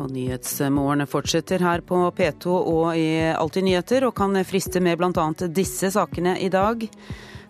Og 0.00 0.12
Nyhetsmorgen 0.14 1.04
fortsetter 1.10 1.60
her 1.60 1.82
på 1.84 1.98
P2 2.16 2.52
og 2.56 2.86
i 2.96 3.08
Alltid 3.34 3.66
nyheter, 3.66 4.06
og 4.08 4.14
kan 4.16 4.38
friste 4.48 4.80
med 4.80 4.96
bl.a. 5.00 5.26
disse 5.52 5.92
sakene 5.92 6.38
i 6.40 6.48
dag. 6.52 6.86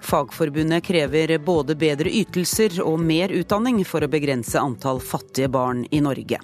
Fagforbundet 0.01 0.83
krever 0.85 1.37
både 1.45 1.77
bedre 1.79 2.11
ytelser 2.11 2.81
og 2.83 2.99
mer 3.05 3.31
utdanning 3.37 3.85
for 3.87 4.03
å 4.03 4.11
begrense 4.11 4.59
antall 4.59 4.99
fattige 5.05 5.53
barn 5.53 5.85
i 5.91 6.01
Norge. 6.03 6.41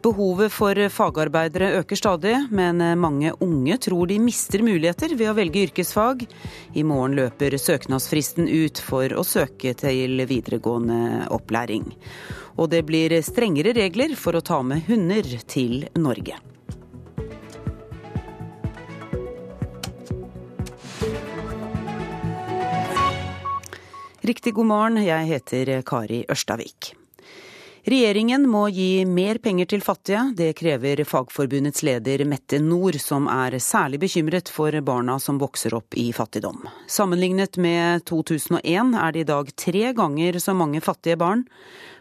Behovet 0.00 0.48
for 0.48 0.78
fagarbeidere 0.88 1.74
øker 1.82 1.98
stadig, 1.98 2.32
men 2.50 2.80
mange 2.96 3.34
unge 3.44 3.76
tror 3.84 4.08
de 4.08 4.16
mister 4.18 4.62
muligheter 4.64 5.12
ved 5.12 5.28
å 5.28 5.34
velge 5.36 5.66
yrkesfag. 5.66 6.22
I 6.72 6.84
morgen 6.88 7.18
løper 7.18 7.52
søknadsfristen 7.60 8.48
ut 8.48 8.80
for 8.80 9.12
å 9.12 9.24
søke 9.28 9.74
til 9.76 10.22
videregående 10.24 11.26
opplæring. 11.36 11.84
Og 12.56 12.70
det 12.72 12.80
blir 12.88 13.12
strengere 13.20 13.74
regler 13.76 14.16
for 14.16 14.38
å 14.38 14.40
ta 14.40 14.62
med 14.64 14.88
hunder 14.88 15.28
til 15.44 15.84
Norge. 16.00 16.40
Riktig 24.24 24.56
god 24.56 24.72
morgen, 24.72 25.04
jeg 25.04 25.28
heter 25.28 25.74
Kari 25.84 26.22
Ørstavik. 26.32 26.94
Regjeringen 27.88 28.42
må 28.44 28.66
gi 28.68 29.06
mer 29.08 29.38
penger 29.40 29.70
til 29.72 29.80
fattige. 29.80 30.26
Det 30.36 30.50
krever 30.58 31.00
Fagforbundets 31.08 31.80
leder 31.86 32.26
Mette 32.28 32.58
Nord, 32.60 32.98
som 33.00 33.24
er 33.32 33.56
særlig 33.56 34.02
bekymret 34.02 34.52
for 34.52 34.76
barna 34.84 35.16
som 35.22 35.38
vokser 35.40 35.72
opp 35.78 35.96
i 35.96 36.10
fattigdom. 36.12 36.66
Sammenlignet 36.84 37.56
med 37.56 38.04
2001 38.04 38.92
er 39.00 39.16
det 39.16 39.24
i 39.24 39.30
dag 39.32 39.54
tre 39.56 39.94
ganger 39.96 40.38
så 40.44 40.52
mange 40.52 40.84
fattige 40.84 41.16
barn. 41.16 41.46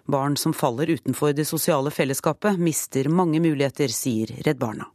Barn 0.09 0.35
som 0.41 0.51
faller 0.57 0.91
utenfor 0.91 1.31
det 1.37 1.47
sosiale 1.47 1.93
fellesskapet, 1.95 2.59
mister 2.59 3.07
mange 3.07 3.39
muligheter, 3.39 3.87
sier 3.87 4.35
Redd 4.43 4.59
Barna. 4.59 4.89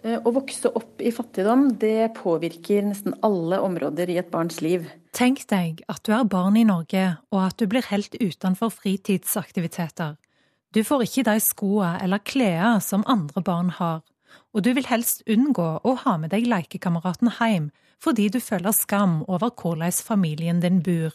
Å 0.00 0.32
vokse 0.32 0.68
opp 0.76 1.00
i 1.00 1.12
fattigdom, 1.12 1.70
det 1.80 2.12
påvirker 2.20 2.84
nesten 2.84 3.16
alle 3.24 3.60
områder 3.64 4.12
i 4.12 4.20
et 4.20 4.30
barns 4.32 4.60
liv. 4.64 4.84
Tenk 5.12 5.42
deg 5.50 5.82
at 5.90 6.04
du 6.06 6.12
er 6.14 6.28
barn 6.30 6.56
i 6.56 6.64
Norge, 6.66 7.16
og 7.34 7.40
at 7.48 7.58
du 7.58 7.66
blir 7.70 7.86
helt 7.90 8.14
utenfor 8.20 8.70
fritidsaktiviteter. 8.70 10.16
Du 10.70 10.84
får 10.86 11.02
ikke 11.06 11.26
de 11.26 11.40
skoene 11.42 11.96
eller 12.04 12.22
klærne 12.22 12.78
som 12.84 13.02
andre 13.10 13.42
barn 13.42 13.72
har, 13.74 14.04
og 14.54 14.62
du 14.62 14.70
vil 14.76 14.86
helst 14.86 15.24
unngå 15.26 15.70
å 15.82 15.96
ha 16.04 16.14
med 16.22 16.30
deg 16.34 16.46
lekekameraten 16.46 17.32
hjem 17.40 17.70
fordi 18.00 18.30
du 18.32 18.38
føler 18.40 18.72
skam 18.72 19.18
over 19.28 19.50
hvordan 19.52 19.92
familien 19.92 20.62
din 20.62 20.78
bor. 20.80 21.12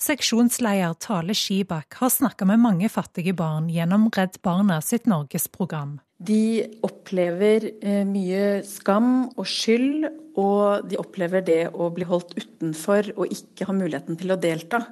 Seksjonsleder 0.00 0.98
Tale 1.00 1.32
Skibakk 1.36 1.96
har 2.00 2.12
snakka 2.12 2.44
med 2.48 2.60
mange 2.60 2.88
fattige 2.92 3.32
barn 3.36 3.70
gjennom 3.72 4.10
Redd 4.12 4.36
Barna 4.44 4.80
sitt 4.84 5.08
norgesprogram. 5.08 6.00
De 6.20 6.66
opplever 6.84 7.64
eh, 7.80 8.02
mye 8.04 8.60
skam 8.68 9.30
og 9.30 9.46
skyld, 9.48 10.04
og 10.40 10.84
de 10.88 10.98
opplever 11.00 11.42
det 11.44 11.62
å 11.72 11.88
bli 11.92 12.04
holdt 12.06 12.34
utenfor 12.36 13.08
og 13.16 13.32
ikke 13.32 13.66
ha 13.66 13.74
muligheten 13.74 14.18
til 14.20 14.32
å 14.32 14.38
delta. 14.40 14.82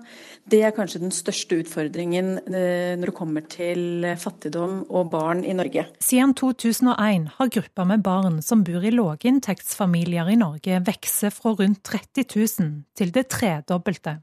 Det 0.48 0.62
er 0.64 0.74
kanskje 0.76 1.02
den 1.04 1.12
største 1.14 1.60
utfordringen 1.60 2.32
eh, 2.48 2.96
når 2.96 3.12
det 3.12 3.16
kommer 3.16 3.44
til 3.44 4.08
fattigdom 4.18 4.82
og 4.88 5.12
barn 5.12 5.44
i 5.44 5.54
Norge. 5.56 5.84
Siden 6.00 6.32
2001 6.38 7.28
har 7.36 7.52
gruppa 7.58 7.86
med 7.92 8.04
barn 8.08 8.40
som 8.44 8.64
bor 8.64 8.84
i 8.84 8.94
låginntektsfamilier 8.94 10.32
i 10.32 10.40
Norge, 10.40 10.80
vokst 10.88 11.28
fra 11.36 11.54
rundt 11.60 11.84
30 11.86 12.24
000 12.32 12.72
til 12.96 13.12
det 13.12 13.28
tredobbelte. 13.36 14.18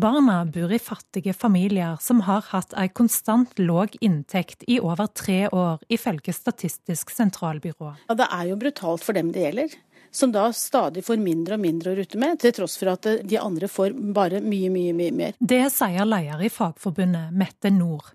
Barna 0.00 0.44
bor 0.44 0.72
i 0.72 0.78
fattige 0.78 1.32
familier 1.34 1.98
som 2.00 2.22
har 2.24 2.46
hatt 2.48 2.72
ei 2.78 2.88
konstant 2.88 3.58
låg 3.58 3.98
inntekt 4.00 4.62
i 4.64 4.78
over 4.80 5.10
tre 5.12 5.48
år, 5.52 5.82
ifølge 5.92 6.32
Statistisk 6.32 7.10
sentralbyrå. 7.12 7.90
Ja, 8.08 8.16
det 8.16 8.28
er 8.32 8.46
jo 8.48 8.56
brutalt 8.62 9.04
for 9.04 9.18
dem 9.18 9.32
det 9.34 9.42
gjelder. 9.44 9.74
Som 10.10 10.32
da 10.32 10.46
stadig 10.56 11.04
får 11.04 11.20
mindre 11.20 11.58
og 11.58 11.64
mindre 11.66 11.92
å 11.92 11.98
rutte 11.98 12.20
med, 12.22 12.40
til 12.40 12.54
tross 12.56 12.78
for 12.80 12.94
at 12.94 13.10
de 13.28 13.40
andre 13.42 13.68
får 13.68 13.92
bare 14.16 14.40
mye, 14.40 14.72
mye, 14.72 14.96
mye 14.96 15.18
mer. 15.20 15.36
Det 15.36 15.66
sier 15.74 16.08
leder 16.08 16.46
i 16.48 16.52
Fagforbundet, 16.54 17.36
Mette 17.36 17.74
Nord. 17.74 18.14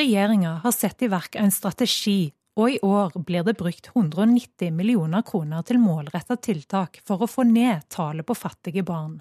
Regjeringa 0.00 0.56
har 0.64 0.72
satt 0.72 1.04
i 1.04 1.12
verk 1.12 1.36
en 1.36 1.52
strategi, 1.52 2.30
og 2.56 2.72
i 2.72 2.80
år 2.86 3.20
blir 3.20 3.44
det 3.44 3.58
brukt 3.60 3.92
190 3.92 4.72
millioner 4.72 5.28
kroner 5.28 5.66
til 5.66 5.82
målretta 5.82 6.40
tiltak 6.40 7.02
for 7.04 7.20
å 7.20 7.28
få 7.28 7.44
ned 7.44 7.84
tallet 7.92 8.24
på 8.24 8.38
fattige 8.48 8.86
barn. 8.86 9.20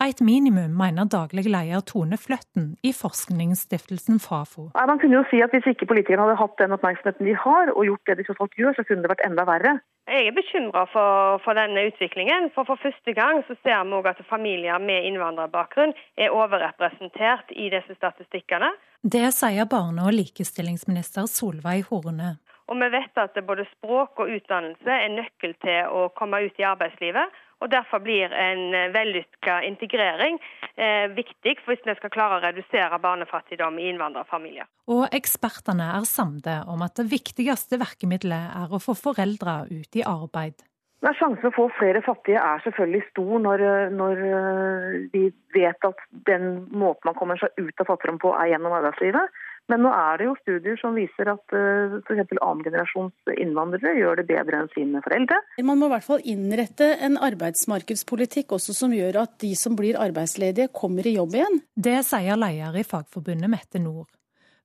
Et 0.00 0.20
minimum, 0.24 0.72
mener 0.80 1.04
daglig 1.12 1.42
leder 1.44 1.82
Tone 1.84 2.16
Fløtten 2.16 2.70
i 2.88 2.92
forskningsstiftelsen 2.96 4.16
Fafo. 4.24 4.70
Man 4.72 5.00
kunne 5.00 5.18
jo 5.18 5.24
si 5.28 5.42
at 5.44 5.52
Hvis 5.52 5.66
ikke 5.74 5.90
politikerne 5.90 6.24
hadde 6.24 6.38
hatt 6.40 6.56
den 6.62 6.72
oppmerksomheten 6.72 7.28
de 7.28 7.34
har, 7.36 7.72
og 7.76 7.84
gjort 7.84 8.06
det 8.08 8.16
de 8.16 8.24
tross 8.24 8.40
alt 8.40 8.56
gjør, 8.56 8.72
så 8.78 8.84
kunne 8.88 9.04
det 9.04 9.10
vært 9.12 9.26
enda 9.28 9.44
verre. 9.44 9.74
Jeg 10.08 10.30
er 10.30 10.38
bekymra 10.38 10.86
for, 10.94 11.36
for, 11.44 11.52
denne 11.60 11.84
utviklingen. 11.90 12.48
For 12.54 12.64
for 12.64 12.80
første 12.80 13.12
gang 13.12 13.42
så 13.44 13.54
ser 13.60 13.84
vi 13.90 14.00
at 14.08 14.22
familier 14.30 14.80
med 14.80 15.04
innvandrerbakgrunn 15.10 15.92
er 16.16 16.32
overrepresentert 16.32 17.52
i 17.52 17.68
disse 17.74 17.94
statistikkene. 18.00 18.72
Det 19.04 19.28
sier 19.36 19.68
barne- 19.68 20.08
og 20.08 20.16
likestillingsminister 20.16 21.28
Solveig 21.28 21.84
Horne. 21.90 22.38
Og 22.72 22.80
vi 22.80 22.88
vet 22.96 23.20
at 23.20 23.36
både 23.46 23.68
språk 23.76 24.24
og 24.24 24.32
utdannelse 24.32 24.96
er 25.04 25.12
nøkkel 25.12 25.54
til 25.60 25.92
å 25.92 26.08
komme 26.16 26.40
ut 26.46 26.58
i 26.58 26.68
arbeidslivet 26.72 27.38
og 27.60 27.70
Derfor 27.70 28.00
blir 28.04 28.32
en 28.32 28.74
eh, 28.74 28.88
vellykka 28.94 29.60
integrering 29.68 30.38
eh, 30.76 31.10
viktig 31.12 31.56
hvis 31.66 31.84
vi 31.84 31.96
skal 31.98 32.12
klare 32.12 32.38
å 32.38 32.42
redusere 32.44 32.98
barnefattigdom 33.02 33.78
i 33.78 33.90
innvandrerfamilier. 33.92 34.68
Og 34.90 35.06
ekspertene 35.14 35.92
er 35.98 36.08
samde 36.08 36.60
om 36.70 36.82
at 36.86 36.96
det 36.98 37.10
viktigste 37.12 37.80
virkemidlet 37.80 38.56
er 38.62 38.72
å 38.72 38.82
få 38.82 38.96
foreldre 38.98 39.62
ut 39.70 40.00
i 40.00 40.06
arbeid. 40.06 40.64
Men 41.00 41.16
Sjansen 41.16 41.40
for 41.40 41.48
å 41.48 41.68
få 41.70 41.78
flere 41.78 42.02
fattige 42.04 42.40
er 42.44 42.60
selvfølgelig 42.64 43.06
stor 43.08 43.38
når, 43.44 43.62
når 43.96 44.24
eh, 44.30 44.98
vi 45.12 45.28
vet 45.56 45.88
at 45.88 46.02
den 46.28 46.66
måten 46.72 47.08
man 47.08 47.16
kommer 47.16 47.40
seg 47.40 47.54
ut 47.56 47.80
av 47.80 47.88
fattigdom 47.88 48.20
på 48.20 48.34
er 48.36 48.52
gjennom 48.52 48.76
arbeidslivet. 48.76 49.40
Men 49.70 49.84
nå 49.84 49.90
er 49.94 50.18
det 50.18 50.26
jo 50.26 50.36
studier 50.40 50.78
som 50.80 50.96
viser 50.98 51.30
at 51.30 51.54
uh, 51.54 51.98
f.eks. 52.02 52.32
annengenerasjons 52.36 53.34
innvandrere 53.36 53.94
gjør 53.98 54.20
det 54.20 54.26
bedre 54.30 54.62
enn 54.62 54.70
sine 54.74 55.02
foreldre. 55.04 55.38
Man 55.62 55.78
må 55.78 55.90
i 55.90 55.94
hvert 55.94 56.06
fall 56.06 56.24
innrette 56.26 56.88
en 57.06 57.18
arbeidsmarkedspolitikk 57.20 58.56
også 58.56 58.74
som 58.76 58.94
gjør 58.96 59.22
at 59.22 59.36
de 59.44 59.52
som 59.58 59.76
blir 59.78 60.00
arbeidsledige, 60.00 60.72
kommer 60.74 61.06
i 61.06 61.14
jobb 61.18 61.36
igjen. 61.38 61.60
Det 61.74 62.00
sier 62.06 62.40
leder 62.40 62.80
i 62.80 62.86
Fagforbundet 62.86 63.52
Mette 63.52 63.82
Nord. 63.82 64.08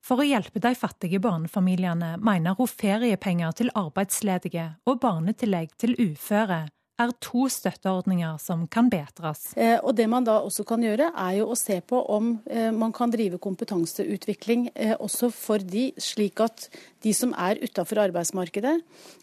For 0.06 0.22
å 0.22 0.26
hjelpe 0.26 0.62
de 0.62 0.70
fattige 0.78 1.18
barnefamiliene 1.22 2.12
mener 2.22 2.54
hun 2.58 2.70
feriepenger 2.70 3.54
til 3.58 3.72
arbeidsledige 3.74 4.68
og 4.86 5.00
barnetillegg 5.02 5.72
til 5.82 5.96
uføre 5.98 6.66
er 7.00 7.12
to 7.20 7.46
støtteordninger 7.52 8.38
som 8.40 8.64
kan 8.72 8.88
bedres. 8.92 9.52
Eh, 9.56 9.78
og 9.82 9.94
Det 9.96 10.08
man 10.08 10.24
da 10.24 10.38
også 10.40 10.64
kan 10.68 10.82
gjøre, 10.82 11.10
er 11.12 11.38
jo 11.40 11.50
å 11.52 11.58
se 11.58 11.80
på 11.80 12.00
om 12.12 12.36
eh, 12.48 12.70
man 12.72 12.92
kan 12.96 13.12
drive 13.12 13.38
kompetanseutvikling 13.42 14.70
eh, 14.74 14.94
også 14.96 15.30
for 15.34 15.58
de, 15.58 15.90
slik 16.00 16.40
at 16.40 16.68
de 17.04 17.12
som 17.12 17.34
er 17.36 17.60
utafor 17.62 18.00
arbeidsmarkedet, 18.06 18.76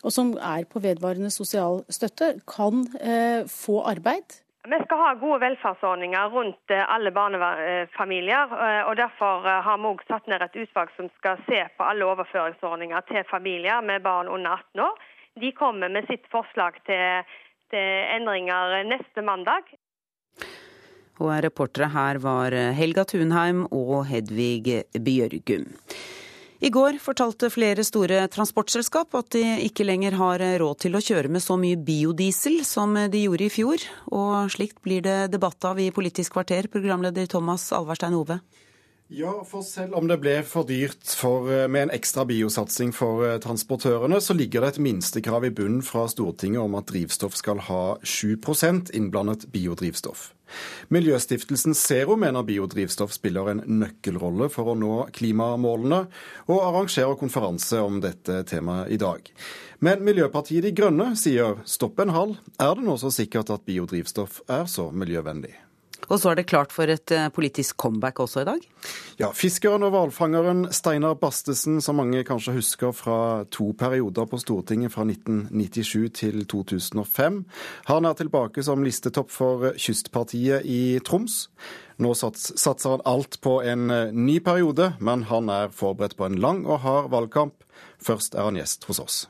og 0.04 0.14
som 0.14 0.36
er 0.38 0.68
på 0.70 0.82
vedvarende 0.84 1.32
sosial 1.34 1.84
støtte, 1.90 2.36
kan 2.48 2.86
få 3.50 3.82
arbeid. 3.90 4.38
Vi 4.64 4.78
skal 4.86 5.00
ha 5.02 5.10
gode 5.20 5.42
velferdsordninger 5.42 6.30
rundt 6.32 6.72
alle 6.72 7.12
barnefamilier. 7.12 8.54
og 8.88 8.96
Derfor 8.98 9.48
har 9.66 9.78
vi 9.82 9.90
også 9.90 10.14
satt 10.14 10.30
ned 10.32 10.46
et 10.46 10.60
utvalg 10.64 10.94
som 10.96 11.10
skal 11.18 11.42
se 11.50 11.66
på 11.78 11.88
alle 11.88 12.08
overføringsordninger 12.08 13.08
til 13.10 13.26
familier 13.30 13.84
med 13.84 14.06
barn 14.06 14.32
under 14.32 14.62
18 14.62 14.86
år. 14.86 15.02
De 15.42 15.52
kommer 15.58 15.90
med 15.90 16.08
sitt 16.08 16.30
forslag 16.32 16.80
til 16.88 17.26
endringer 17.78 18.84
neste 18.90 19.26
mandag. 19.26 19.74
Og 21.22 21.32
reportere 21.46 21.92
her 21.94 22.20
var 22.24 22.56
Helga 22.74 23.06
Thunheim 23.06 23.68
og 23.70 24.06
Hedvig 24.10 24.84
Bjørgum. 24.98 25.70
I 26.64 26.70
går 26.72 26.96
fortalte 27.04 27.50
flere 27.52 27.84
store 27.84 28.22
transportselskap 28.32 29.12
at 29.20 29.34
de 29.36 29.42
ikke 29.66 29.84
lenger 29.84 30.16
har 30.16 30.40
råd 30.62 30.78
til 30.86 30.96
å 30.96 31.02
kjøre 31.04 31.28
med 31.36 31.44
så 31.44 31.58
mye 31.60 31.76
biodiesel 31.76 32.62
som 32.64 32.96
de 32.96 33.24
gjorde 33.26 33.50
i 33.50 33.52
fjor. 33.52 33.84
Og 34.16 34.54
slikt 34.54 34.80
blir 34.86 35.04
det 35.04 35.34
debatt 35.34 35.68
av 35.68 35.82
i 35.84 35.90
Politisk 35.92 36.38
kvarter, 36.38 36.70
programleder 36.72 37.28
Thomas 37.28 37.68
Alverstein 37.76 38.16
Ove. 38.16 38.40
Ja, 39.14 39.44
for 39.46 39.62
selv 39.62 39.94
om 39.94 40.08
det 40.10 40.16
ble 40.24 40.40
for 40.42 40.66
dyrt 40.66 41.06
for, 41.06 41.46
eh, 41.46 41.68
med 41.68 41.84
en 41.84 41.92
ekstra 41.94 42.24
biosatsing 42.26 42.90
for 42.98 43.22
eh, 43.22 43.38
transportørene, 43.38 44.18
så 44.18 44.34
ligger 44.34 44.62
det 44.62 44.70
et 44.74 44.80
minstekrav 44.82 45.46
i 45.46 45.52
bunnen 45.54 45.84
fra 45.86 46.08
Stortinget 46.10 46.64
om 46.64 46.74
at 46.74 46.88
drivstoff 46.90 47.36
skal 47.38 47.60
ha 47.68 48.00
7% 48.02 48.90
innblandet 48.90 49.46
biodrivstoff. 49.54 50.32
Miljøstiftelsen 50.90 51.78
Zero 51.78 52.16
mener 52.18 52.42
biodrivstoff 52.42 53.14
spiller 53.14 53.52
en 53.52 53.62
nøkkelrolle 53.84 54.50
for 54.50 54.74
å 54.74 54.78
nå 54.78 54.96
klimamålene, 55.14 56.08
og 56.50 56.64
arrangerer 56.66 57.20
konferanse 57.20 57.78
om 57.86 58.02
dette 58.02 58.40
temaet 58.50 58.90
i 58.90 58.98
dag. 58.98 59.30
Men 59.80 60.02
Miljøpartiet 60.02 60.66
De 60.66 60.74
Grønne 60.74 61.12
sier 61.22 61.62
stopp 61.70 62.02
en 62.02 62.16
hal, 62.18 62.34
er 62.58 62.74
det 62.74 62.88
nå 62.90 62.98
så 62.98 63.14
sikkert 63.14 63.54
at 63.54 63.70
biodrivstoff 63.70 64.42
er 64.50 64.66
så 64.66 64.90
miljøvennlig? 64.90 65.54
Og 66.10 66.20
så 66.20 66.32
er 66.32 66.40
det 66.40 66.48
klart 66.50 66.74
for 66.76 66.90
et 66.90 67.12
eh, 67.16 67.30
politisk 67.34 67.78
comeback 67.80 68.20
også 68.24 68.44
i 68.44 68.48
dag? 68.48 68.66
Ja, 69.22 69.30
Fiskeren 69.36 69.86
og 69.86 69.94
hvalfangeren 69.94 70.66
Steinar 70.76 71.16
Bastesen, 71.20 71.80
som 71.82 72.00
mange 72.02 72.24
kanskje 72.28 72.56
husker 72.58 72.94
fra 72.96 73.18
to 73.54 73.72
perioder 73.78 74.28
på 74.30 74.40
Stortinget 74.42 74.94
fra 74.94 75.06
1997 75.08 76.10
til 76.20 76.46
2005. 76.50 77.44
Han 77.92 78.10
er 78.10 78.18
tilbake 78.20 78.64
som 78.66 78.84
listetopp 78.84 79.32
for 79.32 79.72
Kystpartiet 79.80 80.66
i 80.66 81.00
Troms. 81.06 81.48
Nå 82.02 82.14
satser 82.18 82.90
han 82.90 83.06
alt 83.06 83.40
på 83.44 83.60
en 83.62 83.92
eh, 83.94 84.12
ny 84.14 84.40
periode, 84.44 84.94
men 85.00 85.28
han 85.30 85.52
er 85.54 85.74
forberedt 85.74 86.18
på 86.20 86.28
en 86.28 86.42
lang 86.42 86.66
og 86.66 86.82
hard 86.84 87.14
valgkamp. 87.14 87.64
Først 88.04 88.36
er 88.36 88.50
han 88.50 88.60
gjest 88.60 88.90
hos 88.90 89.00
oss. 89.04 89.24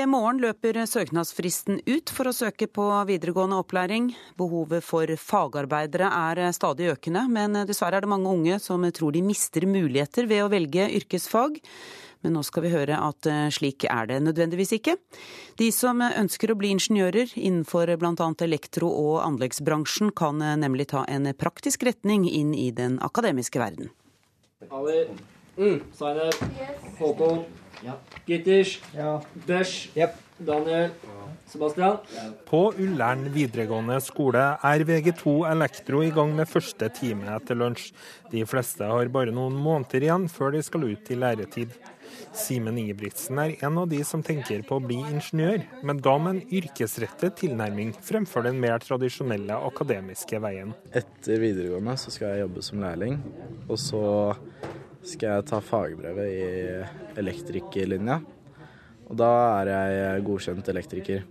I 0.00 0.06
morgen 0.08 0.38
løper 0.40 0.78
søknadsfristen 0.88 1.82
ut 1.84 2.08
for 2.14 2.30
å 2.30 2.32
søke 2.32 2.64
på 2.72 2.84
videregående 3.04 3.58
opplæring. 3.60 4.06
Behovet 4.40 4.86
for 4.86 5.10
fagarbeidere 5.20 6.08
er 6.08 6.40
stadig 6.56 6.86
økende, 6.94 7.26
men 7.28 7.58
dessverre 7.68 7.98
er 7.98 8.06
det 8.06 8.08
mange 8.08 8.32
unge 8.32 8.56
som 8.64 8.86
tror 8.96 9.12
de 9.12 9.20
mister 9.26 9.66
muligheter 9.68 10.24
ved 10.30 10.46
å 10.46 10.48
velge 10.48 10.86
yrkesfag. 11.02 11.60
Men 12.24 12.32
nå 12.38 12.44
skal 12.48 12.64
vi 12.64 12.72
høre 12.72 12.96
at 12.96 13.28
slik 13.52 13.84
er 13.92 14.08
det 14.08 14.22
nødvendigvis 14.24 14.72
ikke. 14.78 14.96
De 15.60 15.68
som 15.74 16.00
ønsker 16.00 16.54
å 16.54 16.56
bli 16.56 16.72
ingeniører 16.78 17.36
innenfor 17.36 17.92
bl.a. 18.00 18.32
elektro- 18.48 18.94
og 19.04 19.20
anleggsbransjen, 19.26 20.14
kan 20.16 20.40
nemlig 20.40 20.94
ta 20.94 21.04
en 21.12 21.28
praktisk 21.36 21.84
retning 21.84 22.24
inn 22.24 22.56
i 22.56 22.70
den 22.72 22.96
akademiske 23.04 23.60
verden. 23.60 23.92
Ali, 24.72 25.02
mm. 25.60 25.82
Håkon, 27.00 27.44
ja. 27.84 27.98
Gitters, 28.26 28.78
ja. 28.96 29.20
Besh, 29.46 29.90
yep. 29.96 30.18
Daniel, 30.40 30.90
Sebastian. 31.46 31.98
På 32.48 32.70
Ullern 32.78 33.26
videregående 33.34 33.98
skole 34.00 34.40
er 34.64 34.84
VG2 34.88 35.34
Elektro 35.50 36.00
i 36.06 36.12
gang 36.16 36.32
med 36.36 36.48
første 36.48 36.88
time 36.96 37.28
etter 37.34 37.58
lunsj. 37.60 37.90
De 38.32 38.46
fleste 38.48 38.88
har 38.88 39.12
bare 39.12 39.34
noen 39.36 39.58
måneder 39.60 40.06
igjen 40.06 40.28
før 40.32 40.54
de 40.56 40.62
skal 40.64 40.86
ut 40.88 41.12
i 41.12 41.18
læretid. 41.20 41.76
Simen 42.34 42.78
Ingebrigtsen 42.78 43.38
er 43.42 43.56
en 43.66 43.78
av 43.82 43.88
de 43.90 44.00
som 44.06 44.22
tenker 44.24 44.62
på 44.66 44.78
å 44.78 44.82
bli 44.84 45.00
ingeniør, 45.02 45.64
men 45.86 46.00
da 46.02 46.16
med 46.22 46.36
en 46.38 46.56
yrkesrettet 46.60 47.36
tilnærming 47.42 47.92
fremfor 48.06 48.46
den 48.46 48.60
mer 48.62 48.80
tradisjonelle 48.82 49.58
akademiske 49.70 50.40
veien. 50.42 50.72
Etter 50.94 51.42
videregående 51.42 51.96
så 52.00 52.14
skal 52.14 52.32
jeg 52.32 52.46
jobbe 52.46 52.64
som 52.66 52.84
lærling, 52.86 53.18
og 53.66 53.76
så 53.82 54.04
skal 55.06 55.36
jeg 55.36 55.48
ta 55.48 55.60
fagbrevet 55.64 56.30
i 56.30 57.20
elektrikerlinja. 57.20 58.20
Og 59.10 59.18
da 59.18 59.30
er 59.60 59.70
jeg 59.72 60.24
godkjent 60.26 60.70
elektriker. 60.70 61.26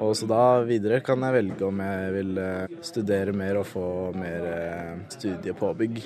Og 0.00 0.14
så 0.16 0.28
da 0.30 0.62
videre 0.64 1.00
kan 1.04 1.20
jeg 1.26 1.36
velge 1.36 1.66
om 1.66 1.80
jeg 1.82 2.12
vil 2.14 2.40
eh, 2.40 2.74
studere 2.86 3.34
mer 3.36 3.58
og 3.60 3.66
få 3.68 3.86
mer 4.16 4.46
eh, 4.48 4.92
studiepåbygg. 5.12 6.00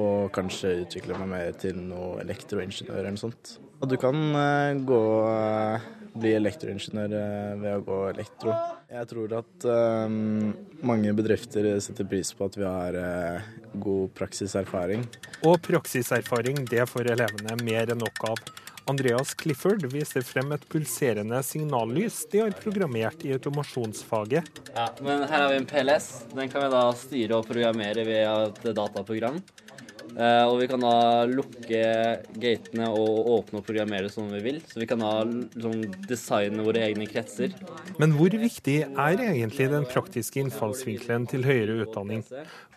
Og 0.00 0.32
kanskje 0.32 0.82
utvikle 0.82 1.16
meg 1.20 1.30
mer 1.30 1.56
til 1.60 1.78
noe 1.78 2.20
elektroingeniør 2.24 2.98
eller 2.98 3.14
noe 3.14 3.22
sånt. 3.22 3.56
Og 3.80 3.88
du 3.88 3.96
kan 4.00 4.18
eh, 4.36 4.82
gå 4.88 5.02
bli 6.12 6.34
elektroingeniør 6.36 7.60
ved 7.60 7.76
å 7.76 7.84
gå 7.86 7.98
elektro. 8.10 8.54
Jeg 8.92 9.08
tror 9.12 9.36
at 9.38 9.66
um, 9.66 10.52
mange 10.84 11.12
bedrifter 11.16 11.68
setter 11.84 12.08
pris 12.08 12.32
på 12.36 12.48
at 12.50 12.58
vi 12.58 12.66
har 12.66 12.98
uh, 12.98 13.52
god 13.82 14.12
praksiserfaring. 14.18 15.06
Og 15.48 15.56
praksiserfaring, 15.64 16.64
det 16.70 16.84
får 16.90 17.14
elevene 17.14 17.56
mer 17.64 17.94
enn 17.94 18.02
nok 18.02 18.28
av. 18.28 18.44
Andreas 18.90 19.30
Clifford 19.38 19.84
viser 19.92 20.24
frem 20.26 20.50
et 20.56 20.64
pulserende 20.70 21.38
signallys 21.46 22.24
de 22.32 22.40
har 22.42 22.54
programmert 22.58 23.22
i 23.22 23.30
automasjonsfaget. 23.36 24.62
Ja, 24.74 24.88
men 25.00 25.22
Her 25.22 25.44
har 25.44 25.52
vi 25.52 25.60
en 25.60 25.68
PLS. 25.70 26.08
Den 26.34 26.50
kan 26.50 26.64
vi 26.64 26.72
da 26.74 26.82
styre 26.98 27.38
og 27.38 27.46
programmere 27.46 28.04
via 28.08 28.32
et 28.48 28.64
dataprogram. 28.74 29.38
Uh, 30.12 30.44
og 30.50 30.58
vi 30.60 30.68
kan 30.68 30.82
da 30.84 31.24
lukke 31.28 31.82
gatene 32.42 32.88
og 32.92 33.30
åpne 33.36 33.60
og 33.62 33.66
programmere 33.66 34.10
som 34.12 34.28
vi 34.32 34.42
vil. 34.44 34.58
Så 34.68 34.82
vi 34.82 34.88
kan 34.90 35.00
da 35.02 35.12
liksom, 35.24 35.86
designe 36.08 36.66
våre 36.66 36.84
egne 36.88 37.08
kretser. 37.08 37.54
Men 38.02 38.16
hvor 38.18 38.34
viktig 38.42 38.78
er 38.86 39.24
egentlig 39.30 39.70
den 39.72 39.88
praktiske 39.88 40.42
innfallsvinkelen 40.42 41.28
til 41.32 41.46
høyere 41.48 41.80
utdanning? 41.86 42.26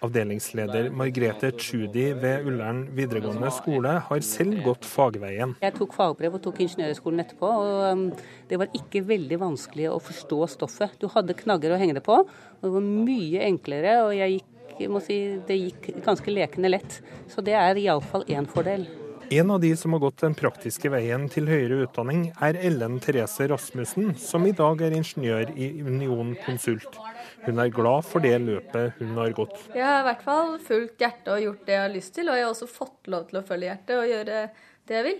Avdelingsleder 0.06 0.90
Margrethe 0.94 1.52
Tschudi 1.56 2.10
ved 2.20 2.48
Ullern 2.48 2.84
videregående 2.96 3.52
skole 3.56 3.98
har 4.08 4.26
selv 4.26 4.60
gått 4.66 4.88
fagveien. 4.88 5.56
Jeg 5.64 5.76
tok 5.78 5.96
fagbrev 5.96 6.38
og 6.38 6.44
tok 6.46 6.60
ingeniørhøgskolen 6.66 7.24
etterpå. 7.24 7.52
og 7.52 7.86
um, 7.92 8.10
Det 8.50 8.60
var 8.62 8.74
ikke 8.78 9.04
veldig 9.08 9.40
vanskelig 9.42 9.88
å 9.92 10.02
forstå 10.04 10.42
stoffet. 10.58 11.00
Du 11.02 11.08
hadde 11.12 11.38
knagger 11.38 11.76
å 11.76 11.80
henge 11.82 11.98
det 12.00 12.06
på. 12.06 12.22
og 12.24 12.68
Det 12.68 12.76
var 12.76 12.92
mye 12.92 13.48
enklere. 13.48 13.96
og 14.06 14.14
jeg 14.18 14.38
gikk 14.38 14.52
jeg 14.80 14.92
må 14.92 15.00
si 15.04 15.18
det 15.48 15.56
gikk 15.56 15.90
ganske 16.06 16.32
lekende 16.34 16.72
lett. 16.72 17.00
Så 17.32 17.44
det 17.46 17.56
er 17.58 17.80
iallfall 17.80 18.26
én 18.32 18.48
fordel. 18.50 18.88
En 19.34 19.50
av 19.52 19.62
de 19.62 19.72
som 19.76 19.94
har 19.96 20.04
gått 20.04 20.22
den 20.22 20.36
praktiske 20.38 20.90
veien 20.94 21.24
til 21.34 21.48
høyere 21.50 21.80
utdanning, 21.88 22.28
er 22.46 22.60
Ellen 22.62 23.00
Therese 23.02 23.48
Rasmussen, 23.50 24.12
som 24.22 24.46
i 24.46 24.54
dag 24.54 24.84
er 24.86 24.94
ingeniør 24.94 25.50
i 25.58 25.72
Union 25.82 26.36
Konsult. 26.46 27.00
Hun 27.48 27.62
er 27.62 27.74
glad 27.74 28.06
for 28.06 28.22
det 28.22 28.36
løpet 28.44 29.00
hun 29.00 29.16
har 29.18 29.34
gått. 29.34 29.58
Jeg 29.74 29.82
har 29.82 30.04
i 30.04 30.08
hvert 30.12 30.22
fall 30.28 30.54
fulgt 30.68 31.02
hjertet 31.02 31.32
og 31.34 31.42
gjort 31.42 31.66
det 31.66 31.74
jeg 31.74 31.82
har 31.82 31.96
lyst 31.96 32.14
til, 32.18 32.30
og 32.30 32.38
jeg 32.38 32.46
har 32.46 32.54
også 32.54 32.70
fått 32.70 33.10
lov 33.16 33.26
til 33.32 33.42
å 33.42 33.46
følge 33.48 33.72
hjertet 33.72 33.98
og 33.98 34.12
gjøre 34.12 34.44
det 34.86 35.00
jeg 35.00 35.08
vil. 35.10 35.20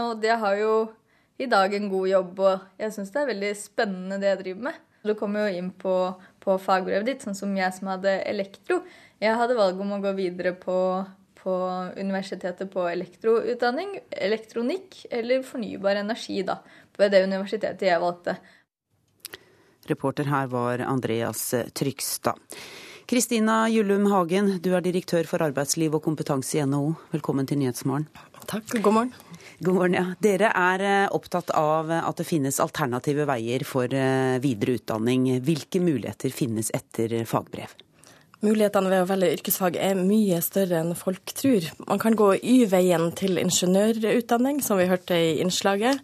Og 0.00 0.10
det 0.24 0.40
har 0.40 0.58
jo 0.62 0.72
i 1.44 1.50
dag 1.50 1.76
en 1.76 1.92
god 1.92 2.08
jobb, 2.14 2.42
og 2.48 2.80
jeg 2.80 2.96
syns 2.96 3.12
det 3.12 3.22
er 3.22 3.32
veldig 3.34 3.54
spennende 3.60 4.20
det 4.22 4.32
jeg 4.32 4.42
driver 4.44 4.68
med. 4.70 4.82
Du 5.04 5.12
kommer 5.20 5.44
jo 5.44 5.58
inn 5.60 5.68
på, 5.76 5.94
på 6.44 6.56
fagbrevet 6.60 7.08
ditt, 7.08 7.24
sånn 7.24 7.36
som 7.36 7.52
jeg 7.56 7.72
som 7.76 7.90
hadde 7.94 8.18
elektro. 8.28 8.82
Jeg 9.22 9.38
hadde 9.38 9.56
valg 9.58 9.80
om 9.80 9.94
å 9.96 10.00
gå 10.04 10.12
videre 10.18 10.52
på, 10.60 10.76
på 11.40 11.54
universitetet 11.96 12.70
på 12.72 12.86
elektroutdanning, 12.90 13.98
elektronikk 14.12 15.06
eller 15.10 15.44
fornybar 15.46 16.02
energi, 16.04 16.42
da. 16.46 16.60
På 16.94 17.08
det 17.10 17.24
universitetet 17.24 17.88
jeg 17.88 18.02
valgte. 18.02 18.36
Reporter 19.88 20.28
her 20.30 20.46
var 20.52 20.80
Andreas 20.84 21.50
Trygstad. 21.76 22.38
Kristina 23.04 23.66
Jullum 23.68 24.06
Hagen, 24.08 24.54
du 24.64 24.70
er 24.72 24.84
direktør 24.84 25.26
for 25.28 25.44
arbeidsliv 25.44 25.92
og 25.98 26.06
kompetanse 26.06 26.56
i 26.56 26.64
NHO. 26.64 26.94
Velkommen 27.12 27.48
til 27.48 27.60
Nyhetsmorgen. 27.60 28.06
Takk, 28.48 28.78
god 28.78 28.96
morgen. 28.96 29.12
God 29.64 29.74
morgen, 29.78 29.94
ja. 29.96 30.04
Dere 30.20 30.50
er 30.52 30.82
eh, 30.84 31.06
opptatt 31.14 31.48
av 31.56 31.88
at 31.94 32.18
det 32.20 32.26
finnes 32.28 32.60
alternative 32.60 33.24
veier 33.30 33.64
for 33.64 33.88
eh, 33.88 34.36
videre 34.44 34.76
utdanning. 34.76 35.28
Hvilke 35.46 35.80
muligheter 35.80 36.34
finnes 36.34 36.68
etter 36.76 37.14
fagbrev? 37.28 37.72
Mulighetene 38.44 38.92
ved 38.92 39.06
å 39.06 39.08
velge 39.08 39.32
yrkesfag 39.38 39.78
er 39.80 39.96
mye 39.96 40.42
større 40.44 40.82
enn 40.82 40.92
folk 40.98 41.32
tror. 41.38 41.70
Man 41.88 42.02
kan 42.02 42.18
gå 42.18 42.34
Y-veien 42.42 43.08
til 43.16 43.40
ingeniørutdanning, 43.40 44.60
som 44.60 44.76
vi 44.82 44.90
hørte 44.90 45.16
i 45.16 45.38
innslaget. 45.40 46.02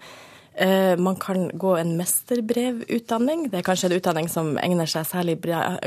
Eh, 0.54 0.96
man 0.96 1.20
kan 1.20 1.50
gå 1.52 1.76
en 1.76 1.98
mesterbrevutdanning. 2.00 3.50
Det 3.50 3.60
er 3.60 3.66
kanskje 3.66 3.90
en 3.90 3.98
utdanning 3.98 4.32
som 4.32 4.54
egner 4.62 4.88
seg 4.88 5.04
særlig 5.10 5.36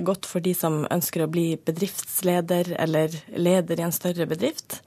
godt 0.05 0.29
for 0.29 0.45
de 0.45 0.53
som 0.57 0.83
ønsker 0.93 1.25
å 1.25 1.31
bli 1.31 1.55
bedriftsleder 1.57 2.75
eller 2.85 3.17
leder 3.33 3.81
i 3.81 3.87
en 3.89 3.95
større 3.95 4.29
bedrift. 4.29 4.83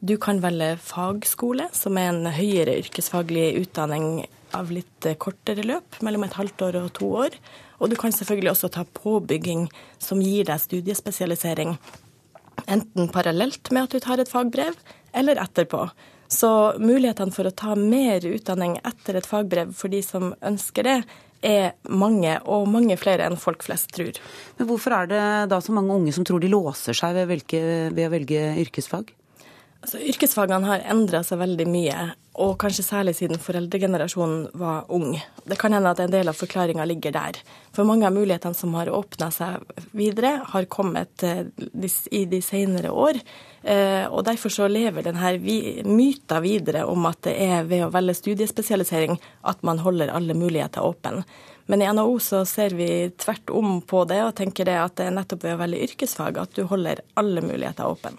Du 0.00 0.14
kan 0.16 0.38
velge 0.40 0.78
fagskole, 0.80 1.66
som 1.76 1.98
er 2.00 2.08
en 2.08 2.28
høyere 2.32 2.78
yrkesfaglig 2.80 3.50
utdanning 3.60 4.22
av 4.56 4.70
litt 4.72 5.04
kortere 5.20 5.60
løp, 5.66 5.98
mellom 6.00 6.24
et 6.24 6.38
halvt 6.38 6.64
år 6.64 6.78
og 6.80 6.86
to 6.96 7.08
år. 7.26 7.36
Og 7.84 7.92
du 7.92 7.98
kan 8.00 8.14
selvfølgelig 8.14 8.54
også 8.54 8.70
ta 8.72 8.86
påbygging 8.96 9.66
som 10.00 10.22
gir 10.24 10.48
deg 10.48 10.62
studiespesialisering. 10.62 11.76
Enten 12.64 13.12
parallelt 13.12 13.68
med 13.76 13.90
at 13.90 13.92
du 13.92 14.00
tar 14.00 14.24
et 14.24 14.32
fagbrev, 14.32 14.80
eller 15.12 15.42
etterpå. 15.44 15.84
Så 16.32 16.48
mulighetene 16.80 17.34
for 17.36 17.50
å 17.50 17.52
ta 17.52 17.76
mer 17.76 18.24
utdanning 18.24 18.78
etter 18.80 19.20
et 19.20 19.28
fagbrev 19.28 19.76
for 19.76 19.92
de 19.92 20.00
som 20.06 20.32
ønsker 20.40 20.88
det, 20.88 20.98
er 21.44 21.72
mange, 21.88 22.34
og 22.48 22.68
mange 22.68 22.96
flere 23.00 23.28
enn 23.28 23.36
folk 23.40 23.64
flest 23.64 23.92
tror. 23.96 24.16
Men 24.56 24.68
Hvorfor 24.68 24.96
er 24.96 25.12
det 25.12 25.22
da 25.52 25.60
så 25.60 25.76
mange 25.76 25.92
unge 25.96 26.12
som 26.16 26.24
tror 26.24 26.40
de 26.40 26.52
låser 26.52 26.96
seg 26.96 27.16
ved, 27.16 27.28
velge, 27.32 27.64
ved 27.92 28.06
å 28.08 28.12
velge 28.12 28.44
yrkesfag? 28.64 29.12
Altså, 29.80 29.96
yrkesfagene 30.12 30.68
har 30.68 30.82
endra 30.92 31.22
seg 31.24 31.38
veldig 31.40 31.64
mye, 31.72 32.00
og 32.40 32.58
kanskje 32.60 32.84
særlig 32.84 33.14
siden 33.16 33.40
foreldregenerasjonen 33.40 34.50
var 34.60 34.90
ung. 34.92 35.14
Det 35.48 35.56
kan 35.60 35.72
hende 35.72 35.92
at 35.94 36.02
en 36.04 36.12
del 36.12 36.28
av 36.28 36.36
forklaringa 36.36 36.84
ligger 36.84 37.14
der. 37.16 37.38
For 37.72 37.88
mange 37.88 38.04
av 38.04 38.12
mulighetene 38.12 38.56
som 38.56 38.76
har 38.76 38.92
åpna 38.92 39.30
seg 39.32 39.64
videre, 39.96 40.34
har 40.52 40.68
kommet 40.72 41.24
eh, 41.24 41.48
i 42.12 42.26
de 42.28 42.42
senere 42.44 42.92
år. 42.92 43.22
Eh, 43.62 44.04
og 44.04 44.26
derfor 44.28 44.52
så 44.52 44.68
lever 44.68 45.08
denne 45.08 45.32
myta 45.88 46.42
videre 46.44 46.84
om 46.88 47.08
at 47.08 47.24
det 47.24 47.38
er 47.40 47.64
ved 47.68 47.86
å 47.86 47.92
velge 47.94 48.18
studiespesialisering 48.20 49.16
at 49.48 49.64
man 49.64 49.80
holder 49.80 50.12
alle 50.12 50.36
muligheter 50.36 50.84
åpne. 50.84 51.24
Men 51.72 51.80
i 51.80 51.88
NHO 51.88 52.18
så 52.20 52.44
ser 52.44 52.76
vi 52.76 53.08
tvert 53.16 53.48
om 53.54 53.78
på 53.80 54.04
det, 54.10 54.20
og 54.26 54.36
tenker 54.36 54.68
det 54.68 54.76
at 54.80 55.00
det 55.00 55.08
er 55.08 55.16
nettopp 55.16 55.44
ved 55.46 55.56
å 55.56 55.60
velge 55.64 55.84
yrkesfag 55.88 56.40
at 56.42 56.56
du 56.56 56.66
holder 56.68 57.00
alle 57.20 57.44
muligheter 57.46 57.88
åpne. 57.88 58.18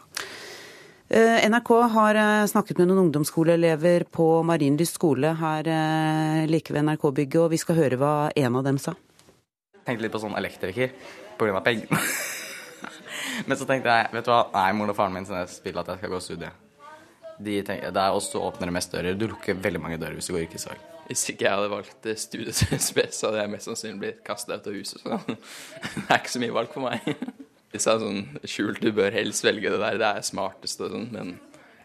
Eh, 1.13 1.49
NRK 1.49 1.69
har 1.91 2.15
eh, 2.15 2.45
snakket 2.47 2.77
med 2.79 2.87
noen 2.87 3.01
ungdomsskoleelever 3.01 4.05
på 4.15 4.25
Marienlyst 4.47 4.95
skole 4.95 5.33
her 5.35 5.67
eh, 5.67 6.45
like 6.47 6.71
ved 6.71 6.85
NRK-bygget, 6.87 7.41
og 7.41 7.49
vi 7.51 7.59
skal 7.59 7.75
høre 7.81 7.97
hva 7.99 8.11
en 8.31 8.55
av 8.55 8.63
dem 8.63 8.79
sa. 8.79 8.93
Jeg 9.75 9.83
tenkte 9.89 10.05
litt 10.05 10.13
på 10.13 10.21
sånn 10.23 10.37
elektriker 10.39 10.93
pga. 11.35 11.59
pengene. 11.65 11.99
Men 13.49 13.59
så 13.59 13.67
tenkte 13.67 13.91
jeg 13.91 14.07
vet 14.15 14.29
du 14.29 14.31
hva, 14.31 14.39
nei, 14.55 14.71
moren 14.79 14.95
og 14.95 14.99
faren 15.01 15.17
min 15.17 15.27
vil 15.27 15.83
at 15.83 15.91
jeg 15.91 15.99
skal 15.99 16.15
gå 16.15 16.23
studie. 16.23 16.53
De 17.43 17.59
tenker, 17.59 17.91
det 17.91 18.07
er 18.07 18.15
også 18.15 18.47
åpner 18.47 18.71
det 18.71 18.79
mest 18.79 18.95
dører. 18.95 19.19
Du 19.19 19.27
lukker 19.27 19.59
veldig 19.67 19.83
mange 19.83 19.99
dører 19.99 20.15
hvis 20.15 20.31
du 20.31 20.37
går 20.37 20.45
yrkesfag. 20.45 20.89
Hvis 21.11 21.27
ikke 21.33 21.49
jeg 21.49 21.57
hadde 21.59 21.75
valgt 21.75 22.11
så 22.15 23.27
hadde 23.27 23.43
jeg 23.43 23.51
mest 23.57 23.67
sannsynlig 23.67 23.99
blitt 23.99 24.23
kasta 24.23 24.55
ut 24.55 24.71
av 24.71 24.79
huset. 24.79 25.03
Så 25.03 25.19
det 25.27 26.07
er 26.07 26.21
ikke 26.21 26.37
så 26.39 26.47
mye 26.47 26.61
valg 26.61 26.71
for 26.71 26.87
meg. 26.87 27.03
De 27.71 27.79
er 27.79 28.01
sånn 28.03 28.25
skjult, 28.43 28.81
du 28.83 28.91
bør 28.95 29.13
helst 29.15 29.45
velge 29.45 29.71
det 29.71 29.79
der, 29.79 29.99
det 30.01 30.09
er 30.09 30.25
smartest 30.27 30.81
og 30.83 30.91
sånn, 30.91 31.07
men 31.13 31.31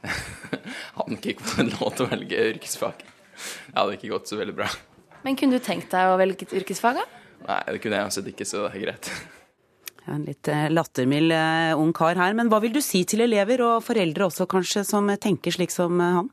hadde 0.98 1.18
ikke 1.18 1.46
fått 1.46 1.76
lov 1.76 1.94
til 1.94 2.06
å 2.06 2.10
velge 2.10 2.42
yrkesfag. 2.52 3.06
Det 3.06 3.76
hadde 3.76 3.96
ikke 3.98 4.12
gått 4.14 4.32
så 4.32 4.40
veldig 4.40 4.56
bra. 4.56 4.68
Men 5.26 5.38
kunne 5.38 5.58
du 5.58 5.62
tenkt 5.62 5.94
deg 5.94 6.10
å 6.10 6.18
velge 6.18 6.48
yrkesfag, 6.58 7.00
da? 7.00 7.24
Nei, 7.46 7.62
det 7.70 7.80
kunne 7.82 7.98
jeg 7.98 8.08
uansett 8.08 8.30
ikke, 8.32 8.46
så 8.48 8.64
det 8.64 8.72
er 8.72 8.84
greit. 8.86 9.10
Ja, 10.06 10.14
en 10.14 10.26
litt 10.26 10.50
eh, 10.50 10.66
lattermild 10.70 11.34
uh, 11.34 11.78
ung 11.78 11.92
kar 11.96 12.18
her, 12.18 12.34
men 12.38 12.50
hva 12.50 12.60
vil 12.62 12.74
du 12.74 12.82
si 12.84 13.02
til 13.08 13.24
elever 13.26 13.62
og 13.66 13.84
foreldre 13.86 14.28
også 14.28 14.46
kanskje, 14.50 14.84
som 14.86 15.10
tenker 15.22 15.54
slik 15.54 15.74
som 15.74 15.98
uh, 16.02 16.20
han? 16.20 16.30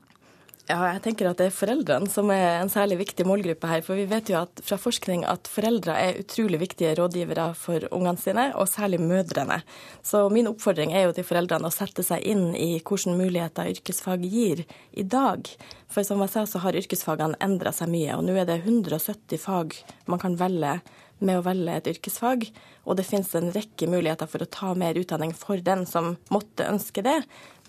Ja, 0.64 0.78
jeg 0.94 1.02
tenker 1.04 1.26
at 1.28 1.36
det 1.36 1.50
er 1.50 1.52
foreldrene 1.52 2.08
som 2.08 2.30
er 2.32 2.62
en 2.62 2.70
særlig 2.72 2.96
viktig 3.02 3.26
målgruppe 3.28 3.68
her. 3.68 3.82
For 3.84 4.00
vi 4.00 4.06
vet 4.08 4.30
jo 4.32 4.38
at, 4.38 4.62
fra 4.64 4.78
forskning 4.80 5.26
at 5.28 5.50
foreldre 5.52 5.92
er 6.00 6.20
utrolig 6.22 6.62
viktige 6.62 6.94
rådgivere 6.96 7.50
for 7.60 7.84
ungene 7.92 8.16
sine, 8.22 8.46
og 8.56 8.70
særlig 8.72 9.02
mødrene. 9.04 9.58
Så 10.00 10.22
min 10.32 10.48
oppfordring 10.48 10.94
er 10.96 11.04
jo 11.04 11.12
til 11.18 11.28
foreldrene 11.28 11.68
å 11.68 11.74
sette 11.74 12.00
seg 12.06 12.24
inn 12.24 12.54
i 12.56 12.78
hvilke 12.78 13.12
muligheter 13.12 13.68
yrkesfag 13.74 14.24
gir 14.24 14.64
i 14.96 15.04
dag. 15.04 15.52
For 15.92 16.06
som 16.06 16.24
jeg 16.24 16.32
sa, 16.32 16.46
så 16.48 16.64
har 16.64 16.80
yrkesfagene 16.80 17.36
endra 17.44 17.74
seg 17.76 17.92
mye, 17.92 18.16
og 18.16 18.24
nå 18.24 18.40
er 18.40 18.48
det 18.48 18.62
170 18.64 19.44
fag 19.44 19.76
man 20.08 20.22
kan 20.22 20.40
velge 20.40 20.78
med 21.18 21.38
å 21.38 21.44
velge 21.46 21.76
et 21.78 21.90
yrkesfag. 21.94 22.46
Og 22.84 22.98
det 22.98 23.06
finnes 23.08 23.30
en 23.36 23.50
rekke 23.54 23.88
muligheter 23.90 24.28
for 24.30 24.44
å 24.44 24.50
ta 24.50 24.72
mer 24.78 24.98
utdanning 24.98 25.34
for 25.36 25.60
den 25.64 25.84
som 25.88 26.14
måtte 26.34 26.66
ønske 26.68 27.04
det. 27.04 27.16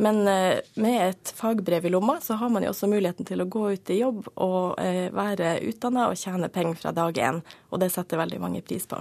Men 0.02 0.26
eh, 0.28 0.60
med 0.82 0.98
et 1.10 1.34
fagbrev 1.38 1.88
i 1.88 1.94
lomma, 1.94 2.18
så 2.22 2.40
har 2.42 2.52
man 2.52 2.66
jo 2.66 2.74
også 2.74 2.90
muligheten 2.92 3.28
til 3.28 3.44
å 3.44 3.50
gå 3.50 3.68
ut 3.78 3.92
i 3.94 4.02
jobb 4.02 4.26
og 4.34 4.80
eh, 4.84 5.08
være 5.16 5.60
utdanna 5.70 6.10
og 6.12 6.20
tjene 6.20 6.52
penger 6.52 6.82
fra 6.82 6.96
dag 6.96 7.18
én. 7.18 7.42
Og 7.72 7.84
det 7.84 7.92
setter 7.96 8.20
veldig 8.22 8.42
mange 8.44 8.64
pris 8.66 8.88
på. 8.90 9.00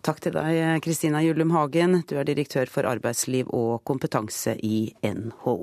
Takk 0.00 0.22
til 0.24 0.32
deg, 0.32 0.80
Kristina 0.80 1.20
Jullum 1.20 1.52
Hagen. 1.52 1.98
Du 2.08 2.16
er 2.16 2.24
direktør 2.24 2.70
for 2.72 2.88
arbeidsliv 2.88 3.50
og 3.52 3.82
kompetanse 3.84 4.56
i 4.64 4.94
NHO. 5.04 5.58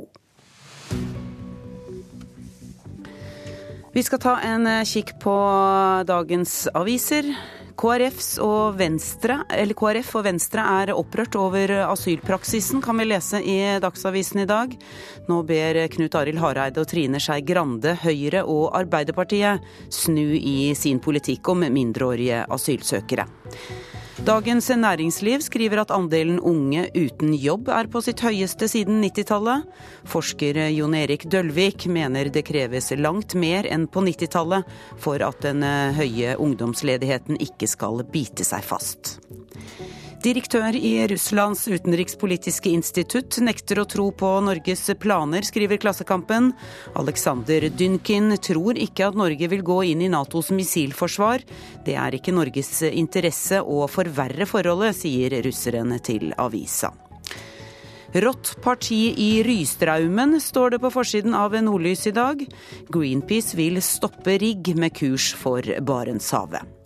Vi 3.97 4.03
skal 4.05 4.21
ta 4.21 4.35
en 4.45 4.69
kikk 4.85 5.15
på 5.23 5.33
dagens 6.05 6.67
aviser. 6.77 7.31
KrF 7.77 8.21
og 8.41 8.77
Venstre 8.79 10.63
er 10.81 10.91
opprørt 10.95 11.35
over 11.37 11.73
asylpraksisen, 11.85 12.81
kan 12.81 12.97
vi 12.97 13.05
lese 13.05 13.37
i 13.37 13.57
Dagsavisen 13.83 14.41
i 14.41 14.47
dag. 14.49 14.73
Nå 15.29 15.41
ber 15.45 15.83
Knut 15.93 16.17
Arild 16.17 16.41
Hareide 16.41 16.81
og 16.81 16.89
Trine 16.89 17.21
Skei 17.21 17.43
Grande, 17.45 17.93
Høyre 18.01 18.41
og 18.49 18.71
Arbeiderpartiet 18.79 19.61
snu 19.93 20.25
i 20.39 20.73
sin 20.77 20.97
politikk 21.03 21.53
om 21.53 21.67
mindreårige 21.69 22.47
asylsøkere. 22.57 23.27
Dagens 24.27 24.67
Næringsliv 24.75 25.39
skriver 25.39 25.79
at 25.85 25.91
andelen 25.95 26.41
unge 26.43 26.81
uten 26.91 27.29
jobb 27.39 27.69
er 27.71 27.87
på 27.87 28.01
sitt 28.03 28.19
høyeste 28.19 28.67
siden 28.67 28.99
90-tallet. 28.99 29.63
Forsker 30.11 30.59
Jon 30.75 30.97
Erik 30.99 31.23
Dølvik 31.31 31.85
mener 31.87 32.27
det 32.27 32.43
kreves 32.49 32.91
langt 32.99 33.37
mer 33.39 33.63
enn 33.71 33.85
på 33.87 34.03
90-tallet 34.03 34.67
for 34.99 35.23
at 35.23 35.39
den 35.47 35.63
høye 35.95 36.35
ungdomsledigheten 36.43 37.39
ikke 37.39 37.71
skal 37.71 38.03
bite 38.11 38.43
seg 38.43 38.67
fast. 38.67 39.15
Direktør 40.17 40.73
i 40.73 40.95
Russlands 41.07 41.67
utenrikspolitiske 41.69 42.71
institutt 42.73 43.37
nekter 43.45 43.77
å 43.77 43.85
tro 43.85 44.07
på 44.17 44.31
Norges 44.41 44.81
planer, 44.97 45.45
skriver 45.45 45.77
Klassekampen. 45.77 46.49
Alexander 46.97 47.67
Dynkin 47.69 48.33
tror 48.41 48.79
ikke 48.81 49.11
at 49.11 49.19
Norge 49.19 49.49
vil 49.51 49.61
gå 49.61 49.77
inn 49.91 50.01
i 50.01 50.09
Natos 50.09 50.49
missilforsvar. 50.49 51.45
Det 51.85 51.93
er 52.01 52.17
ikke 52.17 52.33
Norges 52.33 52.71
interesse 52.89 53.61
å 53.61 53.85
forverre 53.91 54.49
forholdet, 54.49 54.97
sier 55.03 55.37
russeren 55.45 55.93
til 56.01 56.33
avisa. 56.41 56.89
Rått 58.17 58.55
parti 58.63 59.11
i 59.21 59.43
Rystraumen, 59.45 60.39
står 60.41 60.73
det 60.73 60.81
på 60.81 60.91
forsiden 60.97 61.37
av 61.37 61.53
Nordlys 61.61 62.07
i 62.09 62.15
dag. 62.17 62.41
Greenpeace 62.89 63.53
vil 63.59 63.77
stoppe 63.85 64.39
rigg 64.41 64.73
med 64.79 64.97
kurs 64.97 65.29
for 65.37 65.61
Barentshavet. 65.61 66.76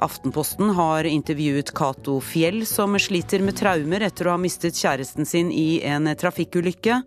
Aftenposten 0.00 0.70
har 0.70 1.04
intervjuet 1.04 1.74
Cato 1.76 2.20
Fjell, 2.24 2.62
som 2.66 2.96
sliter 2.98 3.42
med 3.44 3.58
traumer 3.60 4.00
etter 4.06 4.30
å 4.30 4.32
ha 4.32 4.40
mistet 4.40 4.78
kjæresten 4.78 5.28
sin 5.28 5.50
i 5.52 5.82
en 5.84 6.08
trafikkulykke. 6.16 7.02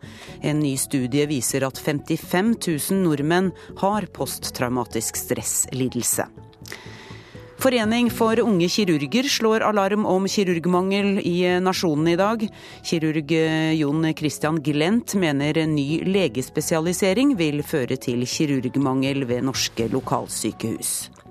En 0.45 0.61
ny 0.61 0.75
studie 0.77 1.25
viser 1.25 1.65
at 1.65 1.81
55 1.81 2.53
000 2.67 2.99
nordmenn 3.01 3.49
har 3.81 4.05
posttraumatisk 4.13 5.17
stresslidelse. 5.17 6.27
Forening 7.63 8.11
for 8.11 8.37
unge 8.43 8.67
kirurger 8.69 9.25
slår 9.31 9.63
alarm 9.65 10.05
om 10.05 10.27
kirurgmangel 10.29 11.17
i 11.23 11.37
Nasjonen 11.63 12.11
i 12.11 12.15
dag. 12.19 12.45
Kirurg 12.83 13.33
Jon 13.79 14.05
Christian 14.19 14.61
Glent 14.61 15.15
mener 15.17 15.63
ny 15.71 16.03
legespesialisering 16.05 17.33
vil 17.39 17.63
føre 17.65 17.97
til 17.97 18.27
kirurgmangel 18.27 19.25
ved 19.25 19.47
norske 19.49 19.89
lokalsykehus. 19.95 21.22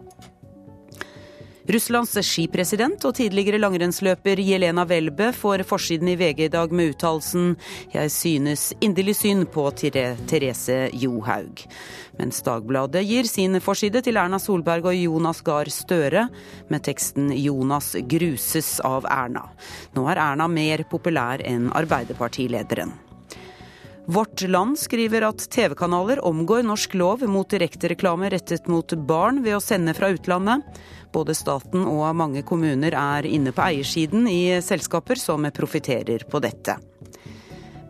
Russlands 1.70 2.16
skipresident 2.26 3.04
og 3.06 3.14
tidligere 3.14 3.60
langrennsløper 3.62 4.40
Jelena 4.42 4.82
Welbe 4.88 5.28
får 5.36 5.62
forsiden 5.68 6.08
i 6.10 6.16
VG 6.18 6.48
i 6.48 6.50
dag 6.50 6.72
med 6.74 6.90
uttalelsen 6.90 7.54
'Jeg 7.92 8.10
synes 8.10 8.72
inderlig 8.80 9.14
synd 9.14 9.46
på 9.46 9.70
Therese 9.70 10.90
Johaug'. 10.90 11.66
Mens 12.18 12.42
Dagbladet 12.42 13.06
gir 13.06 13.24
sin 13.24 13.60
forside 13.60 14.02
til 14.02 14.16
Erna 14.16 14.38
Solberg 14.38 14.90
og 14.90 14.96
Jonas 14.96 15.40
Gahr 15.40 15.70
Støre, 15.70 16.28
med 16.68 16.82
teksten 16.82 17.30
'Jonas 17.30 17.94
gruses 18.08 18.80
av 18.80 19.04
Erna'. 19.04 19.48
Nå 19.94 20.08
er 20.08 20.18
Erna 20.18 20.48
mer 20.48 20.82
populær 20.90 21.38
enn 21.46 21.70
Arbeiderpartilederen. 21.70 23.11
Vårt 24.06 24.42
Land 24.42 24.78
skriver 24.78 25.22
at 25.22 25.38
TV-kanaler 25.50 26.24
omgår 26.24 26.62
norsk 26.66 26.94
lov 26.94 27.22
mot 27.30 27.50
direktereklame 27.50 28.30
rettet 28.30 28.66
mot 28.66 28.94
barn 29.06 29.38
ved 29.44 29.54
å 29.56 29.60
sende 29.62 29.94
fra 29.94 30.08
utlandet. 30.10 30.64
Både 31.14 31.36
staten 31.38 31.84
og 31.86 32.16
mange 32.18 32.42
kommuner 32.42 32.96
er 32.98 33.28
inne 33.28 33.52
på 33.54 33.62
eiersiden 33.62 34.26
i 34.26 34.58
selskaper 34.62 35.20
som 35.22 35.46
profitterer 35.54 36.26
på 36.26 36.42
dette. 36.42 36.80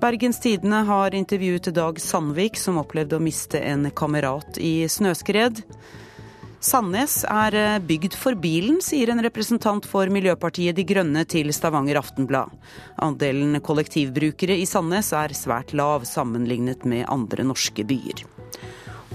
Bergens 0.02 0.40
Tidende 0.42 0.82
har 0.84 1.14
intervjuet 1.14 1.70
Dag 1.72 2.00
Sandvik, 2.00 2.60
som 2.60 2.80
opplevde 2.82 3.16
å 3.16 3.22
miste 3.22 3.60
en 3.62 3.88
kamerat 3.96 4.58
i 4.60 4.88
snøskred. 4.90 5.62
Sandnes 6.62 7.24
er 7.26 7.80
bygd 7.82 8.14
for 8.14 8.38
bilen, 8.38 8.76
sier 8.86 9.10
en 9.10 9.20
representant 9.24 9.82
for 9.82 10.06
Miljøpartiet 10.14 10.76
De 10.78 10.84
Grønne 10.86 11.24
til 11.26 11.50
Stavanger 11.50 11.98
Aftenblad. 11.98 12.52
Andelen 13.02 13.58
kollektivbrukere 13.66 14.54
i 14.62 14.68
Sandnes 14.70 15.10
er 15.18 15.34
svært 15.34 15.74
lav 15.74 16.06
sammenlignet 16.06 16.86
med 16.86 17.08
andre 17.10 17.42
norske 17.50 17.82
byer. 17.82 18.22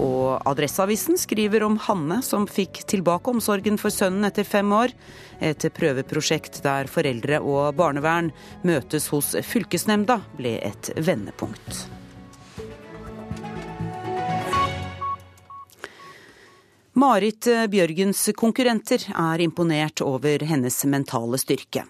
Og 0.04 0.44
Adresseavisen 0.44 1.16
skriver 1.18 1.64
om 1.64 1.80
Hanne 1.88 2.20
som 2.20 2.52
fikk 2.52 2.84
tilbake 2.92 3.32
omsorgen 3.32 3.80
for 3.80 3.96
sønnen 3.96 4.28
etter 4.28 4.44
fem 4.44 4.76
år. 4.76 4.92
Et 5.40 5.72
prøveprosjekt 5.80 6.60
der 6.68 6.92
foreldre 6.92 7.40
og 7.40 7.78
barnevern 7.80 8.34
møtes 8.68 9.08
hos 9.16 9.38
fylkesnemnda, 9.48 10.20
ble 10.36 10.58
et 10.68 10.92
vendepunkt. 11.00 11.88
Marit 16.98 17.46
Bjørgens 17.70 18.24
konkurrenter 18.34 19.04
er 19.14 19.42
imponert 19.44 20.02
over 20.02 20.42
hennes 20.50 20.80
mentale 20.90 21.38
styrke. 21.38 21.84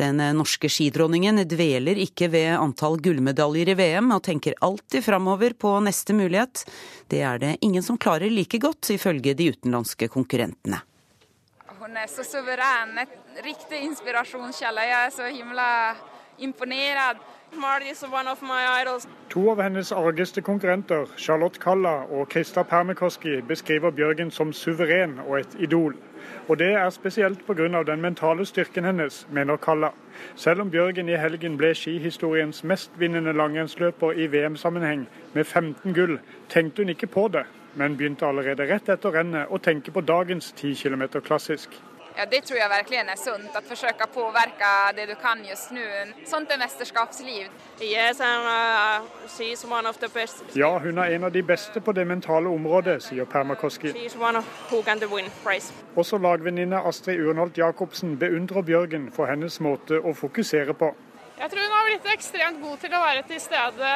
Den 0.00 0.22
norske 0.38 0.70
skidronningen 0.72 1.42
dveler 1.44 2.00
ikke 2.00 2.30
ved 2.32 2.54
antall 2.56 2.96
gullmedaljer 3.04 3.68
i 3.68 3.76
VM, 3.76 4.08
og 4.16 4.22
tenker 4.24 4.56
alltid 4.64 5.04
framover 5.04 5.52
på 5.52 5.74
neste 5.84 6.16
mulighet. 6.16 6.64
Det 7.12 7.20
er 7.20 7.42
det 7.42 7.52
ingen 7.60 7.84
som 7.84 8.00
klarer 8.00 8.32
like 8.32 8.56
godt, 8.62 8.88
ifølge 8.96 9.36
de 9.36 9.50
utenlandske 9.52 10.08
konkurrentene. 10.08 10.80
Hun 11.76 12.00
er 12.00 12.08
så 12.08 12.24
suveren, 12.24 12.96
et 13.04 13.44
riktig 13.44 13.82
inspirasjonskilde. 13.90 14.88
Jeg 14.88 15.10
er 15.10 15.12
så 15.12 15.28
himla 15.28 15.68
imponert. 16.40 17.20
To 19.30 19.50
av 19.50 19.62
hennes 19.62 19.92
argeste 19.92 20.42
konkurrenter, 20.42 21.06
Charlotte 21.16 21.60
Kalla 21.60 22.04
og 22.10 22.28
Krista 22.28 22.62
Permikoski, 22.62 23.40
beskriver 23.48 23.90
Bjørgen 23.90 24.30
som 24.30 24.52
suveren 24.52 25.18
og 25.26 25.40
et 25.40 25.56
idol. 25.58 25.96
Og 26.48 26.58
det 26.58 26.72
er 26.72 26.90
spesielt 26.90 27.46
pga. 27.46 27.82
den 27.82 28.00
mentale 28.00 28.46
styrken 28.46 28.84
hennes, 28.84 29.26
mener 29.32 29.56
Kalla. 29.56 29.90
Selv 30.34 30.60
om 30.60 30.70
Bjørgen 30.70 31.08
i 31.08 31.16
helgen 31.16 31.56
ble 31.56 31.74
skihistoriens 31.74 32.64
mestvinnende 32.64 33.32
langrennsløper 33.32 34.12
i 34.12 34.26
VM-sammenheng 34.26 35.08
med 35.34 35.44
15 35.44 35.94
gull, 35.94 36.18
tenkte 36.48 36.82
hun 36.82 36.88
ikke 36.88 37.06
på 37.06 37.28
det, 37.28 37.44
men 37.74 37.96
begynte 37.96 38.26
allerede 38.26 38.68
rett 38.72 38.88
etter 38.88 39.10
rennet 39.10 39.48
å 39.50 39.58
tenke 39.58 39.90
på 39.90 40.00
dagens 40.00 40.52
10 40.52 40.74
km 40.74 41.20
klassisk. 41.24 41.70
Ja, 42.18 42.24
det 42.26 42.40
tror 42.44 42.58
jeg 42.58 42.66
virkelig 42.70 42.98
er 42.98 43.18
sunt. 43.20 43.52
Å 43.54 43.60
forsøke 43.62 44.08
å 44.08 44.10
påvirke 44.10 44.68
det 44.96 45.04
du 45.06 45.14
kan 45.22 45.38
just 45.46 45.70
nå. 45.70 45.84
Sånt 46.26 46.50
er 46.50 46.58
mesterskapsliv. 46.58 47.46
Yes, 47.78 48.18
uh, 48.18 49.04
ja, 50.58 50.70
hun 50.82 50.98
er 50.98 51.14
en 51.14 51.26
av 51.28 51.30
de 51.36 51.42
beste 51.46 51.78
på 51.78 51.94
det 51.94 52.02
mentale 52.10 52.50
området, 52.50 52.96
sier 53.06 53.28
Permakoski. 53.30 53.92
Også 55.94 56.18
lagvenninne 56.18 56.80
Astrid 56.90 57.22
Urnholt 57.22 57.60
Jacobsen 57.62 58.18
beundrer 58.18 58.66
Bjørgen 58.66 59.12
for 59.14 59.30
hennes 59.30 59.60
måte 59.62 60.02
å 60.02 60.16
fokusere 60.18 60.74
på. 60.74 60.90
Jeg 61.38 61.52
tror 61.52 61.62
hun 61.62 61.76
har 61.76 61.86
blitt 61.86 62.10
ekstremt 62.16 62.60
god 62.64 62.82
til 62.82 62.98
å 62.98 63.04
være 63.04 63.22
til 63.30 63.38
stede 63.46 63.94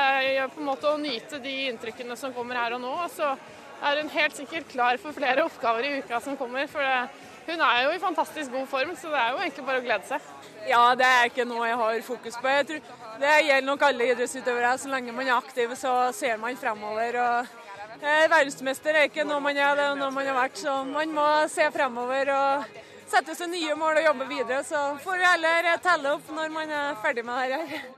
på 0.55 0.63
en 0.63 0.71
måte 0.71 0.95
å 0.95 1.03
nyte 1.03 1.43
de 1.43 1.57
inntrykkene 1.73 2.15
som 2.15 2.31
kommer 2.39 2.63
her 2.63 2.79
og 2.79 2.85
nå. 2.87 2.95
Og 3.03 3.11
så 3.11 3.35
er 3.83 3.99
hun 3.99 4.15
helt 4.15 4.39
sikkert 4.39 4.71
klar 4.71 5.03
for 5.03 5.11
flere 5.19 5.43
oppgaver 5.51 5.91
i 5.91 5.95
uka 5.99 6.23
som 6.23 6.39
kommer. 6.39 6.71
for 6.71 6.87
det 6.87 7.32
hun 7.47 7.61
er 7.61 7.83
jo 7.85 7.95
i 7.95 8.01
fantastisk 8.03 8.51
god 8.53 8.67
form, 8.71 8.93
så 8.97 9.11
det 9.13 9.21
er 9.21 9.31
jo 9.33 9.41
egentlig 9.43 9.65
bare 9.67 9.81
å 9.81 9.85
glede 9.85 10.09
seg. 10.09 10.29
Ja, 10.69 10.83
det 10.99 11.07
er 11.07 11.31
ikke 11.31 11.47
noe 11.49 11.67
jeg 11.67 11.79
har 11.81 12.05
fokus 12.07 12.37
på. 12.39 12.51
Jeg 12.53 12.67
tror 12.69 12.83
det 13.23 13.33
gjelder 13.47 13.67
nok 13.67 13.83
alle 13.89 14.11
idrettsutøvere. 14.13 14.77
Så 14.79 14.93
lenge 14.93 15.15
man 15.17 15.27
er 15.27 15.37
aktiv, 15.37 15.75
så 15.79 15.95
ser 16.15 16.39
man 16.43 16.59
fremover. 16.61 17.19
Og 17.23 17.99
eh, 17.99 18.29
verdensmester 18.31 18.99
er 18.99 19.11
ikke 19.11 19.27
noe 19.27 19.43
man 19.43 19.59
er, 19.59 19.75
det 19.79 19.89
er 19.89 19.99
noe 19.99 20.13
man 20.15 20.31
har 20.31 20.39
vært. 20.39 20.61
Så 20.63 20.77
man 20.89 21.17
må 21.17 21.27
se 21.53 21.67
fremover 21.75 22.31
og 22.37 22.79
sette 23.13 23.35
seg 23.37 23.51
nye 23.53 23.75
mål 23.79 23.99
og 24.01 24.07
jobbe 24.11 24.29
videre. 24.31 24.63
Så 24.69 24.85
får 25.03 25.19
vi 25.19 25.33
heller 25.33 25.75
telle 25.83 26.15
opp 26.15 26.31
når 26.37 26.55
man 26.55 26.79
er 26.79 27.03
ferdig 27.03 27.27
med 27.27 27.43
det 27.43 27.67
her. 27.75 27.91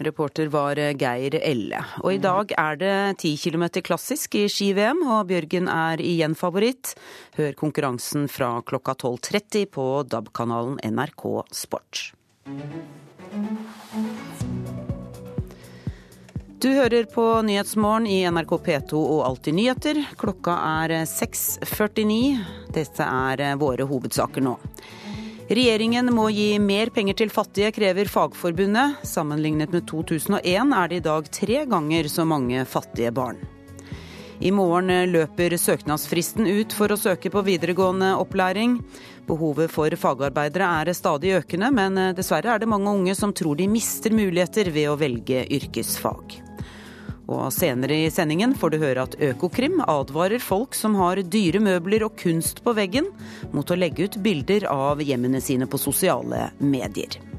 Reporter 0.00 0.46
var 0.46 0.76
Geir 0.76 1.34
Elle. 1.42 1.80
Og 2.00 2.14
i 2.14 2.20
dag 2.22 2.54
er 2.56 2.78
det 2.80 2.94
10 3.20 3.34
km 3.42 3.66
klassisk 3.84 4.38
i 4.40 4.46
ski-VM, 4.48 5.02
og 5.04 5.28
Bjørgen 5.28 5.68
er 5.68 6.00
igjen 6.00 6.36
favoritt. 6.38 6.94
Hør 7.36 7.52
konkurransen 7.58 8.24
fra 8.32 8.54
klokka 8.64 8.94
12.30 8.96 9.66
på 9.74 9.86
DAB-kanalen 10.08 10.80
NRK 10.96 11.26
Sport. 11.52 12.06
Du 16.60 16.68
hører 16.76 17.06
på 17.08 17.26
Nyhetsmorgen 17.44 18.08
i 18.08 18.22
NRK 18.28 18.50
P2 18.64 18.98
og 19.00 19.20
Alltid 19.24 19.56
nyheter. 19.56 20.00
Klokka 20.20 20.56
er 20.84 20.96
6.49. 21.08 22.40
Dette 22.72 23.04
er 23.04 23.60
våre 23.60 23.88
hovedsaker 23.88 24.44
nå. 24.44 24.56
Regjeringen 25.50 26.06
må 26.14 26.28
gi 26.30 26.60
mer 26.62 26.92
penger 26.94 27.16
til 27.18 27.30
fattige, 27.34 27.72
krever 27.74 28.06
Fagforbundet. 28.06 29.00
Sammenlignet 29.02 29.72
med 29.74 29.82
2001 29.90 30.74
er 30.78 30.90
det 30.92 30.98
i 31.00 31.02
dag 31.02 31.30
tre 31.34 31.64
ganger 31.66 32.06
så 32.06 32.22
mange 32.22 32.62
fattige 32.70 33.10
barn. 33.10 33.40
I 34.38 34.52
morgen 34.54 34.92
løper 35.10 35.56
søknadsfristen 35.58 36.46
ut 36.46 36.70
for 36.72 36.94
å 36.94 36.98
søke 37.00 37.32
på 37.34 37.42
videregående 37.48 38.12
opplæring. 38.22 38.76
Behovet 39.26 39.74
for 39.74 39.90
fagarbeidere 39.98 40.68
er 40.84 40.92
stadig 40.94 41.34
økende, 41.40 41.72
men 41.74 41.98
dessverre 42.14 42.54
er 42.54 42.62
det 42.62 42.70
mange 42.70 42.94
unge 42.94 43.18
som 43.18 43.34
tror 43.34 43.58
de 43.58 43.66
mister 43.68 44.14
muligheter 44.14 44.70
ved 44.70 44.86
å 44.92 44.96
velge 45.02 45.42
yrkesfag. 45.50 46.38
Og 47.30 47.52
senere 47.54 47.94
i 48.06 48.10
sendingen 48.10 48.56
får 48.58 48.74
du 48.74 48.78
høre 48.82 49.06
at 49.06 49.16
Økokrim 49.22 49.78
advarer 49.86 50.42
folk 50.42 50.74
som 50.74 50.98
har 50.98 51.22
dyre 51.22 51.62
møbler 51.62 52.08
og 52.08 52.18
kunst 52.18 52.64
på 52.66 52.74
veggen, 52.74 53.06
mot 53.54 53.70
å 53.70 53.78
legge 53.78 54.08
ut 54.08 54.18
bilder 54.24 54.66
av 54.70 55.02
hjemmene 55.04 55.42
sine 55.44 55.70
på 55.70 55.78
sosiale 55.78 56.48
medier. 56.58 57.29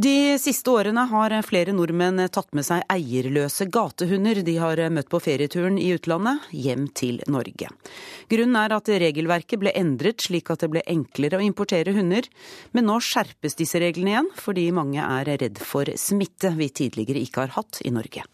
De 0.00 0.38
siste 0.40 0.70
årene 0.72 1.02
har 1.10 1.32
flere 1.44 1.74
nordmenn 1.76 2.22
tatt 2.32 2.54
med 2.56 2.64
seg 2.64 2.86
eierløse 2.94 3.66
gatehunder 3.74 4.38
de 4.46 4.54
har 4.62 4.80
møtt 4.94 5.10
på 5.12 5.20
ferieturen 5.20 5.76
i 5.76 5.90
utlandet, 5.92 6.46
hjem 6.56 6.86
til 6.96 7.18
Norge. 7.28 7.68
Grunnen 8.32 8.56
er 8.62 8.76
at 8.78 8.88
regelverket 9.02 9.60
ble 9.60 9.74
endret 9.76 10.24
slik 10.24 10.48
at 10.54 10.64
det 10.64 10.70
ble 10.72 10.86
enklere 10.88 11.42
å 11.42 11.44
importere 11.44 11.92
hunder, 11.98 12.30
men 12.72 12.88
nå 12.88 12.96
skjerpes 13.04 13.60
disse 13.60 13.82
reglene 13.82 14.14
igjen 14.14 14.34
fordi 14.40 14.70
mange 14.72 15.04
er 15.04 15.34
redd 15.34 15.60
for 15.60 15.92
smitte 16.00 16.54
vi 16.56 16.72
tidligere 16.80 17.26
ikke 17.26 17.44
har 17.44 17.58
hatt 17.60 17.84
i 17.84 17.92
Norge 17.92 18.24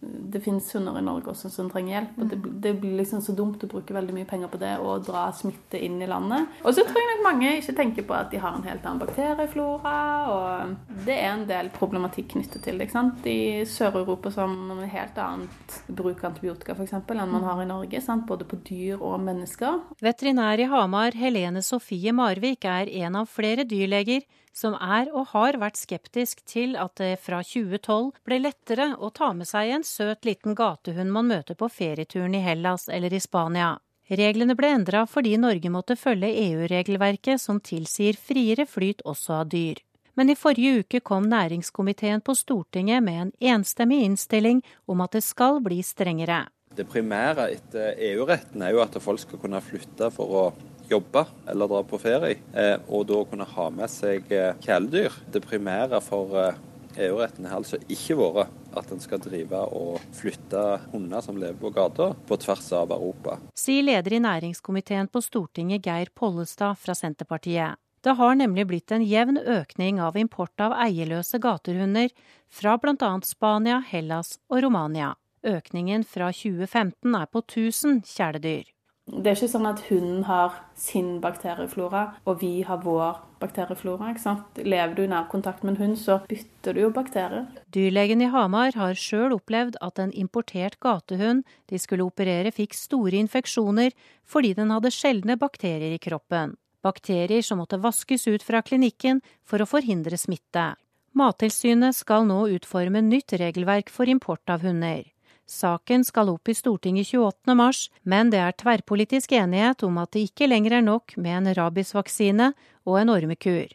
det 0.00 0.40
finnes 0.40 0.66
hunder 0.74 0.98
i 0.98 1.02
Norge 1.04 1.30
også 1.32 1.48
som 1.50 1.70
trenger 1.72 1.94
hjelp. 1.94 2.18
og 2.20 2.28
det, 2.30 2.36
det, 2.64 2.72
blir 2.80 2.98
liksom 2.98 3.22
så 3.24 3.32
dumt 3.36 3.62
å 3.64 3.68
bruke 3.70 3.94
veldig 3.96 4.12
mye 4.14 4.28
penger 4.28 4.50
på 4.52 4.60
det 4.60 4.74
og 4.84 5.06
dra 5.06 5.24
smitte 5.34 5.80
inn 5.82 5.96
i 6.04 6.08
landet. 6.10 6.52
Og 6.62 6.76
så 6.76 6.84
tror 6.84 7.00
jeg 7.00 7.08
nok 7.14 7.24
mange 7.24 7.54
ikke 7.56 7.76
tenker 7.78 8.06
på 8.06 8.16
at 8.16 8.28
de 8.32 8.40
har 8.42 8.58
en 8.58 8.66
helt 8.66 8.84
annen 8.84 9.00
bakterieflora. 9.00 9.96
og 10.34 11.00
Det 11.06 11.16
er 11.16 11.30
en 11.32 11.46
del 11.48 11.72
problematikk 11.74 12.34
knyttet 12.34 12.60
til 12.66 12.76
det. 12.76 12.88
ikke 12.88 12.98
sant? 12.98 13.26
I 13.26 13.64
Sør-Europa 13.72 14.34
som 14.36 14.56
har 14.74 14.92
helt 14.92 15.20
annet 15.22 15.78
bruk 15.88 16.20
av 16.22 16.32
antibiotika 16.34 16.76
for 16.76 16.84
eksempel, 16.84 17.22
enn 17.22 17.32
man 17.32 17.48
har 17.48 17.64
i 17.64 17.68
Norge. 17.70 18.02
Sant? 18.04 18.28
Både 18.28 18.44
på 18.48 18.60
dyr 18.68 19.00
og 19.00 19.16
mennesker. 19.24 19.80
Veterinær 20.04 20.60
i 20.60 20.68
Hamar, 20.70 21.16
Helene 21.16 21.64
Sofie 21.64 22.12
Marvik, 22.12 22.68
er 22.68 22.92
en 23.06 23.22
av 23.22 23.32
flere 23.32 23.64
dyrleger 23.64 24.28
som 24.56 24.76
er 24.80 25.10
og 25.12 25.32
har 25.34 25.58
vært 25.60 25.76
skeptisk 25.76 26.40
til 26.48 26.76
at 26.80 26.96
det 27.00 27.18
fra 27.20 27.42
2012 27.44 28.12
ble 28.24 28.38
lettere 28.40 28.94
å 28.96 29.10
ta 29.12 29.32
med 29.36 29.48
seg 29.48 29.74
en 29.74 29.84
søt 29.84 30.24
liten 30.24 30.56
gatehund 30.56 31.12
man 31.12 31.28
møter 31.28 31.58
på 31.58 31.68
ferieturen 31.68 32.34
i 32.38 32.44
Hellas 32.44 32.88
eller 32.88 33.12
i 33.12 33.20
Spania. 33.20 33.74
Reglene 34.08 34.54
ble 34.54 34.70
endra 34.70 35.02
fordi 35.10 35.34
Norge 35.42 35.70
måtte 35.74 35.98
følge 35.98 36.30
EU-regelverket 36.46 37.42
som 37.42 37.58
tilsier 37.60 38.16
friere 38.16 38.66
flyt 38.70 39.02
også 39.04 39.40
av 39.42 39.50
dyr. 39.52 39.82
Men 40.16 40.30
i 40.32 40.38
forrige 40.38 40.84
uke 40.84 41.00
kom 41.04 41.26
næringskomiteen 41.28 42.22
på 42.24 42.34
Stortinget 42.38 43.02
med 43.04 43.20
en 43.20 43.32
enstemmig 43.56 43.98
innstilling 44.06 44.62
om 44.86 45.02
at 45.04 45.18
det 45.18 45.24
skal 45.26 45.60
bli 45.60 45.82
strengere. 45.84 46.46
Det 46.76 46.86
primære 46.88 47.50
etter 47.56 48.00
EU-retten 48.12 48.64
er 48.64 48.72
jo 48.72 48.80
at 48.84 48.96
folk 49.02 49.20
skal 49.20 49.42
kunne 49.42 49.60
flytte 49.64 50.08
for 50.14 50.38
å 50.40 50.46
jobbe 50.90 51.24
eller 51.50 51.70
dra 51.70 51.82
på 51.86 51.98
ferie, 52.00 52.38
eh, 52.54 52.76
og 52.88 53.06
da 53.10 53.22
kunne 53.28 53.48
ha 53.56 53.66
med 53.74 53.90
seg 53.92 54.30
eh, 54.34 54.54
kjæledyr. 54.64 55.20
Det 55.32 55.42
primære 55.44 56.00
for 56.04 56.36
eh, 56.40 56.60
EU-retten 57.06 57.48
har 57.48 57.60
altså 57.60 57.80
ikke 57.92 58.16
vært 58.20 58.52
at 58.76 58.92
en 58.92 59.00
skal 59.00 59.20
drive 59.24 59.62
og 59.72 60.00
flytte 60.16 60.62
hunder 60.92 61.24
som 61.24 61.38
lever 61.40 61.56
på 61.60 61.72
gata, 61.74 62.10
på 62.28 62.38
tvers 62.40 62.68
av 62.76 62.92
Europa. 62.92 63.38
Sier 63.56 63.86
leder 63.86 64.16
i 64.16 64.22
næringskomiteen 64.24 65.08
på 65.12 65.22
Stortinget 65.24 65.86
Geir 65.86 66.12
Pollestad 66.14 66.78
fra 66.80 66.96
Senterpartiet. 66.96 67.80
Det 68.04 68.14
har 68.20 68.36
nemlig 68.38 68.66
blitt 68.70 68.92
en 68.94 69.02
jevn 69.02 69.40
økning 69.40 69.98
av 69.98 70.18
import 70.20 70.62
av 70.62 70.76
eierløse 70.78 71.40
gatehunder 71.42 72.12
fra 72.52 72.76
bl.a. 72.78 73.12
Spania, 73.26 73.80
Hellas 73.82 74.36
og 74.52 74.62
Romania. 74.62 75.14
Økningen 75.46 76.04
fra 76.06 76.30
2015 76.34 77.16
er 77.18 77.26
på 77.32 77.42
1000 77.42 78.04
kjæledyr. 78.06 78.75
Det 79.06 79.30
er 79.30 79.36
ikke 79.36 79.52
sånn 79.52 79.68
at 79.70 79.84
hunden 79.86 80.24
har 80.26 80.56
sin 80.74 81.20
bakterieflora, 81.22 82.02
og 82.26 82.40
vi 82.40 82.64
har 82.66 82.80
vår 82.82 83.20
bakterieflora. 83.38 84.10
ikke 84.10 84.24
sant? 84.24 84.58
Lever 84.58 84.94
du 84.96 85.04
i 85.04 85.12
nærkontakt 85.12 85.62
med 85.62 85.76
en 85.76 85.82
hund, 85.82 85.98
så 85.98 86.18
bytter 86.26 86.74
du 86.74 86.80
jo 86.80 86.90
bakterier. 86.90 87.46
Dyrlegen 87.70 88.24
i 88.24 88.30
Hamar 88.34 88.74
har 88.74 88.98
sjøl 88.98 89.36
opplevd 89.38 89.78
at 89.80 90.02
en 90.02 90.12
importert 90.12 90.80
gatehund 90.82 91.44
de 91.70 91.78
skulle 91.78 92.02
operere, 92.02 92.50
fikk 92.50 92.74
store 92.74 93.14
infeksjoner 93.22 93.94
fordi 94.26 94.54
den 94.58 94.74
hadde 94.74 94.90
sjeldne 94.90 95.38
bakterier 95.38 95.94
i 95.94 96.02
kroppen. 96.02 96.56
Bakterier 96.82 97.42
som 97.46 97.62
måtte 97.62 97.78
vaskes 97.78 98.26
ut 98.26 98.42
fra 98.42 98.62
klinikken 98.62 99.22
for 99.46 99.62
å 99.62 99.70
forhindre 99.70 100.18
smitte. 100.18 100.74
Mattilsynet 101.16 101.94
skal 101.94 102.26
nå 102.26 102.48
utforme 102.58 103.00
nytt 103.06 103.38
regelverk 103.38 103.88
for 103.88 104.10
import 104.10 104.50
av 104.50 104.66
hunder. 104.66 105.06
Saken 105.46 106.04
skal 106.04 106.32
opp 106.32 106.50
i 106.50 106.54
Stortinget 106.58 107.06
28. 107.14 107.54
mars, 107.54 107.86
men 108.02 108.30
det 108.34 108.42
er 108.42 108.56
tverrpolitisk 108.58 109.32
enighet 109.38 109.84
om 109.86 109.98
at 110.02 110.12
det 110.12 110.26
ikke 110.28 110.50
lenger 110.50 110.80
er 110.80 110.86
nok 110.86 111.16
med 111.16 111.38
en 111.38 111.54
rabiesvaksine 111.54 112.52
og 112.84 113.00
en 113.00 113.14
ormekur. 113.14 113.70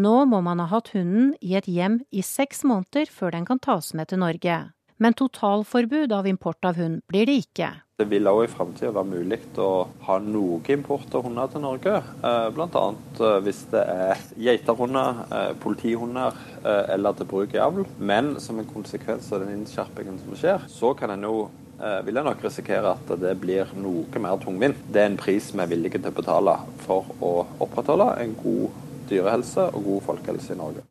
Nå 0.00 0.16
må 0.24 0.40
man 0.40 0.62
ha 0.62 0.68
hatt 0.70 0.92
hunden 0.96 1.34
i 1.44 1.56
et 1.58 1.68
hjem 1.68 2.00
i 2.10 2.24
seks 2.24 2.64
måneder 2.64 3.10
før 3.12 3.36
den 3.36 3.48
kan 3.48 3.60
tas 3.60 3.92
med 3.92 4.08
til 4.08 4.22
Norge 4.22 4.60
men 5.00 5.16
totalforbud 5.16 6.12
av 6.12 6.26
import 6.28 6.64
av 6.64 6.76
hund 6.76 7.00
blir 7.08 7.24
det 7.26 7.38
ikke. 7.46 7.70
Det 8.00 8.06
vil 8.08 8.28
òg 8.30 8.46
i 8.46 8.48
framtida 8.48 8.94
være 8.96 9.10
mulig 9.10 9.36
å 9.60 9.84
ha 10.06 10.14
noe 10.24 10.60
import 10.72 11.12
av 11.12 11.26
hunder 11.26 11.50
til 11.52 11.60
Norge. 11.60 11.98
Eh, 12.24 12.46
Bl.a. 12.56 12.84
Eh, 12.96 13.34
hvis 13.44 13.58
det 13.74 13.82
er 13.82 14.22
geiterhunder, 14.40 15.18
eh, 15.28 15.50
politihunder 15.60 16.38
eller 16.64 17.16
til 17.16 17.28
bruk 17.28 17.52
i 17.56 17.60
avl. 17.60 17.84
Men 17.98 18.38
som 18.40 18.58
en 18.58 18.68
konsekvens 18.68 19.28
av 19.32 19.44
den 19.44 19.58
innskjerpingen 19.58 20.16
som 20.22 20.36
skjer, 20.36 20.64
så 20.68 20.94
kan 20.96 21.12
en 21.12 21.26
jo 21.28 21.50
vil 22.04 22.18
jeg 22.18 22.26
nok 22.26 22.42
risikere 22.44 22.90
at 22.92 23.12
det 23.22 23.30
blir 23.40 23.70
noe 23.80 24.20
mer 24.20 24.36
tungvint. 24.42 24.76
Det 24.92 25.00
er 25.00 25.08
en 25.08 25.16
pris 25.16 25.46
vi 25.54 25.62
er 25.64 25.70
villige 25.70 25.96
til 25.96 26.12
å 26.12 26.16
betale 26.18 26.58
for 26.84 27.08
å 27.24 27.30
opprettholde 27.64 28.10
en 28.20 28.34
god 28.36 28.82
dyrehelse 29.08 29.64
og 29.72 29.88
god 29.88 30.04
folkehelse 30.10 30.52
i 30.52 30.60
Norge. 30.60 30.84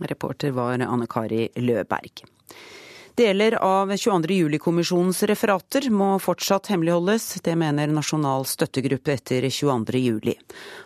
Reporter 0.00 0.56
var 0.56 0.80
Anne 0.80 1.08
Kari 1.12 1.50
Løberg. 1.60 2.24
Deler 3.14 3.54
av 3.54 3.96
22. 3.96 4.34
juli-kommisjonens 4.34 5.22
referater 5.26 5.88
må 5.90 6.12
fortsatt 6.22 6.68
hemmeligholdes. 6.70 7.40
Det 7.42 7.56
mener 7.58 7.90
Nasjonal 7.90 8.44
støttegruppe 8.46 9.16
etter 9.16 9.48
22. 9.50 9.98
juli. 9.98 10.34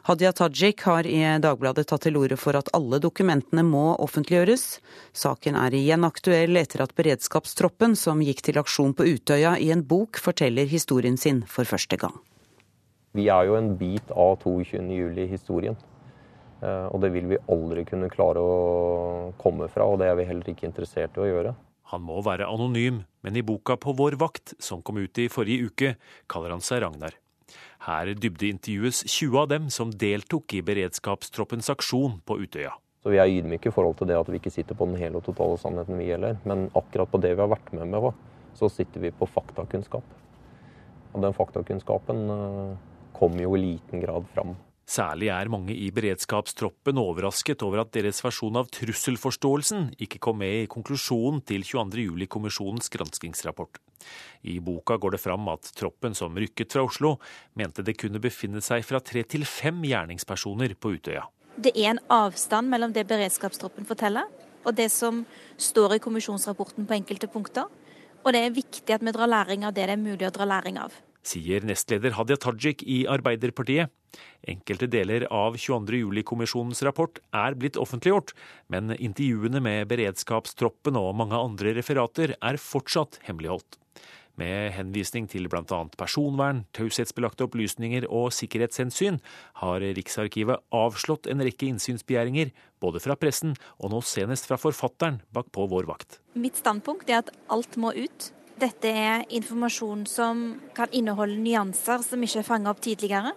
Hadia 0.09 0.33
Tajik 0.33 0.87
har 0.89 1.07
i 1.07 1.21
Dagbladet 1.45 1.85
tatt 1.91 2.07
til 2.07 2.17
orde 2.17 2.39
for 2.41 2.57
at 2.57 2.71
alle 2.77 2.99
dokumentene 3.05 3.63
må 3.69 3.93
offentliggjøres. 4.07 4.65
Saken 5.13 5.59
er 5.61 5.77
igjen 5.77 6.07
aktuell 6.09 6.57
etter 6.57 6.87
at 6.87 6.95
beredskapstroppen, 6.97 7.93
som 7.97 8.25
gikk 8.25 8.41
til 8.49 8.61
aksjon 8.63 8.97
på 8.97 9.05
Utøya, 9.05 9.59
i 9.61 9.69
en 9.75 9.85
bok 9.85 10.17
forteller 10.17 10.71
historien 10.71 11.21
sin 11.21 11.45
for 11.45 11.69
første 11.69 12.01
gang. 12.01 12.17
Vi 13.15 13.29
er 13.29 13.51
jo 13.51 13.61
en 13.61 13.75
bit 13.79 14.09
av 14.11 14.41
22. 14.43 14.81
juli-historien. 14.97 15.77
Eh, 16.65 16.87
og 16.89 17.05
det 17.05 17.13
vil 17.15 17.29
vi 17.35 17.43
aldri 17.53 17.85
kunne 17.85 18.09
klare 18.09 18.41
å 18.41 19.33
komme 19.39 19.69
fra, 19.69 19.87
og 19.87 20.01
det 20.01 20.09
er 20.09 20.19
vi 20.19 20.29
heller 20.33 20.51
ikke 20.51 20.71
interessert 20.71 21.21
i 21.21 21.25
å 21.27 21.31
gjøre. 21.31 21.55
Han 21.93 22.05
må 22.07 22.23
være 22.25 22.49
anonym, 22.49 23.03
men 23.25 23.37
i 23.37 23.43
boka 23.45 23.77
På 23.77 23.93
vår 23.97 24.17
vakt, 24.21 24.55
som 24.59 24.83
kom 24.83 25.03
ut 25.03 25.19
i 25.21 25.29
forrige 25.29 25.69
uke, 25.69 25.91
kaller 26.31 26.55
han 26.55 26.65
seg 26.65 26.83
Ragnar. 26.85 27.19
Her 27.85 28.15
dybdeintervjues 28.17 29.03
20 29.05 29.41
av 29.43 29.51
dem 29.51 29.69
som 29.71 29.93
deltok 29.93 30.57
i 30.57 30.63
beredskapstroppens 30.65 31.69
aksjon 31.75 32.21
på 32.25 32.39
Utøya. 32.41 32.73
Så 33.05 33.13
Vi 33.13 33.19
er 33.21 33.29
ydmyke 33.29 33.69
i 33.69 33.75
forhold 33.75 33.99
til 33.99 34.09
det 34.09 34.17
at 34.17 34.29
vi 34.33 34.39
ikke 34.41 34.53
sitter 34.55 34.77
på 34.79 34.87
den 34.89 34.97
hele 34.97 35.21
og 35.21 35.27
totale 35.27 35.59
sannheten, 35.61 35.99
vi 36.01 36.09
heller. 36.09 36.39
Men 36.49 36.71
akkurat 36.73 37.11
på 37.13 37.21
det 37.21 37.35
vi 37.35 37.43
har 37.45 37.53
vært 37.53 37.73
med 37.77 37.93
med, 37.93 38.15
så 38.57 38.71
sitter 38.73 39.05
vi 39.05 39.13
på 39.13 39.29
faktakunnskap. 39.29 40.07
Og 41.13 41.21
den 41.21 41.37
faktakunnskapen 41.37 42.25
kom 43.13 43.37
jo 43.39 43.53
i 43.55 43.61
liten 43.61 44.01
grad 44.01 44.25
fram. 44.33 44.57
Særlig 44.85 45.31
er 45.33 45.49
mange 45.49 45.73
i 45.73 45.87
beredskapstroppen 45.97 46.99
overrasket 47.01 47.63
over 47.65 47.81
at 47.81 47.93
deres 47.97 48.19
versjon 48.21 48.59
av 48.61 48.69
trusselforståelsen 48.75 49.95
ikke 50.05 50.21
kom 50.27 50.43
med 50.43 50.59
i 50.59 50.67
konklusjonen 50.69 51.41
til 51.49 51.65
22.07-kommisjonens 51.65 52.93
granskingsrapport. 52.93 53.81
I 54.45 54.59
boka 54.61 54.99
går 55.01 55.17
det 55.17 55.23
fram 55.23 55.49
at 55.49 55.71
troppen 55.79 56.13
som 56.17 56.37
rykket 56.37 56.77
fra 56.77 56.85
Oslo, 56.85 57.15
mente 57.57 57.85
det 57.87 57.97
kunne 57.97 58.21
befinne 58.21 58.61
seg 58.65 58.85
fra 58.85 59.01
tre 59.01 59.25
til 59.25 59.49
fem 59.49 59.81
gjerningspersoner 59.89 60.77
på 60.77 60.93
Utøya. 60.99 61.25
Det 61.57 61.73
er 61.73 61.95
en 61.95 62.03
avstand 62.13 62.69
mellom 62.69 62.93
det 62.93 63.07
beredskapstroppen 63.09 63.89
forteller, 63.89 64.29
og 64.69 64.77
det 64.77 64.91
som 64.93 65.25
står 65.57 65.97
i 65.97 66.03
kommisjonsrapporten 66.05 66.85
på 66.85 66.99
enkelte 66.99 67.31
punkter. 67.33 67.73
Og 68.21 68.37
det 68.37 68.45
er 68.45 68.57
viktig 68.57 68.93
at 68.93 69.05
vi 69.05 69.17
drar 69.17 69.33
læring 69.33 69.65
av 69.65 69.73
det 69.73 69.89
det 69.89 69.97
er 69.97 70.05
mulig 70.05 70.29
å 70.29 70.35
dra 70.35 70.49
læring 70.49 70.77
av 70.83 70.93
sier 71.29 71.65
nestleder 71.67 72.17
Hadia 72.19 72.39
Tajik 72.41 72.85
i 72.87 73.05
Arbeiderpartiet. 73.11 73.93
Enkelte 74.47 74.87
deler 74.91 75.27
av 75.33 75.57
22. 75.59 76.03
juli-kommisjonens 76.05 76.85
rapport 76.87 77.19
er 77.35 77.57
blitt 77.59 77.79
offentliggjort, 77.81 78.35
men 78.71 78.95
intervjuene 78.95 79.63
med 79.65 79.89
beredskapstroppen 79.91 81.01
og 81.01 81.15
mange 81.19 81.39
andre 81.39 81.75
referater 81.79 82.37
er 82.39 82.61
fortsatt 82.61 83.19
hemmeligholdt. 83.27 83.81
Med 84.35 84.73
henvisning 84.75 85.29
til 85.31 85.47
bl.a. 85.47 85.81
personvern, 85.95 86.65
taushetsbelagte 86.75 87.47
opplysninger 87.47 88.09
og 88.11 88.33
sikkerhetshensyn 88.35 89.21
har 89.61 89.85
Riksarkivet 89.95 90.65
avslått 90.75 91.29
en 91.31 91.45
rekke 91.47 91.69
innsynsbegjæringer, 91.71 92.51
både 92.83 93.03
fra 93.03 93.15
pressen 93.19 93.55
og 93.79 93.95
nå 93.95 94.03
senest 94.03 94.51
fra 94.51 94.59
forfatteren 94.59 95.23
bak 95.35 95.53
På 95.55 95.69
vår 95.71 95.87
vakt. 95.87 96.19
Mitt 96.35 96.59
standpunkt 96.59 97.11
er 97.11 97.23
at 97.23 97.31
alt 97.53 97.79
må 97.79 97.95
ut. 97.95 98.33
Dette 98.55 98.87
er 98.87 99.25
informasjon 99.35 100.05
som 100.07 100.45
kan 100.77 100.93
inneholde 100.95 101.41
nyanser 101.43 102.05
som 102.07 102.23
ikke 102.23 102.39
er 102.45 102.47
fanget 102.47 102.71
opp 102.71 102.83
tidligere. 102.85 103.33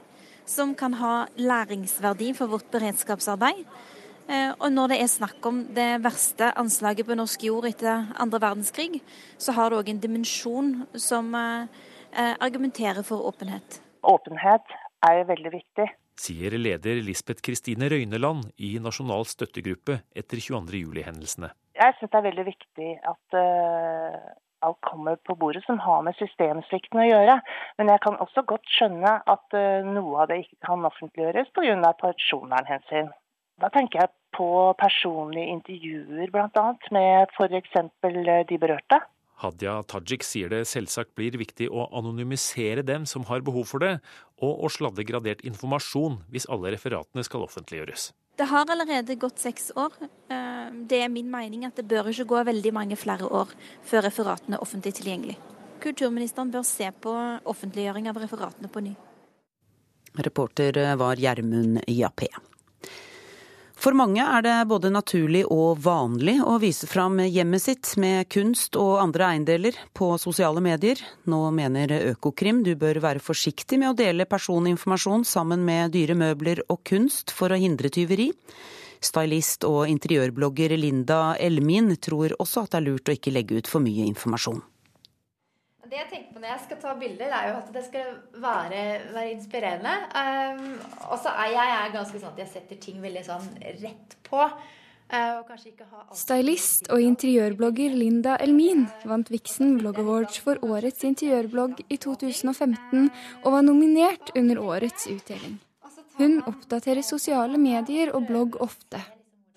Som 0.48 0.76
kan 0.78 0.94
ha 1.00 1.26
læringsverdi 1.36 2.32
for 2.38 2.54
vårt 2.54 2.70
beredskapsarbeid. 2.72 3.66
Eh, 4.28 4.52
og 4.60 4.70
når 4.72 4.92
det 4.92 5.00
er 5.02 5.10
snakk 5.10 5.46
om 5.48 5.62
det 5.76 5.88
verste 6.04 6.52
anslaget 6.60 7.08
på 7.08 7.16
norsk 7.18 7.48
jord 7.48 7.68
etter 7.70 8.10
andre 8.20 8.42
verdenskrig, 8.44 9.02
så 9.40 9.56
har 9.58 9.72
det 9.72 9.80
òg 9.80 9.92
en 9.92 10.02
dimensjon 10.04 10.72
som 11.00 11.34
eh, 11.36 11.84
eh, 12.12 12.34
argumenterer 12.44 13.08
for 13.08 13.26
åpenhet. 13.28 13.82
Åpenhet 14.08 14.76
er 15.08 15.24
veldig 15.28 15.54
viktig. 15.58 15.88
Sier 16.18 16.58
leder 16.60 17.00
Lisbeth 17.06 17.44
Kristine 17.46 17.90
Røyneland 17.90 18.52
i 18.58 18.76
Nasjonal 18.84 19.26
støttegruppe 19.30 20.02
etter 20.18 20.42
22.07-hendelsene. 20.44 21.54
Jeg 21.78 21.96
syns 21.98 22.12
det 22.12 22.20
er 22.20 22.28
veldig 22.32 22.46
viktig 22.48 22.94
at 23.06 23.38
alt 24.66 24.80
kommer 24.86 25.18
på 25.28 25.36
bordet 25.36 25.64
som 25.66 25.80
har 25.82 26.04
med 26.06 26.18
systemsvikten 26.20 27.02
å 27.02 27.08
gjøre. 27.08 27.40
Men 27.78 27.92
jeg 27.94 28.04
kan 28.06 28.18
også 28.24 28.44
godt 28.50 28.68
skjønne 28.78 29.18
at 29.34 29.58
uh, 29.58 29.86
noe 29.86 30.24
av 30.24 30.32
det 30.32 30.42
ikke 30.44 30.62
kan 30.70 30.88
offentliggjøres 30.90 31.52
pga. 31.56 31.94
personvernhensyn. 32.02 33.12
Da 33.62 33.70
tenker 33.74 34.04
jeg 34.04 34.14
på 34.38 34.50
personlige 34.78 35.54
intervjuer 35.56 36.34
bl.a. 36.34 36.66
med 36.94 37.32
f.eks. 37.34 37.78
Eh, 38.06 38.44
de 38.50 38.60
berørte. 38.62 39.02
Hadia 39.38 39.80
Tajik 39.86 40.24
sier 40.26 40.50
det 40.50 40.64
selvsagt 40.70 41.14
blir 41.18 41.38
viktig 41.38 41.68
å 41.70 41.86
anonymisere 41.98 42.86
dem 42.86 43.06
som 43.10 43.26
har 43.30 43.46
behov 43.46 43.70
for 43.70 43.86
det, 43.86 43.98
og 44.42 44.64
å 44.66 44.72
sladde 44.74 45.06
gradert 45.06 45.44
informasjon 45.46 46.24
hvis 46.34 46.50
alle 46.54 46.74
referatene 46.74 47.26
skal 47.26 47.46
offentliggjøres. 47.46 48.12
Det 48.38 48.46
har 48.46 48.70
allerede 48.70 49.16
gått 49.16 49.40
seks 49.42 49.72
år. 49.76 49.94
Eh, 50.30 50.68
det 50.90 51.02
er 51.02 51.10
min 51.10 51.30
mening 51.32 51.66
at 51.66 51.76
det 51.76 51.88
bør 51.90 52.12
ikke 52.12 52.28
gå 52.30 52.44
veldig 52.52 52.74
mange 52.74 52.98
flere 53.00 53.26
år 53.26 53.54
før 53.88 54.06
referatene 54.06 54.60
er 54.60 54.66
offentlig 54.66 54.94
tilgjengelig. 55.00 55.38
Kulturministeren 55.82 56.52
bør 56.54 56.66
se 56.66 56.92
på 57.02 57.14
offentliggjøring 57.50 58.10
av 58.10 58.20
referatene 58.22 58.70
på 58.70 58.86
ny. 58.86 58.94
Reporter 60.18 60.78
var 60.98 61.18
Gjermund 61.22 61.82
Jappé. 61.90 62.30
For 63.78 63.94
mange 63.94 64.24
er 64.26 64.42
det 64.42 64.56
både 64.72 64.90
naturlig 64.90 65.44
og 65.54 65.84
vanlig 65.86 66.40
å 66.42 66.56
vise 66.58 66.88
fram 66.90 67.20
hjemmet 67.22 67.62
sitt 67.62 67.92
med 68.02 68.26
kunst 68.34 68.74
og 68.80 68.96
andre 69.04 69.28
eiendeler 69.28 69.78
på 69.94 70.10
sosiale 70.18 70.64
medier. 70.66 70.98
Nå 71.30 71.44
mener 71.54 71.94
Økokrim 72.10 72.64
du 72.66 72.74
bør 72.80 72.98
være 73.04 73.22
forsiktig 73.22 73.78
med 73.78 73.92
å 73.92 73.98
dele 74.00 74.26
personinformasjon 74.26 75.28
sammen 75.30 75.62
med 75.68 75.94
dyre 75.94 76.18
møbler 76.18 76.64
og 76.74 76.82
kunst 76.90 77.30
for 77.30 77.54
å 77.54 77.60
hindre 77.62 77.94
tyveri. 77.94 78.32
Stylist 78.98 79.68
og 79.70 79.86
interiørblogger 79.94 80.74
Linda 80.74 81.36
Elmin 81.38 81.94
tror 82.02 82.34
også 82.42 82.66
at 82.66 82.74
det 82.74 82.82
er 82.82 82.88
lurt 82.90 83.14
å 83.14 83.18
ikke 83.20 83.36
legge 83.36 83.62
ut 83.62 83.70
for 83.70 83.86
mye 83.86 84.10
informasjon. 84.10 84.64
Det 85.88 85.96
jeg 85.96 86.08
tenker 86.12 86.34
på 86.36 86.42
når 86.42 86.50
jeg 86.52 86.64
skal 86.66 86.80
ta 86.82 86.94
bilder, 87.00 87.32
er 87.32 87.46
jo 87.48 87.60
at 87.62 87.68
det 87.72 87.84
skal 87.86 88.08
være, 88.44 88.82
være 89.14 89.30
inspirerende. 89.32 89.94
Um, 90.12 90.74
og 91.08 91.22
så 91.24 91.32
er 91.32 91.54
jeg 91.54 91.76
er 91.78 91.94
ganske 91.94 92.20
sånn 92.20 92.34
at 92.34 92.42
jeg 92.44 92.52
setter 92.52 92.82
ting 92.84 92.98
veldig 93.04 93.24
sånn 93.24 93.48
rett 93.64 94.18
på. 94.28 94.42
Uh, 95.08 95.40
Stylist 96.12 96.90
og 96.92 97.00
interiørblogger 97.00 97.96
Linda 97.96 98.36
Elmin 98.44 98.84
vant 99.08 99.32
Vixen 99.32 99.78
Blog 99.80 100.02
Awards 100.04 100.42
for 100.44 100.60
årets 100.68 101.06
interiørblogg 101.08 101.80
i 101.88 101.96
2015 101.96 103.08
og 103.46 103.48
var 103.54 103.64
nominert 103.64 104.34
under 104.36 104.60
årets 104.60 105.08
utdeling. 105.08 105.56
Hun 106.18 106.42
oppdaterer 106.50 107.06
sosiale 107.06 107.62
medier 107.62 108.12
og 108.12 108.28
blogg 108.28 108.60
ofte. 108.60 109.00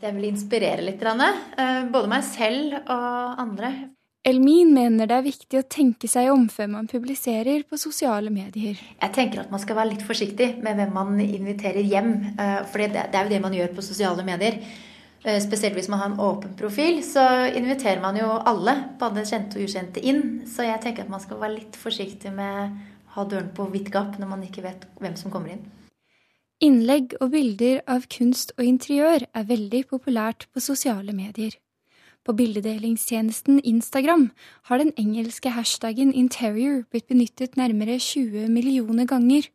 Det 0.01 0.15
vil 0.15 0.31
inspirere 0.31 0.87
litt, 0.87 1.03
uh, 1.03 1.89
både 1.91 2.13
meg 2.15 2.23
selv 2.31 2.79
og 2.85 3.43
andre. 3.43 3.73
Elmin 4.21 4.75
mener 4.77 5.09
det 5.09 5.17
er 5.17 5.25
viktig 5.25 5.59
å 5.63 5.65
tenke 5.65 6.09
seg 6.11 6.29
om 6.29 6.43
før 6.53 6.67
man 6.75 6.89
publiserer 6.91 7.63
på 7.65 7.79
sosiale 7.81 8.29
medier. 8.29 8.77
Jeg 8.77 9.13
tenker 9.17 9.41
at 9.41 9.53
man 9.53 9.63
skal 9.63 9.79
være 9.79 9.95
litt 9.95 10.05
forsiktig 10.05 10.59
med 10.61 10.77
hvem 10.77 10.93
man 10.93 11.15
inviterer 11.25 11.81
hjem. 11.81 12.13
Eh, 12.37 12.59
for 12.69 12.85
det 12.85 13.07
er 13.07 13.25
jo 13.25 13.33
det 13.33 13.41
man 13.41 13.57
gjør 13.57 13.73
på 13.79 13.85
sosiale 13.87 14.27
medier. 14.27 14.59
Eh, 15.25 15.41
spesielt 15.41 15.79
hvis 15.79 15.89
man 15.89 16.03
har 16.03 16.11
en 16.11 16.21
åpen 16.21 16.53
profil, 16.57 17.01
så 17.05 17.25
inviterer 17.49 18.03
man 18.05 18.21
jo 18.21 18.29
alle, 18.29 18.77
både 19.01 19.25
kjente 19.25 19.57
og 19.57 19.65
ukjente, 19.65 20.05
inn. 20.05 20.45
Så 20.45 20.69
jeg 20.69 20.85
tenker 20.85 21.09
at 21.09 21.15
man 21.17 21.25
skal 21.25 21.41
være 21.41 21.57
litt 21.57 21.81
forsiktig 21.81 22.35
med 22.37 22.61
å 22.61 23.17
ha 23.17 23.25
døren 23.25 23.49
på 23.57 23.71
vidt 23.73 23.89
gap 23.89 24.21
når 24.21 24.33
man 24.35 24.45
ikke 24.45 24.67
vet 24.69 24.85
hvem 25.01 25.17
som 25.17 25.33
kommer 25.33 25.57
inn. 25.57 25.65
Innlegg 26.61 27.17
og 27.25 27.33
bilder 27.33 27.81
av 27.89 28.05
kunst 28.13 28.53
og 28.59 28.69
interiør 28.69 29.25
er 29.33 29.49
veldig 29.49 29.87
populært 29.97 30.45
på 30.53 30.61
sosiale 30.61 31.17
medier. 31.17 31.57
På 32.25 32.35
bildedelingstjenesten 32.37 33.61
Instagram 33.65 34.29
har 34.69 34.79
den 34.79 34.93
engelske 35.01 35.53
hashtaggen 35.57 36.13
interior 36.13 36.83
blitt 36.91 37.09
benyttet 37.09 37.57
nærmere 37.57 37.97
20 37.99 38.49
millioner 38.53 39.09
ganger. 39.09 39.49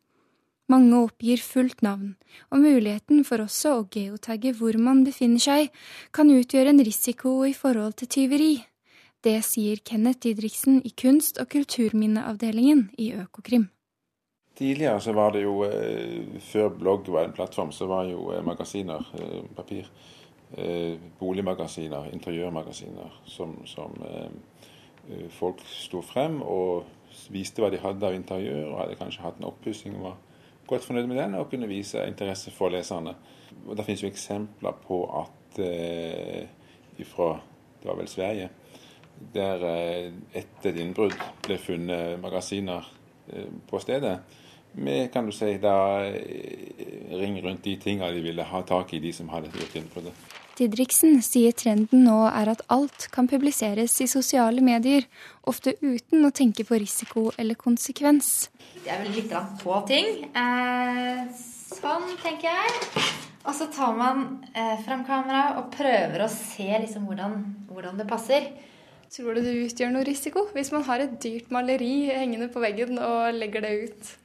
Mange 0.66 0.98
oppgir 0.98 1.38
fullt 1.38 1.84
navn, 1.86 2.16
og 2.50 2.64
muligheten 2.64 3.22
for 3.24 3.44
også 3.44 3.74
å 3.76 3.84
geotagge 3.86 4.50
hvor 4.58 4.74
man 4.82 5.04
befinner 5.06 5.38
seg, 5.38 5.70
kan 6.10 6.32
utgjøre 6.32 6.74
en 6.74 6.82
risiko 6.82 7.44
i 7.46 7.54
forhold 7.54 7.94
til 8.00 8.10
tyveri. 8.10 8.56
Det 9.22 9.38
sier 9.46 9.78
Kenneth 9.86 10.24
Didriksen 10.26 10.82
i 10.82 10.90
kunst- 10.90 11.38
og 11.38 11.48
kulturminneavdelingen 11.54 12.90
i 12.98 13.12
Økokrim. 13.14 13.70
Tidligere 14.58 15.00
så 15.00 15.12
var 15.12 15.32
det 15.32 15.42
jo, 15.42 15.62
eh, 15.64 16.40
før 16.40 16.68
blogg 16.78 17.08
var 17.12 17.24
en 17.24 17.32
plattform, 17.32 17.72
så 17.72 17.86
var 17.86 18.10
jo 18.10 18.32
eh, 18.32 18.42
magasiner 18.42 19.06
eh, 19.20 19.42
papir 19.54 19.86
boligmagasiner, 21.18 22.10
interiørmagasiner, 22.12 23.22
som, 23.24 23.56
som 23.66 23.96
eh, 24.06 25.26
folk 25.34 25.62
sto 25.66 26.02
frem 26.06 26.38
og 26.42 26.86
viste 27.34 27.62
hva 27.62 27.70
de 27.72 27.80
hadde 27.82 28.06
av 28.06 28.14
interiør, 28.14 28.68
og 28.70 28.78
hadde 28.82 28.98
kanskje 29.00 29.24
hatt 29.24 29.40
en 29.40 29.48
oppussing 29.50 29.96
og 29.98 30.06
var 30.10 30.20
godt 30.70 30.86
fornøyd 30.86 31.10
med 31.10 31.18
den, 31.18 31.34
og 31.38 31.50
kunne 31.50 31.70
vise 31.70 32.04
interesse 32.06 32.52
for 32.54 32.70
leserne. 32.74 33.16
Og 33.66 33.76
Det 33.76 33.84
finnes 33.86 34.02
jo 34.02 34.12
eksempler 34.12 34.78
på 34.86 35.02
at 35.18 35.60
eh, 35.62 36.46
fra 37.04 37.36
det 37.82 37.90
var 37.90 37.98
vel 37.98 38.08
Sverige, 38.08 38.48
der 39.34 39.62
eh, 39.66 40.12
etter 40.34 40.72
et 40.72 40.80
innbrudd 40.82 41.14
ble 41.44 41.58
funnet 41.58 42.20
magasiner 42.22 42.86
eh, 43.32 43.50
på 43.68 43.78
stedet 43.82 44.18
med 44.76 45.12
kan 45.12 45.26
du 45.26 45.32
si, 45.32 45.56
da 45.58 46.04
eh, 46.04 47.16
ring 47.16 47.38
rundt 47.44 47.64
de 47.64 47.76
tingene 47.80 48.12
de 48.12 48.20
ville 48.24 48.44
ha 48.44 48.62
tak 48.62 48.92
i, 48.94 49.00
de 49.00 49.12
som 49.12 49.30
hadde 49.32 49.52
gjort 49.54 49.76
innbruddet. 49.78 50.35
Didriksen 50.56 51.18
sier 51.20 51.52
trenden 51.52 52.06
nå 52.06 52.16
er 52.30 52.48
at 52.48 52.62
alt 52.72 53.10
kan 53.12 53.28
publiseres 53.28 53.92
i 54.00 54.06
sosiale 54.08 54.62
medier, 54.64 55.04
ofte 55.44 55.74
uten 55.82 56.24
å 56.24 56.32
tenke 56.32 56.64
på 56.64 56.78
risiko 56.80 57.26
eller 57.36 57.58
konsekvens. 57.60 58.48
Det 58.80 58.88
er 58.88 59.02
vel 59.04 59.12
litt 59.18 59.34
på 59.60 59.82
ting. 59.90 60.24
Eh, 60.32 61.20
sånn, 61.76 62.08
tenker 62.22 62.48
jeg. 62.48 63.04
Og 63.46 63.52
så 63.54 63.68
tar 63.70 63.92
man 64.00 64.24
eh, 64.56 64.78
fram 64.86 65.04
kameraet 65.06 65.60
og 65.60 65.68
prøver 65.76 66.24
å 66.24 66.32
se 66.32 66.66
liksom 66.72 67.04
hvordan, 67.04 67.36
hvordan 67.68 68.00
det 68.00 68.08
passer. 68.08 68.48
Tror 69.12 69.36
du 69.36 69.44
det 69.44 69.58
utgjør 69.68 69.92
noe 69.92 70.08
risiko 70.08 70.48
hvis 70.56 70.72
man 70.74 70.86
har 70.88 71.04
et 71.04 71.18
dyrt 71.22 71.52
maleri 71.54 72.08
hengende 72.10 72.48
på 72.52 72.64
veggen 72.64 72.96
og 72.96 73.36
legger 73.36 73.68
det 73.68 73.74
ut? 73.84 74.16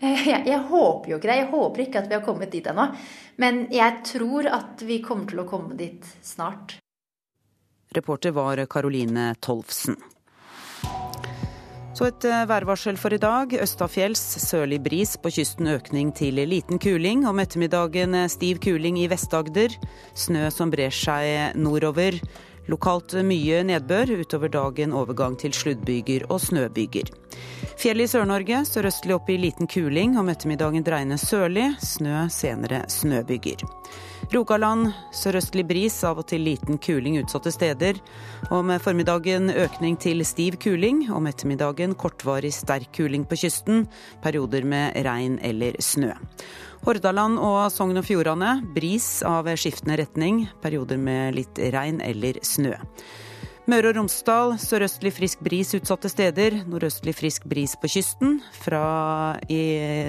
Eh, 0.00 0.28
jeg, 0.28 0.44
jeg, 0.48 0.60
håper 0.70 1.12
jo 1.12 1.18
ikke 1.20 1.30
det. 1.30 1.40
Jeg 1.42 1.50
håper 1.54 1.84
ikke 1.86 2.02
at 2.02 2.08
vi 2.10 2.18
har 2.18 2.24
kommet 2.26 2.52
dit 2.54 2.70
ennå. 2.70 2.86
Men 3.40 3.66
jeg 3.72 4.04
tror 4.12 4.48
at 4.52 4.86
vi 4.86 5.00
kommer 5.04 5.28
til 5.30 5.42
å 5.44 5.48
komme 5.48 5.76
dit 5.78 6.06
snart. 6.22 6.78
Reporter 7.96 8.34
var 8.36 8.60
Karoline 8.70 9.32
Tolfsen. 9.42 9.98
Så 12.00 12.06
et 12.06 12.24
eh, 12.24 12.44
værvarsel 12.48 12.96
for 12.96 13.12
i 13.12 13.20
dag. 13.20 13.50
Østafjells 13.60 14.22
sørlig 14.40 14.78
bris, 14.80 15.16
på 15.20 15.32
kysten 15.34 15.68
økning 15.68 16.14
til 16.16 16.38
liten 16.48 16.78
kuling. 16.80 17.26
Om 17.28 17.42
ettermiddagen 17.42 18.14
eh, 18.16 18.30
stiv 18.32 18.62
kuling 18.64 18.96
i 19.02 19.08
Vest-Agder. 19.10 19.74
Snø 20.16 20.46
som 20.54 20.72
brer 20.72 20.94
seg 20.94 21.58
nordover. 21.60 22.16
Lokalt 22.68 23.14
mye 23.24 23.62
nedbør, 23.64 24.12
utover 24.20 24.52
dagen 24.52 24.92
overgang 24.92 25.38
til 25.40 25.54
sluddbyger 25.56 26.28
og 26.28 26.42
snøbyger. 26.44 27.08
Fjellet 27.80 28.04
i 28.04 28.12
Sør-Norge 28.12 28.58
sørøstlig 28.68 29.14
opp 29.16 29.30
i 29.32 29.38
liten 29.40 29.68
kuling, 29.70 30.18
om 30.20 30.28
ettermiddagen 30.28 30.84
dreiende 30.84 31.16
sørlig. 31.20 31.70
Snø, 31.80 32.26
senere 32.28 32.82
snøbyger. 32.92 33.64
Rogaland 34.34 34.90
sørøstlig 35.16 35.64
bris, 35.66 35.96
av 36.04 36.20
og 36.20 36.28
til 36.28 36.44
liten 36.44 36.76
kuling 36.82 37.16
utsatte 37.22 37.50
steder. 37.54 37.98
Om 38.52 38.74
formiddagen 38.84 39.48
økning 39.50 39.96
til 39.96 40.20
stiv 40.28 40.60
kuling, 40.60 41.06
om 41.10 41.26
ettermiddagen 41.30 41.96
kortvarig 41.98 42.52
sterk 42.54 42.92
kuling 42.98 43.24
på 43.24 43.40
kysten. 43.40 43.86
Perioder 44.22 44.68
med 44.68 45.00
regn 45.08 45.40
eller 45.42 45.80
snø. 45.80 46.12
Hordaland 46.84 47.36
og 47.42 47.66
Sogn 47.72 48.00
og 48.00 48.06
Fjordane 48.08 48.54
bris 48.74 49.20
av 49.26 49.48
skiftende 49.60 49.98
retning, 50.00 50.46
perioder 50.62 51.00
med 51.00 51.36
litt 51.36 51.60
regn 51.74 52.00
eller 52.04 52.40
snø. 52.46 52.72
Møre 53.70 53.90
og 53.92 53.98
Romsdal 54.00 54.54
sørøstlig 54.58 55.12
frisk 55.14 55.42
bris 55.46 55.68
utsatte 55.76 56.08
steder. 56.10 56.56
Nordøstlig 56.66 57.12
frisk 57.14 57.44
bris 57.46 57.76
på 57.78 57.90
kysten. 57.92 58.40
Fra, 58.64 59.36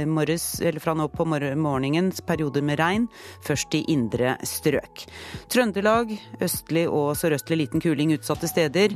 morges, 0.09 0.45
fra 0.81 0.95
nå 0.97 1.05
på 1.11 1.27
morgenen 1.27 2.09
perioder 2.25 2.65
med 2.65 2.79
regn, 2.81 3.05
først 3.45 3.75
i 3.77 3.83
indre 3.91 4.37
strøk. 4.47 5.03
Trøndelag 5.51 6.15
østlig 6.41 6.87
og 6.87 7.11
sørøstlig 7.19 7.59
liten 7.65 7.83
kuling 7.83 8.15
utsatte 8.15 8.49
steder. 8.49 8.95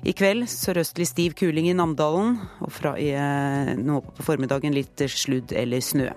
I 0.00 0.14
kveld 0.16 0.46
sørøstlig 0.48 1.06
stiv 1.10 1.34
kuling 1.36 1.68
i 1.68 1.74
Namdalen, 1.76 2.38
og 2.64 2.72
fra 2.72 2.94
i, 2.96 3.10
eh, 3.12 3.74
nå 3.76 4.00
på 4.00 4.24
formiddagen 4.24 4.72
litt 4.72 4.96
sludd 4.96 5.52
eller 5.52 5.80
snø. 5.84 6.08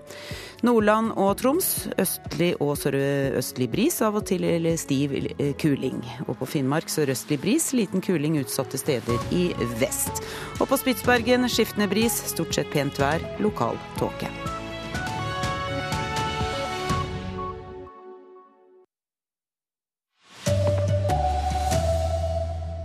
Nordland 0.63 1.11
og 1.19 1.35
Troms 1.41 1.89
østlig 1.99 2.53
og 2.63 2.77
sørøstlig 2.79 3.69
bris, 3.69 3.99
av 4.01 4.15
og 4.15 4.25
til 4.25 4.47
eller 4.47 4.79
stiv 4.79 5.11
eh, 5.11 5.51
kuling. 5.59 5.99
Og 6.29 6.37
på 6.39 6.47
Finnmark 6.55 6.87
sørøstlig 6.87 7.41
bris, 7.43 7.73
liten 7.75 7.99
kuling 7.99 8.39
utsatte 8.39 8.79
steder 8.79 9.19
i 9.35 9.49
vest. 9.83 10.23
Og 10.61 10.69
på 10.71 10.79
Spitsbergen 10.79 11.49
skiftende 11.51 11.91
bris, 11.91 12.23
stort 12.31 12.55
sett 12.55 12.71
pent 12.71 12.95
vær, 13.03 13.19
lokal 13.43 13.75
tåke. 13.99 14.31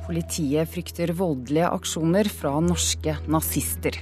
Politiet 0.09 0.71
frykter 0.73 1.11
voldelige 1.12 1.68
aksjoner 1.68 2.31
fra 2.33 2.55
norske 2.64 3.12
nazister. 3.29 3.99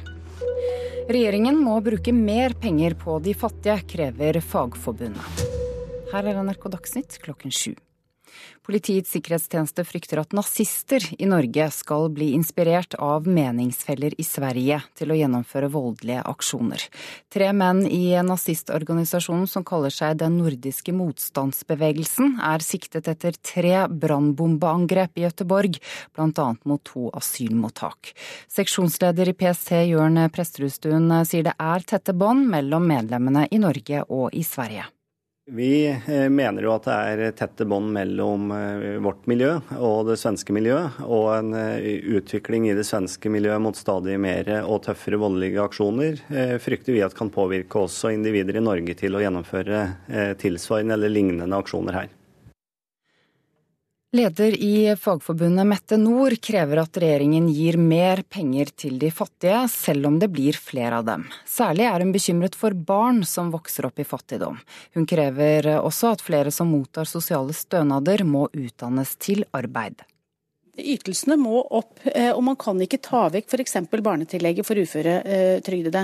Regjeringen 1.11 1.59
må 1.59 1.81
bruke 1.83 2.15
mer 2.15 2.55
penger 2.63 2.95
på 2.99 3.19
de 3.25 3.35
fattige, 3.35 3.81
krever 3.91 4.39
Fagforbundet. 4.39 5.43
Her 6.13 6.31
er 6.31 6.39
NRK 6.47 6.69
Dagsnytt 6.77 7.19
klokken 7.25 7.51
sju. 7.51 7.75
Politiets 8.67 9.13
sikkerhetstjeneste 9.15 9.85
frykter 9.87 10.19
at 10.19 10.35
nazister 10.35 11.05
i 11.19 11.29
Norge 11.31 11.69
skal 11.71 12.09
bli 12.11 12.33
inspirert 12.35 12.97
av 12.99 13.29
meningsfeller 13.31 14.17
i 14.19 14.25
Sverige 14.27 14.81
til 14.99 15.13
å 15.13 15.19
gjennomføre 15.19 15.71
voldelige 15.71 16.25
aksjoner. 16.27 16.83
Tre 17.31 17.53
menn 17.55 17.85
i 17.87 18.17
nazistorganisasjonen 18.27 19.47
som 19.51 19.67
kaller 19.67 19.95
seg 19.95 20.19
Den 20.19 20.41
nordiske 20.41 20.95
motstandsbevegelsen, 20.97 22.41
er 22.43 22.65
siktet 22.65 23.07
etter 23.13 23.39
tre 23.39 23.85
brannbombeangrep 23.87 25.21
i 25.21 25.27
Gøteborg, 25.29 25.79
bl.a. 26.17 26.49
mot 26.65 26.83
to 26.91 27.07
asylmottak. 27.15 28.17
Seksjonsleder 28.51 29.31
i 29.31 29.37
PST 29.39 29.77
Jørn 29.93 30.19
Presterudstuen 30.35 31.11
sier 31.29 31.47
det 31.47 31.55
er 31.55 31.87
tette 31.87 32.17
bånd 32.17 32.49
mellom 32.51 32.91
medlemmene 32.91 33.47
i 33.51 33.63
Norge 33.63 34.03
og 34.11 34.35
i 34.35 34.43
Sverige. 34.47 34.91
Vi 35.49 35.87
eh, 35.87 36.29
mener 36.29 36.65
jo 36.67 36.73
at 36.75 36.89
det 36.89 36.95
er 36.95 37.35
tette 37.39 37.65
bånd 37.71 37.93
mellom 37.95 38.49
eh, 38.51 38.97
vårt 38.99 39.29
miljø 39.31 39.53
og 39.79 40.09
det 40.09 40.17
svenske 40.19 40.51
miljøet, 40.51 40.99
og 41.07 41.29
en 41.37 41.55
eh, 41.55 41.87
utvikling 42.19 42.67
i 42.67 42.75
det 42.75 42.83
svenske 42.89 43.31
miljøet 43.31 43.63
mot 43.63 43.79
stadig 43.79 44.17
mer 44.19 44.51
og 44.65 44.83
tøffere 44.89 45.21
voldelige 45.23 45.63
aksjoner 45.63 46.19
frykter 46.63 46.97
vi 46.97 47.05
at 47.07 47.15
kan 47.15 47.31
påvirke 47.31 47.79
også 47.79 48.11
individer 48.17 48.59
i 48.59 48.67
Norge 48.67 48.99
til 48.99 49.15
å 49.15 49.23
gjennomføre 49.23 49.87
tilsvarende 50.43 50.99
eller 50.99 51.15
lignende 51.15 51.63
aksjoner 51.63 52.03
her. 52.03 52.11
Leder 54.17 54.55
i 54.63 54.97
Fagforbundet 54.97 55.67
Mette 55.67 55.97
Nord 56.01 56.39
krever 56.41 56.81
at 56.81 56.97
regjeringen 57.03 57.51
gir 57.53 57.77
mer 57.77 58.23
penger 58.33 58.71
til 58.73 58.97
de 59.03 59.11
fattige, 59.13 59.59
selv 59.69 60.09
om 60.09 60.17
det 60.23 60.31
blir 60.33 60.57
flere 60.57 61.03
av 61.03 61.05
dem. 61.09 61.27
Særlig 61.45 61.85
er 61.91 62.01
hun 62.01 62.15
bekymret 62.15 62.57
for 62.57 62.73
barn 62.89 63.21
som 63.29 63.53
vokser 63.53 63.91
opp 63.91 64.01
i 64.01 64.09
fattigdom. 64.09 64.57
Hun 64.97 65.09
krever 65.11 65.69
også 65.83 66.15
at 66.15 66.25
flere 66.25 66.55
som 66.55 66.73
mottar 66.73 67.05
sosiale 67.11 67.53
stønader 67.57 68.25
må 68.25 68.47
utdannes 68.57 69.19
til 69.21 69.45
arbeid. 69.53 70.01
Ytelsene 70.77 71.39
må 71.41 71.63
opp, 71.73 72.03
eh, 72.11 72.29
og 72.35 72.43
man 72.45 72.57
kan 72.61 72.81
ikke 72.85 73.01
ta 73.01 73.27
vekk 73.33 73.49
f.eks. 73.49 73.79
barnetillegget 74.05 74.67
for 74.67 74.77
uføretrygdede. 74.77 76.03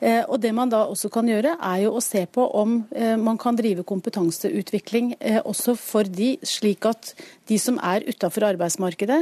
Eh, 0.00 0.24
og 0.26 0.40
Det 0.42 0.50
man 0.54 0.72
da 0.72 0.84
også 0.90 1.10
kan 1.12 1.28
gjøre, 1.30 1.54
er 1.54 1.84
jo 1.84 1.92
å 1.94 2.02
se 2.02 2.24
på 2.26 2.42
om 2.58 2.80
eh, 2.90 3.14
man 3.14 3.38
kan 3.38 3.56
drive 3.58 3.86
kompetanseutvikling 3.86 5.14
også 5.46 5.76
for 5.78 6.02
de, 6.02 6.32
slik 6.42 6.86
at 6.88 7.12
de 7.48 7.60
som 7.62 7.78
er 7.78 8.06
utafor 8.08 8.48
arbeidsmarkedet, 8.48 9.20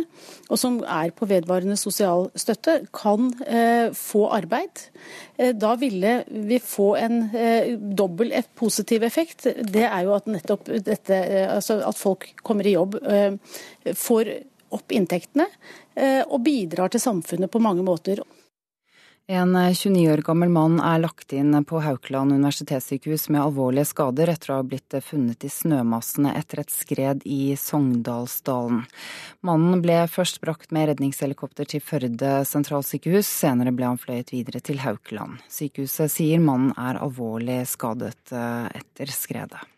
og 0.48 0.58
som 0.60 0.80
er 0.80 1.12
på 1.16 1.28
vedvarende 1.28 1.76
sosial 1.76 2.30
støtte, 2.34 2.78
kan 2.96 3.28
få 3.94 4.24
arbeid. 4.34 4.88
Da 5.60 5.74
ville 5.78 6.16
vi 6.26 6.58
få 6.62 6.88
en 6.98 7.20
dobbel 7.96 8.34
positiv 8.58 9.04
effekt. 9.06 9.46
Det 9.46 9.84
er 9.86 10.02
jo 10.06 10.16
at 10.16 10.26
nettopp 10.30 10.66
dette, 10.86 11.20
altså 11.52 11.78
at 11.86 11.98
folk 11.98 12.28
kommer 12.42 12.66
i 12.66 12.74
jobb, 12.74 12.98
får 13.94 14.32
opp 14.76 14.94
inntektene 14.94 15.48
eh, 15.96 16.22
og 16.22 16.42
bidrar 16.46 16.92
til 16.92 17.02
samfunnet 17.02 17.52
på 17.52 17.62
mange 17.64 17.84
måter. 17.86 18.22
En 19.28 19.56
29 19.74 20.12
år 20.12 20.20
gammel 20.22 20.52
mann 20.54 20.76
er 20.78 21.00
lagt 21.02 21.32
inn 21.34 21.50
på 21.66 21.80
Haukeland 21.82 22.30
universitetssykehus 22.30 23.24
med 23.34 23.42
alvorlige 23.42 23.88
skader 23.90 24.30
etter 24.30 24.52
å 24.52 24.60
ha 24.60 24.66
blitt 24.70 24.94
funnet 25.02 25.42
i 25.42 25.50
snømassene 25.50 26.30
etter 26.38 26.62
et 26.62 26.70
skred 26.70 27.26
i 27.26 27.56
Sogndalsdalen. 27.58 28.84
Mannen 29.42 29.82
ble 29.82 29.98
først 30.06 30.38
brakt 30.44 30.70
med 30.70 30.92
redningshelikopter 30.92 31.66
til 31.74 31.82
Førde 31.82 32.36
sentralsykehus, 32.46 33.26
senere 33.26 33.74
ble 33.74 33.90
han 33.90 33.98
fløyet 33.98 34.30
videre 34.30 34.62
til 34.62 34.78
Haukeland. 34.86 35.42
Sykehuset 35.50 36.20
sier 36.20 36.38
mannen 36.38 36.70
er 36.78 37.02
alvorlig 37.02 37.64
skadet 37.66 38.30
eh, 38.30 38.76
etter 38.78 39.10
skredet. 39.10 39.72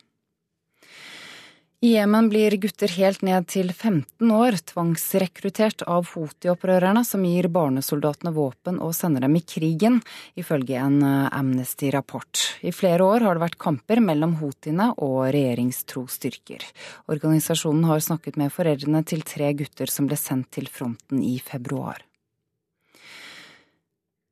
I 1.78 1.92
Jemen 1.92 2.26
blir 2.26 2.56
gutter 2.58 2.90
helt 2.98 3.20
ned 3.22 3.44
til 3.52 3.68
15 3.70 4.32
år 4.34 4.56
tvangsrekruttert 4.66 5.84
av 5.86 6.08
Houthi-opprørerne, 6.10 7.04
som 7.06 7.22
gir 7.22 7.46
barnesoldatene 7.54 8.32
våpen 8.34 8.80
og 8.82 8.96
sender 8.98 9.22
dem 9.22 9.36
i 9.38 9.44
krigen, 9.46 10.00
ifølge 10.34 10.74
en 10.82 10.96
eh, 11.06 11.28
Amnesty-rapport. 11.38 12.42
I 12.66 12.74
flere 12.74 13.06
år 13.06 13.28
har 13.28 13.38
det 13.38 13.44
vært 13.44 13.60
kamper 13.62 14.02
mellom 14.02 14.34
houthiene 14.40 14.90
og 14.96 15.28
regjeringstro 15.30 16.02
styrker. 16.10 16.66
Organisasjonen 17.14 17.86
har 17.92 18.02
snakket 18.02 18.42
med 18.42 18.50
foreldrene 18.50 19.06
til 19.06 19.22
tre 19.22 19.54
gutter 19.62 19.86
som 19.86 20.10
ble 20.10 20.18
sendt 20.18 20.50
til 20.58 20.66
fronten 20.66 21.22
i 21.22 21.36
februar. 21.38 22.02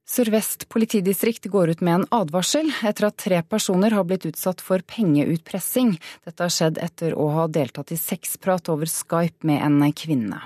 Sør-Vest 0.06 0.68
politidistrikt 0.70 1.48
går 1.50 1.72
ut 1.74 1.80
med 1.82 1.94
en 1.96 2.04
advarsel 2.14 2.68
etter 2.86 3.08
at 3.08 3.16
tre 3.18 3.40
personer 3.42 3.90
har 3.96 4.06
blitt 4.06 4.28
utsatt 4.28 4.62
for 4.62 4.84
pengeutpressing. 4.86 5.96
Dette 6.22 6.46
har 6.46 6.52
skjedd 6.54 6.78
etter 6.78 7.16
å 7.18 7.26
ha 7.34 7.46
deltatt 7.50 7.90
i 7.90 7.98
sexprat 7.98 8.70
over 8.70 8.86
Skype 8.86 9.42
med 9.46 9.64
en 9.66 9.82
kvinne. 9.90 10.44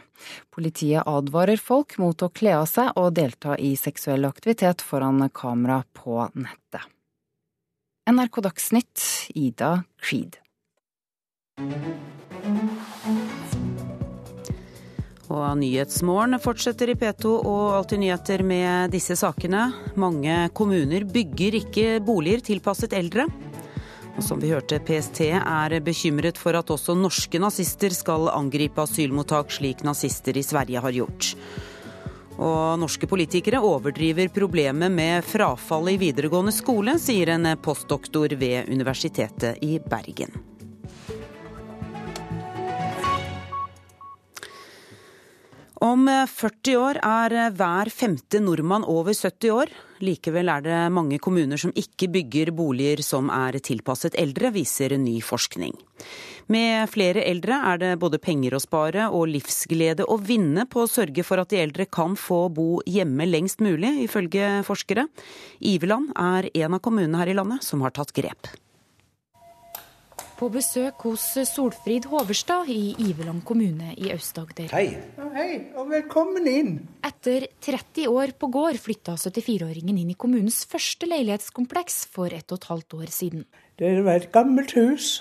Politiet 0.49 1.05
advarer 1.09 1.61
folk 1.61 1.99
mot 2.01 2.25
å 2.25 2.31
kle 2.33 2.57
av 2.63 2.67
seg 2.73 2.97
og 2.97 3.13
delta 3.21 3.59
i 3.61 3.75
seksuell 3.77 4.25
aktivitet 4.29 4.81
foran 4.81 5.29
kamera 5.29 5.83
på 5.93 6.25
nettet. 6.33 6.89
NRK 8.09 8.41
Dagsnytt, 8.49 9.05
Ida 9.37 9.85
Creed. 10.01 10.41
Og 15.31 15.45
Nyhetsmorgen 15.61 16.35
fortsetter 16.43 16.91
i 16.91 16.97
P2 16.99 17.37
og 17.39 17.77
Alltid 17.77 18.03
nyheter 18.03 18.43
med 18.43 18.91
disse 18.91 19.15
sakene. 19.19 19.69
Mange 19.95 20.49
kommuner 20.59 21.07
bygger 21.07 21.61
ikke 21.61 21.87
boliger 22.03 22.43
tilpasset 22.51 22.97
eldre. 22.99 23.29
Og 24.17 24.25
som 24.27 24.43
vi 24.43 24.51
hørte, 24.51 24.81
PST 24.83 25.23
er 25.39 25.79
bekymret 25.87 26.39
for 26.41 26.59
at 26.59 26.75
også 26.75 26.99
norske 26.99 27.39
nazister 27.39 27.95
skal 27.95 28.27
angripe 28.35 28.83
asylmottak, 28.83 29.55
slik 29.55 29.87
nazister 29.87 30.35
i 30.35 30.45
Sverige 30.45 30.83
har 30.83 30.99
gjort. 30.99 31.31
Og 32.41 32.81
norske 32.83 33.07
politikere 33.07 33.63
overdriver 33.63 34.33
problemet 34.35 34.91
med 34.91 35.25
frafallet 35.31 35.95
i 35.95 36.05
videregående 36.09 36.57
skole, 36.57 36.99
sier 36.99 37.37
en 37.37 37.53
postdoktor 37.63 38.35
ved 38.41 38.73
Universitetet 38.73 39.63
i 39.63 39.77
Bergen. 39.79 40.50
Om 45.81 46.05
40 46.29 46.75
år 46.77 46.99
er 47.01 47.33
hver 47.57 47.89
femte 47.89 48.37
nordmann 48.45 48.85
over 48.85 49.15
70 49.17 49.55
år. 49.55 49.71
Likevel 50.05 50.51
er 50.53 50.67
det 50.67 50.81
mange 50.93 51.17
kommuner 51.17 51.57
som 51.61 51.73
ikke 51.73 52.11
bygger 52.13 52.53
boliger 52.53 53.01
som 53.01 53.33
er 53.33 53.57
tilpasset 53.65 54.19
eldre, 54.21 54.53
viser 54.53 54.93
ny 55.01 55.17
forskning. 55.25 55.73
Med 56.53 56.85
flere 56.93 57.25
eldre 57.25 57.63
er 57.73 57.81
det 57.81 57.95
både 58.03 58.21
penger 58.21 58.59
å 58.59 58.61
spare 58.61 59.09
og 59.09 59.31
livsglede 59.33 60.05
å 60.05 60.21
vinne 60.21 60.69
på 60.69 60.85
å 60.85 60.91
sørge 60.91 61.25
for 61.25 61.41
at 61.41 61.49
de 61.55 61.65
eldre 61.65 61.89
kan 61.89 62.13
få 62.13 62.43
bo 62.53 62.83
hjemme 62.85 63.25
lengst 63.31 63.65
mulig, 63.65 64.03
ifølge 64.05 64.59
forskere. 64.69 65.09
Iveland 65.65 66.13
er 66.13 66.53
en 66.61 66.77
av 66.77 66.85
kommunene 66.85 67.25
her 67.25 67.33
i 67.33 67.41
landet 67.41 67.65
som 67.65 67.81
har 67.87 67.97
tatt 67.97 68.13
grep 68.13 68.53
på 70.41 70.49
besøk 70.49 71.03
hos 71.05 71.25
Solfrid 71.51 72.07
Hoverstad 72.09 72.71
i 72.73 72.95
Iveland 73.05 73.43
kommune 73.45 73.91
i 74.01 74.09
Aust-Agder. 74.15 74.71
Hei. 74.73 74.87
Ja, 75.19 75.27
hei, 75.35 75.49
og 75.77 75.91
velkommen 75.91 76.47
inn. 76.49 76.71
Etter 77.05 77.45
30 77.61 78.09
år 78.09 78.33
på 78.41 78.49
gård 78.55 78.79
flytta 78.81 79.19
74-åringen 79.21 79.99
inn 80.01 80.15
i 80.15 80.17
kommunens 80.17 80.63
første 80.71 81.09
leilighetskompleks 81.11 82.07
for 82.15 82.33
et 82.33 82.47
og 82.49 82.57
et 82.63 82.69
halvt 82.71 82.97
år 83.03 83.13
siden. 83.13 83.45
Det 83.77 83.93
var 84.07 84.23
et 84.23 84.33
gammelt 84.33 84.73
hus 84.79 85.19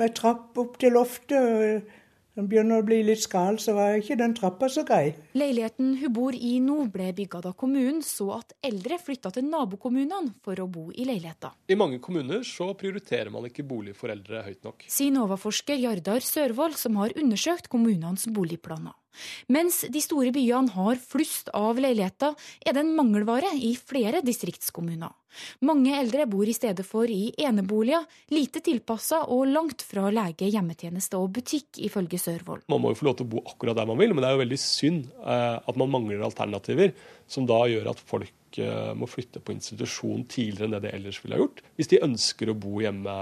med 0.00 0.12
trapp 0.18 0.58
opp 0.60 0.76
til 0.80 0.98
loftet 0.98 1.88
den 2.38 2.46
begynner 2.50 2.80
å 2.80 2.86
bli 2.86 3.00
litt 3.02 3.22
skal, 3.24 3.58
så 3.58 3.74
var 3.74 3.96
ikke 3.98 4.16
den 4.20 4.36
trappa 4.38 4.68
så 4.70 4.84
grei. 4.86 5.14
Leiligheten 5.34 5.96
hun 6.00 6.12
bor 6.14 6.36
i 6.36 6.52
nå, 6.62 6.76
ble 6.92 7.10
bygga 7.16 7.42
da 7.48 7.52
kommunen 7.58 8.00
så 8.06 8.28
at 8.38 8.54
eldre 8.66 9.00
flytta 9.02 9.32
til 9.34 9.48
nabokommunene 9.50 10.36
for 10.44 10.62
å 10.62 10.68
bo 10.70 10.88
i 10.94 11.08
leiligheta. 11.08 11.52
I 11.66 11.78
mange 11.80 11.98
kommuner 12.02 12.44
så 12.46 12.70
prioriterer 12.78 13.32
man 13.34 13.48
ikke 13.50 13.66
bolig 13.66 13.96
for 13.98 14.14
eldre 14.14 14.44
høyt 14.46 14.62
nok. 14.66 14.86
Sier 14.86 15.14
Nova-forsker 15.14 15.82
Jardar 15.82 16.22
Sørvold, 16.24 16.78
som 16.78 17.00
har 17.02 17.16
undersøkt 17.18 17.70
kommunenes 17.72 18.28
boligplaner. 18.30 18.94
Mens 19.52 19.82
de 19.90 20.02
store 20.02 20.32
byene 20.34 20.74
har 20.74 21.00
flust 21.02 21.50
av 21.56 21.80
leiligheter, 21.82 22.36
er 22.64 22.76
det 22.76 22.84
en 22.84 22.94
mangelvare 22.96 23.52
i 23.56 23.74
flere 23.76 24.22
distriktskommuner. 24.24 25.12
Mange 25.66 25.94
eldre 25.94 26.26
bor 26.30 26.48
i 26.48 26.54
stedet 26.54 26.84
for 26.86 27.10
i 27.10 27.30
eneboliger, 27.38 28.06
lite 28.34 28.62
tilpassa 28.66 29.22
og 29.30 29.46
langt 29.50 29.84
fra 29.86 30.08
lege, 30.14 30.48
hjemmetjeneste 30.50 31.20
og 31.20 31.30
butikk, 31.36 31.78
ifølge 31.86 32.18
Sørvold. 32.18 32.66
Man 32.70 32.82
må 32.82 32.92
jo 32.92 32.98
få 32.98 33.10
lov 33.10 33.20
til 33.20 33.28
å 33.28 33.32
bo 33.36 33.44
akkurat 33.46 33.78
der 33.78 33.88
man 33.90 34.00
vil, 34.00 34.14
men 34.14 34.24
det 34.24 34.30
er 34.30 34.36
jo 34.36 34.44
veldig 34.44 34.60
synd 34.62 35.06
eh, 35.22 35.56
at 35.60 35.80
man 35.80 35.92
mangler 35.92 36.26
alternativer 36.26 36.94
som 37.30 37.46
da 37.46 37.62
gjør 37.70 37.92
at 37.92 38.02
folk 38.10 38.34
eh, 38.58 38.92
må 38.98 39.06
flytte 39.06 39.42
på 39.44 39.54
institusjon 39.54 40.24
tidligere 40.30 40.66
enn 40.66 40.76
det 40.76 40.84
de 40.86 40.92
ellers 40.96 41.20
ville 41.22 41.36
ha 41.36 41.42
gjort, 41.44 41.62
hvis 41.78 41.90
de 41.92 42.02
ønsker 42.06 42.50
å 42.50 42.56
bo 42.58 42.80
hjemme, 42.82 43.16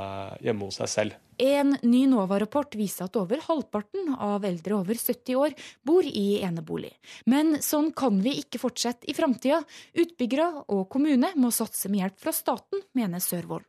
hjemme 0.45 0.69
hos 0.69 0.81
seg 0.81 0.93
selv. 0.95 1.19
En 1.38 1.77
ny 1.87 2.01
NOVA-rapport 2.11 2.75
viser 2.79 3.07
at 3.07 3.17
over 3.21 3.38
halvparten 3.45 4.17
av 4.19 4.47
eldre 4.49 4.81
over 4.81 4.99
70 4.99 5.38
år 5.38 5.55
bor 5.87 6.07
i 6.07 6.41
enebolig. 6.43 6.91
Men 7.31 7.61
sånn 7.62 7.93
kan 7.95 8.19
vi 8.25 8.41
ikke 8.41 8.59
fortsette 8.59 9.07
i 9.07 9.14
framtida. 9.14 9.61
Utbyggere 9.95 10.64
og 10.67 10.88
kommune 10.91 11.31
må 11.38 11.53
satse 11.55 11.91
med 11.93 12.03
hjelp 12.03 12.23
fra 12.25 12.35
staten, 12.35 12.83
mener 12.99 13.23
Sørvold. 13.23 13.67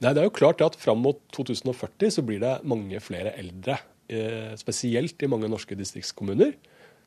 Nei, 0.00 0.14
det 0.14 0.22
er 0.22 0.28
jo 0.28 0.36
klart 0.38 0.62
at 0.64 0.78
Fram 0.80 1.02
mot 1.04 1.18
2040 1.34 2.14
så 2.14 2.24
blir 2.24 2.40
det 2.44 2.54
mange 2.68 3.02
flere 3.04 3.34
eldre. 3.40 3.80
Eh, 4.08 4.54
spesielt 4.56 5.20
i 5.20 5.28
mange 5.28 5.50
norske 5.50 5.76
distriktskommuner. 5.76 6.54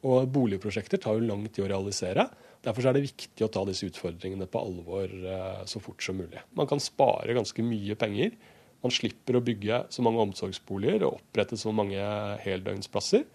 Og 0.06 0.28
boligprosjekter 0.34 1.02
tar 1.02 1.18
jo 1.18 1.28
lang 1.30 1.48
tid 1.48 1.66
å 1.66 1.72
realisere. 1.72 2.28
Derfor 2.62 2.86
er 2.86 2.96
det 2.96 3.08
viktig 3.08 3.46
å 3.46 3.50
ta 3.52 3.64
disse 3.66 3.88
utfordringene 3.90 4.46
på 4.50 4.62
alvor 4.62 5.10
eh, 5.10 5.62
så 5.70 5.82
fort 5.82 6.04
som 6.06 6.20
mulig. 6.22 6.42
Man 6.58 6.70
kan 6.70 6.82
spare 6.84 7.38
ganske 7.38 7.66
mye 7.66 7.98
penger 7.98 8.36
man 8.82 8.94
slipper 8.94 9.38
å 9.38 9.44
bygge 9.46 9.84
så 9.94 10.04
mange 10.06 10.24
omsorgsboliger 10.24 11.06
og 11.06 11.20
opprette 11.20 11.60
så 11.60 11.74
mange 11.76 12.02
heldøgnsplasser. 12.42 13.28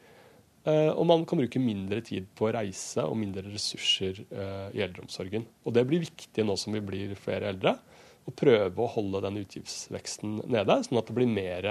Eh, 0.66 0.90
og 0.90 1.04
man 1.06 1.22
kan 1.28 1.38
bruke 1.38 1.62
mindre 1.62 2.02
tid 2.06 2.26
på 2.34 2.48
å 2.48 2.54
reise 2.56 3.04
og 3.06 3.18
mindre 3.20 3.46
ressurser 3.46 4.24
eh, 4.26 4.66
i 4.74 4.82
eldreomsorgen. 4.82 5.46
Og 5.62 5.76
det 5.76 5.86
blir 5.86 6.02
viktig 6.02 6.46
nå 6.46 6.58
som 6.58 6.74
vi 6.74 6.82
blir 6.82 7.14
flere 7.20 7.52
eldre, 7.54 7.76
å 8.26 8.34
prøve 8.34 8.82
å 8.82 8.90
holde 8.90 9.22
den 9.22 9.38
utgiftsveksten 9.44 10.40
nede, 10.50 10.80
sånn 10.82 10.98
at 10.98 11.06
det 11.06 11.14
blir 11.14 11.30
mer 11.30 11.68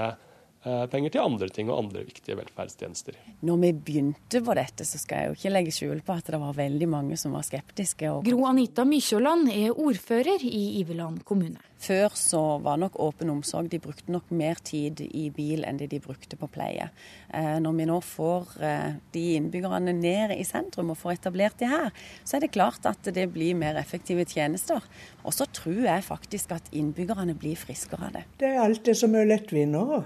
penger 0.92 1.14
til 1.14 1.24
andre 1.24 1.50
ting 1.54 1.70
og 1.72 1.86
andre 1.86 2.06
viktige 2.08 2.38
velferdstjenester. 2.40 3.18
Når 3.46 3.62
vi 3.62 3.72
begynte 3.90 4.42
på 4.46 4.56
dette, 4.58 4.88
så 4.88 5.00
skal 5.02 5.22
jeg 5.22 5.30
jo 5.30 5.38
ikke 5.40 5.54
legge 5.54 5.76
skjul 5.76 6.02
på 6.06 6.16
at 6.18 6.32
det 6.34 6.42
var 6.42 6.58
veldig 6.58 6.90
mange 6.90 7.20
som 7.22 7.36
var 7.38 7.46
skeptiske. 7.48 8.12
Gro 8.26 8.50
Anita 8.50 8.86
Mykjåland 8.88 9.52
er 9.54 9.72
ordfører 9.72 10.44
i 10.46 10.66
Iveland 10.82 11.24
kommune. 11.28 11.62
Før 11.86 12.14
så 12.18 12.42
var 12.64 12.80
nok 12.82 12.96
åpen 13.04 13.30
omsorg, 13.30 13.68
de 13.70 13.82
brukte 13.84 14.12
nok 14.14 14.32
mer 14.34 14.58
tid 14.64 15.02
i 15.06 15.28
bil 15.34 15.66
enn 15.68 15.78
det 15.78 15.90
de 15.92 16.00
brukte 16.02 16.38
på 16.40 16.50
pleie. 16.50 16.88
Eh, 17.30 17.56
når 17.62 17.76
vi 17.78 17.88
nå 17.90 18.00
får 18.02 18.56
eh, 18.64 18.98
de 19.14 19.26
innbyggerne 19.36 19.94
ned 19.94 20.34
i 20.38 20.46
sentrum 20.48 20.94
og 20.94 21.00
får 21.02 21.20
etablert 21.20 21.60
de 21.62 21.70
her, 21.70 21.92
så 22.24 22.38
er 22.38 22.46
det 22.46 22.54
klart 22.56 22.88
at 22.90 23.12
det 23.14 23.28
blir 23.36 23.58
mer 23.60 23.78
effektive 23.82 24.26
tjenester. 24.30 24.82
Og 25.24 25.36
så 25.36 25.48
tror 25.52 25.84
jeg 25.86 26.08
faktisk 26.08 26.56
at 26.56 26.72
innbyggerne 26.74 27.36
blir 27.38 27.60
friskere 27.60 28.10
av 28.10 28.16
det. 28.18 28.28
Det 28.42 28.54
er 28.54 28.64
alt 28.64 28.86
det 28.88 28.98
som 28.98 29.14
er 29.18 29.30
lettvinnere. 29.30 30.06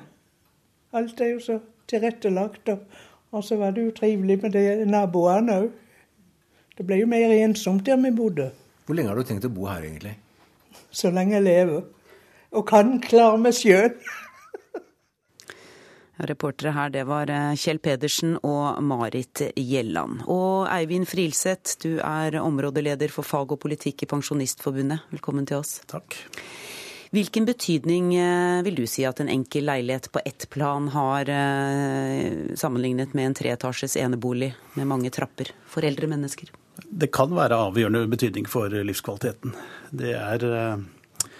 Alt 0.93 1.21
er 1.21 1.35
jo 1.35 1.41
så 1.43 1.59
tilrettelagt. 1.89 2.69
Og, 2.69 2.79
og 3.31 3.43
så 3.45 3.59
var 3.59 3.75
det 3.75 3.85
jo 3.85 3.95
trivelig 3.97 4.39
med 4.41 4.55
det 4.57 4.87
naboene 4.89 5.59
òg. 5.63 5.69
Det 6.77 6.85
ble 6.87 7.01
jo 7.01 7.09
mer 7.11 7.33
ensomt 7.35 7.85
der 7.85 7.99
vi 7.99 8.11
bodde. 8.15 8.49
Hvor 8.85 8.95
lenge 8.95 9.11
har 9.11 9.19
du 9.19 9.27
tenkt 9.27 9.45
å 9.45 9.51
bo 9.53 9.67
her, 9.67 9.83
egentlig? 9.83 10.15
Så 10.89 11.11
lenge 11.13 11.35
jeg 11.35 11.45
lever. 11.45 11.83
Og 12.55 12.65
kan 12.65 12.95
klare 13.03 13.37
meg 13.37 13.53
sjøl. 13.53 13.91
Reportere 16.31 16.73
her, 16.73 16.89
det 16.95 17.03
var 17.07 17.29
eh, 17.31 17.51
Kjell 17.59 17.77
Pedersen 17.83 18.37
og 18.41 18.79
Marit 18.83 19.43
Gjelland. 19.59 20.23
Og 20.31 20.65
Eivind 20.71 21.07
Frilseth, 21.11 21.77
du 21.83 21.99
er 21.99 22.39
områdeleder 22.41 23.13
for 23.13 23.27
fag 23.27 23.53
og 23.53 23.61
politikk 23.61 24.07
i 24.07 24.09
Pensjonistforbundet. 24.15 25.05
Velkommen 25.13 25.45
til 25.47 25.61
oss. 25.61 25.77
Takk. 25.91 26.17
Hvilken 27.09 27.45
betydning 27.45 28.11
eh, 28.15 28.61
vil 28.61 28.75
du 28.77 28.83
si 28.87 29.01
at 29.07 29.17
en 29.17 29.31
enkel 29.33 29.65
leilighet 29.65 30.11
på 30.13 30.21
ett 30.29 30.45
plan 30.53 30.91
har 30.93 31.29
eh, 31.33 32.53
sammenlignet 32.53 33.15
med 33.17 33.31
en 33.31 33.35
treetasjes 33.39 33.97
enebolig 33.97 34.51
med 34.75 34.87
mange 34.91 35.09
trapper 35.09 35.49
for 35.65 35.87
eldre 35.87 36.05
mennesker? 36.11 36.51
Det 36.85 37.09
kan 37.13 37.33
være 37.33 37.57
avgjørende 37.65 38.03
betydning 38.11 38.45
for 38.45 38.69
livskvaliteten. 38.69 39.55
Det 39.89 40.13
er, 40.19 40.45
eh, 40.45 41.31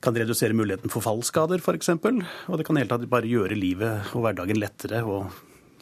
kan 0.00 0.16
redusere 0.16 0.56
muligheten 0.56 0.88
for 0.88 1.04
fallskader 1.04 1.60
f.eks. 1.60 1.92
Og 1.92 2.56
det 2.56 2.64
kan 2.64 2.80
helt 2.80 2.88
tatt 2.94 3.04
bare 3.12 3.28
gjøre 3.28 3.60
livet 3.60 4.14
og 4.16 4.24
hverdagen 4.24 4.62
lettere 4.62 5.04
å 5.04 5.26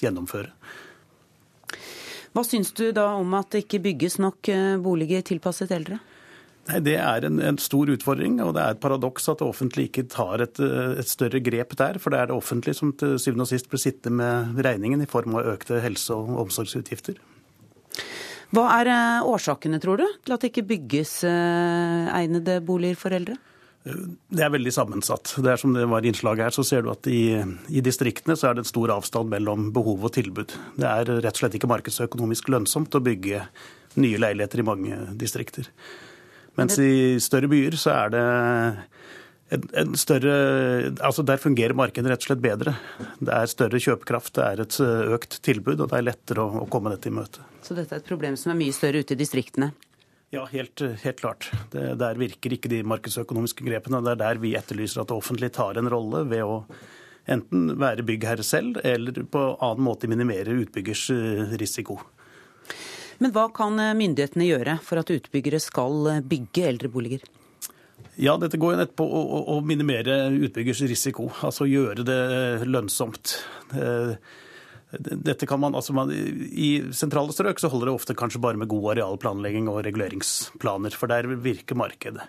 gjennomføre. 0.03 0.51
Hva 2.35 2.43
syns 2.43 2.75
du 2.75 2.91
da 2.91 3.13
om 3.15 3.31
at 3.39 3.55
det 3.55 3.63
ikke 3.63 3.85
bygges 3.87 4.19
nok 4.19 4.51
boliger 4.83 5.23
tilpasset 5.25 5.71
eldre? 5.73 6.03
Nei, 6.67 6.81
Det 6.83 6.97
er 6.99 7.27
en, 7.29 7.39
en, 7.39 7.59
stor 7.63 7.91
utfordring, 7.95 8.41
og 8.43 8.55
det 8.57 8.65
er 8.65 8.75
et 8.75 8.83
paradoks 8.83 9.29
at 9.31 9.39
det 9.43 9.47
offentlige 9.47 9.91
ikke 9.93 10.09
tar 10.11 10.43
et, 10.43 10.59
et, 10.59 11.09
større 11.09 11.41
grep 11.45 11.77
der. 11.79 12.01
For 12.03 12.11
det 12.11 12.21
er 12.21 12.31
det 12.31 12.37
offentlige 12.37 12.79
som 12.81 12.93
til 12.99 13.17
syvende 13.23 13.47
og 13.47 13.53
sist 13.53 13.71
blir 13.71 13.83
sitte 13.83 14.11
med 14.11 14.59
regningen 14.67 15.05
i 15.05 15.11
form 15.11 15.39
av 15.39 15.53
økte 15.55 15.81
helse- 15.85 16.17
og 16.17 16.47
omsorgsutgifter. 16.47 17.21
Hva 18.55 18.65
er 18.81 18.91
eh, 18.93 19.27
årsakene, 19.27 19.79
tror 19.83 20.01
du, 20.03 20.07
til 20.23 20.35
at 20.35 20.43
det 20.43 20.53
ikke 20.53 20.69
bygges 20.71 21.19
eh, 21.27 22.11
egnede 22.15 22.61
boliger 22.67 22.99
for 22.99 23.15
eldre? 23.15 23.39
Det 23.87 24.43
er 24.43 24.51
veldig 24.51 24.73
sammensatt. 24.75 25.37
Det 25.39 25.51
er 25.53 25.61
som 25.61 25.75
det 25.75 25.85
var 25.87 26.03
i 26.03 26.11
innslaget 26.11 26.49
her, 26.49 26.55
så 26.55 26.65
ser 26.67 26.83
du 26.83 26.91
at 26.91 27.07
i, 27.07 27.39
i, 27.71 27.83
distriktene 27.85 28.35
så 28.39 28.49
er 28.49 28.57
det 28.57 28.65
en 28.65 28.73
stor 28.73 28.91
avstand 28.97 29.31
mellom 29.31 29.69
behov 29.75 30.09
og 30.09 30.15
tilbud. 30.17 30.57
Det 30.75 30.89
er 30.89 31.13
rett 31.21 31.31
og 31.31 31.43
slett 31.43 31.55
ikke 31.59 31.71
markedsøkonomisk 31.71 32.51
lønnsomt 32.51 32.99
å 32.99 33.03
bygge 33.07 33.45
nye 34.03 34.19
leiligheter 34.19 34.63
i 34.63 34.67
mange 34.67 34.99
distrikter. 35.21 35.71
Mens 36.57 36.79
i 36.81 37.17
større 37.23 37.51
byer 37.53 37.77
så 37.81 37.93
er 37.95 38.13
det 38.15 38.23
en, 39.55 39.67
en 39.79 39.97
større 40.01 40.37
Altså 41.05 41.23
der 41.27 41.41
fungerer 41.41 41.77
markedet 41.77 42.11
rett 42.11 42.25
og 42.25 42.31
slett 42.31 42.45
bedre. 42.45 42.77
Det 43.21 43.33
er 43.33 43.51
større 43.53 43.81
kjøpekraft, 43.83 44.35
det 44.39 44.47
er 44.47 44.63
et 44.65 44.79
økt 45.17 45.41
tilbud, 45.47 45.81
og 45.81 45.91
det 45.93 46.01
er 46.01 46.09
lettere 46.09 46.47
å, 46.47 46.65
å 46.65 46.71
komme 46.73 46.95
dette 46.95 47.13
i 47.13 47.15
møte. 47.15 47.45
Så 47.63 47.77
dette 47.77 47.95
er 47.95 48.03
et 48.03 48.09
problem 48.09 48.39
som 48.41 48.55
er 48.55 48.61
mye 48.65 48.75
større 48.75 49.05
ute 49.05 49.15
i 49.15 49.21
distriktene? 49.21 49.73
Ja, 50.35 50.43
helt, 50.51 50.83
helt 51.05 51.21
klart. 51.21 51.49
Det, 51.71 51.93
der 52.01 52.19
virker 52.19 52.57
ikke 52.57 52.71
de 52.73 52.83
markedsøkonomiske 52.89 53.65
grepene. 53.67 54.03
Det 54.03 54.17
er 54.17 54.23
der 54.25 54.41
vi 54.43 54.57
etterlyser 54.59 55.05
at 55.05 55.13
det 55.13 55.17
offentlige 55.17 55.55
tar 55.55 55.79
en 55.79 55.91
rolle 55.93 56.25
ved 56.27 56.43
å 56.43 56.65
enten 57.31 57.71
være 57.79 58.05
byggherre 58.07 58.45
selv, 58.47 58.81
eller 58.87 59.23
på 59.31 59.45
annen 59.55 59.87
måte 59.87 60.11
minimere 60.11 60.55
utbyggers 60.63 61.09
eh, 61.15 61.57
risiko. 61.61 61.99
Men 63.19 63.35
hva 63.35 63.49
kan 63.55 63.79
eh, 63.83 63.95
myndighetene 63.97 64.49
gjøre 64.49 64.79
for 64.85 65.01
at 65.01 65.13
utbyggere 65.15 65.61
skal 65.63 66.11
eh, 66.13 66.23
bygge 66.25 66.67
eldreboliger? 66.71 67.27
Ja, 68.17 68.37
dette 68.41 68.59
går 68.61 68.75
jo 68.75 68.81
nett 68.81 68.97
på 68.97 69.05
å, 69.05 69.23
å, 69.53 69.61
minimere 69.65 70.27
utbyggers 70.49 70.81
risiko. 70.89 71.29
Altså 71.45 71.69
gjøre 71.69 72.05
det 72.07 72.21
lønnsomt. 72.65 73.37
Dette 74.97 75.49
kan 75.51 75.61
man, 75.61 75.75
altså 75.75 75.93
man, 75.97 76.13
I 76.13 76.93
sentrale 76.95 77.35
strøk 77.35 77.61
så 77.61 77.69
holder 77.73 77.91
det 77.91 77.97
ofte 77.99 78.17
kanskje 78.17 78.41
bare 78.41 78.61
med 78.61 78.71
god 78.71 78.95
arealplanlegging 78.95 79.69
og 79.69 79.83
reguleringsplaner, 79.85 80.95
for 80.97 81.11
der 81.11 81.29
virker 81.43 81.77
markedet. 81.77 82.25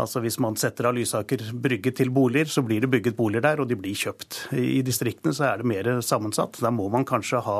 Altså 0.00 0.22
Hvis 0.24 0.38
man 0.40 0.56
setter 0.56 0.88
av 0.88 0.96
Lysaker 0.96 1.42
brygge 1.52 1.92
til 1.98 2.12
boliger, 2.14 2.48
så 2.48 2.62
blir 2.64 2.80
det 2.80 2.92
bygget 2.92 3.18
boliger 3.18 3.44
der, 3.44 3.60
og 3.60 3.68
de 3.68 3.76
blir 3.76 3.98
kjøpt. 3.98 4.46
I 4.56 4.80
distriktene 4.86 5.34
så 5.36 5.50
er 5.50 5.60
det 5.60 5.68
mer 5.68 5.90
sammensatt. 6.00 6.62
Der 6.62 6.72
må 6.72 6.88
man 6.92 7.04
kanskje 7.08 7.42
ha 7.44 7.58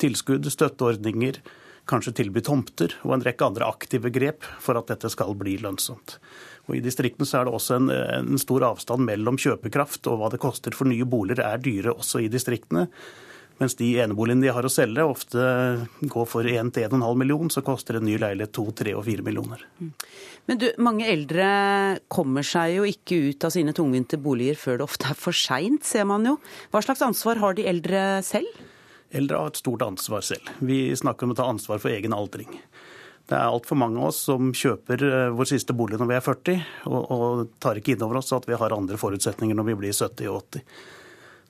tilskudd, 0.00 0.48
støtteordninger, 0.50 1.40
kanskje 1.90 2.14
tilby 2.20 2.42
tomter 2.44 2.94
og 3.02 3.16
en 3.16 3.24
rekke 3.26 3.46
andre 3.46 3.66
aktive 3.66 4.12
grep 4.14 4.46
for 4.62 4.78
at 4.78 4.90
dette 4.92 5.10
skal 5.12 5.34
bli 5.38 5.56
lønnsomt. 5.62 6.18
Og 6.68 6.76
I 6.78 6.84
distriktene 6.84 7.26
så 7.26 7.40
er 7.40 7.48
det 7.48 7.56
også 7.56 7.80
en, 7.80 7.90
en, 7.90 8.38
stor 8.38 8.68
avstand 8.68 9.02
mellom 9.08 9.40
kjøpekraft 9.40 10.06
og 10.10 10.20
hva 10.20 10.30
det 10.30 10.42
koster 10.42 10.76
for 10.76 10.90
nye 10.90 11.08
boliger 11.08 11.42
er 11.48 11.62
dyre 11.62 11.96
også 11.96 12.22
i 12.22 12.30
distriktene. 12.30 12.86
Mens 13.60 13.74
de 13.76 13.90
eneboligene 14.00 14.46
de 14.46 14.52
har 14.56 14.64
å 14.64 14.72
selge, 14.72 15.04
ofte 15.04 15.40
går 16.08 16.28
for 16.30 16.46
1-1,5 16.48 17.02
million, 17.20 17.50
så 17.52 17.60
koster 17.60 17.98
en 17.98 18.06
ny 18.08 18.14
leilighet 18.16 18.54
2, 18.56 18.64
3 18.78 18.94
og 18.96 19.04
4 19.04 19.24
millioner. 19.26 19.66
Men 20.48 20.62
du, 20.62 20.70
mange 20.80 21.04
eldre 21.10 21.50
kommer 22.08 22.46
seg 22.46 22.78
jo 22.78 22.86
ikke 22.88 23.18
ut 23.28 23.44
av 23.44 23.52
sine 23.52 23.74
tungvinte 23.76 24.16
boliger 24.16 24.56
før 24.56 24.80
det 24.80 24.86
ofte 24.86 25.10
er 25.12 25.20
for 25.26 25.36
seint, 25.36 25.84
ser 25.84 26.08
man 26.08 26.24
jo. 26.24 26.38
Hva 26.72 26.80
slags 26.86 27.04
ansvar 27.04 27.42
har 27.42 27.58
de 27.58 27.68
eldre 27.68 28.06
selv? 28.24 28.48
Eldre 29.10 29.40
har 29.40 29.50
et 29.50 29.58
stort 29.58 29.82
ansvar 29.82 30.22
selv. 30.22 30.50
Vi 30.62 30.90
snakker 30.96 31.26
om 31.26 31.34
å 31.34 31.38
ta 31.38 31.48
ansvar 31.50 31.82
for 31.82 31.90
egen 31.90 32.14
aldring. 32.14 32.60
Det 33.30 33.36
er 33.38 33.46
altfor 33.46 33.78
mange 33.78 33.98
av 34.00 34.10
oss 34.10 34.24
som 34.26 34.50
kjøper 34.54 35.02
eh, 35.06 35.28
vår 35.34 35.48
siste 35.52 35.74
bolig 35.76 36.00
når 36.00 36.08
vi 36.10 36.16
er 36.16 36.24
40, 36.24 36.64
og, 36.90 37.12
og 37.14 37.52
tar 37.62 37.78
ikke 37.78 37.94
inn 37.94 38.02
over 38.06 38.18
oss 38.18 38.32
at 38.34 38.48
vi 38.50 38.58
har 38.58 38.74
andre 38.74 38.98
forutsetninger 38.98 39.54
når 39.58 39.68
vi 39.68 39.76
blir 39.84 39.94
70 39.94 40.30
og 40.32 40.40
80. 40.56 40.64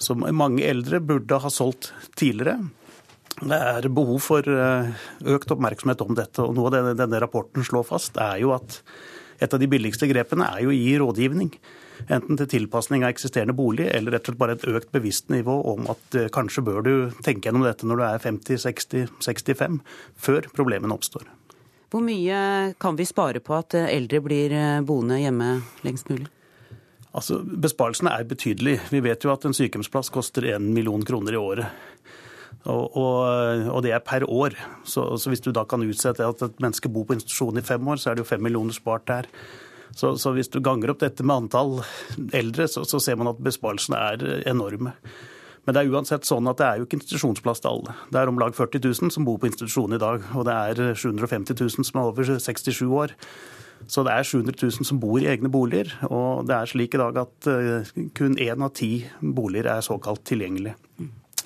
Så 0.00 0.16
mange 0.16 0.64
eldre 0.64 1.00
burde 1.04 1.40
ha 1.40 1.52
solgt 1.52 1.90
tidligere. 2.16 2.58
Det 3.40 3.56
er 3.56 3.88
behov 3.92 4.20
for 4.24 4.44
eh, 4.44 4.92
økt 5.32 5.52
oppmerksomhet 5.54 6.04
om 6.04 6.16
dette. 6.16 6.44
og 6.44 6.56
Noe 6.56 6.68
av 6.68 6.90
det 6.90 6.98
denne 7.00 7.20
rapporten 7.22 7.64
slår 7.64 7.86
fast, 7.88 8.20
er 8.20 8.40
jo 8.42 8.52
at 8.56 8.80
et 9.40 9.52
av 9.52 9.60
de 9.60 9.68
billigste 9.70 10.08
grepene 10.10 10.48
er 10.52 10.66
jo 10.66 10.72
å 10.72 10.76
gi 10.76 10.96
rådgivning. 11.00 11.52
Enten 12.08 12.38
til 12.38 12.48
tilpasning 12.54 13.04
av 13.04 13.12
eksisterende 13.12 13.56
bolig, 13.56 13.88
eller 13.90 14.16
rett 14.16 14.24
og 14.24 14.32
slett 14.32 14.40
bare 14.40 14.56
et 14.56 14.66
økt 14.70 14.92
bevisst 14.94 15.28
nivå 15.32 15.58
om 15.74 15.90
at 15.92 16.16
eh, 16.18 16.30
kanskje 16.32 16.64
bør 16.66 16.80
du 16.86 16.94
tenke 17.24 17.48
gjennom 17.48 17.66
dette 17.66 17.88
når 17.88 18.00
du 18.00 18.06
er 18.06 18.24
50-60-65, 18.24 19.80
før 20.16 20.50
problemene 20.56 20.96
oppstår. 20.96 21.28
Hvor 21.90 22.04
mye 22.06 22.74
kan 22.78 22.98
vi 22.98 23.08
spare 23.08 23.42
på 23.42 23.56
at 23.58 23.74
eldre 23.82 24.22
blir 24.22 24.54
eh, 24.54 24.82
boende 24.86 25.18
hjemme 25.20 25.56
lengst 25.86 26.10
mulig? 26.12 26.30
Altså, 27.10 27.40
Besparelsene 27.42 28.12
er 28.14 28.28
betydelige. 28.30 28.84
Vi 28.92 29.00
vet 29.02 29.24
jo 29.26 29.32
at 29.32 29.44
en 29.46 29.56
sykehjemsplass 29.56 30.12
koster 30.14 30.46
1 30.52 30.62
million 30.70 31.02
kroner 31.02 31.34
i 31.34 31.40
året. 31.40 31.88
Og, 32.68 32.96
og, 32.96 33.16
og, 33.72 33.80
det 33.82 33.94
er 33.96 34.04
per 34.04 34.26
år. 34.30 34.54
Så, 34.84 35.16
så, 35.16 35.32
hvis 35.32 35.42
du 35.42 35.50
da 35.56 35.64
kan 35.64 35.82
utsette 35.82 36.26
at 36.26 36.44
et 36.44 36.62
menneske 36.62 36.90
bor 36.92 37.06
på 37.08 37.16
institusjon 37.16 37.58
i 37.58 37.64
fem 37.66 37.88
år, 37.88 37.98
så 37.98 38.10
er 38.10 38.18
det 38.18 38.24
jo 38.24 38.30
fem 38.30 38.42
millioner 38.44 38.76
spart 38.76 39.08
der. 39.08 39.30
Så, 39.96 40.14
så, 40.20 40.32
hvis 40.36 40.50
du 40.52 40.60
ganger 40.62 40.92
opp 40.92 41.02
dette 41.02 41.24
med 41.26 41.44
antall 41.44 41.80
eldre, 42.36 42.68
så, 42.70 42.84
så, 42.88 43.00
ser 43.02 43.18
man 43.20 43.32
at 43.32 43.42
besparelsene 43.42 43.98
er 43.98 44.24
enorme. 44.50 44.94
Men 45.66 45.76
det 45.76 45.82
er 45.82 45.92
uansett 45.92 46.24
sånn 46.28 46.48
at 46.48 46.60
det 46.60 46.66
er 46.66 46.80
jo 46.80 46.86
ikke 46.86 47.00
institusjonsplass 47.00 47.60
til 47.62 47.74
alle. 47.74 47.94
Det 48.10 48.20
er 48.20 48.30
om 48.30 48.38
lag 48.40 48.54
40 48.56 48.80
000 48.86 49.14
som 49.14 49.26
bor 49.26 49.40
på 49.40 49.50
institusjon 49.50 49.96
i 49.96 50.00
dag, 50.00 50.24
og 50.34 50.46
det 50.48 50.54
er 50.56 50.94
750 50.94 51.58
000 51.58 51.88
som 51.90 52.00
er 52.00 52.12
over 52.12 52.30
67 52.30 52.80
år. 52.86 53.14
Så 53.88 54.04
det 54.04 54.12
er 54.12 54.26
700 54.26 54.56
000 54.60 54.88
som 54.88 55.00
bor 55.00 55.20
i 55.20 55.28
egne 55.30 55.50
boliger, 55.52 55.92
og 56.08 56.46
det 56.48 56.56
er 56.56 56.68
slik 56.68 56.96
i 56.96 57.00
dag 57.00 57.16
at 57.22 57.48
eh, 57.48 57.92
kun 58.16 58.36
én 58.36 58.64
av 58.64 58.74
ti 58.76 58.90
boliger 59.20 59.70
er 59.72 59.84
såkalt 59.84 60.24
tilgjengelige. 60.28 60.76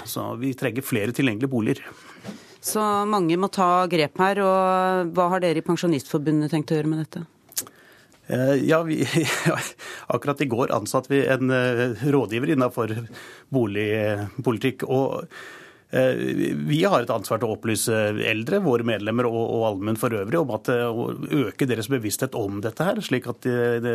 Så 0.05 0.33
vi 0.41 0.53
trenger 0.59 0.85
flere 0.85 1.15
tilgjengelige 1.15 1.51
boliger. 1.51 1.85
Så 2.65 2.83
mange 3.07 3.37
må 3.39 3.51
ta 3.53 3.87
grep 3.91 4.19
her. 4.19 4.41
og 4.41 5.15
Hva 5.15 5.29
har 5.35 5.45
dere 5.45 5.61
i 5.61 5.67
Pensjonistforbundet 5.67 6.53
tenkt 6.53 6.73
å 6.73 6.79
gjøre 6.79 6.91
med 6.91 7.05
dette? 7.05 7.25
Eh, 8.27 8.55
ja, 8.55 8.83
vi, 8.83 9.09
Akkurat 10.07 10.41
i 10.41 10.45
går 10.45 10.73
ansatte 10.73 11.13
vi 11.13 11.27
en 11.27 11.51
eh, 11.51 11.91
rådgiver 12.13 12.55
innenfor 12.55 12.95
boligpolitikk. 13.53 14.87
og 14.89 15.27
eh, 15.91 16.15
vi 16.65 16.81
har 16.85 17.05
et 17.05 17.13
ansvar 17.13 17.41
til 17.41 17.51
å 17.51 17.59
opplyse 17.59 17.99
eldre, 18.25 18.63
våre 18.65 18.87
medlemmer 18.87 19.29
og, 19.29 19.43
og 19.43 19.67
allmenn 19.69 20.01
for 20.01 20.17
øvrig 20.17 20.41
om 20.41 20.55
at, 20.57 20.73
å 20.73 21.11
øke 21.45 21.69
deres 21.69 21.91
bevissthet 21.93 22.39
om 22.39 22.63
dette 22.65 22.89
her, 22.89 23.03
slik 23.05 23.29
at 23.29 23.45
det, 23.45 23.95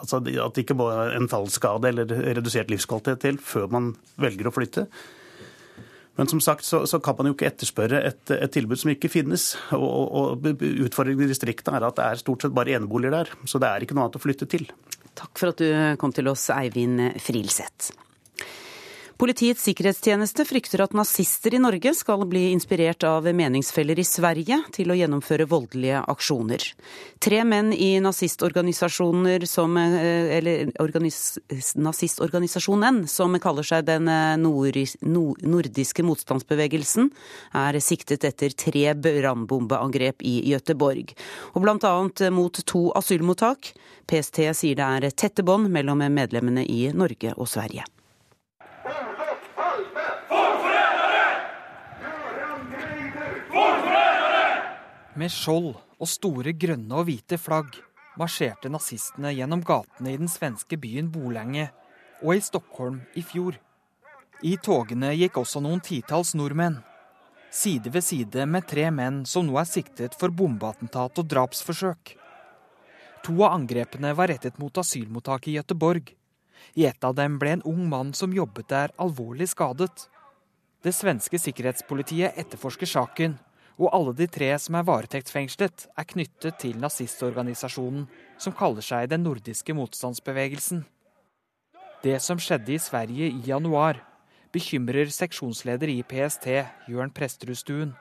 altså 0.00 0.22
at 0.22 0.56
det 0.56 0.64
ikke 0.64 0.78
er 0.88 1.14
en 1.18 1.28
fallskade 1.28 1.92
eller 1.92 2.16
redusert 2.40 2.72
livskvalitet 2.72 3.20
til 3.26 3.40
før 3.42 3.68
man 3.76 3.92
velger 4.22 4.48
å 4.48 4.56
flytte. 4.56 4.88
Men 6.16 6.30
som 6.30 6.40
sagt 6.40 6.64
så, 6.64 6.82
så 6.88 7.00
kan 7.04 7.18
man 7.18 7.28
jo 7.28 7.36
ikke 7.36 7.50
etterspørre 7.50 8.00
et, 8.08 8.22
et, 8.32 8.48
tilbud 8.52 8.80
som 8.80 8.92
ikke 8.92 9.10
finnes. 9.12 9.50
Og, 9.76 10.14
og 10.16 10.48
Utfordringen 10.86 11.26
i 11.26 11.32
distriktene 11.32 11.80
er 11.80 11.88
at 11.90 11.98
det 11.98 12.06
er 12.06 12.22
stort 12.22 12.46
sett 12.46 12.56
bare 12.56 12.76
eneboliger 12.78 13.18
der. 13.18 13.34
Så 13.44 13.60
det 13.62 13.68
er 13.68 13.84
ikke 13.84 13.98
noe 13.98 14.06
annet 14.06 14.18
å 14.20 14.24
flytte 14.24 14.48
til. 14.50 14.64
Takk 15.16 15.36
for 15.36 15.52
at 15.52 15.60
du 15.60 15.68
kom 16.00 16.12
til 16.16 16.32
oss, 16.32 16.48
Eivind 16.56 17.20
Frilseth. 17.24 17.92
Politiets 19.16 19.62
sikkerhetstjeneste 19.64 20.44
frykter 20.44 20.82
at 20.84 20.92
nazister 20.92 21.54
i 21.56 21.58
Norge 21.62 21.94
skal 21.96 22.26
bli 22.28 22.50
inspirert 22.52 23.04
av 23.08 23.24
meningsfeller 23.24 23.96
i 23.96 24.04
Sverige 24.04 24.58
til 24.76 24.92
å 24.92 24.96
gjennomføre 24.98 25.46
voldelige 25.48 26.02
aksjoner. 26.12 26.60
Tre 27.24 27.38
menn 27.48 27.70
i 27.72 27.94
nazistorganisasjoner 28.04 29.48
som, 29.48 29.78
eh, 29.80 30.36
eller 30.36 30.68
organis, 30.84 31.38
nazistorganisasjonen 31.80 33.08
som 33.08 33.32
kaller 33.40 33.64
seg 33.64 33.88
den 33.88 34.06
eh, 34.06 34.36
nordiske 34.36 36.04
motstandsbevegelsen, 36.04 37.10
er 37.54 37.80
siktet 37.80 38.20
etter 38.20 38.52
tre 38.52 38.92
brannbombeangrep 38.92 40.20
i 40.20 40.42
Gøteborg, 40.52 41.16
og 41.54 41.62
bl.a. 41.64 42.30
mot 42.30 42.64
to 42.66 42.90
asylmottak. 42.92 43.72
PST 44.06 44.44
sier 44.52 44.76
det 44.76 44.84
er 44.84 45.10
tette 45.10 45.42
bånd 45.42 45.72
mellom 45.72 46.04
medlemmene 46.04 46.68
i 46.68 46.90
Norge 46.92 47.32
og 47.38 47.48
Sverige. 47.48 47.95
Med 55.16 55.32
skjold 55.32 55.70
og 55.96 56.08
store 56.12 56.52
grønne 56.52 56.92
og 56.92 57.06
hvite 57.08 57.38
flagg 57.40 57.78
marsjerte 58.20 58.68
nazistene 58.68 59.30
gjennom 59.32 59.62
gatene 59.64 60.12
i 60.12 60.18
den 60.20 60.28
svenske 60.28 60.76
byen 60.80 61.08
Bolenge 61.12 61.70
og 62.20 62.34
i 62.34 62.42
Stockholm 62.44 62.98
i 63.16 63.24
fjor. 63.24 63.56
I 64.44 64.58
togene 64.60 65.14
gikk 65.16 65.38
også 65.40 65.62
noen 65.64 65.80
titalls 65.80 66.34
nordmenn, 66.36 66.76
side 67.48 67.88
ved 67.94 68.04
side 68.04 68.44
med 68.44 68.68
tre 68.68 68.90
menn 68.92 69.22
som 69.24 69.48
nå 69.48 69.56
er 69.56 69.70
siktet 69.70 70.18
for 70.20 70.28
bombeattentat 70.28 71.22
og 71.22 71.32
drapsforsøk. 71.32 72.12
To 73.24 73.38
av 73.40 73.56
angrepene 73.56 74.12
var 74.18 74.28
rettet 74.28 74.60
mot 74.60 74.84
asylmottaket 74.84 75.54
i 75.54 75.56
Gøteborg. 75.56 76.12
I 76.76 76.84
et 76.90 77.08
av 77.08 77.16
dem 77.16 77.40
ble 77.40 77.56
en 77.56 77.64
ung 77.64 77.88
mann 77.88 78.12
som 78.12 78.36
jobbet 78.36 78.68
der, 78.68 78.92
alvorlig 79.00 79.48
skadet. 79.48 80.10
Det 80.84 80.92
svenske 80.92 81.40
sikkerhetspolitiet 81.40 82.36
etterforsker 82.36 82.92
saken 82.92 83.40
Og 83.76 83.92
alle 83.92 84.14
de 84.16 84.26
tre 84.30 84.48
som 84.60 84.78
er 84.78 84.86
varetektsfengslet, 84.88 85.86
er 85.92 86.08
knyttet 86.08 86.56
til 86.62 86.78
nazistorganisasjonen 86.80 88.06
som 88.40 88.54
kaller 88.56 88.84
seg 88.84 89.10
Den 89.10 89.24
nordiske 89.26 89.74
motstandsbevegelsen. 89.76 90.84
Det 92.02 92.16
som 92.22 92.40
skjedde 92.40 92.72
i 92.72 92.80
Sverige 92.80 93.28
i 93.28 93.42
januar, 93.48 94.00
bekymrer 94.52 95.10
seksjonsleder 95.12 95.90
i 95.92 96.02
PST, 96.06 96.48
Jørn 96.88 97.12
Presterudstuen. 97.12 97.92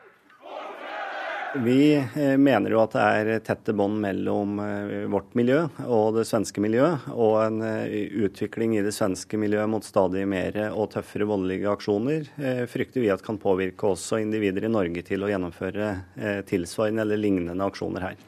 Vi 1.63 1.95
eh, 1.95 2.37
mener 2.37 2.73
jo 2.73 2.81
at 2.81 2.95
det 2.95 3.03
er 3.03 3.43
tette 3.45 3.73
bånd 3.77 4.01
mellom 4.03 4.57
eh, 4.59 5.05
vårt 5.11 5.31
miljø 5.39 5.61
og 5.85 6.17
det 6.17 6.25
svenske 6.27 6.59
miljøet. 6.63 7.05
Og 7.15 7.37
en 7.45 7.61
eh, 7.63 7.93
utvikling 8.25 8.75
i 8.75 8.83
det 8.83 8.91
svenske 8.95 9.39
miljøet 9.39 9.71
mot 9.71 9.85
stadig 9.85 10.25
mer 10.27 10.57
og 10.73 10.89
tøffere 10.91 11.27
voldelige 11.29 11.71
aksjoner 11.71 12.27
frykter 12.71 13.03
vi 13.03 13.11
at 13.13 13.23
kan 13.23 13.39
påvirke 13.39 13.87
også 13.87 14.19
individer 14.23 14.67
i 14.67 14.73
Norge 14.73 15.05
til 15.07 15.23
å 15.23 15.29
gjennomføre 15.31 16.43
tilsvarende 16.49 17.05
eller 17.05 17.21
lignende 17.21 17.69
aksjoner 17.69 18.09
her. 18.09 18.19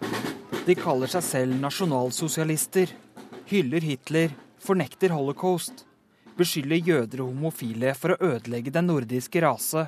De 0.67 0.75
kaller 0.77 1.11
seg 1.11 1.25
selv 1.25 1.59
nasjonalsosialister, 1.61 2.91
hyller 3.51 3.83
Hitler, 3.83 4.33
fornekter 4.63 5.15
holocaust, 5.15 5.85
beskylder 6.39 6.91
jøder 6.91 7.23
og 7.25 7.31
homofile 7.33 7.93
for 7.97 8.15
å 8.15 8.33
ødelegge 8.33 8.73
den 8.75 8.91
nordiske 8.91 9.43
rase, 9.43 9.87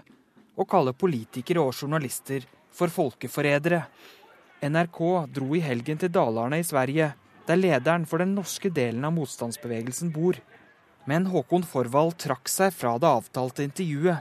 og 0.59 0.67
kaller 0.67 0.95
politikere 0.97 1.63
og 1.63 1.75
journalister 1.75 2.43
for 2.71 2.91
folkeforrædere. 2.93 3.83
NRK 4.61 4.99
dro 5.33 5.55
i 5.55 5.63
helgen 5.63 5.99
til 6.01 6.11
Dalarne 6.11 6.59
i 6.59 6.67
Sverige, 6.67 7.13
der 7.47 7.59
lederen 7.59 8.05
for 8.05 8.21
den 8.21 8.35
norske 8.35 8.69
delen 8.69 9.05
av 9.07 9.15
motstandsbevegelsen 9.15 10.11
bor. 10.13 10.37
Men 11.09 11.29
Håkon 11.31 11.63
Forvald 11.65 12.17
trakk 12.21 12.51
seg 12.51 12.73
fra 12.75 12.97
det 13.01 13.09
avtalte 13.09 13.65
intervjuet, 13.65 14.19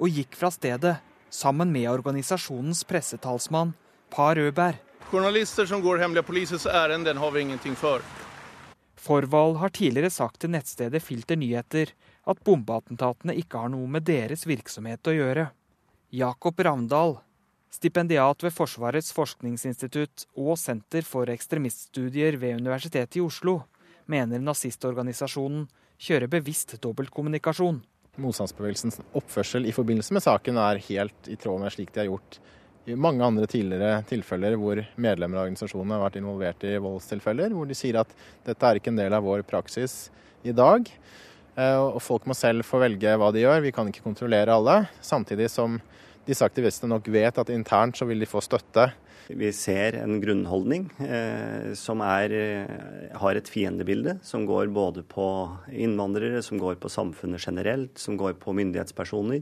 og 0.00 0.10
gikk 0.10 0.34
fra 0.40 0.50
stedet 0.50 0.96
sammen 1.30 1.70
med 1.70 1.90
organisasjonens 1.92 2.82
pressetalsmann 2.88 3.74
Par 4.10 4.36
Rødberg. 4.38 4.80
Journalister 5.12 5.66
som 5.66 5.82
går 5.84 6.00
hemmelige 6.02 6.26
politiets 6.26 6.66
ærend, 6.66 7.06
har 7.06 7.30
vi 7.30 7.40
ingenting 7.40 7.76
for. 7.76 8.02
Forvald 8.96 9.58
har 9.60 9.68
tidligere 9.68 10.10
sagt 10.10 10.40
til 10.40 10.54
nettstedet 10.54 11.02
Filter 11.02 11.36
Nyheter 11.36 11.92
at 12.26 12.40
bombeattentatene 12.46 13.36
ikke 13.36 13.60
har 13.60 13.70
noe 13.74 13.90
med 13.90 14.06
deres 14.08 14.46
virksomhet 14.48 15.04
å 15.06 15.14
gjøre. 15.14 15.48
Jakob 16.14 16.60
Ravndal, 16.62 17.18
stipendiat 17.74 18.44
ved 18.44 18.54
Forsvarets 18.54 19.10
forskningsinstitutt 19.16 20.26
og 20.38 20.54
Senter 20.60 21.06
for 21.06 21.30
ekstremiststudier 21.32 22.38
ved 22.40 22.60
Universitetet 22.60 23.18
i 23.18 23.24
Oslo, 23.24 23.60
mener 24.10 24.42
nazistorganisasjonen 24.42 25.66
kjører 26.04 26.30
bevisst 26.30 26.76
dobbeltkommunikasjon. 26.84 27.80
Motstandsbevegelsens 28.20 29.00
oppførsel 29.16 29.66
i 29.66 29.74
forbindelse 29.74 30.14
med 30.14 30.22
saken 30.22 30.60
er 30.60 30.82
helt 30.86 31.30
i 31.30 31.38
tråd 31.40 31.64
med 31.64 31.74
slik 31.74 31.90
de 31.94 32.04
har 32.04 32.12
gjort 32.12 32.38
i 32.84 32.94
mange 33.00 33.24
andre 33.24 33.48
tidligere 33.48 34.02
tilfeller 34.06 34.58
hvor 34.60 34.78
medlemmer 35.00 35.40
av 35.40 35.46
organisasjonen 35.46 35.94
har 35.96 36.02
vært 36.04 36.18
involvert 36.20 36.66
i 36.68 36.74
voldstilfeller, 36.84 37.54
hvor 37.56 37.66
de 37.66 37.76
sier 37.78 37.96
at 38.02 38.10
dette 38.44 38.68
er 38.68 38.78
ikke 38.78 38.92
en 38.92 39.00
del 39.00 39.16
av 39.16 39.24
vår 39.24 39.42
praksis 39.48 40.12
i 40.44 40.52
dag. 40.54 40.90
Eh, 41.56 41.78
og 41.80 42.02
folk 42.04 42.28
må 42.28 42.36
selv 42.36 42.66
få 42.68 42.82
velge 42.82 43.16
hva 43.18 43.30
de 43.34 43.42
gjør, 43.46 43.64
vi 43.64 43.72
kan 43.74 43.88
ikke 43.88 44.04
kontrollere 44.04 44.54
alle. 44.54 44.82
Samtidig 45.02 45.48
som 45.50 45.80
disse 46.26 46.46
aktivistene 46.46 46.94
nok 46.94 47.08
vet 47.12 47.38
at 47.40 47.52
internt 47.52 47.98
så 47.98 48.08
vil 48.08 48.22
de 48.22 48.28
få 48.28 48.42
støtte. 48.44 48.88
Vi 49.28 49.48
ser 49.56 49.96
en 50.02 50.18
grunnholdning 50.20 50.90
eh, 51.00 51.70
som 51.80 52.02
er, 52.04 52.34
eh, 52.34 53.14
har 53.16 53.38
et 53.38 53.48
fiendebilde, 53.48 54.18
som 54.22 54.44
går 54.48 54.68
både 54.74 55.04
på 55.08 55.28
innvandrere, 55.72 56.42
som 56.44 56.60
går 56.60 56.76
på 56.82 56.92
samfunnet 56.92 57.40
generelt, 57.40 57.96
som 57.98 58.18
går 58.20 58.36
på 58.42 58.52
myndighetspersoner. 58.52 59.40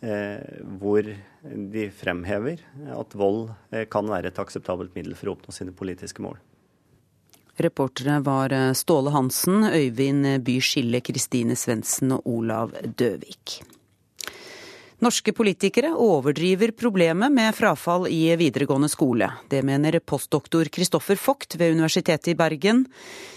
Eh, 0.00 0.62
hvor 0.78 1.02
de 1.02 1.88
fremhever 1.90 2.60
at 2.94 3.14
vold 3.18 3.48
eh, 3.74 3.82
kan 3.90 4.06
være 4.06 4.30
et 4.30 4.38
akseptabelt 4.38 4.94
middel 4.94 5.16
for 5.18 5.30
å 5.30 5.34
oppnå 5.34 5.54
sine 5.54 5.74
politiske 5.74 6.22
mål. 6.22 6.36
Reportere 7.58 8.20
var 8.22 8.54
eh, 8.54 8.70
Ståle 8.78 9.10
Hansen, 9.10 9.66
Øyvind 9.66 10.36
By 10.46 10.60
Skille, 10.62 11.02
Kristine 11.02 11.58
Svendsen 11.58 12.14
og 12.14 12.30
Olav 12.30 12.76
Døvik. 12.94 13.58
Norske 14.98 15.30
politikere 15.30 15.92
overdriver 15.94 16.72
problemet 16.74 17.30
med 17.30 17.54
frafall 17.54 18.08
i 18.10 18.32
videregående 18.36 18.88
skole. 18.90 19.28
Det 19.46 19.60
mener 19.62 20.00
postdoktor 20.02 20.66
Kristoffer 20.74 21.20
Vogt 21.22 21.54
ved 21.54 21.76
Universitetet 21.76 22.32
i 22.32 22.34
Bergen. 22.34 22.80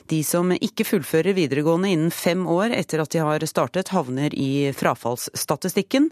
De 0.09 0.23
som 0.25 0.49
ikke 0.55 0.87
fullfører 0.89 1.37
videregående 1.37 1.93
innen 1.93 2.09
fem 2.09 2.47
år 2.49 2.73
etter 2.73 3.05
at 3.05 3.13
de 3.13 3.21
har 3.21 3.45
startet, 3.45 3.93
havner 3.93 4.33
i 4.33 4.73
frafallsstatistikken. 4.73 6.09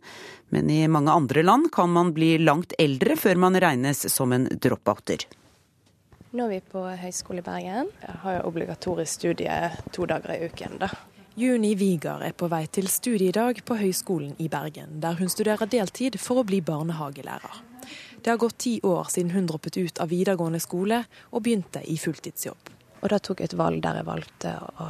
Men 0.54 0.70
i 0.70 0.84
mange 0.86 1.18
andre 1.18 1.42
land 1.42 1.72
kan 1.74 1.90
man 1.98 2.14
bli 2.14 2.36
langt 2.38 2.78
eldre 2.78 3.18
før 3.18 3.42
man 3.42 3.58
regnes 3.58 4.06
som 4.14 4.38
en 4.38 4.46
dropouter. 4.54 5.26
Nå 6.30 6.46
er 6.46 6.60
vi 6.60 6.66
på 6.78 6.86
Høgskolen 6.94 7.42
i 7.42 7.50
Bergen. 7.50 7.96
Jeg 8.06 8.22
har 8.22 8.38
jo 8.38 8.50
obligatorisk 8.54 9.18
studie 9.18 9.62
to 9.90 10.06
dager 10.06 10.38
i 10.38 10.46
uken. 10.46 10.78
da. 10.86 10.94
Juni 11.40 11.70
Vigar 11.80 12.20
er 12.20 12.34
på 12.36 12.50
vei 12.52 12.66
til 12.68 12.90
studiedag 12.92 13.62
på 13.64 13.78
Høgskolen 13.80 14.34
i 14.44 14.50
Bergen, 14.52 14.98
der 15.00 15.16
hun 15.16 15.30
studerer 15.32 15.70
deltid 15.72 16.18
for 16.20 16.42
å 16.42 16.44
bli 16.44 16.58
barnehagelærer. 16.68 17.62
Det 18.20 18.34
har 18.34 18.42
gått 18.42 18.58
ti 18.66 18.74
år 18.84 19.08
siden 19.08 19.32
hun 19.32 19.48
droppet 19.48 19.78
ut 19.80 20.02
av 20.04 20.12
videregående 20.12 20.60
skole 20.60 20.98
og 21.32 21.46
begynte 21.46 21.80
i 21.88 21.96
fulltidsjobb. 21.96 22.74
Og 23.00 23.08
Da 23.14 23.22
tok 23.24 23.40
jeg 23.40 23.54
et 23.54 23.58
valg 23.62 23.80
der 23.86 24.02
jeg 24.02 24.10
valgte 24.10 24.52
å 24.60 24.90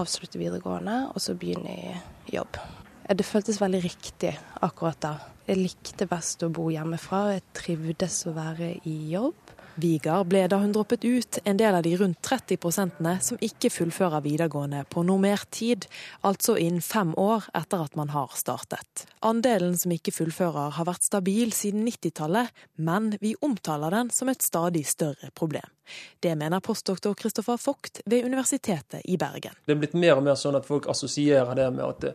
avslutte 0.00 0.40
videregående 0.40 0.96
og 1.10 1.20
så 1.20 1.36
begynne 1.36 1.76
i 1.76 1.92
jobb. 2.38 2.56
Det 3.12 3.28
føltes 3.28 3.60
veldig 3.60 3.82
riktig 3.84 4.32
akkurat 4.64 5.02
da. 5.04 5.14
Jeg 5.44 5.60
likte 5.60 6.08
best 6.08 6.40
å 6.40 6.48
bo 6.48 6.70
hjemmefra, 6.72 7.34
jeg 7.34 7.48
trivdes 7.52 8.22
å 8.30 8.32
være 8.32 8.78
i 8.88 8.96
jobb. 9.12 9.49
Vigar 9.80 10.24
ble 10.28 10.44
da 10.50 10.58
hun 10.60 10.72
droppet 10.74 11.04
ut 11.04 11.38
en 11.44 11.58
del 11.60 11.74
av 11.74 11.84
de 11.86 11.94
rundt 11.96 12.20
30 12.26 12.60
prosentene 12.60 13.16
som 13.24 13.40
ikke 13.42 13.70
fullfører 13.72 14.22
videregående 14.24 14.84
på 14.92 15.04
normert 15.06 15.48
tid, 15.56 15.86
altså 16.26 16.56
innen 16.60 16.84
fem 16.84 17.14
år 17.18 17.48
etter 17.56 17.84
at 17.86 17.96
man 17.98 18.12
har 18.14 18.34
startet. 18.38 19.06
Andelen 19.26 19.76
som 19.80 19.94
ikke 19.94 20.14
fullfører 20.14 20.76
har 20.76 20.88
vært 20.88 21.06
stabil 21.08 21.54
siden 21.56 21.86
90-tallet, 21.88 22.52
men 22.76 23.14
vi 23.20 23.34
omtaler 23.40 23.96
den 23.96 24.12
som 24.14 24.30
et 24.32 24.44
stadig 24.44 24.84
større 24.88 25.32
problem. 25.34 25.66
Det 26.22 26.36
mener 26.38 26.62
postdoktor 26.62 27.16
Kristoffer 27.18 27.58
Vogt 27.64 28.02
ved 28.06 28.24
Universitetet 28.24 29.02
i 29.04 29.16
Bergen. 29.18 29.56
Det 29.66 29.74
er 29.74 29.80
blitt 29.80 29.98
mer 29.98 30.20
og 30.20 30.28
mer 30.28 30.38
sånn 30.38 30.58
at 30.58 30.68
folk 30.68 30.86
assosierer 30.92 31.56
det 31.58 31.70
med 31.74 31.84
at 31.88 32.12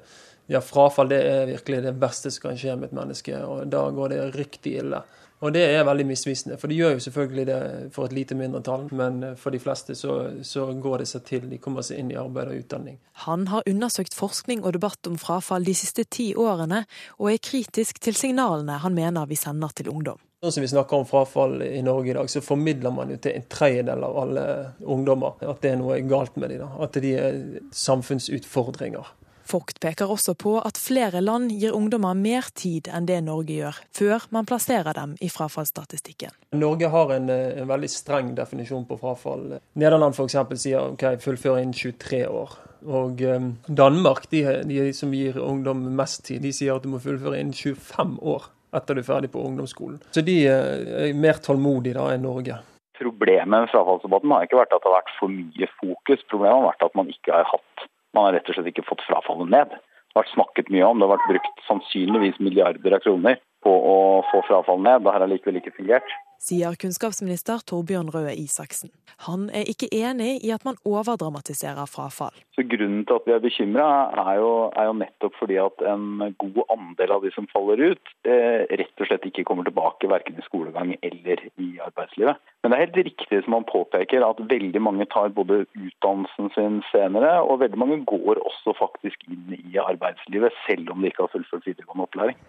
ja, 0.48 0.62
frafall 0.62 1.10
det 1.10 1.22
er 1.26 1.48
virkelig 1.50 1.82
det 1.88 1.96
verste 2.02 2.32
som 2.32 2.48
kan 2.48 2.60
skje 2.60 2.76
med 2.78 2.92
et 2.92 2.98
menneske, 2.98 3.38
og 3.42 3.66
da 3.74 3.88
går 3.92 4.14
det 4.14 4.24
riktig 4.36 4.78
ille. 4.84 5.02
Og 5.44 5.52
det 5.54 5.66
er 5.68 5.84
veldig 5.84 6.06
misvisende, 6.08 6.58
for 6.58 6.72
de 6.72 6.78
gjør 6.80 6.96
jo 6.96 7.02
selvfølgelig 7.06 7.46
det 7.50 7.60
for 7.96 8.08
et 8.08 8.14
lite 8.16 8.38
mindretall. 8.40 8.88
Men 8.96 9.36
for 9.40 9.52
de 9.52 9.60
fleste 9.60 9.96
så, 9.98 10.16
så, 10.48 10.68
går 10.82 11.04
det 11.04 11.10
seg 11.12 11.26
til. 11.28 11.50
De 11.52 11.60
kommer 11.62 11.84
seg 11.86 12.00
inn 12.02 12.14
i 12.14 12.20
arbeid 12.20 12.54
og 12.54 12.62
utdanning. 12.64 13.00
Han 13.26 13.48
har 13.52 13.68
undersøkt 13.68 14.16
forskning 14.16 14.64
og 14.64 14.78
debatt 14.78 15.10
om 15.10 15.18
frafall 15.20 15.68
de 15.68 15.76
siste 15.76 16.08
ti 16.08 16.32
årene, 16.40 16.86
og 17.20 17.34
er 17.34 17.44
kritisk 17.44 18.00
til 18.00 18.16
signalene 18.16 18.80
han 18.82 18.96
mener 18.96 19.28
vi 19.28 19.38
sender 19.40 19.76
til 19.76 19.92
ungdom. 19.92 20.22
Sånn 20.44 20.60
som 20.60 20.66
vi 20.66 20.70
snakker 20.70 21.02
om 21.02 21.08
frafall 21.10 21.62
i 21.66 21.82
Norge 21.82 22.12
i 22.12 22.16
dag, 22.16 22.28
så 22.30 22.42
formidler 22.44 22.94
man 22.94 23.10
jo 23.10 23.18
til 23.18 23.34
en 23.34 23.46
tredjedel 23.50 24.04
av 24.06 24.18
alle 24.22 24.44
ungdommer 24.84 25.40
at 25.42 25.64
det 25.64 25.72
er 25.74 25.80
noe 25.80 26.00
galt 26.06 26.36
med 26.38 26.54
dem. 26.54 26.68
At 26.86 27.00
de 27.02 27.14
er 27.18 27.40
samfunnsutfordringer. 27.74 29.10
Vogt 29.52 29.80
peker 29.84 30.10
også 30.10 30.34
på 30.40 30.56
at 30.66 30.80
flere 30.82 31.22
land 31.22 31.52
gir 31.54 31.76
ungdommer 31.78 32.18
mer 32.18 32.48
tid 32.58 32.90
enn 32.90 33.06
det 33.10 33.22
Norge 33.26 33.60
gjør, 33.60 33.80
før 33.94 34.26
man 34.34 34.48
plasserer 34.50 34.98
dem 34.98 35.16
i 35.22 35.30
frafallsstatistikken. 35.30 36.34
Norge 36.58 36.90
har 36.90 37.14
en, 37.14 37.30
eh, 37.30 37.62
en 37.62 37.70
veldig 37.70 37.90
streng 37.90 38.34
definisjon 38.36 38.88
på 38.90 38.98
frafall. 38.98 39.60
Nederland 39.74 40.16
f.eks. 40.18 40.38
sier 40.58 40.94
ok, 40.94 41.06
fullfør 41.22 41.62
innen 41.62 41.74
23 41.74 42.26
år. 42.28 42.58
Og 42.86 43.22
um, 43.22 43.48
Danmark, 43.66 44.30
de, 44.30 44.44
de, 44.70 44.94
som 44.94 45.14
gir 45.14 45.40
ungdom 45.42 45.82
mest 45.98 46.26
tid, 46.28 46.44
de 46.44 46.52
sier 46.54 46.76
at 46.76 46.84
du 46.84 46.92
må 46.94 47.00
fullføre 47.02 47.40
innen 47.40 47.54
25 47.54 48.20
år 48.22 48.52
etter 48.76 48.98
du 48.98 49.02
er 49.02 49.08
ferdig 49.08 49.32
på 49.32 49.42
ungdomsskolen. 49.42 50.02
Så 50.12 50.22
de 50.26 50.36
er 50.52 51.14
mer 51.16 51.40
tålmodige 51.42 51.96
da 51.98 52.10
enn 52.14 52.26
Norge. 52.28 52.60
Problemet 53.00 53.48
med 53.52 53.72
frafallsdebatten 53.72 54.32
har 54.32 54.46
ikke 54.46 54.60
vært 54.60 54.76
at 54.76 54.84
det 54.84 54.90
har 54.92 55.00
vært 55.00 55.14
for 55.20 55.32
mye 55.32 55.70
fokus. 55.80 56.24
Problemet 56.32 56.58
har 56.60 56.68
vært 56.70 56.86
at 56.88 56.98
man 57.00 57.12
ikke 57.12 57.34
har 57.34 57.48
hatt 57.50 57.88
man 58.16 58.30
har 58.30 58.38
rett 58.38 58.50
og 58.50 58.58
slett 58.58 58.72
ikke 58.72 58.88
fått 58.88 59.04
frafallet 59.06 59.52
ned. 59.52 59.76
Det 59.76 60.16
har 60.16 60.24
vært 60.24 60.36
snakket 60.36 60.72
mye 60.72 60.88
om, 60.88 61.00
det 61.00 61.08
har 61.08 61.18
vært 61.18 61.30
brukt 61.34 61.66
sannsynligvis 61.68 62.40
milliarder 62.40 62.96
av 62.96 63.04
kroner 63.04 63.42
på 63.66 63.74
å 63.74 63.98
få 64.32 64.46
frafall 64.48 64.80
ned. 64.86 65.04
Det 65.04 65.16
har 65.16 65.26
allikevel 65.26 65.60
ikke 65.62 65.76
fungert 65.80 66.16
sier 66.46 66.76
kunnskapsminister 66.78 67.64
Torbjørn 67.66 68.12
Røe 68.14 68.34
Isaksen. 68.38 68.92
Han 69.26 69.48
er 69.56 69.70
ikke 69.72 69.88
enig 69.96 70.44
i 70.46 70.52
at 70.54 70.66
man 70.68 70.78
overdramatiserer 70.86 71.88
frafall. 71.90 72.36
Så 72.56 72.66
grunnen 72.68 73.06
til 73.08 73.18
at 73.18 73.28
vi 73.28 73.34
er 73.34 73.44
bekymra, 73.44 73.88
er, 74.12 74.42
er, 74.76 74.90
jo 74.90 74.98
nettopp 75.00 75.38
fordi 75.40 75.58
at 75.64 75.86
en 75.88 76.36
god 76.42 76.60
andel 76.76 77.16
av 77.16 77.24
de 77.26 77.32
som 77.34 77.48
faller 77.54 77.82
ut, 77.94 78.14
eh, 78.28 78.66
rett 78.82 79.02
og 79.02 79.10
slett 79.10 79.26
ikke 79.30 79.46
kommer 79.48 79.68
tilbake 79.68 80.10
verken 80.12 80.38
i 80.38 80.46
skolegang 80.46 80.94
eller 81.00 81.46
i 81.64 81.70
arbeidslivet. 81.88 82.44
Men 82.62 82.74
det 82.74 82.78
er 82.78 82.86
helt 82.86 83.02
riktig 83.10 83.42
som 83.46 83.58
han 83.58 83.70
påpeker 83.72 84.28
at 84.28 84.44
veldig 84.52 84.84
mange 84.84 85.08
tar 85.14 85.34
både 85.34 85.64
utdannelsen 85.72 86.52
sin 86.58 86.82
senere, 86.92 87.40
og 87.42 87.64
veldig 87.64 87.82
mange 87.82 88.02
går 88.12 88.44
også 88.44 88.76
faktisk 88.78 89.26
inn 89.32 89.56
i 89.56 89.82
arbeidslivet 89.82 90.54
selv 90.68 90.92
om 90.94 91.02
de 91.02 91.10
ikke 91.10 91.26
har 91.26 91.34
fullført 91.34 91.68
videregående 91.72 92.10
opplæring. 92.10 92.40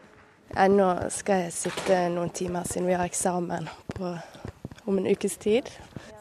Nå 0.55 0.89
skal 1.13 1.47
jeg 1.47 1.57
sitte 1.57 2.07
noen 2.15 2.31
timer 2.35 2.69
siden 2.69 2.89
vi 2.89 2.97
har 2.97 3.09
eksamen 3.09 3.67
på, 3.93 4.15
om 4.87 4.99
en 5.01 5.09
ukes 5.11 5.37
tid. 5.43 5.69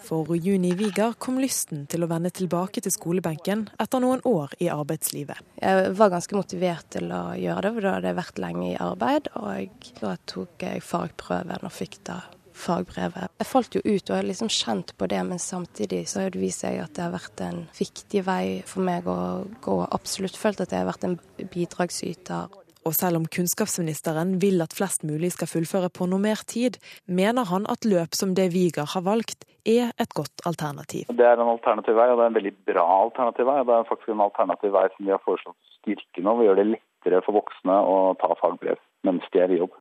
For 0.05 0.35
Juni 0.37 0.75
Vigar 0.77 1.15
kom 1.21 1.39
lysten 1.41 1.87
til 1.89 2.05
å 2.05 2.09
vende 2.09 2.29
tilbake 2.33 2.81
til 2.83 2.93
skolebenken 2.93 3.65
etter 3.81 4.03
noen 4.03 4.21
år 4.29 4.53
i 4.61 4.69
arbeidslivet. 4.69 5.39
Jeg 5.57 5.93
var 5.97 6.13
ganske 6.13 6.37
motivert 6.37 6.91
til 6.93 7.09
å 7.09 7.23
gjøre 7.39 7.63
det, 7.65 7.73
for 7.73 7.87
da 7.87 7.93
hadde 7.95 8.11
jeg 8.11 8.19
vært 8.19 8.41
lenge 8.43 8.67
i 8.67 8.79
arbeid. 8.85 9.29
Og 9.41 9.91
da 10.01 10.15
tok 10.29 10.67
jeg 10.67 10.85
fagprøven 10.85 11.65
og 11.65 11.73
fikk 11.73 12.03
da 12.11 12.19
fagbrevet. 12.55 13.33
Jeg 13.39 13.49
falt 13.49 13.75
jo 13.75 13.81
ut 13.83 14.09
og 14.09 14.15
har 14.15 14.27
liksom 14.27 14.51
kjent 14.51 14.93
på 14.97 15.07
det, 15.11 15.21
men 15.27 15.41
samtidig 15.41 16.05
så 16.09 16.23
har 16.23 16.33
det 16.33 16.41
vist 16.41 16.63
seg 16.63 16.79
at 16.83 16.93
det 16.95 17.03
har 17.03 17.15
vært 17.15 17.43
en 17.45 17.63
viktig 17.75 18.23
vei 18.27 18.45
for 18.67 18.85
meg 18.85 19.09
å 19.09 19.17
gå. 19.65 19.79
Absolutt 19.95 20.39
følt 20.39 20.63
at 20.63 20.71
jeg 20.73 20.83
har 20.83 20.89
vært 20.89 21.07
en 21.07 21.17
bidragsyter. 21.51 22.53
Og 22.85 22.93
selv 22.93 23.17
om 23.17 23.23
kunnskapsministeren 23.25 24.35
vil 24.43 24.61
at 24.61 24.75
flest 24.77 25.01
mulig 25.09 25.31
skal 25.33 25.49
fullføre 25.49 25.89
på 25.89 26.05
noe 26.09 26.21
mer 26.21 26.41
tid, 26.45 26.77
mener 27.09 27.47
han 27.49 27.65
at 27.71 27.87
løp 27.89 28.13
som 28.13 28.35
det 28.37 28.51
Vigar 28.53 28.91
har 28.93 29.01
valgt, 29.07 29.47
er 29.65 29.89
et 29.97 30.13
godt 30.13 30.43
alternativ. 30.45 31.09
Det 31.09 31.25
er 31.25 31.41
en 31.41 31.49
alternativ 31.55 31.97
vei, 31.97 32.05
og 32.11 32.19
det 32.19 32.27
er 32.27 32.29
en 32.29 32.37
veldig 32.37 32.53
bra 32.69 32.85
alternativ 33.07 33.49
vei. 33.49 33.57
Det 33.65 33.73
er 33.73 33.89
faktisk 33.89 34.13
en 34.13 34.21
alternativ 34.27 34.75
vei 34.77 34.85
som 34.93 35.07
vi 35.07 35.15
har 35.15 35.23
foreslått 35.25 35.57
å 35.57 35.73
styrke 35.79 36.25
nå. 36.27 36.37
Vi 36.37 36.45
gjør 36.45 36.61
det 36.61 36.67
lettere 36.75 37.23
for 37.25 37.39
voksne 37.39 37.79
å 37.89 37.97
ta 38.21 38.29
fagbrev 38.43 38.77
mens 39.05 39.25
de 39.33 39.41
er 39.41 39.53
i 39.53 39.59
jobb. 39.63 39.73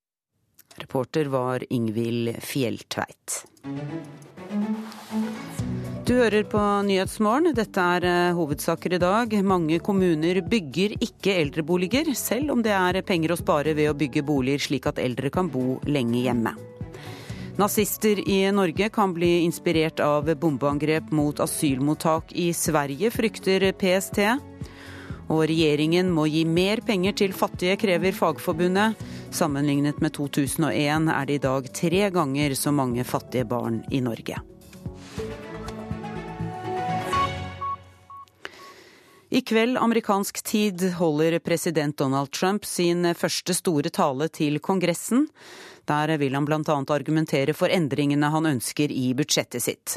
Reporter 0.80 1.28
var 1.30 1.62
Ingvild 1.68 2.32
Fjelltveit. 2.42 3.44
Du 6.04 6.18
hører 6.18 6.44
på 6.44 6.60
Nyhetsmorgen. 6.84 7.54
Dette 7.56 7.80
er 7.80 8.04
eh, 8.04 8.34
hovedsaker 8.36 8.92
i 8.92 8.98
dag. 9.00 9.30
Mange 9.40 9.78
kommuner 9.80 10.42
bygger 10.44 10.98
ikke 11.00 11.32
eldreboliger, 11.40 12.10
selv 12.12 12.52
om 12.52 12.60
det 12.60 12.74
er 12.76 12.98
penger 13.08 13.32
å 13.32 13.38
spare 13.40 13.72
ved 13.72 13.88
å 13.88 13.96
bygge 13.96 14.20
boliger 14.28 14.60
slik 14.66 14.90
at 14.90 15.00
eldre 15.00 15.32
kan 15.32 15.48
bo 15.48 15.78
lenge 15.88 16.20
hjemme. 16.26 16.52
Nazister 17.56 18.20
i 18.20 18.36
Norge 18.52 18.90
kan 18.92 19.16
bli 19.16 19.46
inspirert 19.46 20.04
av 20.04 20.28
bombeangrep 20.28 21.08
mot 21.08 21.40
asylmottak 21.40 22.36
i 22.36 22.50
Sverige, 22.52 23.08
frykter 23.08 23.70
PST. 23.72 24.26
Og 25.32 25.46
regjeringen 25.48 26.12
må 26.12 26.28
gi 26.28 26.44
mer 26.44 26.84
penger 26.84 27.16
til 27.24 27.32
fattige, 27.32 27.80
krever 27.80 28.12
Fagforbundet. 28.12 29.00
Sammenlignet 29.32 30.04
med 30.04 30.20
2001 30.20 31.14
er 31.16 31.30
det 31.30 31.40
i 31.40 31.46
dag 31.48 31.76
tre 31.80 32.10
ganger 32.12 32.60
så 32.60 32.76
mange 32.76 33.08
fattige 33.08 33.48
barn 33.48 33.86
i 33.88 34.04
Norge. 34.04 34.44
I 39.32 39.40
kveld 39.40 39.78
amerikansk 39.80 40.42
tid 40.44 40.82
holder 40.98 41.38
president 41.38 41.96
Donald 41.96 42.30
Trump 42.30 42.64
sin 42.64 43.06
første 43.16 43.54
store 43.56 43.88
tale 43.88 44.28
til 44.28 44.60
Kongressen. 44.60 45.28
Der 45.88 46.12
vil 46.20 46.36
han 46.36 46.44
bl.a. 46.44 46.76
argumentere 46.92 47.54
for 47.56 47.72
endringene 47.72 48.28
han 48.32 48.46
ønsker 48.48 48.92
i 48.92 49.12
budsjettet 49.16 49.64
sitt. 49.64 49.96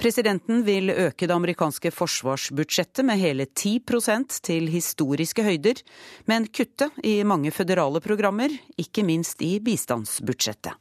Presidenten 0.00 0.64
vil 0.64 0.90
øke 0.90 1.28
det 1.28 1.36
amerikanske 1.36 1.92
forsvarsbudsjettet 1.92 3.04
med 3.04 3.20
hele 3.20 3.46
10% 3.46 4.40
til 4.42 4.68
historiske 4.72 5.44
høyder, 5.44 5.80
men 6.26 6.48
kutte 6.48 6.90
i 7.04 7.22
mange 7.24 7.52
føderale 7.52 8.00
programmer, 8.00 8.52
ikke 8.76 9.04
minst 9.04 9.42
i 9.42 9.58
bistandsbudsjettet. 9.60 10.72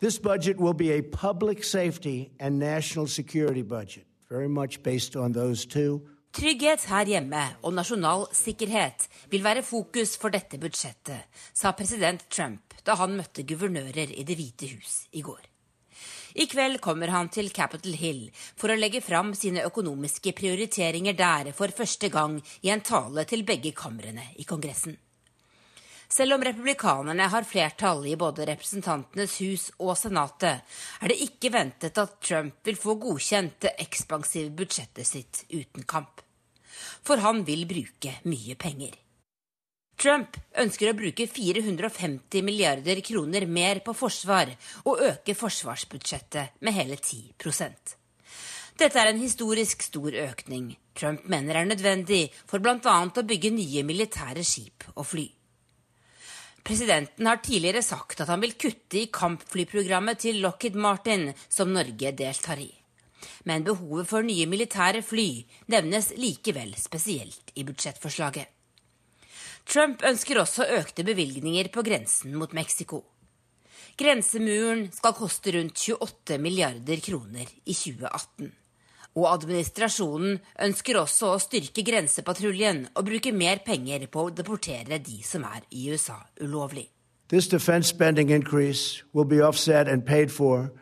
This 0.00 0.18
budget 0.18 0.60
will 0.60 0.74
be 0.74 0.92
a 0.92 1.00
public 1.00 1.64
safety 1.64 2.28
and 2.38 2.58
national 2.58 3.08
security 3.08 3.62
budget, 3.62 4.04
very 4.30 4.48
much 4.48 4.82
based 4.82 5.16
on 5.16 5.32
those 5.32 5.64
two. 5.66 6.00
Trygghet 6.34 6.88
her 6.90 7.06
hjemme 7.06 7.40
og 7.62 7.76
nasjonal 7.76 8.24
sikkerhet 8.34 9.04
vil 9.30 9.44
være 9.44 9.62
fokus 9.62 10.16
for 10.18 10.34
dette 10.34 10.58
budsjettet, 10.58 11.28
sa 11.54 11.70
president 11.78 12.24
Trump 12.26 12.74
da 12.82 12.96
han 12.98 13.14
møtte 13.14 13.44
guvernører 13.46 14.10
i 14.10 14.24
Det 14.26 14.34
hvite 14.34 14.72
hus 14.72 14.96
i 15.14 15.22
går. 15.22 15.44
I 16.34 16.48
kveld 16.50 16.80
kommer 16.82 17.12
han 17.14 17.30
til 17.30 17.52
Capitol 17.54 17.94
Hill 17.94 18.24
for 18.34 18.74
å 18.74 18.78
legge 18.80 18.98
fram 18.98 19.30
sine 19.38 19.62
økonomiske 19.62 20.34
prioriteringer 20.34 21.14
der 21.14 21.52
for 21.54 21.70
første 21.70 22.10
gang 22.10 22.40
i 22.66 22.74
en 22.74 22.82
tale 22.82 23.22
til 23.30 23.46
begge 23.46 23.70
kamrene 23.70 24.32
i 24.34 24.42
Kongressen. 24.42 24.98
Selv 26.10 26.34
om 26.34 26.42
republikanerne 26.42 27.30
har 27.30 27.46
flertall 27.46 28.02
i 28.10 28.18
både 28.18 28.50
Representantenes 28.50 29.38
hus 29.38 29.70
og 29.78 29.94
Senatet, 29.98 30.66
er 30.98 31.14
det 31.14 31.22
ikke 31.30 31.54
ventet 31.54 32.02
at 32.02 32.18
Trump 32.18 32.58
vil 32.66 32.78
få 32.78 32.98
godkjent 33.06 33.60
det 33.68 33.76
ekspansive 33.86 34.50
budsjettet 34.50 35.06
sitt 35.14 35.44
uten 35.54 35.86
kamp. 35.86 36.23
For 37.04 37.22
han 37.24 37.42
vil 37.46 37.66
bruke 37.70 38.18
mye 38.30 38.56
penger. 38.60 38.94
Trump 40.00 40.36
ønsker 40.58 40.90
å 40.90 40.96
bruke 40.98 41.26
450 41.30 42.42
milliarder 42.42 43.00
kroner 43.06 43.46
mer 43.46 43.80
på 43.84 43.94
forsvar 43.94 44.50
og 44.84 45.02
øke 45.06 45.36
forsvarsbudsjettet 45.38 46.58
med 46.66 46.74
hele 46.74 46.98
10% 46.98 47.94
Dette 48.74 48.98
er 48.98 49.12
en 49.12 49.22
historisk 49.22 49.84
stor 49.86 50.16
økning 50.18 50.72
Trump 50.98 51.28
mener 51.30 51.60
er 51.60 51.70
nødvendig 51.70 52.26
for 52.46 52.62
bl.a. 52.62 52.98
å 53.06 53.26
bygge 53.26 53.54
nye 53.54 53.82
militære 53.86 54.44
skip 54.46 54.86
og 54.94 55.06
fly. 55.10 55.24
Presidenten 56.64 57.26
har 57.28 57.42
tidligere 57.44 57.82
sagt 57.84 58.22
at 58.24 58.30
han 58.32 58.40
vil 58.40 58.54
kutte 58.56 59.02
i 59.02 59.10
kampflyprogrammet 59.12 60.22
til 60.22 60.40
Lockheed 60.40 60.78
Martin, 60.80 61.26
som 61.48 61.74
Norge 61.74 62.14
deltar 62.16 62.62
i. 62.62 62.70
Men 63.44 63.64
behovet 63.66 64.08
for 64.10 64.26
nye 64.26 64.46
militære 64.50 65.02
fly 65.06 65.44
nevnes 65.72 66.12
likevel 66.18 66.74
spesielt 66.78 67.54
i 67.54 67.64
budsjettforslaget. 67.66 68.50
Trump 69.64 70.02
ønsker 70.04 70.42
også 70.42 70.66
økte 70.76 71.04
bevilgninger 71.06 71.70
på 71.72 71.82
grensen 71.86 72.34
mot 72.36 72.52
Mexico. 72.52 73.00
Grensemuren 73.96 74.88
skal 74.92 75.14
koste 75.16 75.54
rundt 75.54 75.78
28 75.78 76.38
milliarder 76.42 77.00
kroner 77.00 77.46
i 77.64 77.72
2018. 77.72 78.50
Og 79.14 79.28
administrasjonen 79.30 80.40
ønsker 80.66 80.98
også 80.98 81.30
å 81.30 81.42
styrke 81.42 81.84
grensepatruljen 81.86 82.88
og 82.96 83.06
bruke 83.06 83.30
mer 83.32 83.62
penger 83.66 84.08
på 84.10 84.26
å 84.26 84.32
deportere 84.34 84.98
de 84.98 85.20
som 85.22 85.46
er 85.46 85.62
i 85.70 85.86
USA 85.92 86.18
ulovlig. 86.42 86.88
This 87.28 87.46
defense 87.48 87.88
spending 87.88 88.30
increase 88.30 89.02
will 89.12 89.24
be 89.24 89.40
offset 89.40 89.88
and 89.88 90.04
paid 90.04 90.32
for 90.32 90.72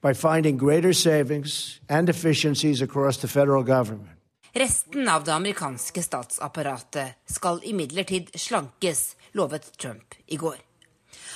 by 0.00 0.14
finding 0.14 0.58
greater 0.58 0.92
savings 0.92 1.80
and 1.88 2.08
efficiencies 2.08 2.82
across 2.82 3.18
the 3.18 3.28
federal 3.28 3.62
government. 3.62 4.10
Resten 4.52 5.08
av 5.08 5.24
det 5.24 5.34
amerikanske 5.34 6.02
statsapparatet 6.02 7.08
skal 7.26 7.60
imidlertid 7.64 8.30
slankes, 8.34 9.16
lovet 9.32 9.78
Trump 9.78 10.14
i 10.26 10.36
går. 10.36 10.56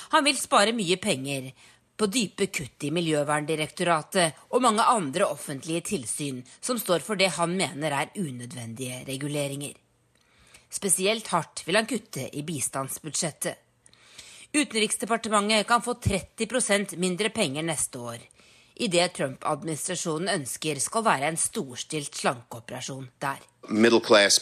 Han 0.09 0.23
vil 0.23 0.37
spare 0.37 0.73
mye 0.73 0.97
penger 0.97 1.51
på 1.97 2.07
dype 2.09 2.47
kutt 2.51 2.83
i 2.83 2.91
Miljøverndirektoratet 2.91 4.49
og 4.49 4.63
mange 4.65 4.83
andre 4.83 5.27
offentlige 5.29 5.85
tilsyn 5.93 6.41
som 6.59 6.79
står 6.81 7.05
for 7.05 7.19
det 7.19 7.29
han 7.37 7.53
mener 7.57 7.93
er 7.93 8.11
unødvendige 8.17 9.03
reguleringer. 9.07 9.77
Spesielt 10.73 11.29
hardt 11.29 11.63
vil 11.67 11.77
han 11.77 11.89
kutte 11.89 12.25
i 12.33 12.41
bistandsbudsjettet. 12.43 13.55
Utenriksdepartementet 14.53 15.67
kan 15.69 15.81
få 15.81 15.95
30% 16.01 16.97
mindre 17.01 17.29
penger 17.33 17.65
neste 17.65 18.01
år, 18.01 18.17
i 18.75 18.87
det 18.87 19.07
Trump-administrasjonen 19.17 20.31
ønsker 20.33 20.79
skal 20.81 21.05
være 21.05 21.29
en 21.29 21.37
storstilt 21.37 22.15
slankeoperasjon 22.15 23.09
der. 23.21 23.39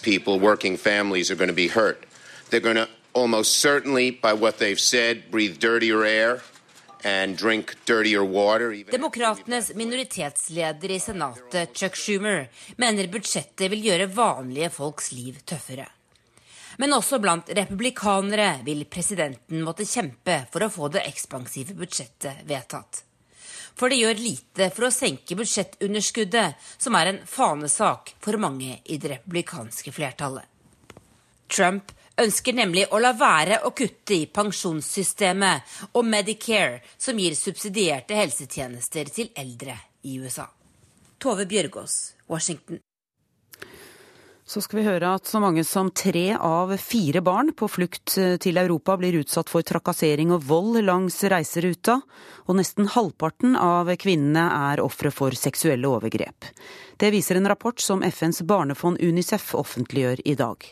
People, 0.01 0.39
working 0.39 0.77
families 0.77 1.31
are 1.31 1.35
going 1.35 1.49
to 1.49 1.55
be 1.55 1.67
hurt. 1.67 2.05
They're 2.49 2.59
going 2.59 2.77
to 2.77 2.87
almost 3.13 3.59
certainly, 3.59 4.11
by 4.11 4.33
what 4.33 4.57
they've 4.57 4.79
said, 4.79 5.31
breathe 5.31 5.59
dirtier 5.59 6.03
air 6.05 6.41
Demokratenes 8.91 9.73
minoritetsleder 9.73 10.91
i 10.91 10.99
Senatet, 10.99 11.73
Chuck 11.73 11.95
Schumer, 11.95 12.47
mener 12.77 13.07
budsjettet 13.09 13.71
vil 13.73 13.87
gjøre 13.87 14.05
vanlige 14.13 14.69
folks 14.69 15.11
liv 15.11 15.39
tøffere. 15.45 15.87
Men 16.77 16.93
også 16.93 17.19
blant 17.21 17.49
republikanere 17.57 18.61
vil 18.65 18.85
presidenten 18.85 19.63
måtte 19.65 19.85
kjempe 19.85 20.43
for 20.53 20.63
å 20.63 20.69
få 20.71 20.91
det 20.93 21.07
ekspansive 21.09 21.73
budsjettet 21.77 22.45
vedtatt. 22.45 23.03
For 23.75 23.89
det 23.89 24.01
gjør 24.01 24.19
lite 24.21 24.69
for 24.75 24.87
å 24.87 24.93
senke 24.93 25.37
budsjettunderskuddet, 25.39 26.59
som 26.77 26.97
er 26.99 27.11
en 27.11 27.21
fanesak 27.25 28.13
for 28.21 28.37
mange 28.41 28.79
i 28.85 28.97
det 29.01 29.15
republikanske 29.15 29.93
flertallet. 29.95 30.45
Trump 31.51 31.91
ønsker 32.21 32.55
nemlig 32.55 32.85
å 32.91 32.99
la 33.01 33.11
være 33.17 33.61
å 33.67 33.73
kutte 33.75 34.15
i 34.15 34.27
pensjonssystemet 34.31 35.95
og 35.97 36.05
Medicare, 36.07 36.81
som 36.97 37.19
gir 37.19 37.35
subsidierte 37.35 38.19
helsetjenester 38.19 39.11
til 39.11 39.33
eldre 39.35 39.77
i 40.07 40.19
USA. 40.21 40.47
Tove 41.21 41.45
Bjørgaas, 41.49 42.15
Washington. 42.29 42.81
Så 44.51 44.59
skal 44.59 44.81
vi 44.81 44.83
høre 44.83 45.13
at 45.15 45.29
så 45.31 45.39
mange 45.39 45.63
som 45.63 45.87
tre 45.95 46.33
av 46.35 46.73
fire 46.75 47.21
barn 47.23 47.53
på 47.55 47.69
flukt 47.71 48.17
til 48.43 48.59
Europa 48.59 48.97
blir 48.99 49.15
utsatt 49.21 49.47
for 49.47 49.63
trakassering 49.63 50.33
og 50.35 50.43
vold 50.43 50.81
langs 50.83 51.21
reiseruta, 51.31 52.01
og 52.51 52.57
nesten 52.59 52.89
halvparten 52.91 53.55
av 53.55 53.93
kvinnene 53.95 54.43
er 54.73 54.83
ofre 54.83 55.13
for 55.15 55.39
seksuelle 55.39 55.87
overgrep. 55.87 56.51
Det 56.99 57.13
viser 57.15 57.39
en 57.39 57.47
rapport 57.47 57.79
som 57.79 58.03
FNs 58.03 58.43
barnefond 58.43 58.99
Unicef 58.99 59.53
offentliggjør 59.55 60.25
i 60.27 60.35
dag. 60.35 60.67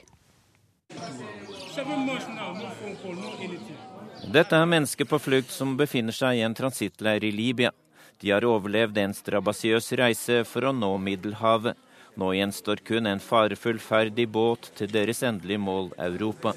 Dette 4.27 4.59
er 4.59 4.71
mennesker 4.75 5.07
på 5.07 5.23
flukt 5.23 5.55
som 5.55 5.77
befinner 5.79 6.19
seg 6.23 6.35
i 6.35 6.43
en 6.43 6.63
transittleir 6.65 7.23
i 7.23 7.31
Libya. 7.31 7.71
De 8.19 8.35
har 8.35 8.43
overlevd 8.43 8.99
en 8.99 9.15
strabasiøs 9.15 9.93
reise 10.03 10.43
for 10.43 10.67
å 10.67 10.75
nå 10.75 10.97
Middelhavet. 10.99 11.79
Nå 12.19 12.33
gjenstår 12.33 12.75
kun 12.75 13.05
en 13.05 13.19
farefull 13.19 13.77
ferd 13.79 14.17
i 14.19 14.25
båt 14.27 14.71
til 14.75 14.89
deres 14.91 15.21
endelige 15.23 15.61
mål, 15.63 15.85
Europa. 15.97 16.51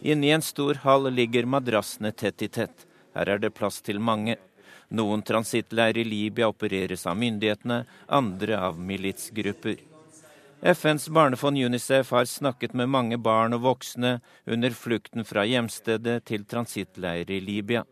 Inni 0.00 0.30
en 0.32 0.42
stor 0.42 0.78
hall 0.84 1.10
ligger 1.12 1.44
madrassene 1.44 2.12
tett 2.12 2.42
i 2.46 2.48
tett. 2.48 2.86
Her 3.12 3.34
er 3.34 3.42
det 3.42 3.50
plass 3.58 3.82
til 3.84 4.00
mange. 4.00 4.38
Noen 4.88 5.24
transittleirer 5.28 6.00
i 6.00 6.06
Libya 6.08 6.48
opereres 6.48 7.04
av 7.10 7.18
myndighetene, 7.20 7.82
andre 8.06 8.60
av 8.68 8.78
militsgrupper. 8.80 9.82
FNs 10.62 11.08
barnefond 11.12 11.58
UNICEF 11.58 12.14
har 12.16 12.24
snakket 12.24 12.72
med 12.72 12.88
mange 12.88 13.18
barn 13.20 13.58
og 13.58 13.66
voksne 13.66 14.14
under 14.46 14.72
flukten 14.72 15.28
fra 15.28 15.44
hjemstedet 15.44 16.22
til 16.30 16.48
transittleirer 16.48 17.36
i 17.36 17.42
Libya. 17.44 17.84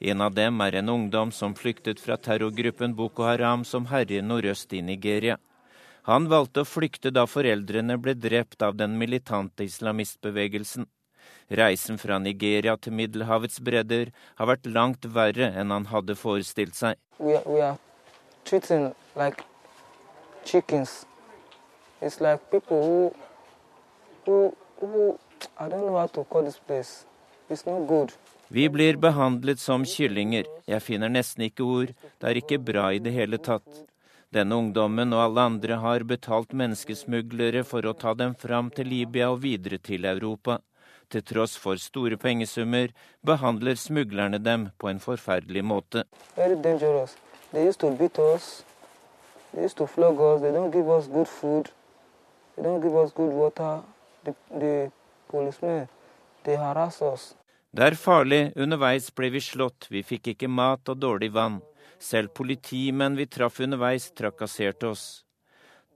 En 0.00 0.20
av 0.20 0.34
dem 0.34 0.60
er 0.60 0.76
en 0.78 0.88
ungdom 0.88 1.32
som 1.32 1.54
flyktet 1.58 2.00
fra 2.00 2.16
terrorgruppen 2.16 2.94
Boko 2.94 3.24
Haram 3.26 3.64
som 3.64 3.88
herjer 3.90 4.22
nordøst 4.22 4.72
i 4.72 4.82
Nigeria. 4.82 5.38
Han 6.06 6.28
valgte 6.30 6.62
å 6.62 6.68
flykte 6.68 7.10
da 7.10 7.26
foreldrene 7.26 7.98
ble 7.98 8.14
drept 8.14 8.62
av 8.62 8.76
den 8.78 8.94
militante 8.98 9.66
islamistbevegelsen. 9.66 10.86
Reisen 11.48 11.98
fra 11.98 12.18
Nigeria 12.22 12.76
til 12.76 12.94
Middelhavets 12.94 13.58
bredder 13.64 14.12
har 14.38 14.48
vært 14.52 14.70
langt 14.70 15.08
verre 15.18 15.50
enn 15.50 15.74
han 15.74 15.88
hadde 15.90 16.14
forestilt 16.16 16.78
seg. 16.78 16.96
We 17.18 17.34
are, 17.34 17.42
we 17.44 17.60
are 17.60 17.76
like 19.16 19.44
like 22.20 22.40
who, 22.68 23.14
who, 24.24 24.56
who 24.80 25.18
I 25.58 25.68
don't 25.68 25.86
know 25.86 25.98
how 25.98 26.06
to 26.06 26.24
call 26.24 26.44
this 26.44 26.58
place. 26.58 27.04
It's 27.50 27.66
not 27.66 27.86
good. 27.86 28.12
Vi 28.48 28.68
blir 28.68 28.96
behandlet 28.96 29.60
som 29.60 29.84
kyllinger. 29.84 30.46
Jeg 30.64 30.80
finner 30.80 31.10
nesten 31.12 31.44
ikke 31.44 31.64
ord. 31.66 31.90
Det 32.16 32.30
er 32.30 32.38
ikke 32.40 32.56
bra 32.58 32.86
i 32.96 33.00
det 33.04 33.12
hele 33.12 33.36
tatt. 33.36 33.66
Denne 34.32 34.56
ungdommen 34.56 35.12
og 35.12 35.20
alle 35.22 35.44
andre 35.50 35.76
har 35.82 36.04
betalt 36.08 36.54
menneskesmuglere 36.56 37.60
for 37.68 37.84
å 37.84 37.92
ta 37.96 38.14
dem 38.16 38.34
fram 38.36 38.70
til 38.72 38.88
Libya 38.88 39.28
og 39.32 39.42
videre 39.44 39.78
til 39.78 40.08
Europa. 40.08 40.58
Til 41.12 41.24
tross 41.24 41.56
for 41.60 41.80
store 41.80 42.16
pengesummer 42.20 42.92
behandler 43.24 43.76
smuglerne 43.80 44.40
dem 44.40 44.68
på 44.80 44.88
en 44.88 45.00
forferdelig 45.00 45.64
måte. 45.64 46.04
They 56.44 56.56
harass 56.56 57.02
us. 57.02 57.37
Det 57.76 57.84
er 57.84 57.96
farlig. 58.00 58.42
Underveis 58.56 59.10
ble 59.14 59.28
vi 59.34 59.40
slått. 59.44 59.90
Vi 59.92 60.02
fikk 60.02 60.32
ikke 60.32 60.48
mat 60.48 60.88
og 60.88 61.00
dårlig 61.02 61.32
vann. 61.36 61.60
Selv 62.00 62.32
politimenn 62.34 63.16
vi 63.18 63.26
traff 63.26 63.60
underveis, 63.60 64.10
trakasserte 64.16 64.88
oss. 64.88 65.06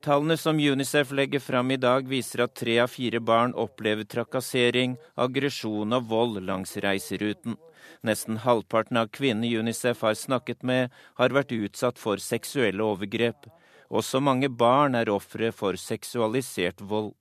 Tallene 0.02 0.36
som 0.36 0.58
Unicef 0.58 1.12
legger 1.14 1.40
fram 1.40 1.70
i 1.70 1.76
dag, 1.76 2.08
viser 2.10 2.42
at 2.42 2.56
tre 2.58 2.74
av 2.82 2.90
fire 2.90 3.20
barn 3.22 3.54
opplever 3.54 4.02
trakassering, 4.02 4.96
aggresjon 5.14 5.94
og 5.94 6.08
vold 6.10 6.40
langs 6.42 6.74
reiseruten. 6.82 7.54
Nesten 8.02 8.40
halvparten 8.42 8.98
av 8.98 9.12
kvinnene 9.14 9.62
Unicef 9.62 10.02
har 10.02 10.18
snakket 10.18 10.66
med, 10.66 10.90
har 11.14 11.30
vært 11.30 11.54
utsatt 11.54 12.02
for 12.02 12.18
seksuelle 12.18 12.82
overgrep. 12.82 13.46
Også 13.94 14.18
mange 14.18 14.50
barn 14.50 14.98
er 14.98 15.12
ofre 15.12 15.52
for 15.54 15.78
seksualisert 15.78 16.82
vold. 16.82 17.14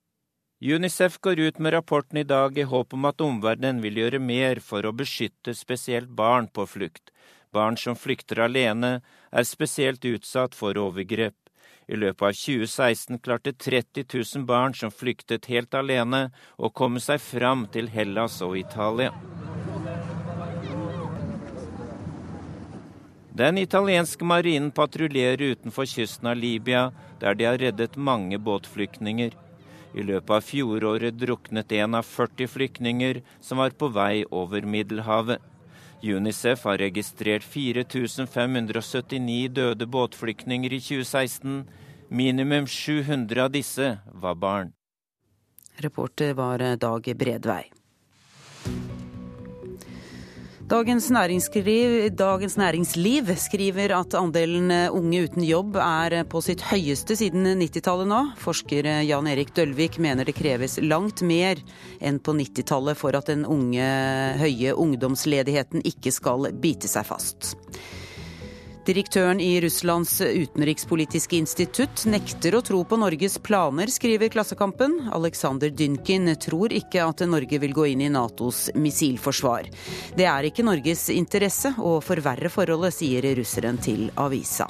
Unicef 0.64 1.18
går 1.20 1.38
ut 1.38 1.58
med 1.58 1.72
rapporten 1.72 2.18
i 2.18 2.22
dag 2.22 2.58
i 2.58 2.62
håp 2.62 2.94
om 2.94 3.04
at 3.08 3.20
omverdenen 3.20 3.80
vil 3.82 3.96
gjøre 3.98 4.20
mer 4.22 4.60
for 4.62 4.86
å 4.86 4.92
beskytte 4.94 5.56
spesielt 5.58 6.12
barn 6.14 6.46
på 6.46 6.68
flukt. 6.70 7.10
Barn 7.50 7.74
som 7.76 7.98
flykter 7.98 8.44
alene, 8.44 9.00
er 9.32 9.48
spesielt 9.48 10.06
utsatt 10.06 10.54
for 10.54 10.78
overgrep. 10.78 11.34
I 11.90 11.98
løpet 11.98 12.22
av 12.28 12.38
2016 12.38 13.18
klarte 13.18 13.56
30 13.58 14.06
000 14.06 14.46
barn 14.46 14.78
som 14.78 14.94
flyktet 14.94 15.50
helt 15.50 15.74
alene, 15.74 16.28
å 16.54 16.70
komme 16.70 17.02
seg 17.02 17.18
fram 17.18 17.66
til 17.66 17.90
Hellas 17.90 18.38
og 18.46 18.54
Italia. 18.62 19.10
Den 23.34 23.58
italienske 23.58 24.22
marinen 24.22 24.70
patruljerer 24.70 25.56
utenfor 25.56 25.90
kysten 25.90 26.30
av 26.30 26.38
Libya, 26.38 26.92
der 27.18 27.34
de 27.34 27.50
har 27.50 27.58
reddet 27.58 27.98
mange 27.98 28.38
båtflyktninger. 28.38 29.34
I 29.94 30.04
løpet 30.06 30.32
av 30.32 30.44
fjoråret 30.46 31.18
druknet 31.20 31.72
en 31.76 31.98
av 31.98 32.06
40 32.08 32.48
flyktninger 32.48 33.20
som 33.40 33.60
var 33.60 33.74
på 33.76 33.90
vei 33.92 34.24
over 34.30 34.64
Middelhavet. 34.64 35.42
Unicef 36.02 36.64
har 36.66 36.80
registrert 36.82 37.44
4579 37.46 39.52
døde 39.54 39.86
båtflyktninger 39.86 40.72
i 40.72 40.80
2016. 40.80 41.62
Minimum 42.08 42.66
700 42.66 43.44
av 43.44 43.52
disse 43.54 43.98
var 44.12 44.34
barn. 44.34 44.72
Reporter 45.76 46.34
var 46.34 46.76
Dag 46.76 47.14
Bredvei. 47.16 47.70
Dagens 50.72 51.10
Dagens 52.16 52.54
Næringsliv, 52.56 53.26
skriver 53.36 53.92
at 53.92 54.14
andelen 54.16 54.72
unge 54.88 55.18
uten 55.26 55.44
jobb 55.44 55.76
er 55.76 56.22
på 56.24 56.40
sitt 56.40 56.62
høyeste 56.64 57.12
siden 57.20 57.44
90-tallet 57.60 58.08
nå. 58.08 58.20
Forsker 58.40 58.88
Jan 59.04 59.28
Erik 59.28 59.52
Dølvik 59.52 59.98
mener 60.00 60.24
det 60.24 60.32
kreves 60.38 60.78
langt 60.80 61.20
mer 61.28 61.60
enn 62.00 62.22
på 62.24 62.32
90-tallet 62.40 62.96
for 62.96 63.12
at 63.12 63.28
den 63.28 63.44
unge, 63.44 63.84
høye 64.40 64.72
ungdomsledigheten 64.72 65.84
ikke 65.92 66.14
skal 66.16 66.48
bite 66.56 66.88
seg 66.88 67.04
fast. 67.04 67.52
Direktøren 68.82 69.38
i 69.40 69.60
Russlands 69.62 70.16
utenrikspolitiske 70.20 71.36
institutt 71.38 72.02
nekter 72.10 72.56
å 72.58 72.62
tro 72.66 72.80
på 72.82 72.96
Norges 72.98 73.36
planer, 73.38 73.86
skriver 73.86 74.32
Klassekampen. 74.34 74.96
Alexander 75.14 75.70
Dynkin 75.70 76.26
tror 76.42 76.74
ikke 76.74 77.04
at 77.06 77.22
Norge 77.30 77.60
vil 77.62 77.76
gå 77.76 77.84
inn 77.92 78.00
i 78.02 78.10
Natos 78.10 78.72
missilforsvar. 78.74 79.68
Det 80.18 80.26
er 80.26 80.48
ikke 80.48 80.66
Norges 80.66 81.04
interesse 81.14 81.70
å 81.78 82.00
forverre 82.02 82.50
forholdet, 82.50 82.96
sier 82.96 83.28
russeren 83.38 83.78
til 83.78 84.08
avisa. 84.18 84.66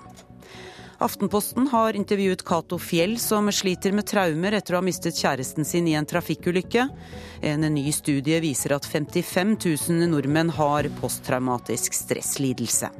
Aftenposten 1.03 1.71
har 1.73 1.97
intervjuet 1.97 2.45
Cato 2.45 2.77
Fjell, 2.79 3.17
som 3.19 3.49
sliter 3.49 3.97
med 3.97 4.07
traumer 4.13 4.59
etter 4.59 4.77
å 4.77 4.83
ha 4.83 4.85
mistet 4.85 5.17
kjæresten 5.17 5.65
sin 5.67 5.89
i 5.89 5.97
en 5.97 6.07
trafikkulykke. 6.07 6.85
En 7.49 7.65
ny 7.65 7.87
studie 7.97 8.43
viser 8.45 8.77
at 8.77 8.87
55 8.87 9.57
000 9.89 10.13
nordmenn 10.13 10.53
har 10.61 10.91
posttraumatisk 11.01 11.97
stresslidelse. 11.97 12.93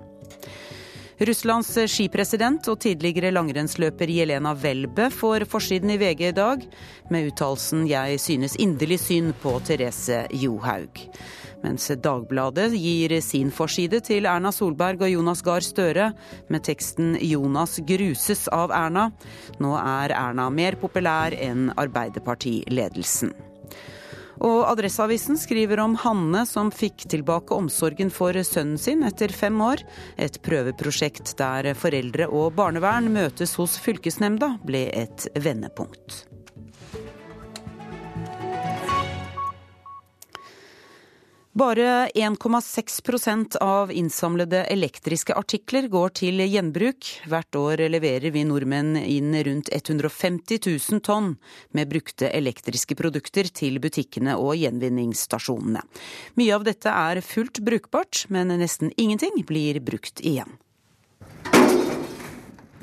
Russlands 1.21 1.69
skipresident 1.93 2.67
og 2.73 2.79
tidligere 2.81 3.33
langrennsløper 3.35 4.09
Jelena 4.09 4.55
Welbe 4.57 5.11
får 5.13 5.45
forsiden 5.51 5.93
i 5.93 5.99
VG 6.01 6.23
i 6.31 6.33
dag, 6.33 6.65
med 7.11 7.29
uttalelsen 7.29 7.87
'Jeg 7.87 8.21
synes 8.21 8.57
inderlig 8.57 8.99
synd 9.01 9.35
på 9.43 9.61
Therese 9.61 10.27
Johaug'. 10.33 11.07
Mens 11.63 11.87
Dagbladet 12.03 12.73
gir 12.73 13.21
sin 13.21 13.51
forside 13.51 14.01
til 14.01 14.27
Erna 14.27 14.51
Solberg 14.51 15.03
og 15.03 15.13
Jonas 15.13 15.43
Gahr 15.43 15.61
Støre, 15.61 16.13
med 16.49 16.65
teksten 16.65 17.17
'Jonas 17.21 17.79
gruses 17.87 18.49
av 18.49 18.71
Erna'. 18.71 19.13
Nå 19.61 19.77
er 19.77 20.11
Erna 20.11 20.51
mer 20.51 20.75
populær 20.75 21.31
enn 21.39 21.71
Arbeiderpartiledelsen. 21.77 23.52
Og 24.41 24.65
Adresseavisen 24.71 25.37
skriver 25.41 25.83
om 25.83 25.97
Hanne 26.01 26.47
som 26.49 26.73
fikk 26.73 27.05
tilbake 27.13 27.55
omsorgen 27.55 28.11
for 28.11 28.37
sønnen 28.47 28.81
sin 28.81 29.05
etter 29.07 29.35
fem 29.35 29.61
år. 29.61 29.85
Et 30.17 30.41
prøveprosjekt 30.43 31.35
der 31.39 31.73
foreldre 31.79 32.31
og 32.33 32.55
barnevern 32.59 33.13
møtes 33.13 33.57
hos 33.61 33.77
fylkesnemnda, 33.83 34.57
ble 34.65 34.87
et 35.05 35.29
vendepunkt. 35.37 36.32
Bare 41.55 42.09
1,6% 42.09 43.57
av 43.57 43.93
innsamlede 43.93 44.65
elektriske 44.65 45.35
artikler 45.37 45.85
går 45.93 46.15
til 46.17 46.41
gjenbruk. 46.41 47.11
Hvert 47.29 47.59
år 47.61 47.83
leverer 47.93 48.33
vi 48.33 48.47
nordmenn 48.49 48.97
inn 48.97 49.37
rundt 49.45 49.69
150 49.69 50.63
000 50.65 51.05
tonn 51.05 51.35
med 51.77 51.93
brukte 51.93 52.33
elektriske 52.33 52.97
produkter 52.97 53.53
til 53.53 53.77
butikkene 53.85 54.39
og 54.41 54.57
gjenvinningsstasjonene. 54.63 55.85
Mye 56.41 56.57
av 56.57 56.65
dette 56.65 56.89
er 56.89 57.21
fullt 57.21 57.61
brukbart, 57.61 58.25
men 58.33 58.49
nesten 58.57 58.97
ingenting 58.97 59.37
blir 59.45 59.85
brukt 59.85 60.25
igjen. 60.25 60.57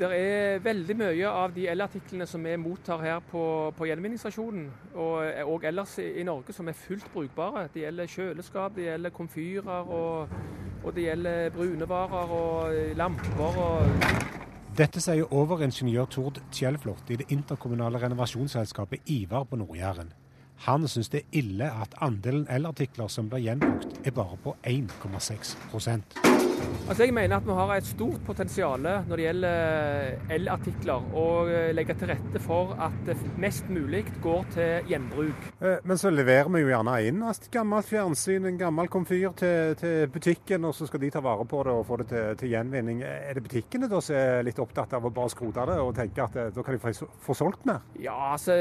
Det 0.00 0.08
er 0.16 0.62
veldig 0.64 0.94
mye 0.96 1.28
av 1.28 1.52
de 1.52 1.66
elartiklene 1.68 2.24
som 2.24 2.40
vi 2.46 2.54
mottar 2.56 3.02
her 3.04 3.18
på, 3.28 3.42
på 3.76 3.84
gjenvinningsstasjonen 3.84 4.62
og, 4.94 5.26
og, 5.44 5.66
ellers 5.68 5.98
i 6.00 6.22
Norge 6.24 6.54
som 6.56 6.70
er 6.72 6.78
fullt 6.78 7.10
brukbare. 7.12 7.66
Det 7.74 7.82
gjelder 7.82 8.08
kjøleskap, 8.08 8.72
det 8.78 8.86
gjelder 8.86 9.12
komfyrer 9.12 9.90
og, 9.92 10.32
og 10.80 10.96
det 10.96 11.04
gjelder 11.04 11.52
brunevarer 11.52 12.32
og 12.32 12.96
lamper. 12.96 13.60
og 13.66 14.72
Dette 14.80 15.02
sier 15.04 15.28
overingeniør 15.36 16.08
Tord 16.16 16.40
Kjellflot 16.48 17.12
i 17.12 17.20
det 17.20 17.28
interkommunale 17.36 18.00
renovasjonsselskapet 18.00 19.04
Ivar 19.12 19.44
på 19.50 19.60
Nord-Jæren. 19.60 20.14
Han 20.64 20.88
syns 20.88 21.12
det 21.12 21.26
er 21.26 21.42
ille 21.42 21.68
at 21.68 21.98
andelen 22.00 22.48
elartikler 22.48 23.12
som 23.12 23.28
blir 23.28 23.44
gjenbrukt, 23.50 24.00
er 24.00 24.16
bare 24.16 24.40
på 24.40 24.56
1,6 24.64 26.49
Altså 26.90 27.04
Jeg 27.06 27.14
mener 27.14 27.36
at 27.36 27.44
vi 27.46 27.54
har 27.54 27.70
et 27.76 27.86
stort 27.86 28.18
potensial 28.26 28.82
når 28.82 29.12
det 29.14 29.24
gjelder 29.28 30.32
elartikler, 30.34 31.04
og 31.14 31.50
legge 31.76 31.94
til 31.94 32.10
rette 32.10 32.40
for 32.42 32.72
at 32.82 33.12
mest 33.38 33.68
mulig 33.70 34.00
går 34.24 34.48
til 34.56 34.88
gjenbruk. 34.90 35.44
Eh, 35.62 35.76
men 35.86 36.00
så 36.00 36.10
leverer 36.10 36.50
vi 36.50 36.64
jo 36.64 36.72
gjerne 36.72 36.96
inn 37.06 37.22
et 37.28 37.46
gammelt 37.54 37.86
fjernsyn, 37.86 38.48
en 38.50 38.58
gammel 38.58 38.90
komfyr 38.90 39.36
til, 39.38 39.76
til, 39.78 40.08
butikken, 40.10 40.66
og 40.66 40.74
så 40.74 40.88
skal 40.90 41.04
de 41.04 41.12
ta 41.14 41.22
vare 41.22 41.46
på 41.46 41.60
det 41.68 41.76
og 41.78 41.84
få 41.86 42.00
det 42.00 42.08
til, 42.10 42.26
til, 42.40 42.54
gjenvinning. 42.56 43.04
Er 43.06 43.38
det 43.38 43.44
butikkene 43.46 43.86
da 43.92 44.02
som 44.02 44.18
er 44.18 44.42
litt 44.48 44.58
opptatt 44.58 44.98
av 44.98 45.06
å 45.06 45.14
bare 45.14 45.30
skrote 45.30 45.68
det 45.70 45.78
og 45.78 45.94
tenke 46.00 46.26
at 46.26 46.40
eh, 46.42 46.50
da 46.56 46.66
kan 46.66 46.74
de 46.74 46.82
få, 46.82 47.10
få 47.22 47.38
solgt 47.38 47.70
mer? 47.70 47.86
Ja, 48.02 48.18
altså 48.32 48.58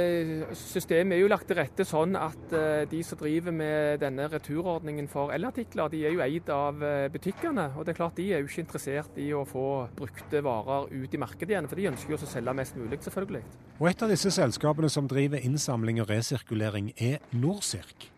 systemet 0.54 1.18
er 1.18 1.24
jo 1.24 1.34
lagt 1.34 1.50
til 1.50 1.58
rette 1.58 1.88
sånn 1.88 2.14
at 2.20 2.54
de 2.93 3.02
som 3.06 3.18
driver 3.18 3.58
med 3.58 4.04
denne 4.06 4.30
returordningen 4.30 5.10
for 5.10 5.34
elartikler, 5.34 5.89
de 5.89 6.06
er 6.06 6.14
jo 6.14 6.22
eid 6.30 6.54
av 6.54 6.78
butikkene. 7.10 7.72
og 7.74 7.89
det 7.90 7.96
er 7.96 8.02
klart 8.04 8.20
De 8.20 8.28
er 8.34 8.44
jo 8.44 8.50
ikke 8.50 8.64
interessert 8.68 9.18
i 9.18 9.32
å 9.34 9.42
få 9.50 9.66
brukte 9.98 10.44
varer 10.46 10.92
ut 10.94 11.16
i 11.16 11.22
markedet 11.22 11.56
igjen, 11.56 11.70
for 11.72 11.80
de 11.80 11.90
ønsker 11.90 12.14
jo 12.14 12.22
å 12.22 12.30
selge 12.30 12.54
mest 12.60 12.78
mulig, 12.78 13.02
selvfølgelig. 13.06 13.44
Og 13.80 13.90
Et 13.90 14.06
av 14.06 14.14
disse 14.14 14.32
selskapene 14.36 14.92
som 14.94 15.10
driver 15.10 15.42
innsamling 15.42 16.02
og 16.04 16.10
resirkulering, 16.12 16.94
er 16.98 17.18
Norsirk. 17.34 18.12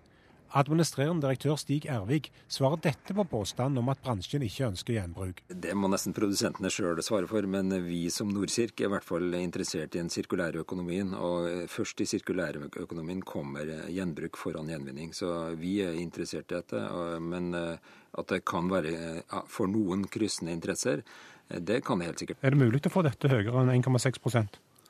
Administrerende 0.58 1.24
direktør 1.24 1.56
Stig 1.60 1.86
Ervik 1.88 2.28
svarer 2.52 2.82
dette 2.84 3.16
på 3.16 3.24
påstanden 3.32 3.80
om 3.80 3.92
at 3.94 4.02
bransjen 4.04 4.44
ikke 4.44 4.68
ønsker 4.68 4.98
gjenbruk. 4.98 5.42
Det 5.48 5.72
må 5.78 5.88
nesten 5.92 6.16
produsentene 6.16 6.72
sjøl 6.74 7.00
svare 7.06 7.30
for, 7.30 7.46
men 7.48 7.72
vi 7.86 8.04
som 8.12 8.32
Nordkirk 8.34 8.82
er 8.82 8.90
i 8.90 8.92
hvert 8.92 9.08
fall 9.08 9.38
interessert 9.40 9.96
i 9.96 10.02
den 10.02 10.12
sirkulære 10.12 10.66
økonomien. 10.66 11.14
Og 11.16 11.70
først 11.72 12.04
i 12.04 12.10
sirkulærøkonomien 12.12 13.24
kommer 13.24 13.70
gjenbruk 13.88 14.40
foran 14.40 14.72
gjenvinning. 14.72 15.14
Så 15.16 15.32
vi 15.60 15.78
er 15.86 15.96
interessert 16.02 16.52
i 16.52 16.58
dette. 16.60 16.84
Men 17.24 17.54
at 17.56 18.28
det 18.34 18.44
kan 18.48 18.68
være 18.72 19.24
for 19.52 19.72
noen 19.72 20.04
kryssende 20.12 20.56
interesser, 20.56 21.06
det 21.52 21.82
kan 21.86 22.00
det 22.00 22.12
helt 22.12 22.20
sikkert. 22.24 22.44
Er 22.44 22.54
det 22.54 22.60
mulig 22.60 22.84
å 22.88 22.92
få 22.92 23.04
dette 23.08 23.32
høyere 23.32 23.64
enn 23.64 23.74
1,6 23.80 24.20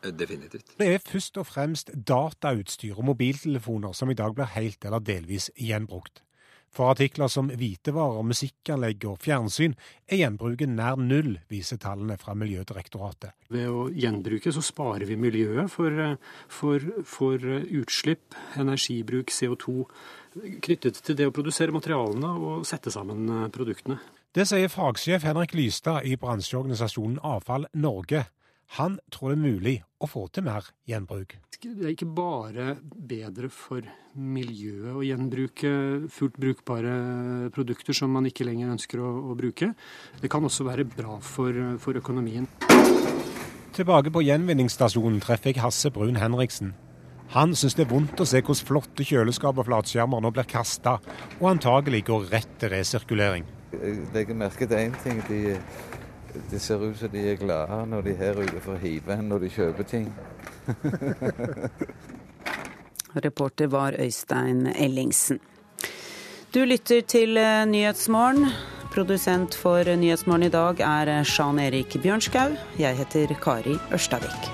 Definitivt. 0.01 0.73
Det 0.79 0.87
er 0.95 1.05
først 1.05 1.37
og 1.37 1.47
fremst 1.47 1.93
datautstyr 1.93 2.97
og 2.97 3.05
mobiltelefoner 3.11 3.93
som 3.93 4.09
i 4.09 4.17
dag 4.17 4.33
blir 4.35 4.49
helt 4.55 4.85
eller 4.85 5.03
delvis 5.05 5.51
gjenbrukt. 5.55 6.23
For 6.71 6.87
artikler 6.87 7.27
som 7.27 7.49
hvitevarer, 7.51 8.23
musikkanlegg 8.23 9.03
og 9.09 9.17
fjernsyn 9.19 9.73
er 10.07 10.21
gjenbruket 10.21 10.71
nær 10.71 10.95
null, 10.95 11.33
viser 11.51 11.81
tallene 11.83 12.15
fra 12.19 12.31
Miljødirektoratet. 12.39 13.35
Ved 13.51 13.67
å 13.67 13.89
gjenbruke 13.91 14.53
så 14.55 14.63
sparer 14.63 15.03
vi 15.09 15.19
miljøet 15.19 15.67
for, 15.73 15.99
for, 16.47 16.87
for 17.03 17.43
utslipp, 17.81 18.39
energibruk, 18.55 19.35
CO2 19.35 19.83
knyttet 20.63 21.03
til 21.03 21.19
det 21.19 21.27
å 21.27 21.35
produsere 21.35 21.75
materialene 21.75 22.31
og 22.39 22.67
sette 22.67 22.93
sammen 22.93 23.27
produktene. 23.51 23.99
Det 24.31 24.47
sier 24.47 24.71
fagsjef 24.71 25.25
Henrik 25.27 25.51
Lystad 25.59 26.07
i 26.07 26.15
bransjeorganisasjonen 26.15 27.19
Avfall 27.19 27.67
Norge. 27.75 28.29
Han 28.77 28.99
tror 29.11 29.33
det 29.33 29.35
er 29.35 29.41
mulig 29.41 29.73
å 29.99 30.07
få 30.07 30.21
til 30.31 30.45
mer 30.47 30.67
gjenbruk. 30.87 31.33
Det 31.61 31.73
er 31.83 31.91
ikke 31.91 32.07
bare 32.15 32.77
bedre 32.95 33.49
for 33.51 33.83
miljøet 34.15 34.95
å 34.95 35.03
gjenbruke 35.03 35.71
fullt 36.11 36.39
brukbare 36.39 36.93
produkter 37.51 37.97
som 37.97 38.15
man 38.15 38.29
ikke 38.29 38.47
lenger 38.47 38.71
ønsker 38.71 39.03
å, 39.03 39.09
å 39.27 39.35
bruke. 39.35 39.73
Det 40.21 40.31
kan 40.31 40.47
også 40.47 40.65
være 40.69 40.87
bra 40.87 41.19
for, 41.19 41.51
for 41.83 41.99
økonomien. 41.99 42.47
Tilbake 43.75 44.11
på 44.15 44.23
gjenvinningsstasjonen 44.29 45.19
treffer 45.23 45.51
jeg 45.51 45.63
Hasse 45.65 45.91
Brun 45.91 46.19
Henriksen. 46.19 46.71
Han 47.35 47.53
syns 47.55 47.75
det 47.75 47.85
er 47.85 47.91
vondt 47.91 48.23
å 48.23 48.27
se 48.27 48.39
hvordan 48.39 48.67
flotte 48.71 49.03
kjøleskap 49.07 49.59
og 49.59 49.67
flatskjermer 49.67 50.23
nå 50.23 50.31
blir 50.35 50.47
kasta, 50.47 50.97
og 51.39 51.49
antagelig 51.53 52.05
går 52.07 52.31
rett 52.33 52.59
til 52.59 52.71
resirkulering. 52.71 53.47
Jeg 53.71 54.01
legger 54.15 54.35
merke 54.35 54.67
til 54.67 54.79
én 54.79 54.95
ting. 55.03 55.21
De 55.27 55.59
det 56.51 56.59
ser 56.59 56.83
ut 56.83 56.97
som 56.97 57.11
de 57.11 57.23
er 57.31 57.39
glade 57.39 57.77
når 57.91 58.05
de 58.05 58.13
er 58.13 58.21
her 58.21 58.41
ute 58.41 58.61
for 58.63 58.75
å 58.75 58.81
hive 58.81 59.17
når 59.21 59.45
de 59.45 59.49
kjøper 59.55 59.87
ting. 59.87 60.09
Reporter 63.25 63.67
var 63.67 63.95
Øystein 63.99 64.67
Ellingsen. 64.71 65.39
Du 66.53 66.63
lytter 66.65 67.01
til 67.01 67.37
eh, 67.37 67.65
Nyhetsmorgen. 67.67 68.51
Produsent 68.91 69.55
for 69.55 69.87
Nyhetsmorgen 69.87 70.47
i 70.47 70.51
dag 70.51 70.79
er 70.83 71.11
Sjan 71.27 71.59
Erik 71.63 71.95
Bjørnskau. 72.03 72.55
Jeg 72.79 72.97
heter 72.99 73.35
Kari 73.43 73.77
Ørstavik. 73.95 74.49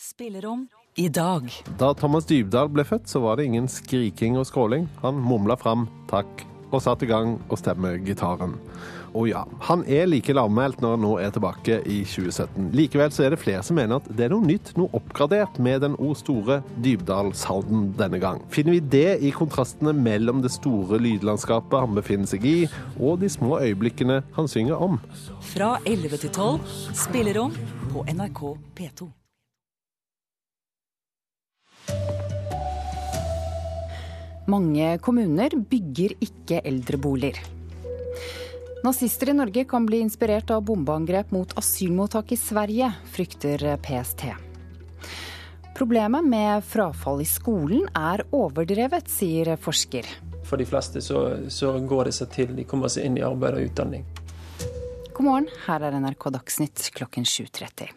Spillerom 0.00 0.66
i 0.96 1.08
dag. 1.08 1.48
Da 1.80 1.92
Thomas 1.96 2.28
Dybdahl 2.28 2.68
ble 2.72 2.84
født, 2.88 3.08
så 3.08 3.20
var 3.24 3.36
det 3.36 3.48
ingen 3.48 3.68
skriking 3.68 4.38
og 4.40 4.48
skråling. 4.48 4.88
Han 5.02 5.20
mumla 5.20 5.56
fram 5.60 5.88
'takk' 6.08 6.55
og 6.70 6.82
satte 6.82 7.06
i 7.06 7.10
gang 7.10 7.36
å 7.50 7.58
stemme 7.58 7.96
gitaren. 8.04 8.56
Og 9.16 9.30
ja, 9.30 9.46
han 9.64 9.80
er 9.88 10.08
like 10.10 10.34
lavmælt 10.36 10.82
når 10.82 10.96
han 10.96 11.04
nå 11.06 11.12
er 11.24 11.32
tilbake 11.32 11.78
i 11.88 12.02
2017. 12.04 12.68
Likevel 12.76 13.12
så 13.14 13.24
er 13.24 13.32
det 13.32 13.40
flere 13.40 13.62
som 13.64 13.78
mener 13.78 14.00
at 14.00 14.10
det 14.12 14.26
er 14.26 14.34
noe 14.34 14.44
nytt, 14.44 14.74
noe 14.76 14.92
oppgradert 14.96 15.56
med 15.62 15.80
den 15.86 15.96
o 15.96 16.12
store 16.18 16.60
Dybdahl-salden 16.84 17.90
denne 17.96 18.20
gang. 18.22 18.42
Finner 18.52 18.76
vi 18.76 18.82
det 18.96 19.18
i 19.24 19.32
kontrastene 19.34 19.94
mellom 19.96 20.42
det 20.44 20.52
store 20.54 21.00
lydlandskapet 21.00 21.86
han 21.86 21.96
befinner 21.96 22.28
seg 22.28 22.44
i, 22.44 22.56
og 23.00 23.22
de 23.24 23.32
små 23.32 23.56
øyeblikkene 23.64 24.20
han 24.36 24.50
synger 24.52 24.84
om? 24.88 25.00
Fra 25.54 25.76
11 25.86 26.26
til 26.26 26.34
12, 26.34 26.74
spillerom 27.06 27.56
på 27.94 28.04
NRK 28.12 28.42
P2. 28.76 29.14
Mange 34.46 34.92
kommuner 35.02 35.50
bygger 35.58 36.12
ikke 36.22 36.60
eldreboliger. 36.62 37.38
Nazister 38.86 39.32
i 39.32 39.34
Norge 39.34 39.64
kan 39.66 39.86
bli 39.88 39.98
inspirert 40.04 40.52
av 40.54 40.62
bombeangrep 40.68 41.32
mot 41.34 41.50
asylmottak 41.58 42.30
i 42.32 42.38
Sverige, 42.38 42.92
frykter 43.10 43.64
PST. 43.82 44.28
Problemet 45.74 46.24
med 46.24 46.62
frafall 46.64 47.24
i 47.24 47.26
skolen 47.26 47.88
er 47.98 48.22
overdrevet, 48.30 49.10
sier 49.10 49.50
forsker. 49.58 50.06
For 50.46 50.62
de 50.62 50.68
fleste 50.68 51.02
så, 51.02 51.24
så 51.50 51.74
går 51.82 52.08
det 52.08 52.14
seg 52.20 52.30
til, 52.36 52.54
de 52.54 52.68
kommer 52.70 52.92
seg 52.92 53.08
inn 53.10 53.18
i 53.18 53.26
arbeid 53.26 53.58
og 53.58 53.66
utdanning. 53.66 54.06
God 55.10 55.26
morgen, 55.26 55.50
her 55.66 55.82
er 55.82 55.98
NRK 55.98 56.30
Dagsnytt 56.38 56.86
klokken 56.94 57.26
7.30. 57.26 57.90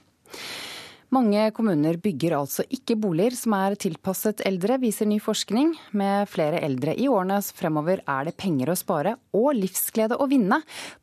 Mange 1.10 1.48
kommuner 1.58 1.98
bygger 1.98 2.36
altså 2.38 2.62
ikke 2.70 2.94
boliger 3.02 3.34
som 3.34 3.56
er 3.58 3.74
tilpasset 3.82 4.44
eldre, 4.46 4.76
viser 4.78 5.08
ny 5.10 5.16
forskning. 5.18 5.72
Med 5.98 6.30
flere 6.30 6.60
eldre 6.62 6.94
i 6.94 7.08
årene 7.10 7.40
fremover 7.42 8.04
er 8.06 8.28
det 8.28 8.36
penger 8.38 8.70
å 8.70 8.76
spare 8.78 9.16
og 9.34 9.58
livsglede 9.58 10.20
å 10.22 10.28
vinne 10.30 10.60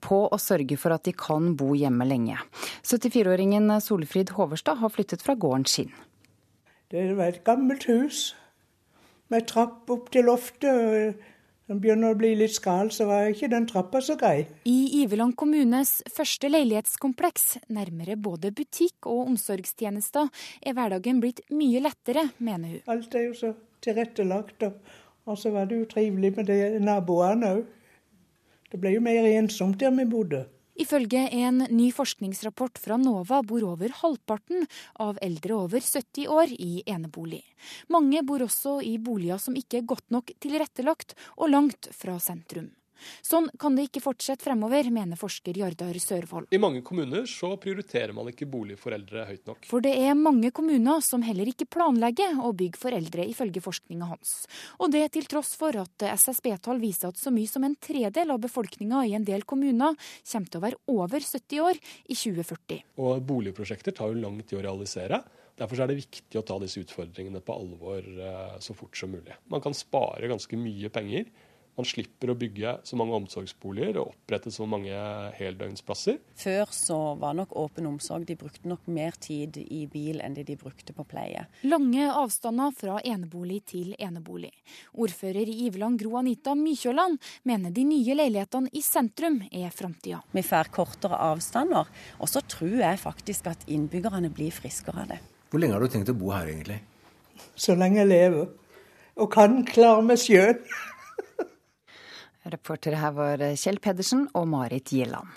på 0.06 0.20
å 0.30 0.38
sørge 0.38 0.78
for 0.78 0.94
at 0.94 1.08
de 1.08 1.14
kan 1.18 1.56
bo 1.58 1.72
hjemme 1.74 2.06
lenge. 2.06 2.38
74-åringen 2.86 3.74
Solfrid 3.82 4.30
Hoverstad 4.36 4.78
har 4.78 4.94
flyttet 4.94 5.26
fra 5.26 5.34
gården 5.34 5.66
sin. 5.66 5.90
Det 6.94 7.08
var 7.18 7.34
et 7.34 7.42
gammelt 7.42 7.88
hus 7.90 8.28
med 9.34 9.48
trapp 9.50 9.90
opp 9.90 10.12
til 10.14 10.30
loftet 10.30 11.18
den 11.66 11.80
begynner 11.82 12.14
å 12.14 12.18
bli 12.18 12.30
litt 12.38 12.54
skal, 12.54 12.92
så 12.94 13.08
var 13.08 13.26
ikke 13.32 13.50
den 13.50 13.66
trappa 13.66 13.98
så 14.04 14.14
grei. 14.18 14.46
I 14.70 15.02
Iveland 15.02 15.34
kommunes 15.38 15.98
første 16.14 16.50
leilighetskompleks, 16.52 17.56
nærmere 17.74 18.14
både 18.16 18.52
butikk 18.54 19.08
og 19.10 19.32
omsorgstjenester, 19.32 20.30
er 20.62 20.76
hverdagen 20.78 21.18
blitt 21.22 21.42
mye 21.50 21.82
lettere, 21.82 22.28
mener 22.38 22.76
hun. 22.76 22.84
Alt 22.94 23.18
er 23.18 23.26
jo 23.26 23.34
så 23.34 23.52
tilrettelagt, 23.82 24.62
og, 24.62 24.78
og 25.26 25.40
så 25.40 25.50
var 25.54 25.66
det 25.66 25.80
jo 25.80 25.88
trivelig 25.90 26.36
med 26.38 26.52
de 26.52 26.60
naboene 26.82 27.56
òg. 27.58 27.64
Det 28.70 28.78
ble 28.82 28.94
jo 28.96 29.02
mer 29.02 29.26
ensomt 29.34 29.78
der 29.82 29.94
vi 29.94 30.06
bodde. 30.10 30.44
Ifølge 30.76 31.22
en 31.32 31.62
ny 31.72 31.88
forskningsrapport 31.96 32.78
fra 32.78 32.98
NOVA 33.00 33.40
bor 33.48 33.64
over 33.72 33.94
halvparten 34.02 34.66
av 35.00 35.16
eldre 35.24 35.56
over 35.56 35.80
70 35.80 36.28
år 36.28 36.52
i 36.52 36.82
enebolig. 36.84 37.42
Mange 37.88 38.20
bor 38.26 38.44
også 38.44 38.78
i 38.84 38.98
boliger 39.00 39.40
som 39.40 39.56
ikke 39.56 39.80
er 39.80 39.88
godt 39.88 40.04
nok 40.12 40.34
tilrettelagt 40.42 41.16
og 41.36 41.48
langt 41.54 41.88
fra 41.96 42.18
sentrum. 42.20 42.68
Sånn 43.24 43.48
kan 43.60 43.76
det 43.76 43.88
ikke 43.88 44.02
fortsette 44.04 44.46
fremover, 44.46 44.90
mener 44.94 45.18
forsker 45.20 45.56
Jardar 45.58 45.96
Sørvold. 46.02 46.50
I 46.54 46.60
mange 46.62 46.82
kommuner 46.86 47.26
så 47.30 47.52
prioriterer 47.60 48.14
man 48.16 48.30
ikke 48.30 48.48
bolig 48.50 48.78
for 48.80 48.96
eldre 48.96 49.26
høyt 49.28 49.46
nok. 49.48 49.68
For 49.70 49.84
det 49.84 49.94
er 50.00 50.18
mange 50.18 50.52
kommuner 50.54 51.02
som 51.04 51.24
heller 51.26 51.50
ikke 51.50 51.68
planlegger 51.70 52.40
å 52.42 52.52
bygge 52.56 52.80
for 52.80 52.96
eldre, 52.96 53.26
ifølge 53.28 53.62
forskninga 53.64 54.10
hans. 54.10 54.36
Og 54.80 54.92
det 54.94 55.06
til 55.16 55.28
tross 55.30 55.54
for 55.58 55.76
at 55.80 56.06
SSB-tall 56.16 56.80
viser 56.82 57.12
at 57.12 57.20
så 57.20 57.32
mye 57.34 57.50
som 57.50 57.64
en 57.66 57.78
tredel 57.80 58.32
av 58.34 58.42
befolkninga 58.44 59.04
i 59.06 59.16
en 59.18 59.26
del 59.26 59.46
kommuner 59.48 59.96
kommer 60.26 60.50
til 60.50 60.60
å 60.60 60.66
være 60.66 60.82
over 60.92 61.24
70 61.24 61.64
år 61.64 61.80
i 62.06 62.14
2040. 62.14 62.84
Og 63.02 63.26
boligprosjekter 63.26 63.96
tar 63.96 64.12
jo 64.12 64.22
lang 64.22 64.40
tid 64.42 64.60
å 64.60 64.64
realisere. 64.68 65.22
Derfor 65.56 65.80
er 65.80 65.88
det 65.88 66.02
viktig 66.02 66.36
å 66.38 66.44
ta 66.44 66.58
disse 66.60 66.82
utfordringene 66.82 67.40
på 67.44 67.54
alvor 67.56 68.04
eh, 68.04 68.56
så 68.60 68.76
fort 68.76 68.96
som 68.98 69.12
mulig. 69.14 69.36
Man 69.52 69.62
kan 69.64 69.76
spare 69.76 70.28
ganske 70.28 70.58
mye 70.60 70.90
penger 70.92 71.30
Man 71.76 71.84
slipper 71.84 72.30
å 72.32 72.36
bygge 72.38 72.70
så 72.88 72.96
mange 72.96 73.12
omsorgsboliger 73.18 73.98
og 74.00 74.14
opprette 74.14 74.48
så 74.54 74.64
mange 74.68 74.96
heldøgnsplasser. 75.36 76.16
Før 76.40 76.70
så 76.72 76.96
var 77.20 77.36
nok 77.36 77.52
åpen 77.60 77.88
omsorg, 77.90 78.24
de 78.24 78.36
brukte 78.40 78.64
nok 78.70 78.86
mer 78.88 79.18
tid 79.20 79.58
i 79.60 79.82
bil 79.92 80.22
enn 80.24 80.38
det 80.38 80.46
de 80.48 80.56
brukte 80.56 80.96
på 80.96 81.04
pleie. 81.04 81.44
Lange 81.68 82.08
avstander 82.08 82.72
fra 82.76 82.96
enebolig 83.04 83.60
til 83.74 83.92
enebolig. 84.00 84.54
Ordfører 84.96 85.44
i 85.44 85.58
Iveland 85.66 86.00
Gro 86.00 86.16
Anita 86.22 86.56
Mykjåland 86.56 87.20
mener 87.44 87.76
de 87.76 87.84
nye 87.92 88.16
leilighetene 88.22 88.72
i 88.72 88.84
sentrum 88.84 89.42
er 89.50 89.68
framtida. 89.68 90.22
Vi 90.32 90.46
får 90.46 90.72
kortere 90.72 91.20
avstander, 91.28 91.92
og 92.16 92.32
så 92.32 92.40
tror 92.40 92.80
jeg 92.80 93.04
faktisk 93.04 93.52
at 93.52 93.68
innbyggerne 93.68 94.32
blir 94.32 94.54
friskere 94.54 95.04
av 95.04 95.12
det. 95.12 95.22
Hvor 95.52 95.60
lenge 95.60 95.76
har 95.76 95.84
du 95.84 95.92
tenkt 95.92 96.08
å 96.08 96.16
bo 96.16 96.32
her 96.32 96.48
egentlig? 96.48 96.80
Så 97.52 97.76
lenge 97.76 98.00
jeg 98.00 98.14
lever. 98.14 98.48
Og 99.20 99.28
kan 99.32 99.60
klare 99.68 100.02
meg 100.04 100.20
sjøl. 100.20 100.56
Reportere 102.46 103.00
her 103.02 103.12
var 103.16 103.42
Kjell 103.58 103.82
Pedersen 103.82 104.28
og 104.34 104.48
Marit 104.48 104.92
Gjelland. 104.94 105.28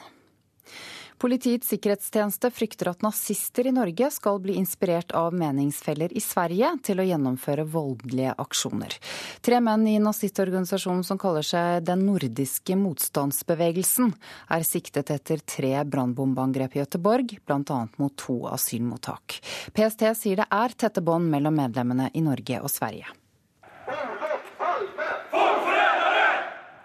Politiets 1.19 1.67
sikkerhetstjeneste 1.67 2.47
frykter 2.55 2.87
at 2.93 3.01
nazister 3.03 3.67
i 3.67 3.73
Norge 3.75 4.07
skal 4.15 4.37
bli 4.39 4.53
inspirert 4.55 5.11
av 5.17 5.33
meningsfeller 5.35 6.13
i 6.15 6.21
Sverige 6.23 6.69
til 6.87 7.01
å 7.01 7.07
gjennomføre 7.09 7.65
voldelige 7.67 8.37
aksjoner. 8.39 8.95
Tre 9.43 9.59
menn 9.59 9.83
i 9.91 9.97
nazistorganisasjonen 9.99 11.03
som 11.03 11.19
kaller 11.19 11.43
seg 11.43 11.83
Den 11.89 12.05
nordiske 12.07 12.77
motstandsbevegelsen, 12.79 14.13
er 14.47 14.63
siktet 14.63 15.11
etter 15.11 15.43
tre 15.43 15.73
brannbombeangrep 15.83 16.77
i 16.77 16.83
Göteborg, 16.85 17.35
bl.a. 17.43 17.81
mot 17.99 18.15
to 18.15 18.45
asylmottak. 18.53 19.41
PST 19.75 20.07
sier 20.21 20.39
det 20.39 20.47
er 20.47 20.79
tette 20.79 21.03
bånd 21.03 21.27
mellom 21.33 21.59
medlemmene 21.59 22.13
i 22.15 22.23
Norge 22.23 22.63
og 22.63 22.71
Sverige. 22.71 23.11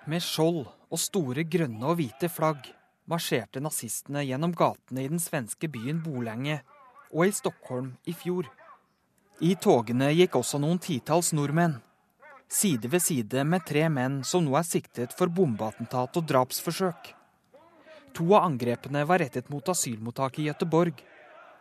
Med 0.05 0.21
skjold 0.21 0.67
og 0.93 1.01
store 1.01 1.47
grønne 1.49 1.81
og 1.89 1.97
hvite 1.97 2.29
flagg 2.29 2.67
marsjerte 3.09 3.61
nazistene 3.65 4.21
gjennom 4.29 4.53
gatene 4.57 5.01
i 5.01 5.09
den 5.09 5.23
svenske 5.23 5.71
byen 5.73 6.03
Bolenge 6.05 6.59
og 7.09 7.25
i 7.25 7.33
Stockholm 7.33 7.95
i 8.05 8.13
fjor. 8.13 8.51
I 9.41 9.55
togene 9.57 10.11
gikk 10.13 10.37
også 10.37 10.61
noen 10.61 10.79
titalls 10.83 11.33
nordmenn, 11.33 11.79
side 12.53 12.91
ved 12.93 13.01
side 13.03 13.47
med 13.49 13.65
tre 13.65 13.87
menn 13.89 14.21
som 14.29 14.45
nå 14.45 14.59
er 14.61 14.69
siktet 14.69 15.17
for 15.17 15.33
bombeattentat 15.33 16.21
og 16.21 16.29
drapsforsøk. 16.29 17.15
To 18.15 18.29
av 18.37 18.45
angrepene 18.51 19.07
var 19.09 19.25
rettet 19.25 19.49
mot 19.51 19.73
asylmottaket 19.73 20.45
i 20.45 20.49
Gøteborg. 20.51 21.01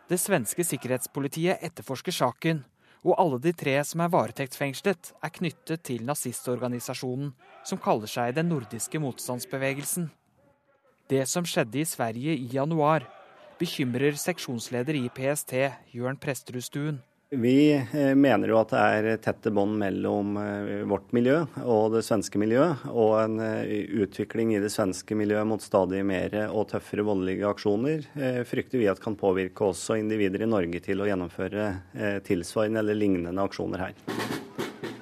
Det 0.06 0.20
svenske 0.20 0.68
sikkerhetspolitiet 0.68 1.64
etterforsker 1.64 2.12
saken, 2.12 2.60
og 3.04 3.18
alle 3.20 3.38
de 3.44 3.52
tre 3.52 3.76
som 3.84 4.00
er 4.00 4.12
varetektsfengslet, 4.12 5.12
er 5.20 5.32
knyttet 5.36 5.84
til 5.84 6.04
nazistorganisasjonen 6.08 7.34
som 7.64 7.80
kaller 7.80 8.08
seg 8.10 8.34
Den 8.36 8.48
nordiske 8.48 9.00
motstandsbevegelsen. 9.00 10.08
Det 11.08 11.26
som 11.28 11.44
skjedde 11.44 11.82
i 11.82 11.88
Sverige 11.88 12.32
i 12.32 12.48
januar, 12.54 13.04
bekymrer 13.60 14.16
seksjonsleder 14.16 14.96
i 14.96 15.10
PST, 15.12 15.52
Jørn 15.92 16.16
Presterudstuen. 16.16 17.02
Vi 17.30 17.72
eh, 17.92 18.14
mener 18.14 18.50
jo 18.52 18.58
at 18.60 18.70
det 18.70 18.80
er 18.80 19.16
tette 19.22 19.50
bånd 19.54 19.78
mellom 19.80 20.36
eh, 20.38 20.82
vårt 20.86 21.08
miljø 21.16 21.40
og 21.64 21.94
det 21.96 22.04
svenske 22.06 22.38
miljøet, 22.38 22.84
og 22.92 23.14
en 23.22 23.40
eh, 23.42 23.88
utvikling 24.04 24.52
i 24.54 24.60
det 24.62 24.70
svenske 24.70 25.16
miljøet 25.18 25.48
mot 25.48 25.62
stadig 25.62 26.04
mer 26.06 26.36
og 26.50 26.68
tøffere 26.70 27.06
voldelige 27.06 27.48
aksjoner 27.48 28.04
frykter 28.46 28.80
vi 28.80 28.90
at 28.90 29.00
kan 29.02 29.16
påvirke 29.18 29.66
også 29.70 29.96
individer 29.98 30.44
i 30.44 30.50
Norge 30.50 30.82
til 30.84 31.00
å 31.00 31.08
gjennomføre 31.08 31.70
tilsvarende 32.26 32.82
eller 32.82 32.98
lignende 32.98 33.44
aksjoner 33.44 33.86
her. 33.86 33.96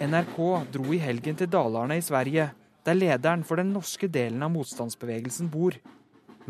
NRK 0.02 0.38
dro 0.74 0.94
i 0.94 1.00
helgen 1.02 1.36
til 1.38 1.50
Dalarna 1.50 1.98
i 1.98 2.04
Sverige, 2.04 2.48
der 2.86 2.98
lederen 2.98 3.44
for 3.46 3.60
den 3.60 3.74
norske 3.74 4.08
delen 4.10 4.42
av 4.42 4.54
motstandsbevegelsen 4.54 5.50
bor. 5.52 5.76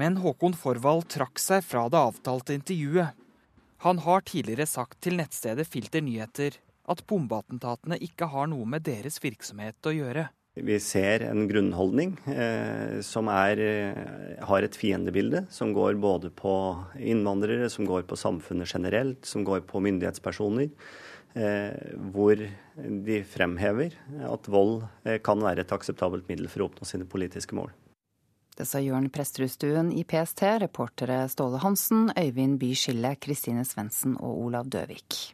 Men 0.00 0.20
Håkon 0.22 0.54
Forvald 0.56 1.08
trakk 1.12 1.40
seg 1.42 1.64
fra 1.66 1.88
det 1.92 2.00
avtalte 2.00 2.56
intervjuet. 2.56 3.18
Han 3.82 3.98
har 3.98 4.22
tidligere 4.22 4.68
sagt 4.70 5.00
til 5.02 5.16
nettstedet 5.18 5.66
Filter 5.66 6.04
nyheter 6.06 6.54
at 6.92 7.00
bombeattentatene 7.10 7.96
ikke 8.06 8.28
har 8.30 8.46
noe 8.52 8.62
med 8.68 8.84
deres 8.86 9.18
virksomhet 9.22 9.90
å 9.90 9.94
gjøre. 9.96 10.28
Vi 10.54 10.76
ser 10.84 11.24
en 11.26 11.48
grunnholdning 11.50 12.12
eh, 12.30 13.00
som 13.02 13.26
er, 13.32 13.58
eh, 13.58 14.38
har 14.46 14.62
et 14.62 14.78
fiendebilde, 14.78 15.46
som 15.50 15.72
går 15.74 15.96
både 15.98 16.30
på 16.30 16.52
innvandrere, 16.94 17.70
som 17.72 17.88
går 17.88 18.04
på 18.06 18.18
samfunnet 18.20 18.70
generelt, 18.70 19.26
som 19.26 19.42
går 19.48 19.64
på 19.66 19.82
myndighetspersoner. 19.82 20.70
Eh, 21.34 21.96
hvor 22.12 22.36
de 22.36 23.22
fremhever 23.24 23.94
at 24.28 24.50
vold 24.52 24.82
eh, 25.08 25.16
kan 25.24 25.40
være 25.40 25.64
et 25.64 25.72
akseptabelt 25.72 26.28
middel 26.28 26.50
for 26.52 26.62
å 26.62 26.66
oppnå 26.68 26.86
sine 26.86 27.08
politiske 27.08 27.56
mål. 27.56 27.72
Det 28.52 28.66
sa 28.68 28.80
Jørn 28.84 29.08
Presterudstuen 29.12 29.88
i 29.96 30.02
PST, 30.04 30.42
reportere 30.60 31.22
Ståle 31.32 31.60
Hansen, 31.62 32.10
Øyvind 32.18 32.58
By 32.60 32.74
Skille, 32.76 33.14
Kristine 33.16 33.64
Svendsen 33.64 34.18
og 34.20 34.42
Olav 34.44 34.68
Døvik. 34.68 35.32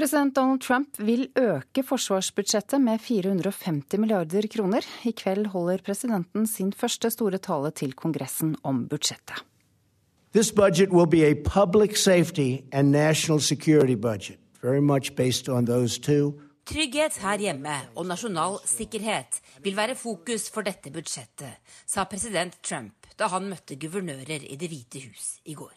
President 0.00 0.34
Donald 0.34 0.60
Trump 0.64 0.98
vil 0.98 1.28
øke 1.36 1.82
forsvarsbudsjettet 1.86 2.80
med 2.80 2.98
450 2.98 4.00
milliarder 4.00 4.48
kroner. 4.50 4.86
I 5.04 5.12
kveld 5.12 5.46
holder 5.52 5.78
presidenten 5.84 6.46
sin 6.46 6.72
første 6.72 7.10
store 7.10 7.38
tale 7.38 7.70
til 7.70 7.92
Kongressen 7.92 8.56
om 8.64 8.88
budsjettet. 8.88 9.44
This 10.32 10.52
budget 10.52 10.90
will 10.90 11.06
be 11.06 11.26
a 11.26 11.34
public 11.34 11.98
safety 11.98 12.62
and 12.72 12.90
national 12.90 13.40
security 13.40 13.94
budget, 13.94 14.38
very 14.62 14.80
much 14.80 15.14
based 15.16 15.48
on 15.48 15.66
those 15.66 16.00
two. 16.00 16.32
Trygghet 16.70 17.16
her 17.18 17.40
hjemme 17.42 17.72
og 17.98 18.04
nasjonal 18.06 18.60
sikkerhet 18.62 19.40
vil 19.64 19.74
være 19.74 19.96
fokus 19.98 20.44
for 20.54 20.62
dette 20.62 20.92
budsjettet, 20.94 21.56
sa 21.82 22.04
president 22.06 22.60
Trump 22.62 23.08
da 23.18 23.26
han 23.32 23.48
møtte 23.50 23.74
guvernører 23.74 24.44
i 24.46 24.54
Det 24.54 24.68
hvite 24.70 25.02
hus 25.02 25.24
i 25.50 25.56
går. 25.58 25.72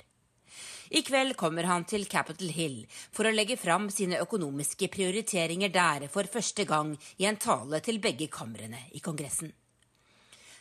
I 0.93 1.01
kveld 1.01 1.33
kommer 1.39 1.65
han 1.65 1.87
til 1.89 2.05
Capitol 2.05 2.51
Hill 2.53 2.75
for 3.09 3.25
å 3.25 3.31
legge 3.33 3.57
fram 3.57 3.87
sine 3.89 4.19
økonomiske 4.21 4.91
prioriteringer 4.93 5.73
der 5.73 6.05
for 6.13 6.29
første 6.29 6.67
gang 6.69 6.93
i 7.17 7.25
en 7.25 7.41
tale 7.41 7.81
til 7.81 7.97
begge 7.97 8.29
kamrene 8.29 8.83
i 8.93 9.01
Kongressen. 9.01 9.49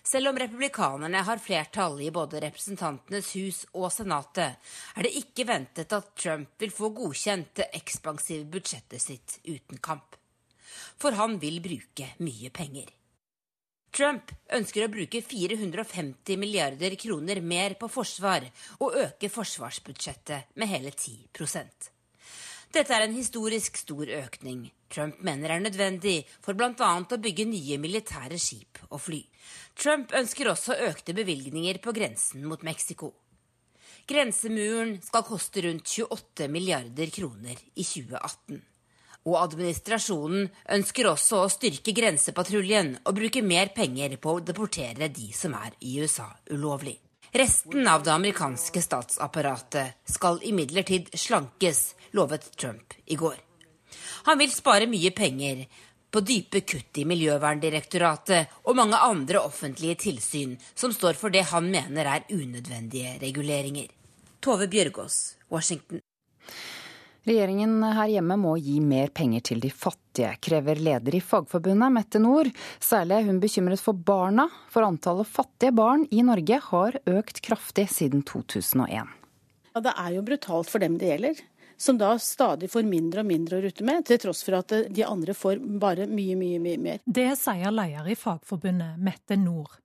Selv 0.01 0.33
om 0.33 0.41
republikanerne 0.41 1.27
har 1.29 1.45
flertall 1.45 2.01
i 2.01 2.09
både 2.11 2.41
Representantenes 2.47 3.35
hus 3.37 3.61
og 3.77 3.93
Senatet, 3.93 4.57
er 4.97 5.05
det 5.05 5.13
ikke 5.21 5.45
ventet 5.53 5.93
at 5.93 6.11
Trump 6.17 6.57
vil 6.57 6.73
få 6.73 6.89
godkjent 6.97 7.53
det 7.61 7.69
ekspansive 7.83 8.49
budsjettet 8.57 9.09
sitt 9.11 9.39
uten 9.45 9.77
kamp. 9.77 10.17
For 11.01 11.17
han 11.19 11.39
vil 11.43 11.61
bruke 11.65 12.11
mye 12.25 12.51
penger. 12.55 12.91
Trump 13.93 14.33
ønsker 14.57 14.87
å 14.87 14.93
bruke 14.93 15.21
450 15.21 16.39
milliarder 16.41 16.97
kroner 17.01 17.43
mer 17.45 17.77
på 17.81 17.91
forsvar 17.93 18.47
og 18.81 18.97
øke 18.97 19.29
forsvarsbudsjettet 19.33 20.55
med 20.57 20.73
hele 20.73 20.95
10% 20.97 21.93
dette 22.73 22.95
er 22.97 23.05
en 23.05 23.13
historisk 23.13 23.77
stor 23.77 24.09
økning 24.09 24.65
Trump 24.93 25.21
mener 25.25 25.53
er 25.53 25.63
nødvendig 25.65 26.23
for 26.45 26.57
bl.a. 26.57 26.73
å 27.01 27.21
bygge 27.25 27.47
nye 27.49 27.79
militære 27.81 28.37
skip 28.41 28.81
og 28.91 29.01
fly. 29.01 29.21
Trump 29.79 30.13
ønsker 30.17 30.51
også 30.53 30.77
økte 30.91 31.15
bevilgninger 31.17 31.81
på 31.85 31.95
grensen 31.97 32.45
mot 32.45 32.61
Mexico. 32.67 33.09
Grensemuren 34.09 34.99
skal 35.01 35.25
koste 35.25 35.65
rundt 35.65 35.89
28 35.89 36.51
milliarder 36.53 37.13
kroner 37.15 37.57
i 37.57 37.87
2018. 37.87 38.61
Og 39.29 39.37
administrasjonen 39.39 40.49
ønsker 40.75 41.07
også 41.13 41.45
å 41.45 41.53
styrke 41.53 41.95
grensepatruljen 41.95 42.97
og 43.05 43.15
bruke 43.21 43.43
mer 43.47 43.71
penger 43.77 44.17
på 44.19 44.37
å 44.37 44.43
deportere 44.43 45.13
de 45.15 45.29
som 45.37 45.55
er 45.55 45.77
i 45.81 46.01
USA 46.03 46.27
ulovlig. 46.51 46.97
Resten 47.33 47.87
av 47.89 48.03
det 48.05 48.13
amerikanske 48.13 48.83
statsapparatet 48.83 50.03
skal 50.11 50.43
imidlertid 50.45 51.15
slankes, 51.17 51.95
lovet 52.13 52.51
Trump 52.61 52.93
i 53.07 53.17
går. 53.17 53.39
Han 54.29 54.39
vil 54.43 54.53
spare 54.53 54.91
mye 54.91 55.15
penger 55.17 55.65
på 56.13 56.21
dype 56.21 56.61
kutt 56.69 56.99
i 57.01 57.07
Miljøverndirektoratet 57.09 58.59
og 58.69 58.77
mange 58.77 59.01
andre 59.01 59.41
offentlige 59.41 59.97
tilsyn 60.03 60.59
som 60.75 60.93
står 60.93 61.17
for 61.17 61.33
det 61.33 61.47
han 61.55 61.71
mener 61.73 62.11
er 62.19 62.29
unødvendige 62.29 63.17
reguleringer. 63.23 63.89
Tove 64.43 64.69
Bjørgaas, 64.69 65.39
Washington. 65.49 66.03
Regjeringen 67.23 67.77
her 67.95 68.09
hjemme 68.11 68.35
må 68.41 68.57
gi 68.59 68.81
mer 68.83 69.13
penger 69.15 69.45
til 69.47 69.61
de 69.63 69.69
fattige, 69.71 70.33
krever 70.43 70.81
leder 70.83 71.15
i 71.15 71.21
Fagforbundet, 71.23 71.95
Mette 71.95 72.19
Nord. 72.19 72.51
Særlig 72.83 73.15
er 73.21 73.29
hun 73.29 73.39
bekymret 73.43 73.83
for 73.83 73.95
barna, 73.95 74.49
for 74.73 74.83
antallet 74.83 75.31
fattige 75.31 75.71
barn 75.79 76.03
i 76.11 76.25
Norge 76.27 76.59
har 76.67 76.99
økt 77.07 77.39
kraftig 77.47 77.87
siden 77.95 78.25
2001. 78.27 79.15
Ja, 79.71 79.85
det 79.87 79.95
er 79.95 80.11
jo 80.17 80.27
brutalt 80.27 80.73
for 80.73 80.83
dem 80.83 80.99
det 80.99 81.13
gjelder, 81.13 81.47
som 81.79 82.03
da 82.03 82.11
stadig 82.19 82.73
får 82.75 82.91
mindre 82.91 83.23
og 83.23 83.31
mindre 83.31 83.61
å 83.61 83.65
rutte 83.69 83.87
med, 83.87 84.03
til 84.09 84.19
tross 84.27 84.43
for 84.43 84.59
at 84.59 84.75
de 84.91 85.07
andre 85.07 85.39
får 85.39 85.63
bare 85.79 86.11
mye, 86.11 86.35
mye, 86.41 86.59
mye 86.65 86.83
mer. 86.91 87.03
Det 87.07 87.31
sier 87.39 87.71
leder 87.71 88.11
i 88.11 88.19
Fagforbundet, 88.19 88.99
Mette 88.99 89.39
Nord. 89.39 89.79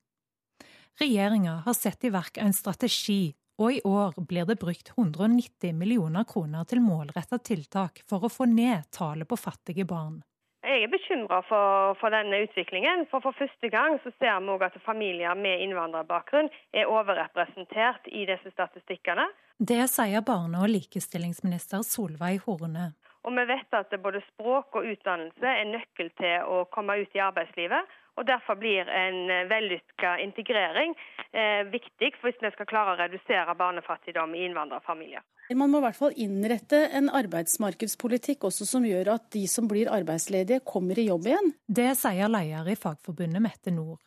Regjeringa 0.98 1.60
har 1.62 1.78
satt 1.78 2.02
i 2.02 2.10
verk 2.10 2.42
en 2.42 2.56
strategi 2.56 3.28
og 3.58 3.74
i 3.74 3.82
år 3.84 4.14
blir 4.30 4.46
det 4.46 4.60
brukt 4.62 4.92
190 4.94 5.74
millioner 5.74 6.24
kroner 6.24 6.64
til 6.70 6.82
målretta 6.84 7.40
tiltak 7.42 8.02
for 8.08 8.24
å 8.24 8.32
få 8.32 8.46
ned 8.46 8.86
tallet 8.94 9.28
på 9.28 9.38
fattige 9.38 9.86
barn. 9.88 10.22
Jeg 10.68 10.84
er 10.84 10.90
bekymra 10.90 11.38
for, 11.46 11.94
for, 12.00 12.12
denne 12.12 12.42
utviklingen. 12.44 13.04
For 13.10 13.22
for 13.22 13.36
første 13.38 13.70
gang 13.70 13.96
så 14.02 14.10
ser 14.18 14.40
vi 14.42 14.56
at 14.66 14.78
familier 14.84 15.38
med 15.38 15.62
innvandrerbakgrunn 15.64 16.50
er 16.74 16.90
overrepresentert 16.90 18.10
i 18.10 18.26
disse 18.26 18.50
statistikkene. 18.52 19.28
Det 19.58 19.84
sier 19.90 20.22
barne- 20.22 20.60
og 20.62 20.70
likestillingsminister 20.70 21.86
Solveig 21.86 22.42
Horne. 22.46 22.92
Og 23.26 23.34
vi 23.38 23.44
vet 23.48 23.74
at 23.74 23.94
både 24.02 24.22
språk 24.26 24.76
og 24.78 24.86
utdannelse 24.92 25.46
er 25.46 25.70
nøkkel 25.70 26.10
til 26.20 26.46
å 26.46 26.64
komme 26.74 27.00
ut 27.00 27.16
i 27.16 27.22
arbeidslivet. 27.22 27.96
Og 28.18 28.26
Derfor 28.26 28.58
blir 28.58 28.88
en 28.90 29.30
vellykka 29.48 30.16
integrering 30.24 30.94
eh, 31.30 31.62
viktig 31.70 32.10
hvis 32.22 32.40
vi 32.42 32.50
skal 32.50 32.66
klare 32.66 32.96
å 32.96 32.98
redusere 32.98 33.54
barnefattigdom 33.54 34.34
i 34.34 34.42
innvandrerfamilier. 34.48 35.22
Man 35.54 35.70
må 35.70 35.78
i 35.80 35.86
hvert 35.86 35.96
fall 35.96 36.18
innrette 36.18 36.80
en 36.98 37.08
arbeidsmarkedspolitikk 37.14 38.48
også 38.50 38.66
som 38.68 38.84
gjør 38.84 39.14
at 39.14 39.30
de 39.32 39.46
som 39.48 39.70
blir 39.70 39.88
arbeidsledige, 39.92 40.64
kommer 40.66 40.98
i 40.98 41.06
jobb 41.08 41.30
igjen. 41.30 41.54
Det 41.64 41.92
sier 41.96 42.28
leder 42.28 42.68
i 42.68 42.76
Fagforbundet 42.76 43.44
Mette 43.44 43.72
Nord. 43.72 44.02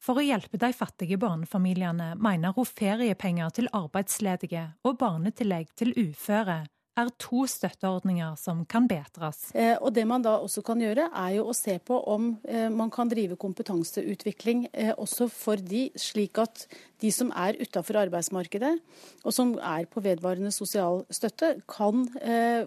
For 0.00 0.16
å 0.16 0.24
hjelpe 0.24 0.56
de 0.56 0.72
fattige 0.72 1.20
barnefamiliene 1.20 2.14
mener 2.16 2.56
hun 2.56 2.66
feriepenger 2.66 3.52
til 3.60 3.68
arbeidsledige 3.76 4.70
og 4.88 4.96
barnetillegg 5.02 5.74
til 5.76 5.92
uføre 5.92 6.62
er 7.00 7.10
to 7.20 7.44
støtteordninger 7.48 8.36
som 8.40 8.64
kan 8.68 8.88
bedres. 8.90 9.50
Eh, 9.54 9.76
og 9.80 9.94
Det 9.94 10.06
man 10.06 10.22
da 10.22 10.36
også 10.38 10.62
kan 10.66 10.80
gjøre, 10.80 11.08
er 11.10 11.36
jo 11.38 11.48
å 11.50 11.56
se 11.56 11.78
på 11.78 11.98
om 12.14 12.34
eh, 12.48 12.68
man 12.68 12.90
kan 12.90 13.08
drive 13.10 13.38
kompetanseutvikling 13.40 14.68
eh, 14.72 14.92
også 14.96 15.28
for 15.32 15.56
de, 15.56 15.88
slik 15.96 16.38
at 16.38 16.66
de 17.00 17.10
som 17.14 17.32
er 17.32 17.58
utafor 17.60 18.02
arbeidsmarkedet, 18.04 18.74
og 19.24 19.32
som 19.32 19.56
er 19.58 19.88
på 19.90 20.02
vedvarende 20.04 20.52
sosial 20.52 21.04
støtte, 21.10 21.54
kan 21.68 22.04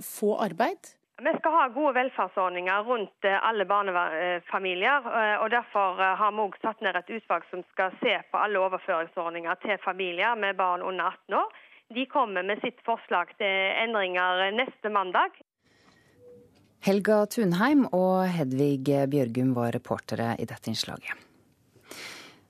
få 0.01 0.33
arbeid. 0.41 0.89
Vi 1.21 1.31
skal 1.37 1.53
ha 1.53 1.67
gode 1.75 1.93
velferdsordninger 1.95 2.87
rundt 2.87 3.27
alle 3.29 3.65
barnefamilier. 3.69 5.05
og 5.43 5.51
Derfor 5.53 6.01
har 6.01 6.31
vi 6.31 6.41
også 6.41 6.63
satt 6.63 6.81
ned 6.81 6.97
et 6.97 7.13
utvalg 7.17 7.45
som 7.51 7.61
skal 7.75 7.93
se 8.01 8.17
på 8.31 8.41
alle 8.41 8.59
overføringsordninger 8.65 9.61
til 9.61 9.77
familier 9.85 10.33
med 10.35 10.57
barn 10.57 10.81
under 10.81 11.13
18 11.13 11.37
år. 11.43 11.62
De 11.91 12.05
kommer 12.09 12.45
med 12.45 12.61
sitt 12.63 12.79
forslag 12.87 13.33
til 13.37 13.57
endringer 13.83 14.47
neste 14.55 14.89
mandag. 14.93 15.35
Helga 16.83 17.23
Tunheim 17.31 17.85
og 17.95 18.25
Hedvig 18.27 18.83
Bjørgum 19.11 19.53
var 19.55 19.71
reportere 19.75 20.33
i 20.39 20.47
dette 20.47 20.71
innslaget. 20.71 21.29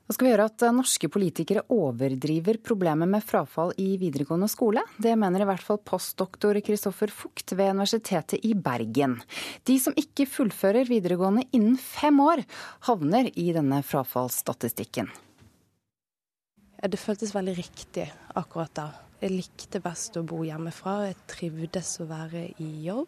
Nå 0.04 0.12
skal 0.12 0.28
vi 0.28 0.32
gjøre 0.34 0.46
at 0.50 0.64
norske 0.76 1.08
politikere 1.08 1.62
overdriver 1.72 2.58
problemet 2.66 3.08
med 3.08 3.24
frafall 3.24 3.72
i 3.80 3.94
videregående 4.02 4.50
skole. 4.52 4.82
Det 5.00 5.14
mener 5.18 5.46
i 5.46 5.48
hvert 5.48 5.64
fall 5.64 5.80
postdoktor 5.80 6.60
Kristoffer 6.66 7.14
Fugt 7.14 7.54
ved 7.56 7.72
Universitetet 7.72 8.44
i 8.44 8.52
Bergen. 8.54 9.16
De 9.64 9.78
som 9.80 9.96
ikke 9.96 10.28
fullfører 10.28 10.90
videregående 10.90 11.46
innen 11.56 11.78
fem 11.80 12.20
år, 12.20 12.44
havner 12.90 13.32
i 13.32 13.48
denne 13.56 13.80
frafallsstatistikken. 13.86 15.08
Det 16.84 17.00
føltes 17.00 17.32
veldig 17.32 17.56
riktig 17.62 18.10
akkurat 18.36 18.76
da. 18.76 18.90
Jeg 19.24 19.32
likte 19.32 19.80
best 19.80 20.18
å 20.20 20.22
bo 20.28 20.42
hjemmefra, 20.44 21.06
jeg 21.08 21.16
trivdes 21.32 21.94
å 22.04 22.10
være 22.10 22.42
i 22.60 22.66
jobb. 22.84 23.08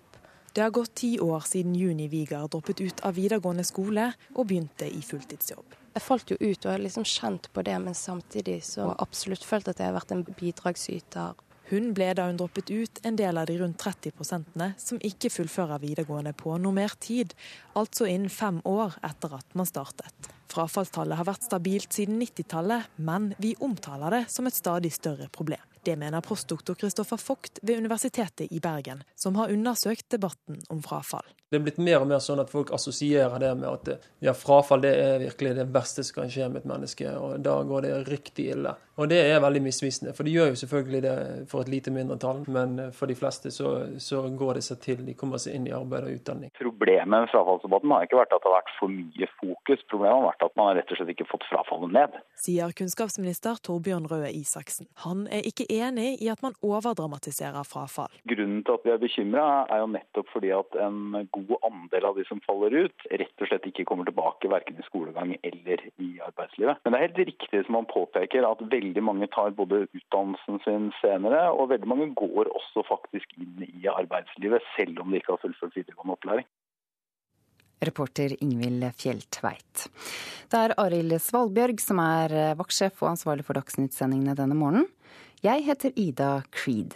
Det 0.56 0.62
har 0.64 0.72
gått 0.72 0.94
ti 1.02 1.10
år 1.20 1.44
siden 1.44 1.74
Juni 1.76 2.06
Vigar 2.08 2.46
droppet 2.48 2.80
ut 2.80 3.02
av 3.04 3.18
videregående 3.18 3.66
skole 3.68 4.06
og 4.32 4.46
begynte 4.48 4.88
i 4.88 5.02
fulltidsjobb. 5.04 5.76
Jeg 5.98 6.04
falt 6.06 6.32
jo 6.32 6.38
ut 6.40 6.62
og 6.62 6.72
har 6.72 6.80
liksom 6.86 7.04
kjent 7.04 7.50
på 7.52 7.66
det, 7.68 7.76
men 7.84 8.00
samtidig 8.00 8.62
så 8.64 8.86
har 8.86 8.94
jeg 8.94 9.04
absolutt 9.10 9.50
følt 9.50 9.68
at 9.74 9.84
jeg 9.84 9.92
har 9.92 9.98
vært 9.98 10.16
en 10.16 10.24
bidragsyter. 10.30 11.44
Hun 11.74 11.92
ble 11.98 12.10
da 12.16 12.30
hun 12.30 12.40
droppet 12.40 12.72
ut 12.72 13.04
en 13.04 13.20
del 13.20 13.42
av 13.42 13.52
de 13.52 13.60
rundt 13.60 13.82
30 13.84 14.16
prosentene 14.16 14.72
som 14.80 15.04
ikke 15.04 15.34
fullfører 15.36 15.84
videregående 15.84 16.32
på 16.40 16.56
normert 16.64 17.02
tid, 17.04 17.36
altså 17.76 18.08
innen 18.08 18.32
fem 18.32 18.64
år 18.64 18.96
etter 19.04 19.36
at 19.42 19.52
man 19.52 19.68
startet. 19.68 20.32
Frafallstallet 20.56 21.20
har 21.20 21.28
vært 21.28 21.52
stabilt 21.52 21.92
siden 21.92 22.24
90-tallet, 22.24 22.88
men 23.04 23.34
vi 23.36 23.58
omtaler 23.60 24.22
det 24.22 24.28
som 24.32 24.48
et 24.48 24.56
stadig 24.56 24.96
større 24.96 25.28
problem. 25.28 25.75
Det 25.86 25.94
mener 26.02 26.22
postdoktor 26.26 26.76
Kristoffer 26.82 27.20
Vogt 27.28 27.60
ved 27.62 27.78
Universitetet 27.78 28.52
i 28.52 28.60
Bergen, 28.60 29.04
som 29.16 29.36
har 29.38 29.52
undersøkt 29.54 30.08
debatten 30.10 30.58
om 30.74 30.82
frafall. 30.82 31.28
Det 31.56 31.62
er 31.62 31.68
blitt 31.70 31.78
mer 31.80 32.02
og 32.04 32.10
mer 32.10 32.20
sånn 32.20 32.42
at 32.44 32.50
folk 32.52 32.74
assosierer 32.76 33.40
det 33.40 33.54
med 33.56 33.70
at 33.70 34.10
ja, 34.20 34.34
frafall 34.36 34.82
det 34.84 34.92
er 35.00 35.22
virkelig 35.22 35.54
det 35.56 35.70
verste 35.72 36.04
som 36.04 36.18
kan 36.18 36.34
skje 36.34 36.50
med 36.52 36.66
et 36.66 36.68
menneske, 36.68 37.14
og 37.16 37.38
da 37.40 37.54
går 37.64 37.86
det 37.88 37.94
riktig 38.10 38.50
ille. 38.58 38.74
Og 38.96 39.10
det 39.12 39.18
er 39.28 39.42
veldig 39.44 39.60
misvisende, 39.64 40.14
for 40.16 40.28
de 40.28 40.32
gjør 40.32 40.54
jo 40.54 40.60
selvfølgelig 40.62 41.00
det 41.04 41.16
for 41.52 41.64
et 41.64 41.72
lite 41.72 41.92
mindretall, 41.92 42.46
men 42.52 42.78
for 42.96 43.12
de 43.12 43.16
fleste 43.16 43.52
så, 43.52 43.72
så 44.00 44.22
går 44.40 44.60
det 44.60 44.64
seg 44.68 44.80
til. 44.84 45.02
De 45.08 45.16
kommer 45.20 45.40
seg 45.42 45.58
inn 45.58 45.66
i 45.68 45.74
arbeid 45.76 46.08
og 46.08 46.16
utdanning. 46.16 46.54
Problemet 46.56 47.12
med 47.12 47.28
frafallsdebatten 47.32 47.92
har 47.92 48.08
ikke 48.08 48.20
vært 48.22 48.36
at 48.36 48.44
det 48.44 48.52
har 48.52 48.56
vært 48.56 48.72
for 48.78 48.92
mye 48.92 49.30
fokus, 49.40 49.84
problemet 49.92 50.16
har 50.16 50.28
vært 50.30 50.46
at 50.48 50.56
man 50.60 50.70
har 50.70 50.80
rett 50.80 50.94
og 50.96 51.00
slett 51.00 51.12
ikke 51.16 51.28
fått 51.28 51.48
frafallet 51.50 51.96
ned. 51.96 52.16
Sier 52.40 52.76
kunnskapsminister 52.80 53.60
Torbjørn 53.68 54.08
Røe 54.12 54.32
Isaksen. 54.32 54.88
Han 55.04 55.26
er 55.28 55.44
ikke 55.48 55.68
enig 55.72 56.16
i 56.24 56.32
at 56.32 56.44
man 56.46 56.56
overdramatiserer 56.64 57.68
frafall. 57.68 58.16
Grunnen 58.32 58.64
til 58.64 58.80
at 58.80 58.88
vi 58.88 58.96
er 58.96 59.04
bekymra 59.04 59.50
er 59.76 59.84
jo 59.84 59.92
nettopp 59.92 60.32
fordi 60.32 60.54
at 60.56 60.80
en 60.86 61.28
god 61.36 61.45
andel 61.68 62.06
av 62.10 62.18
de 62.18 62.26
som 62.26 62.42
faller 62.46 62.74
ut, 62.74 63.06
rett 63.12 63.44
og 63.44 63.50
slett 63.50 63.68
ikke 63.70 63.86
kommer 63.88 64.08
tilbake 64.08 64.50
verken 64.52 64.80
i 64.82 64.86
skolegang 64.88 65.36
eller 65.42 65.84
i 66.02 66.10
arbeidslivet. 66.26 66.82
Men 66.84 66.94
det 66.94 67.00
er 67.00 67.06
helt 67.08 67.22
riktig 67.32 67.64
som 67.68 67.80
han 67.80 67.90
påpeker 67.90 68.48
at 68.48 68.66
veldig 68.74 69.04
mange 69.06 69.30
tar 69.36 69.56
både 69.58 69.86
utdannelsen 69.86 70.62
sin 70.66 70.92
senere, 71.02 71.48
og 71.54 71.72
veldig 71.74 71.92
mange 71.92 72.12
går 72.18 72.52
også 72.52 72.86
faktisk 72.90 73.38
inn 73.38 73.66
i 73.68 73.88
arbeidslivet 73.92 74.66
selv 74.76 75.02
om 75.04 75.12
de 75.12 75.22
ikke 75.22 75.36
har 75.36 75.44
fullført 75.46 75.78
videregående 75.78 76.18
opplæring. 76.18 76.50
Reporter 77.86 78.32
Ingvild 78.42 78.86
Fjelltveit. 78.98 79.88
Det 80.50 80.62
er 80.62 80.76
Arild 80.82 81.18
Svalbjørg 81.22 81.82
som 81.84 82.00
er 82.02 82.56
vaktsjef 82.58 83.04
og 83.04 83.12
ansvarlig 83.12 83.46
for 83.46 83.60
Dagsnytt-sendingene 83.60 84.38
denne 84.38 84.58
morgenen. 84.58 84.88
Jeg 85.44 85.68
heter 85.68 85.94
Ida 86.00 86.40
Creed. 86.56 86.96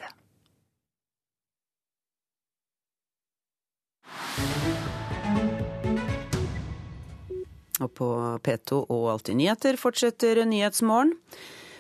Og 7.80 7.94
på 7.96 8.10
P2 8.44 8.84
og 8.92 9.08
Alltid 9.14 9.40
nyheter 9.40 9.80
fortsetter 9.80 10.44
Nyhetsmorgen. 10.46 11.16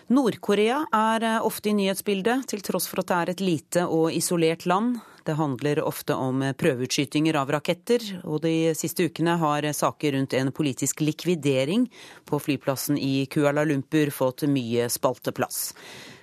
Nord-Korea 0.09 0.79
er 0.95 1.25
ofte 1.45 1.69
i 1.69 1.75
nyhetsbildet, 1.77 2.47
til 2.49 2.63
tross 2.65 2.87
for 2.89 3.03
at 3.03 3.11
det 3.11 3.17
er 3.17 3.31
et 3.35 3.43
lite 3.45 3.83
og 3.85 4.07
isolert 4.15 4.65
land. 4.65 4.95
Det 5.27 5.35
handler 5.37 5.83
ofte 5.85 6.15
om 6.17 6.41
prøveutskytinger 6.57 7.37
av 7.37 7.51
raketter, 7.53 8.01
og 8.23 8.41
de 8.41 8.71
siste 8.73 9.05
ukene 9.05 9.35
har 9.37 9.67
saker 9.75 10.15
rundt 10.15 10.33
en 10.33 10.49
politisk 10.55 11.03
likvidering 11.05 11.85
på 12.25 12.39
flyplassen 12.41 12.97
i 12.97 13.27
Kuala 13.29 13.67
Lumpur 13.69 14.09
fått 14.15 14.47
mye 14.49 14.87
spalteplass. 14.89 15.75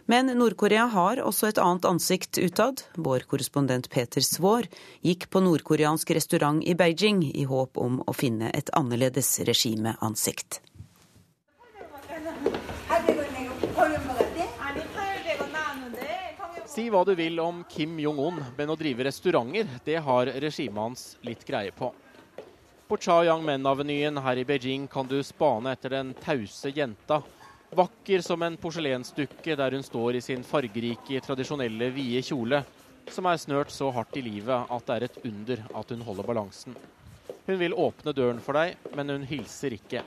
Men 0.08 0.26
Nord-Korea 0.38 0.84
har 0.86 1.18
også 1.18 1.48
et 1.50 1.58
annet 1.58 1.86
ansikt 1.88 2.38
utad. 2.38 2.84
Vår 2.94 3.24
korrespondent 3.26 3.88
Peter 3.90 4.22
Svaar 4.22 4.68
gikk 5.02 5.26
på 5.34 5.42
nordkoreansk 5.42 6.12
restaurant 6.14 6.62
i 6.62 6.76
Beijing 6.78 7.24
i 7.26 7.42
håp 7.50 7.74
om 7.82 7.98
å 8.06 8.14
finne 8.14 8.52
et 8.54 8.70
annerledes 8.78 9.32
regimeansikt. 9.48 10.60
Si 16.70 16.86
hva 16.92 17.02
du 17.08 17.14
vil 17.18 17.40
om 17.42 17.64
Kim 17.66 17.98
Jong-un, 17.98 18.38
men 18.54 18.70
å 18.70 18.78
drive 18.78 19.08
restauranter, 19.08 19.66
det 19.82 19.96
har 20.06 20.30
regimet 20.38 20.82
hans 20.84 21.06
litt 21.26 21.42
greie 21.48 21.74
på. 21.74 21.90
På 22.86 22.98
Cha 23.00 23.24
Yang-men-avenyen 23.26 24.22
her 24.22 24.38
i 24.38 24.44
Beijing 24.46 24.86
kan 24.86 25.08
du 25.10 25.18
spane 25.26 25.72
etter 25.74 25.96
den 25.96 26.14
tause 26.22 26.70
jenta. 26.70 27.24
Vakker 27.70 28.22
som 28.22 28.42
en 28.42 28.56
porselensdukke 28.60 29.56
der 29.58 29.74
hun 29.74 29.82
står 29.82 30.18
i 30.18 30.24
sin 30.24 30.44
fargerike, 30.46 31.20
tradisjonelle 31.24 31.90
vide 31.94 32.22
kjole, 32.22 32.62
som 33.10 33.26
er 33.26 33.40
snørt 33.42 33.72
så 33.74 33.90
hardt 33.94 34.16
i 34.18 34.24
livet 34.26 34.70
at 34.70 34.86
det 34.86 34.96
er 34.96 35.06
et 35.08 35.18
under 35.26 35.64
at 35.80 35.94
hun 35.94 36.04
holder 36.06 36.28
balansen. 36.28 36.76
Hun 37.46 37.58
vil 37.58 37.74
åpne 37.74 38.14
døren 38.14 38.42
for 38.42 38.58
deg, 38.58 38.76
men 38.94 39.10
hun 39.14 39.26
hilser 39.26 39.74
ikke. 39.74 40.02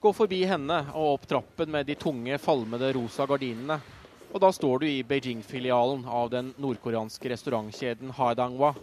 Gå 0.00 0.12
forbi 0.14 0.44
henne 0.46 0.82
og 0.94 1.14
opp 1.16 1.28
trappen 1.28 1.72
med 1.74 1.88
de 1.88 1.96
tunge, 1.98 2.38
falmede 2.38 2.92
rosa 2.94 3.26
gardinene 3.26 3.80
og 4.28 4.42
da 4.44 4.50
står 4.52 4.82
du 4.82 4.86
i 4.88 5.04
Beijing-filialen 5.08 6.04
av 6.04 6.28
den 6.32 6.52
nordkoreanske 6.60 7.30
restaurantkjeden 7.32 8.12
Haidangwa. 8.18 8.74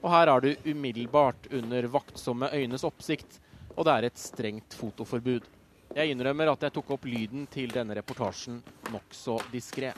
Og 0.00 0.08
her 0.10 0.30
er 0.32 0.42
du 0.42 0.70
umiddelbart 0.72 1.46
under 1.54 1.86
vaktsomme 1.92 2.50
øynes 2.56 2.84
oppsikt, 2.86 3.38
og 3.76 3.86
det 3.86 3.94
er 3.94 4.08
et 4.08 4.18
strengt 4.18 4.74
fotoforbud. 4.74 5.46
Jeg 5.90 6.12
innrømmer 6.12 6.52
at 6.52 6.62
jeg 6.62 6.70
tok 6.76 6.92
opp 6.94 7.06
lyden 7.10 7.48
til 7.50 7.72
denne 7.74 7.96
reportasjen 7.98 8.60
nokså 8.94 9.40
diskré. 9.50 9.90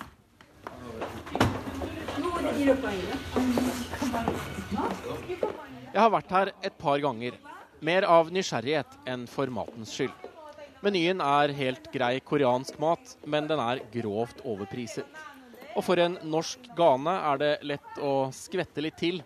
Jeg 5.92 6.00
har 6.00 6.12
vært 6.14 6.32
her 6.32 6.50
et 6.64 6.78
par 6.80 6.96
ganger, 7.04 7.36
mer 7.84 8.06
av 8.08 8.30
nysgjerrighet 8.32 8.96
enn 9.12 9.26
for 9.28 9.52
matens 9.52 9.92
skyld. 9.92 10.14
Menyen 10.82 11.20
er 11.20 11.52
helt 11.58 11.90
grei 11.92 12.16
koreansk 12.24 12.80
mat, 12.80 13.12
men 13.28 13.50
den 13.50 13.60
er 13.60 13.82
grovt 13.92 14.40
overpriset. 14.48 15.04
Og 15.76 15.84
for 15.84 16.00
en 16.00 16.16
norsk 16.24 16.72
gane 16.76 17.18
er 17.32 17.42
det 17.42 17.52
lett 17.68 18.00
å 18.00 18.30
skvette 18.32 18.80
litt 18.80 18.96
til 18.96 19.20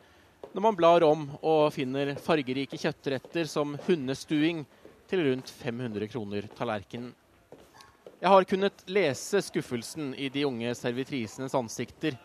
når 0.50 0.64
man 0.64 0.76
blar 0.78 1.04
om 1.06 1.28
og 1.44 1.70
finner 1.74 2.14
fargerike 2.18 2.78
kjøttretter 2.80 3.46
som 3.50 3.74
hundestuing 3.86 4.64
til 5.10 5.22
rundt 5.26 5.50
500 5.62 6.08
kroner 6.12 6.48
tallerkenen. 6.56 7.14
Jeg 8.16 8.32
har 8.32 8.46
kunnet 8.48 8.84
lese 8.88 9.42
skuffelsen 9.44 10.14
i 10.16 10.30
de 10.32 10.46
unge 10.48 10.70
servitrisenes 10.74 11.54
ansikter 11.54 12.16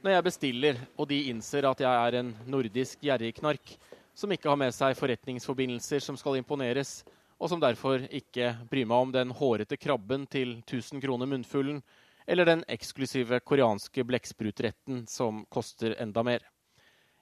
når 0.00 0.14
jeg 0.14 0.24
bestiller 0.24 0.78
og 0.96 1.08
de 1.10 1.18
innser 1.32 1.66
at 1.68 1.82
jeg 1.82 1.90
er 1.90 2.18
en 2.20 2.30
nordisk 2.48 3.02
gjerrigknark 3.04 3.74
som 4.16 4.32
ikke 4.32 4.48
har 4.48 4.60
med 4.60 4.74
seg 4.74 4.96
forretningsforbindelser 4.98 6.02
som 6.04 6.16
skal 6.18 6.38
imponeres, 6.40 7.00
og 7.40 7.48
som 7.48 7.60
derfor 7.62 8.04
ikke 8.12 8.52
bryr 8.70 8.88
meg 8.88 9.04
om 9.06 9.12
den 9.14 9.34
hårete 9.36 9.78
krabben 9.80 10.26
til 10.30 10.58
1000 10.60 11.00
kroner 11.02 11.28
munnfullen, 11.30 11.80
eller 12.26 12.46
den 12.46 12.64
eksklusive 12.68 13.40
koreanske 13.40 14.04
blekksprutretten 14.06 15.06
som 15.08 15.44
koster 15.48 15.96
enda 16.02 16.24
mer. 16.26 16.44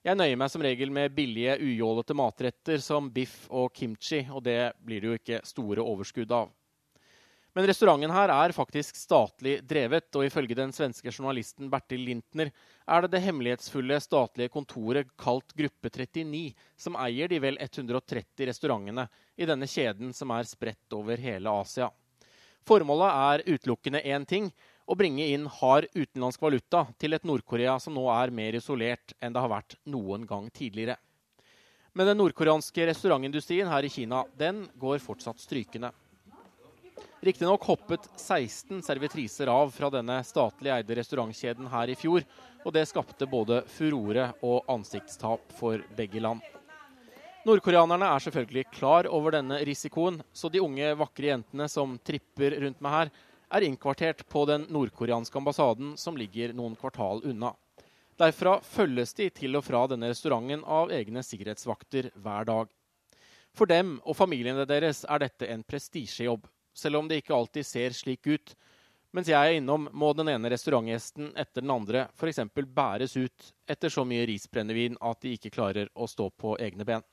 Jeg 0.06 0.14
nøyer 0.14 0.38
meg 0.38 0.50
som 0.52 0.62
regel 0.62 0.92
med 0.94 1.10
billige, 1.10 1.56
ujålete 1.58 2.14
matretter 2.14 2.78
som 2.82 3.08
biff 3.10 3.48
og 3.50 3.72
kimchi, 3.74 4.22
og 4.30 4.44
det 4.46 4.72
blir 4.78 5.02
det 5.02 5.08
jo 5.08 5.16
ikke 5.18 5.40
store 5.48 5.82
overskudd 5.82 6.34
av. 6.36 6.52
Men 7.56 7.66
restauranten 7.66 8.12
her 8.14 8.30
er 8.30 8.54
faktisk 8.54 8.94
statlig 8.94 9.56
drevet, 9.66 10.06
og 10.14 10.28
ifølge 10.28 10.54
den 10.54 10.70
svenske 10.70 11.10
journalisten 11.10 11.66
Bertil 11.72 12.04
Lintner 12.06 12.52
er 12.86 13.02
det 13.02 13.10
det 13.16 13.24
hemmelighetsfulle 13.24 13.98
statlige 14.04 14.52
kontoret 14.54 15.10
kalt 15.18 15.50
Gruppe 15.58 15.90
39 15.90 16.52
som 16.78 16.98
eier 17.02 17.26
de 17.32 17.40
vel 17.42 17.58
130 17.58 18.46
restaurantene 18.46 19.08
i 19.34 19.48
denne 19.50 19.66
kjeden 19.66 20.14
som 20.14 20.30
er 20.36 20.46
spredt 20.46 20.94
over 20.94 21.18
hele 21.18 21.50
Asia. 21.50 21.90
Formålet 22.68 23.10
er 23.10 23.46
utelukkende 23.56 24.04
én 24.06 24.28
ting 24.28 24.52
å 24.89 24.97
bringe 24.97 25.27
inn 25.28 25.44
hard 25.59 25.90
utenlandsk 25.93 26.40
valuta 26.40 26.86
til 27.01 27.12
et 27.12 27.27
Nord-Korea 27.28 27.77
som 27.82 27.93
nå 27.97 28.06
er 28.15 28.32
mer 28.32 28.56
isolert 28.56 29.12
enn 29.20 29.35
det 29.35 29.43
har 29.44 29.52
vært 29.52 29.77
noen 29.85 30.24
gang 30.28 30.48
tidligere. 30.48 30.97
Men 31.93 32.09
den 32.09 32.20
nordkoreanske 32.20 32.86
restaurantindustrien 32.89 33.69
her 33.69 33.85
i 33.85 33.93
Kina 33.93 34.23
den 34.40 34.65
går 34.81 35.02
fortsatt 35.05 35.40
strykende. 35.43 35.90
Riktignok 37.20 37.65
hoppet 37.66 38.05
16 38.15 38.81
servitriser 38.86 39.51
av 39.51 39.73
fra 39.74 39.90
denne 39.90 40.20
statlig 40.24 40.70
eide 40.70 40.97
restaurantkjeden 41.01 41.69
her 41.73 41.90
i 41.90 41.97
fjor, 41.98 42.24
og 42.65 42.74
det 42.74 42.86
skapte 42.89 43.27
både 43.28 43.65
furore 43.69 44.31
og 44.47 44.70
ansiktstap 44.70 45.52
for 45.59 45.82
begge 45.98 46.23
land. 46.23 46.44
Nordkoreanerne 47.48 48.09
er 48.15 48.23
selvfølgelig 48.23 48.69
klar 48.77 49.09
over 49.10 49.35
denne 49.35 49.60
risikoen, 49.66 50.20
så 50.32 50.51
de 50.52 50.62
unge, 50.62 50.94
vakre 51.01 51.32
jentene 51.32 51.69
som 51.70 51.97
tripper 52.06 52.56
rundt 52.62 52.81
meg 52.85 52.94
her, 52.94 53.12
er 53.50 53.64
innkvartert 53.64 54.24
på 54.28 54.44
den 54.48 54.66
nordkoreanske 54.72 55.38
ambassaden 55.38 55.96
som 55.96 56.16
ligger 56.16 56.52
noen 56.56 56.76
kvartal 56.76 57.22
unna. 57.24 57.54
Derfra 58.18 58.58
følges 58.66 59.14
de 59.14 59.28
til 59.30 59.56
og 59.56 59.64
fra 59.64 59.84
denne 59.90 60.10
restauranten 60.10 60.64
av 60.66 60.90
egne 60.92 61.22
sikkerhetsvakter 61.22 62.10
hver 62.18 62.48
dag. 62.48 62.70
For 63.54 63.70
dem 63.70 63.98
og 64.04 64.16
familiene 64.18 64.66
deres 64.68 65.04
er 65.08 65.22
dette 65.22 65.46
en 65.50 65.62
prestisjejobb, 65.66 66.46
selv 66.74 66.98
om 67.00 67.08
det 67.08 67.22
ikke 67.22 67.36
alltid 67.36 67.66
ser 67.66 67.94
slik 67.94 68.26
ut. 68.26 68.54
Mens 69.14 69.30
jeg 69.30 69.38
er 69.38 69.56
innom, 69.56 69.86
må 69.92 70.10
den 70.12 70.28
ene 70.34 70.50
restaurantgjesten 70.52 71.30
etter 71.38 71.64
den 71.64 71.72
andre 71.72 72.08
f.eks. 72.18 72.42
bæres 72.54 73.16
ut 73.16 73.52
etter 73.70 73.92
så 73.92 74.04
mye 74.04 74.26
risbrennevin 74.28 74.98
at 75.00 75.22
de 75.22 75.32
ikke 75.38 75.54
klarer 75.54 75.88
å 75.94 76.10
stå 76.10 76.28
på 76.30 76.58
egne 76.60 76.84
ben. 76.84 77.06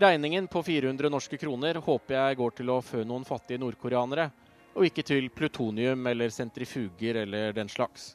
Regningen 0.00 0.46
på 0.48 0.62
400 0.62 1.10
norske 1.10 1.36
kroner 1.40 1.80
håper 1.82 2.14
jeg 2.14 2.38
går 2.38 2.54
til 2.60 2.70
å 2.70 2.78
fø 2.84 3.02
noen 3.04 3.26
fattige 3.26 3.58
nordkoreanere, 3.58 4.28
og 4.74 4.86
ikke 4.86 5.04
til 5.06 5.28
plutonium 5.34 6.06
eller 6.06 6.32
sentrifuger 6.32 7.22
eller 7.24 7.52
den 7.56 7.68
slags. 7.68 8.14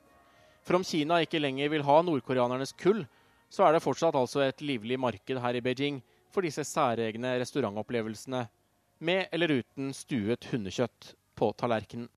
For 0.66 0.80
om 0.80 0.84
Kina 0.84 1.20
ikke 1.22 1.40
lenger 1.40 1.70
vil 1.70 1.86
ha 1.86 2.02
nordkoreanernes 2.02 2.74
kull, 2.80 3.04
så 3.50 3.68
er 3.68 3.76
det 3.76 3.84
fortsatt 3.86 4.16
altså 4.18 4.42
et 4.46 4.62
livlig 4.66 4.98
marked 5.00 5.40
her 5.42 5.58
i 5.58 5.62
Beijing 5.62 6.02
for 6.34 6.42
disse 6.42 6.66
særegne 6.68 7.36
restaurantopplevelsene, 7.40 8.48
med 9.00 9.28
eller 9.32 9.60
uten 9.62 9.94
stuet 9.94 10.48
hundekjøtt 10.52 11.14
på 11.36 11.52
tallerkenen. 11.60 12.10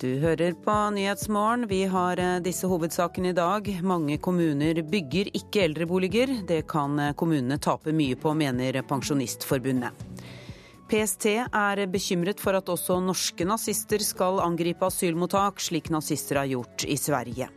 Du 0.00 0.14
hører 0.16 0.54
på 0.64 0.74
Nyhetsmorgen. 0.96 1.66
Vi 1.68 1.82
har 1.84 2.16
eh, 2.16 2.38
disse 2.40 2.64
hovedsakene 2.64 3.34
i 3.34 3.36
dag. 3.36 3.66
Mange 3.84 4.14
kommuner 4.16 4.78
bygger 4.88 5.28
ikke 5.36 5.66
eldreboliger. 5.66 6.30
Det 6.48 6.62
kan 6.70 6.94
eh, 6.96 7.10
kommunene 7.12 7.58
tape 7.60 7.92
mye 7.92 8.16
på, 8.16 8.32
mener 8.32 8.78
Pensjonistforbundet. 8.88 9.92
PST 10.88 11.26
er 11.44 11.82
bekymret 11.92 12.40
for 12.40 12.56
at 12.56 12.72
også 12.72 12.96
norske 13.04 13.44
nazister 13.44 14.00
skal 14.00 14.40
angripe 14.40 14.88
asylmottak, 14.88 15.60
slik 15.60 15.90
nazister 15.92 16.40
har 16.40 16.48
gjort 16.48 16.86
i 16.88 16.96
Sverige. 16.96 17.50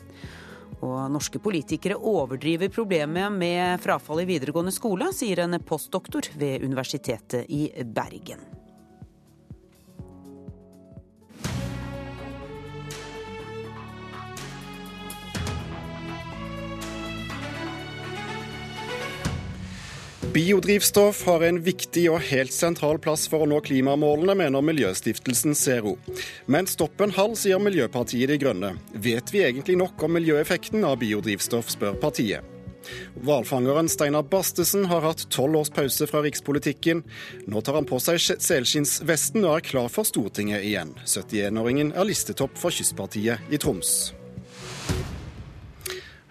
Og 0.83 0.97
norske 1.13 1.39
politikere 1.39 1.95
overdriver 1.95 2.67
problemet 2.75 3.31
med 3.31 3.79
frafall 3.85 4.25
i 4.25 4.27
videregående 4.33 4.75
skole, 4.75 5.13
sier 5.15 5.45
en 5.45 5.55
postdoktor 5.63 6.27
ved 6.35 6.67
Universitetet 6.67 7.47
i 7.47 7.69
Bergen. 7.87 8.62
Biodrivstoff 20.31 21.25
har 21.25 21.43
en 21.43 21.59
viktig 21.61 22.05
og 22.11 22.21
helt 22.29 22.53
sentral 22.55 22.99
plass 23.01 23.25
for 23.29 23.43
å 23.43 23.47
nå 23.49 23.59
klimamålene, 23.65 24.35
mener 24.39 24.63
Miljøstiftelsen 24.63 25.57
Zero. 25.57 25.97
Men 26.47 26.69
stopp 26.69 27.03
en 27.03 27.13
halv, 27.13 27.35
sier 27.39 27.59
Miljøpartiet 27.61 28.31
De 28.31 28.39
Grønne. 28.39 28.71
Vet 28.93 29.33
vi 29.33 29.43
egentlig 29.43 29.75
nok 29.81 30.07
om 30.07 30.15
miljøeffekten 30.15 30.87
av 30.87 30.97
biodrivstoff, 31.03 31.73
spør 31.75 31.99
partiet. 31.99 32.47
Hvalfangeren 33.23 33.91
Steinar 33.91 34.25
Bastesen 34.31 34.87
har 34.91 35.05
hatt 35.05 35.27
tolv 35.31 35.61
års 35.61 35.71
pause 35.75 36.07
fra 36.07 36.23
rikspolitikken. 36.23 37.03
Nå 37.47 37.61
tar 37.61 37.79
han 37.79 37.87
på 37.87 37.99
seg 38.03 38.19
selskinnsvesten 38.23 39.43
og 39.43 39.57
er 39.57 39.69
klar 39.73 39.91
for 39.91 40.07
Stortinget 40.07 40.65
igjen. 40.65 40.95
71-åringen 41.03 41.95
er 41.95 42.09
listetopp 42.09 42.59
for 42.59 42.75
Kystpartiet 42.75 43.53
i 43.53 43.59
Troms. 43.61 44.13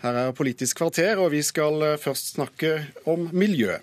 Her 0.03 0.17
er 0.19 0.33
Politisk 0.35 0.81
kvarter, 0.81 1.21
og 1.23 1.31
vi 1.31 1.45
skal 1.47 1.83
eh, 1.87 1.99
først 2.01 2.35
snakke 2.35 2.73
om 3.07 3.29
miljø. 3.33 3.77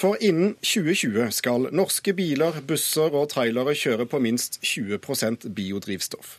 For 0.00 0.16
innen 0.24 0.54
2020 0.64 1.26
skal 1.36 1.66
norske 1.76 2.14
biler, 2.16 2.62
busser 2.64 3.12
og 3.12 3.28
trailere 3.34 3.74
kjøre 3.76 4.06
på 4.08 4.22
minst 4.24 4.56
20% 4.64 5.50
biodrivstoff. 5.52 6.38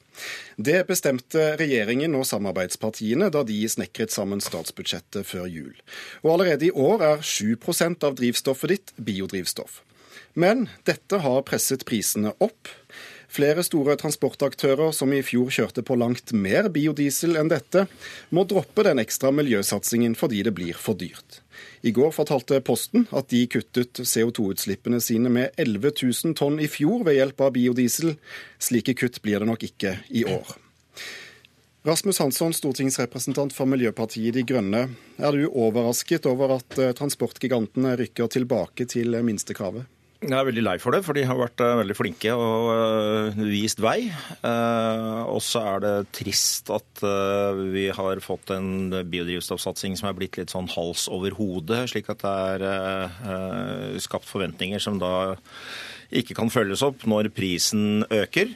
Det 0.58 0.80
bestemte 0.90 1.52
regjeringen 1.62 2.18
og 2.18 2.26
samarbeidspartiene 2.26 3.30
da 3.34 3.44
de 3.46 3.60
snekret 3.70 4.14
sammen 4.14 4.42
statsbudsjettet 4.42 5.30
før 5.30 5.46
jul. 5.46 5.78
Og 6.26 6.34
allerede 6.34 6.72
i 6.72 6.74
år 6.74 7.06
er 7.12 7.22
7% 7.22 8.08
av 8.08 8.18
drivstoffet 8.18 8.74
ditt 8.74 8.94
biodrivstoff. 8.98 9.84
Men 10.34 10.70
dette 10.88 11.20
har 11.22 11.44
presset 11.46 11.86
prisene 11.86 12.34
opp. 12.40 12.70
Flere 13.32 13.64
store 13.64 13.96
transportaktører 13.96 14.92
som 14.92 15.14
i 15.16 15.22
fjor 15.24 15.48
kjørte 15.56 15.86
på 15.88 15.96
langt 15.96 16.34
mer 16.36 16.68
biodiesel 16.74 17.38
enn 17.40 17.52
dette, 17.52 17.86
må 18.30 18.44
droppe 18.44 18.84
den 18.84 19.00
ekstra 19.00 19.32
miljøsatsingen 19.32 20.18
fordi 20.20 20.42
det 20.44 20.52
blir 20.58 20.76
for 20.76 21.00
dyrt. 21.00 21.40
I 21.88 21.94
går 21.96 22.12
fortalte 22.12 22.60
Posten 22.68 23.06
at 23.16 23.30
de 23.32 23.46
kuttet 23.48 24.04
CO2-utslippene 24.04 25.00
sine 25.00 25.32
med 25.32 25.56
11 25.56 25.94
000 26.02 26.36
tonn 26.36 26.60
i 26.60 26.68
fjor 26.72 27.06
ved 27.08 27.22
hjelp 27.22 27.46
av 27.48 27.56
biodiesel. 27.56 28.18
Slike 28.60 28.98
kutt 29.00 29.22
blir 29.24 29.40
det 29.40 29.48
nok 29.48 29.64
ikke 29.70 29.96
i 30.12 30.26
år. 30.28 30.52
Rasmus 31.88 32.20
Hansson, 32.22 32.52
stortingsrepresentant 32.54 33.56
for 33.56 33.66
Miljøpartiet 33.66 34.36
De 34.36 34.44
Grønne. 34.46 34.84
Er 35.18 35.34
du 35.34 35.48
overrasket 35.48 36.28
over 36.30 36.60
at 36.60 36.78
eh, 36.78 36.92
transportgigantene 37.00 37.96
rykker 38.04 38.30
tilbake 38.36 38.86
til 38.92 39.16
minstekravet? 39.26 39.88
Jeg 40.22 40.38
er 40.38 40.46
veldig 40.46 40.62
lei 40.62 40.76
for 40.78 40.94
det, 40.94 41.00
for 41.02 41.18
de 41.18 41.24
har 41.26 41.38
vært 41.40 41.62
uh, 41.66 41.80
veldig 41.80 41.96
flinke 41.98 42.34
og 42.38 42.68
uh, 42.70 43.40
vist 43.50 43.80
vei. 43.82 44.12
Uh, 44.46 45.26
og 45.26 45.40
så 45.42 45.64
er 45.72 45.82
det 45.82 45.94
trist 46.14 46.70
at 46.70 47.02
vi 47.74 47.88
har 47.90 48.22
fått 48.22 48.54
en 48.54 48.94
biodrivstoffsatsing 49.10 49.98
som 49.98 50.12
er 50.12 50.20
blitt 50.20 50.38
litt 50.38 50.54
sånn 50.54 50.70
hals 50.76 51.08
over 51.10 51.34
hodet, 51.40 51.88
slik 51.90 52.12
at 52.14 52.22
det 52.22 52.70
er 52.70 53.98
skapt 54.04 54.30
forventninger 54.30 54.84
som 54.84 55.00
da 55.02 55.32
ikke 56.14 56.38
kan 56.38 56.54
følges 56.54 56.84
opp 56.86 57.08
når 57.10 57.32
prisen 57.34 58.06
øker. 58.12 58.54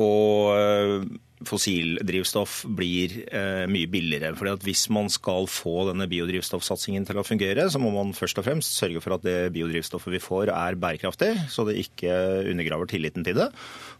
Og 0.00 1.10
fossildrivstoff 1.48 2.62
blir 2.78 3.14
eh, 3.26 3.64
mye 3.70 3.90
billigere. 3.90 4.32
Fordi 4.38 4.54
at 4.54 4.66
Hvis 4.66 4.86
man 4.94 5.10
skal 5.12 5.48
få 5.50 5.88
denne 5.90 6.08
biodrivstoffsatsingen 6.10 7.06
til 7.08 7.20
å 7.20 7.26
fungere, 7.26 7.68
så 7.70 7.80
må 7.82 7.92
man 7.94 8.14
først 8.16 8.40
og 8.40 8.46
fremst 8.46 8.78
sørge 8.78 9.02
for 9.02 9.16
at 9.16 9.26
det 9.26 9.52
biodrivstoffet 9.54 10.16
vi 10.16 10.22
får 10.22 10.52
er 10.54 10.78
bærekraftig, 10.80 11.34
så 11.52 11.66
det 11.68 11.80
ikke 11.82 12.12
undergraver 12.52 12.90
tilliten 12.90 13.26
til 13.26 13.38
det 13.38 13.50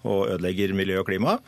og 0.02 0.28
ødelegger 0.32 0.74
miljø 0.76 1.00
og 1.02 1.08
klima. 1.10 1.38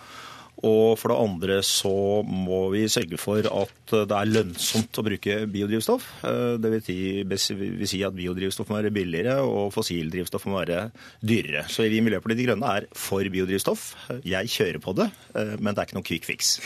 Og 0.62 0.94
for 1.00 1.10
det 1.10 1.18
andre 1.18 1.56
så 1.66 2.22
må 2.22 2.60
vi 2.72 2.84
sørge 2.92 3.18
for 3.18 3.42
at 3.42 3.94
det 4.08 4.14
er 4.16 4.30
lønnsomt 4.30 5.00
å 5.00 5.04
bruke 5.04 5.38
biodrivstoff. 5.50 6.06
Eh, 6.24 6.54
det 6.62 6.70
vil 6.76 7.38
si, 7.40 8.02
at 8.06 8.14
biodrivstoff 8.14 8.70
må 8.70 8.78
være 8.78 8.94
billigere 8.94 9.40
og 9.42 9.72
fossildrivstoff 9.74 10.46
må 10.48 10.60
være 10.60 10.86
dyrere. 11.20 11.66
Så 11.68 11.88
vi 11.88 11.98
i 11.98 12.04
Miljøpartiet 12.04 12.40
De 12.40 12.48
Grønne 12.48 12.74
er 12.78 12.88
for 12.94 13.26
biodrivstoff. 13.34 13.90
Jeg 14.22 14.52
kjører 14.54 14.80
på 14.84 14.94
det, 15.00 15.10
eh, 15.34 15.56
men 15.58 15.72
det 15.72 15.82
er 15.82 15.90
ikke 15.90 15.98
noen 15.98 16.08
quick 16.12 16.28
fix. 16.30 16.56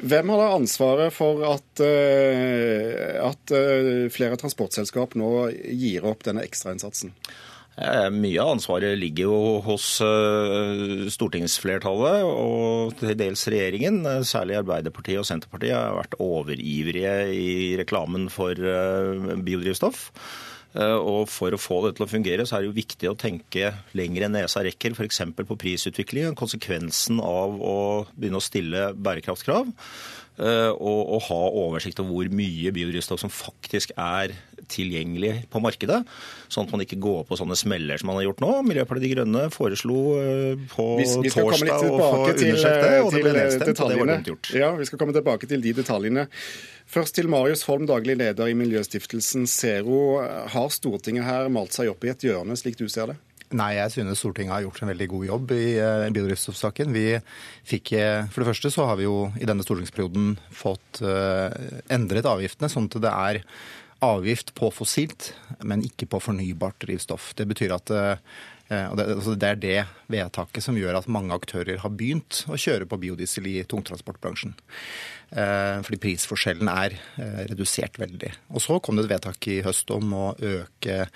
Hvem 0.00 0.30
har 0.32 0.40
da 0.40 0.48
ansvaret 0.56 1.12
for 1.12 1.42
at, 1.44 1.82
eh, 1.84 3.18
at 3.20 3.52
flere 4.14 4.38
transportselskap 4.40 5.18
nå 5.18 5.50
gir 5.76 6.06
opp 6.08 6.24
denne 6.24 6.46
ekstrainnsatsen? 6.46 7.12
Mye 7.80 8.42
av 8.42 8.50
ansvaret 8.58 8.98
ligger 9.00 9.30
jo 9.30 9.36
hos 9.64 9.86
stortingsflertallet 11.14 12.26
og 12.28 12.92
til 13.00 13.16
dels 13.16 13.46
regjeringen. 13.48 14.02
Særlig 14.28 14.58
Arbeiderpartiet 14.58 15.22
og 15.22 15.28
Senterpartiet 15.28 15.78
har 15.78 15.96
vært 15.96 16.18
overivrige 16.20 17.14
i 17.32 17.50
reklamen 17.80 18.28
for 18.32 18.52
biodrivstoff. 19.40 20.10
Eh, 20.78 20.96
og 20.96 21.26
For 21.30 21.54
å 21.54 21.58
få 21.58 21.80
det 21.86 21.96
til 21.98 22.06
å 22.06 22.10
fungere, 22.10 22.46
så 22.46 22.56
er 22.56 22.62
det 22.62 22.70
jo 22.70 22.78
viktig 22.78 23.10
å 23.10 23.18
tenke 23.18 23.72
lenger 23.98 24.26
enn 24.26 24.36
nesa 24.38 24.62
rekker, 24.62 24.94
f.eks. 24.94 25.22
på 25.34 25.58
prisutviklingen, 25.58 26.38
konsekvensen 26.38 27.18
av 27.24 27.58
å 27.58 27.76
begynne 28.14 28.38
å 28.38 28.44
stille 28.44 28.90
bærekraftskrav. 28.94 29.72
Eh, 30.40 30.70
og, 30.70 31.00
og 31.16 31.26
ha 31.26 31.40
oversikt 31.64 32.00
over 32.00 32.14
hvor 32.14 32.30
mye 32.38 32.72
biodrivstoff 32.74 33.20
som 33.24 33.32
faktisk 33.34 33.92
er 33.98 34.36
tilgjengelig 34.70 35.34
på 35.50 35.62
markedet. 35.62 36.00
Sånn 36.50 36.66
at 36.66 36.74
man 36.74 36.84
ikke 36.84 36.98
går 37.02 37.24
på 37.28 37.38
sånne 37.38 37.56
smeller 37.58 38.00
som 38.00 38.10
man 38.10 38.18
har 38.20 38.28
gjort 38.28 38.42
nå. 38.44 38.50
Miljøpartiet 38.66 39.06
De 39.06 39.12
Grønne 39.14 39.46
foreslo 39.54 40.00
eh, 40.20 40.66
på 40.72 40.88
torsdag 41.28 41.86
å 41.86 41.94
få 42.00 42.26
undersøkt 42.32 42.84
det, 42.84 42.92
og 43.04 43.14
det 43.14 43.24
ble 43.24 43.34
nedstemt. 43.36 43.80
og 43.80 43.92
det 43.92 44.00
var 44.00 44.12
dumt 44.14 44.30
gjort. 44.34 44.52
Ja, 44.56 44.74
Vi 44.78 44.90
skal 44.90 45.02
komme 45.02 45.16
tilbake 45.16 45.50
til 45.50 45.64
de 45.64 45.74
detaljene. 45.80 46.26
Først 46.90 47.14
til 47.14 47.30
Marius 47.30 47.62
Holm, 47.68 47.86
daglig 47.86 48.16
leder 48.18 48.50
i 48.50 48.56
miljøstiftelsen 48.58 49.46
Zero. 49.50 50.20
Har 50.50 50.70
Stortinget 50.74 51.26
her 51.26 51.50
malt 51.52 51.76
seg 51.76 51.92
opp 51.92 52.06
i 52.06 52.10
et 52.10 52.24
hjørne, 52.26 52.58
slik 52.58 52.78
du 52.80 52.88
ser 52.90 53.12
det? 53.12 53.20
Nei, 53.50 53.72
jeg 53.74 53.90
synes 53.96 54.20
Stortinget 54.22 54.54
har 54.54 54.62
gjort 54.62 54.82
en 54.84 54.90
veldig 54.92 55.08
god 55.10 55.24
jobb 55.26 55.52
i 55.56 55.64
uh, 55.82 56.06
biodrivstoffsaken. 56.14 56.92
Vi 56.94 57.06
fikk, 57.66 57.94
For 58.30 58.42
det 58.42 58.50
første 58.52 58.70
så 58.70 58.86
har 58.86 58.98
vi 59.00 59.08
jo 59.08 59.24
i 59.42 59.48
denne 59.48 59.66
stortingsperioden 59.66 60.36
fått 60.54 61.02
endret 61.90 62.28
avgiftene, 62.30 62.70
sånn 62.70 62.86
at 62.90 62.98
det 63.02 63.10
er 63.10 63.40
avgift 64.04 64.54
på 64.56 64.70
fossilt, 64.74 65.32
men 65.60 65.84
ikke 65.84 66.08
på 66.10 66.22
fornybart 66.22 66.78
drivstoff. 66.82 67.32
Det 67.38 67.46
betyr 67.50 67.76
at 67.76 67.92
det, 68.70 69.04
altså 69.16 69.34
er 69.34 69.56
det 69.58 69.78
vedtaket 70.12 70.62
som 70.62 70.76
gjør 70.78 71.00
at 71.00 71.08
mange 71.10 71.34
aktører 71.34 71.80
har 71.82 71.90
begynt 71.90 72.44
å 72.46 72.58
kjøre 72.60 72.86
på 72.86 73.00
biodiesel 73.02 73.48
i 73.50 73.56
tungtransportbransjen. 73.66 74.54
Eh, 75.30 75.80
fordi 75.86 75.98
prisforskjellen 76.04 76.70
er 76.70 76.94
eh, 76.94 77.42
redusert 77.50 77.98
veldig. 77.98 78.30
Og 78.54 78.62
så 78.62 78.78
kom 78.78 78.98
det 78.98 79.08
et 79.08 79.12
vedtak 79.16 79.50
i 79.50 79.60
høst 79.66 79.90
om 79.94 80.14
å 80.14 80.26
øke 80.38 81.08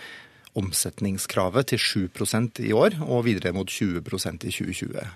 omsetningskravet 0.59 1.73
til 1.73 1.81
7% 1.83 2.61
i 2.63 2.73
år, 2.77 2.99
og 3.03 3.25
videre 3.27 3.55
mot 3.57 3.71
20% 3.71 4.47
i 4.47 4.53
2020. 4.55 5.07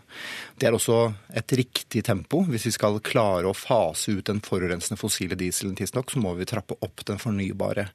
Det 0.58 0.68
er 0.68 0.74
også 0.74 0.98
et 1.38 1.54
riktig 1.60 2.02
tempo. 2.06 2.42
Hvis 2.48 2.66
vi 2.68 2.74
skal 2.74 2.98
klare 3.04 3.46
å 3.46 3.56
fase 3.56 4.16
ut 4.18 4.26
den 4.26 4.42
forurensende 4.44 4.98
fossile 4.98 5.38
dieselen 5.38 5.76
tidsnok, 5.78 6.10
så 6.10 6.22
må 6.22 6.34
vi 6.38 6.48
trappe 6.48 6.78
opp 6.82 7.04
den 7.06 7.20
fornybare. 7.22 7.86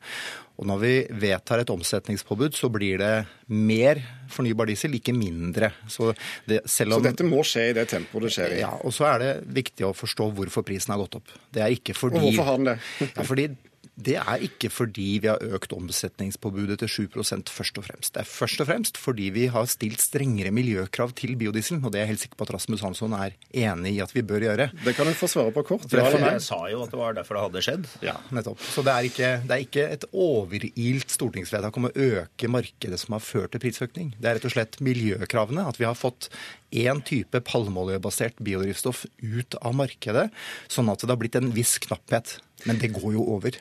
Og 0.61 0.69
når 0.69 0.79
vi 0.83 0.93
vedtar 1.23 1.63
et 1.63 1.73
omsetningspåbud, 1.73 2.55
så 2.55 2.69
blir 2.71 3.01
det 3.01 3.13
mer 3.51 3.99
fornybar 4.31 4.69
diesel, 4.69 4.95
ikke 4.95 5.15
mindre. 5.17 5.73
Så, 5.89 6.13
det, 6.47 6.61
om, 6.63 6.95
så 6.95 7.01
dette 7.03 7.27
må 7.27 7.43
skje 7.47 7.69
i 7.71 7.75
det 7.75 7.87
tempoet 7.91 8.27
det 8.29 8.33
skjer 8.37 8.55
i? 8.55 8.63
Ja, 8.63 8.71
og 8.79 8.95
så 8.95 9.09
er 9.09 9.23
det 9.23 9.31
viktig 9.59 9.87
å 9.89 9.93
forstå 9.97 10.29
hvorfor 10.37 10.65
prisen 10.67 10.93
har 10.93 11.01
gått 11.03 11.19
opp. 11.19 11.37
Det 11.53 11.65
er 11.65 11.75
ikke 11.75 11.97
fordi, 11.97 12.21
og 12.21 12.29
hvorfor 12.29 12.51
har 12.51 12.61
den 12.61 12.71
det? 12.71 12.79
ja, 13.09 13.27
fordi 13.27 13.47
det 13.93 14.15
er 14.17 14.41
ikke 14.41 14.71
fordi 14.73 15.19
vi 15.21 15.29
har 15.29 15.41
økt 15.53 15.73
omsetningspåbudet 15.75 16.79
til 16.81 16.89
7% 17.05 17.51
først 17.53 17.77
og 17.77 17.85
fremst. 17.85 18.13
Det 18.15 18.23
er 18.23 18.29
først 18.29 18.63
og 18.63 18.69
fremst 18.69 18.97
fordi 18.97 19.29
vi 19.35 19.45
har 19.53 19.67
stilt 19.69 20.01
strengere 20.01 20.53
miljøkrav 20.55 21.13
til 21.17 21.35
biodiesel, 21.37 21.77
og 21.83 21.93
det 21.93 22.01
er 22.01 22.07
jeg 22.07 22.13
helt 22.13 22.23
sikker 22.23 22.39
på 22.39 22.47
at 22.47 22.53
Rasmus 22.55 22.81
Hansson 22.85 23.13
er 23.17 23.35
enig 23.53 23.95
i 23.97 24.01
at 24.03 24.15
vi 24.15 24.25
bør 24.25 24.47
gjøre. 24.47 24.69
Det 24.83 24.95
kan 24.97 25.09
du 25.09 25.13
få 25.17 25.29
svare 25.29 25.53
på 25.53 25.65
kort. 25.67 25.85
Ja, 25.93 26.07
jeg 26.09 26.41
sa 26.45 26.59
jo 26.71 26.81
at 26.85 26.93
det 26.93 26.99
var 26.99 27.17
derfor 27.17 27.37
det 27.37 27.45
hadde 27.45 27.63
skjedd. 27.67 27.91
Ja, 28.05 28.17
nettopp. 28.33 28.63
Så 28.65 28.85
det 28.85 28.95
er 28.95 29.09
ikke, 29.11 29.31
det 29.45 29.57
er 29.57 29.67
ikke 29.67 29.85
et 29.97 30.07
overilt 30.09 31.13
stortingsvedtak 31.13 31.77
om 31.77 31.89
å 31.89 31.93
øke 31.93 32.49
markedet 32.49 33.01
som 33.01 33.17
har 33.17 33.23
ført 33.23 33.53
til 33.53 33.61
prisøkning. 33.61 34.15
Det 34.17 34.29
er 34.29 34.39
rett 34.39 34.49
og 34.49 34.55
slett 34.55 34.79
miljøkravene. 34.83 35.67
At 35.69 35.77
vi 35.81 35.85
har 35.85 35.97
fått 35.97 36.31
én 36.73 37.03
type 37.05 37.43
palmeoljebasert 37.45 38.41
biodrivstoff 38.41 39.05
ut 39.21 39.57
av 39.61 39.77
markedet, 39.77 40.29
sånn 40.71 40.89
at 40.89 41.03
det 41.03 41.13
har 41.13 41.21
blitt 41.21 41.37
en 41.37 41.53
viss 41.53 41.77
knapphet. 41.83 42.39
Men 42.67 42.79
det 42.81 42.93
går 42.95 43.15
jo 43.17 43.27
over. 43.35 43.57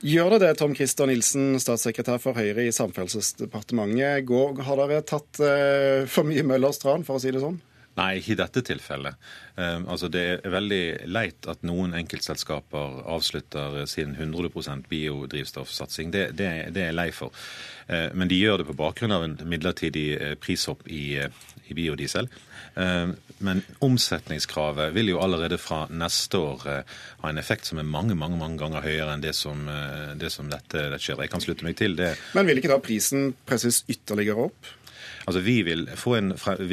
Gjør 0.00 0.32
det 0.32 0.38
det, 0.42 0.54
Tom 0.56 0.72
Christer 0.76 1.10
Nilsen, 1.10 1.58
statssekretær 1.60 2.20
for 2.22 2.38
Høyre 2.38 2.64
i 2.64 2.72
Samferdselsdepartementet. 2.72 4.30
Har 4.64 4.80
dere 4.80 5.02
tatt 5.04 5.40
eh, 5.44 6.06
for 6.08 6.24
mye 6.28 6.44
Møllers 6.46 6.80
tran, 6.80 7.04
for 7.04 7.18
å 7.18 7.22
si 7.22 7.32
det 7.34 7.42
sånn? 7.42 7.60
Nei, 7.98 8.20
ikke 8.20 8.32
i 8.32 8.38
dette 8.38 8.62
tilfellet. 8.64 9.30
Um, 9.56 9.88
altså 9.90 10.08
det 10.12 10.22
er 10.36 10.52
veldig 10.52 10.84
leit 11.10 11.48
at 11.50 11.64
noen 11.66 11.96
enkeltselskaper 11.98 13.00
avslutter 13.10 13.82
sin 13.90 14.14
100 14.14 14.86
biodrivstoffsatsing. 14.88 16.12
Det, 16.14 16.28
det, 16.38 16.50
det, 16.70 16.84
er 16.84 16.92
jeg 16.92 16.98
lei 16.98 17.08
for. 17.14 17.34
Uh, 17.90 18.08
men 18.14 18.30
de 18.30 18.38
gjør 18.38 18.62
det 18.62 18.70
på 18.70 18.78
bakgrunn 18.78 19.16
av 19.16 19.26
en 19.26 19.36
midlertidig 19.42 20.06
uh, 20.20 20.36
prishopp 20.40 20.86
i, 20.86 21.18
i 21.18 21.76
biodiesel. 21.76 22.30
Uh, 22.78 23.10
men 23.40 23.62
omsetningskravet 23.78 24.92
vil 24.92 25.14
jo 25.14 25.20
allerede 25.24 25.56
fra 25.60 25.86
neste 25.88 26.38
år 26.38 26.64
eh, 26.68 26.96
ha 27.22 27.30
en 27.30 27.40
effekt 27.40 27.70
som 27.70 27.80
er 27.80 27.88
mange 27.88 28.16
mange, 28.18 28.36
mange 28.36 28.60
ganger 28.60 28.84
høyere 28.84 29.14
enn 29.14 29.24
det 29.24 29.32
som, 29.36 29.62
eh, 29.64 30.12
det 30.20 30.28
som 30.34 30.50
dette, 30.52 30.76
dette 30.76 31.00
skjer. 31.00 31.22
Jeg 31.24 31.32
kan 31.32 31.40
slutte 31.40 31.64
meg 31.64 31.78
til 31.80 31.96
det. 31.96 32.12
Men 32.36 32.50
vil 32.50 32.60
ikke 32.60 32.72
da 32.74 32.80
prisen 32.84 33.30
presses 33.48 33.80
ytterligere 33.88 34.50
opp? 34.50 34.68
Altså, 35.30 35.40
Vi 35.40 35.62
vil 35.62 35.88
få 35.94 36.16
en 36.16 36.32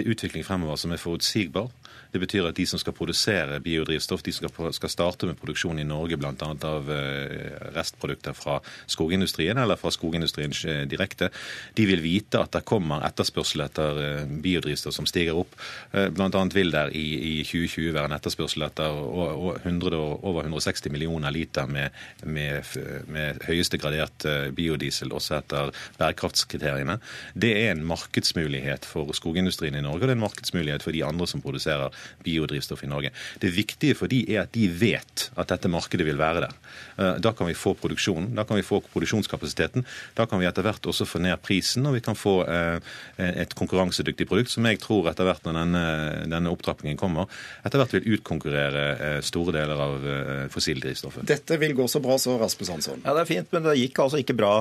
utvikling 0.09 0.45
fremover 0.45 0.75
som 0.75 0.91
er 0.91 0.97
forutsigbar. 0.97 1.69
Det 2.11 2.21
betyr 2.21 2.47
at 2.49 2.57
de 2.57 2.65
som 2.69 2.79
skal 2.79 2.95
produsere 2.95 3.59
biodrivstoff, 3.63 4.23
de 4.23 4.33
som 4.35 4.49
skal 4.75 4.91
starte 4.91 5.27
med 5.29 5.39
produksjon 5.39 5.79
i 5.79 5.87
Norge 5.87 6.17
bl.a. 6.19 6.31
av 6.67 6.91
eh, 6.93 7.57
restprodukter 7.75 8.35
fra 8.37 8.59
skogindustrien 8.89 9.57
eller 9.57 9.79
fra 9.79 9.91
skogindustrien 9.93 10.55
direkte, 10.89 11.29
de 11.77 11.87
vil 11.89 12.03
vite 12.03 12.41
at 12.41 12.53
det 12.55 12.65
kommer 12.67 13.05
etterspørsel 13.07 13.65
etter 13.67 14.01
eh, 14.03 14.23
biodrivstoff 14.43 14.95
som 14.95 15.09
stiger 15.09 15.37
opp. 15.39 15.57
Eh, 15.91 16.09
bl.a. 16.13 16.43
vil 16.53 16.73
der 16.73 16.93
i 16.95 17.43
2020 17.47 17.93
være 17.95 18.11
en 18.11 18.17
etterspørsel 18.17 18.67
etter 18.67 18.97
over 18.97 19.61
160 19.65 20.91
millioner 20.93 21.33
liter 21.33 21.67
med, 21.69 21.95
med, 22.23 22.75
med 23.11 23.43
høyeste 23.47 23.79
gradert 23.81 24.25
biodiesel, 24.55 25.11
også 25.15 25.37
etter 25.39 25.73
bærekraftskriteriene. 25.99 26.97
Det 27.33 27.53
er 27.59 27.73
en 27.73 27.85
markedsmulighet 27.87 28.87
for 28.87 29.11
skogindustrien 29.17 29.75
i 29.77 29.83
Norge, 29.83 30.03
og 30.03 30.07
det 30.07 30.15
er 30.15 30.19
en 30.19 30.25
markedsmulighet 30.25 30.85
for 30.85 30.95
de 30.95 31.03
andre 31.05 31.27
som 31.29 31.43
produserer 31.43 31.93
biodrivstoff 32.23 32.83
i 32.83 32.91
Norge. 32.91 33.13
Det 33.41 33.53
viktige 33.53 33.97
for 33.97 34.11
de 34.11 34.23
er 34.33 34.45
at 34.45 34.53
de 34.55 34.67
vet 34.71 35.29
at 35.35 35.51
dette 35.51 35.71
markedet 35.71 36.05
vil 36.07 36.19
være 36.19 36.47
der. 36.47 36.55
Eh, 36.97 37.15
da 37.23 37.33
kan 37.33 37.47
vi 37.47 37.55
få 37.57 37.73
produksjonen, 37.77 38.33
da 38.35 38.43
kan 38.47 38.57
vi 38.57 38.65
få 38.65 38.81
produksjonskapasiteten. 38.93 39.85
Da 40.17 40.25
kan 40.25 40.41
vi 40.41 40.47
etter 40.49 40.65
hvert 40.65 40.85
også 40.89 41.07
få 41.07 41.21
ned 41.23 41.37
prisen, 41.45 41.85
og 41.87 41.97
vi 41.97 42.03
kan 42.05 42.17
få 42.17 42.39
eh, 42.49 42.79
et 43.17 43.53
konkurransedyktig 43.57 44.27
produkt 44.29 44.53
som 44.53 44.65
jeg 44.69 44.81
tror 44.81 45.09
etter 45.11 45.27
hvert 45.27 45.45
når 45.45 45.59
denne, 45.61 45.83
denne 46.31 46.53
opptrappingen 46.53 46.99
kommer, 46.99 47.29
etter 47.65 47.81
hvert 47.81 47.95
vil 47.97 48.17
utkonkurrere 48.17 48.85
eh, 48.95 49.19
store 49.25 49.55
deler 49.59 49.83
av 49.87 50.07
fossildrivstoffet. 50.53 51.27
Dette 51.27 51.57
vil 51.61 51.75
gå 51.77 51.87
så 51.91 52.01
bra 52.03 52.17
så, 52.21 52.37
Rasmus 52.41 52.71
Hansson? 52.73 53.03
Ja, 53.05 53.13
det 53.17 53.25
er 53.25 53.31
fint, 53.31 53.51
men 53.53 53.65
det 53.65 53.77
gikk 53.79 54.01
altså 54.03 54.21
ikke 54.21 54.37
bra. 54.37 54.53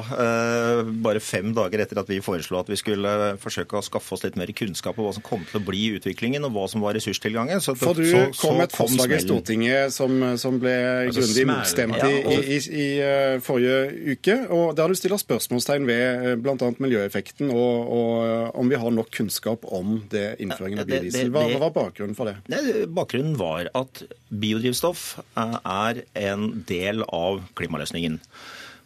Bare 1.05 1.21
fem 1.25 1.53
dager 1.57 1.83
etter 1.83 2.01
at 2.01 2.11
vi 2.11 2.21
foreslo 2.25 2.61
at 2.61 2.71
vi 2.71 2.79
skulle 2.79 3.37
forsøke 3.43 3.79
å 3.79 3.85
skaffe 3.85 4.17
oss 4.17 4.25
litt 4.25 4.39
mer 4.39 4.51
kunnskap 4.57 4.99
om 4.99 5.07
hva 5.07 5.15
som 5.17 5.25
kom 5.25 5.45
til 5.47 5.61
å 5.61 5.65
bli 5.65 5.83
utviklingen, 5.97 6.45
og 6.47 6.55
hva 6.57 6.67
som 6.71 6.85
var 6.85 6.97
ressurstilgangen 6.97 7.26
tilgangen. 7.27 7.63
Så, 7.63 7.75
For 7.79 7.99
du 7.99 8.05
så, 8.09 8.23
kom 8.41 8.57
med 8.61 8.69
et 8.69 8.77
forslag 8.77 9.15
i 9.17 9.21
Stortinget 9.23 9.95
som, 9.95 10.15
som 10.41 10.59
ble 10.63 10.75
altså, 11.07 11.23
grundig 11.23 11.47
motstemt 11.51 11.99
ja, 12.01 12.11
i, 12.11 12.39
i, 12.57 12.59
i, 12.59 12.89
uh, 13.03 13.37
forrige 13.45 14.15
uke. 14.17 14.39
og 14.55 14.75
Der 14.79 14.93
du 14.93 14.99
stiller 14.99 15.21
spørsmålstegn 15.21 15.89
ved 15.89 16.05
eh, 16.33 16.37
bl.a. 16.41 16.71
miljøeffekten 16.83 17.53
og, 17.55 17.93
og 17.99 18.13
uh, 18.25 18.51
om 18.59 18.73
vi 18.73 18.81
har 18.81 18.95
nok 18.95 19.13
kunnskap 19.17 19.67
om 19.69 20.01
det 20.13 20.27
innføringen 20.43 20.83
av 20.85 20.91
biodiesel. 20.91 21.33
Hva, 21.35 21.47
hva 21.53 21.63
var 21.69 21.75
bakgrunnen 21.77 22.19
for 22.19 22.31
det? 22.31 22.39
det? 22.53 22.87
Bakgrunnen 22.97 23.37
var 23.41 23.71
at 23.77 24.05
biodrivstoff 24.31 25.17
er 25.37 26.03
en 26.19 26.49
del 26.69 27.05
av 27.07 27.43
klimaløsningen. 27.59 28.21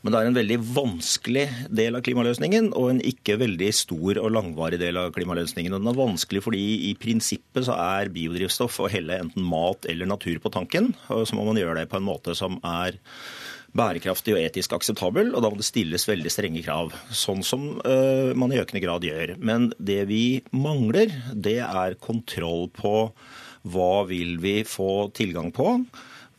Men 0.00 0.14
det 0.14 0.20
er 0.20 0.28
en 0.30 0.36
veldig 0.38 0.56
vanskelig 0.72 1.44
del 1.76 1.98
av 1.98 2.04
klimaløsningen, 2.06 2.70
og 2.78 2.86
en 2.88 3.02
ikke 3.04 3.36
veldig 3.42 3.68
stor 3.76 4.20
og 4.22 4.32
langvarig 4.32 4.78
del 4.80 4.96
av 4.96 5.10
klimaløsningen. 5.12 5.74
Og 5.76 5.82
den 5.82 5.90
er 5.92 5.98
vanskelig 5.98 6.44
fordi 6.46 6.62
i 6.88 6.94
prinsippet 7.00 7.66
så 7.68 7.76
er 7.76 8.12
biodrivstoff 8.14 8.80
å 8.80 8.88
helle 8.92 9.18
enten 9.20 9.44
mat 9.44 9.84
eller 9.90 10.08
natur 10.08 10.40
på 10.40 10.52
tanken. 10.54 10.94
Og 11.12 11.26
så 11.28 11.36
må 11.36 11.44
man 11.48 11.60
gjøre 11.60 11.82
det 11.82 11.90
på 11.92 12.00
en 12.00 12.08
måte 12.08 12.36
som 12.38 12.56
er 12.64 12.96
bærekraftig 13.76 14.34
og 14.34 14.40
etisk 14.40 14.72
akseptabel, 14.74 15.34
og 15.34 15.44
da 15.44 15.50
må 15.52 15.60
det 15.60 15.68
stilles 15.68 16.08
veldig 16.08 16.32
strenge 16.32 16.62
krav. 16.64 16.94
Sånn 17.14 17.44
som 17.46 17.68
uh, 17.84 18.32
man 18.34 18.50
i 18.54 18.58
økende 18.58 18.82
grad 18.82 19.04
gjør. 19.06 19.36
Men 19.38 19.68
det 19.78 20.02
vi 20.10 20.40
mangler, 20.56 21.12
det 21.36 21.60
er 21.66 22.00
kontroll 22.02 22.70
på 22.74 23.12
hva 23.70 24.06
vil 24.08 24.38
vi 24.40 24.62
få 24.64 25.10
tilgang 25.14 25.52
på 25.54 25.76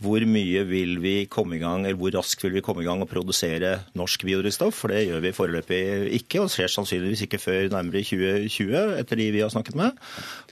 hvor 0.01 0.23
mye 0.25 0.63
vil 0.65 0.95
vi 1.03 1.15
komme 1.29 1.57
i 1.57 1.61
gang, 1.61 1.85
eller 1.85 1.99
hvor 1.99 2.13
raskt 2.15 2.41
vil 2.45 2.55
vi 2.55 2.63
komme 2.65 2.81
i 2.81 2.87
gang 2.87 3.03
og 3.03 3.09
produsere 3.11 3.75
norsk 3.97 4.25
biodrivstoff? 4.25 4.79
For 4.81 4.93
det 4.93 5.03
gjør 5.05 5.21
vi 5.27 5.33
foreløpig 5.37 5.81
ikke, 6.17 6.41
og 6.41 6.49
skjer 6.53 6.71
sannsynligvis 6.73 7.25
ikke 7.27 7.41
før 7.41 7.69
nærmere 7.73 8.01
2020, 8.05 8.95
etter 8.97 9.21
de 9.21 9.29
vi 9.35 9.43
har 9.43 9.53
snakket 9.53 9.77
med. 9.77 9.99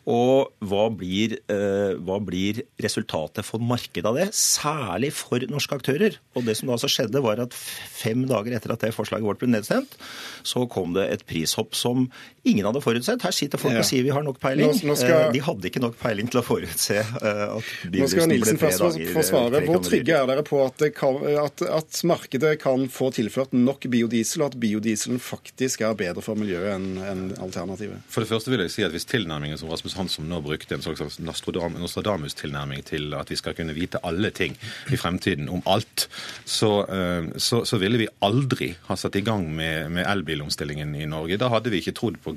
Og 0.09 0.53
hva 0.65 0.87
blir, 0.93 1.35
eh, 1.49 1.97
hva 1.97 2.17
blir 2.23 2.63
resultatet 2.81 3.45
for 3.45 3.61
markedet 3.61 4.05
av 4.05 4.17
det, 4.17 4.29
særlig 4.33 5.11
for 5.13 5.43
norske 5.49 5.75
aktører? 5.75 6.17
Og 6.35 6.45
det 6.45 6.57
som 6.57 6.69
da 6.69 6.77
altså 6.77 6.89
skjedde, 6.89 7.21
var 7.21 7.41
at 7.41 7.53
fem 7.53 8.25
dager 8.29 8.55
etter 8.55 8.73
at 8.73 8.85
det 8.85 8.93
forslaget 8.95 9.25
vårt 9.25 9.41
ble 9.41 9.49
nedstemt, 9.49 9.97
så 10.43 10.65
kom 10.69 10.93
det 10.93 11.09
et 11.09 11.25
prishopp 11.25 11.75
som 11.77 12.07
ingen 12.45 12.65
hadde 12.65 12.81
forutsett. 12.81 13.21
Her 13.21 13.35
sitter 13.35 13.61
folk 13.61 13.75
ja. 13.75 13.83
og 13.83 13.89
sier 13.89 14.05
vi 14.05 14.13
har 14.13 14.23
nok 14.25 14.39
peiling. 14.41 14.71
Nå, 14.71 14.93
nå 14.93 14.97
skal... 14.97 15.27
Eh, 15.27 15.33
de 15.35 15.43
hadde 15.45 15.69
ikke 15.69 15.83
nok 15.83 15.97
peiling 15.99 16.29
til 16.31 16.41
å 16.41 16.45
forutse 16.45 16.97
eh, 17.01 17.45
at 17.49 17.73
biodrivstoff 17.91 18.29
ble 18.29 18.57
tre 18.57 18.73
dager 18.77 19.13
forsvare. 19.45 19.65
Hvor 19.69 19.83
trygge 19.85 20.17
er 20.17 20.29
dere 20.29 20.43
på 20.47 20.61
at, 20.65 20.83
kan, 20.97 21.19
at, 21.45 21.63
at, 21.65 22.01
markedet 22.09 22.53
kan 22.61 22.85
få 22.93 23.09
tilført 23.15 23.53
nok 23.55 23.87
biodiesel, 23.91 24.43
og 24.43 24.53
at 24.53 24.59
biodieselen 24.61 25.21
faktisk 25.23 25.83
er 25.85 25.97
bedre 25.99 26.23
for 26.25 26.39
miljøet 26.39 26.73
enn 26.75 26.99
en 27.03 27.23
alternativet? 27.41 28.03
For 28.11 28.25
det 28.25 28.31
første 28.31 28.53
vil 28.53 28.63
jeg 28.65 28.73
si 28.73 28.85
at 28.85 28.93
Hvis 28.95 29.07
tilnærmingen 29.09 29.59
som 29.61 29.69
Rasmus 29.69 29.95
Hansson 29.97 30.29
nå 30.29 30.41
brukte, 30.45 30.75
en 30.75 30.83
slags 30.83 31.19
Nostradamus-tilnærming 31.21 32.83
til 32.87 33.13
at 33.17 33.29
vi 33.29 33.37
skal 33.39 33.55
kunne 33.57 33.75
vite 33.77 34.01
alle 34.03 34.31
ting 34.35 34.57
i 34.91 34.97
fremtiden 34.99 35.49
om 35.49 35.61
alt, 35.69 36.07
så, 36.45 36.71
eh, 36.89 37.29
så, 37.37 37.63
så 37.65 37.79
ville 37.81 38.01
vi 38.01 38.09
aldri 38.25 38.71
ha 38.87 38.97
satt 38.99 39.17
i 39.19 39.23
gang 39.25 39.45
med, 39.55 39.91
med 39.93 40.07
elbilomstillingen 40.09 40.95
i 40.97 41.07
Norge. 41.09 41.37
Da 41.39 41.51
hadde 41.53 41.71
vi 41.73 41.81
ikke 41.83 41.95
trodd 41.97 42.19
på, 42.23 42.35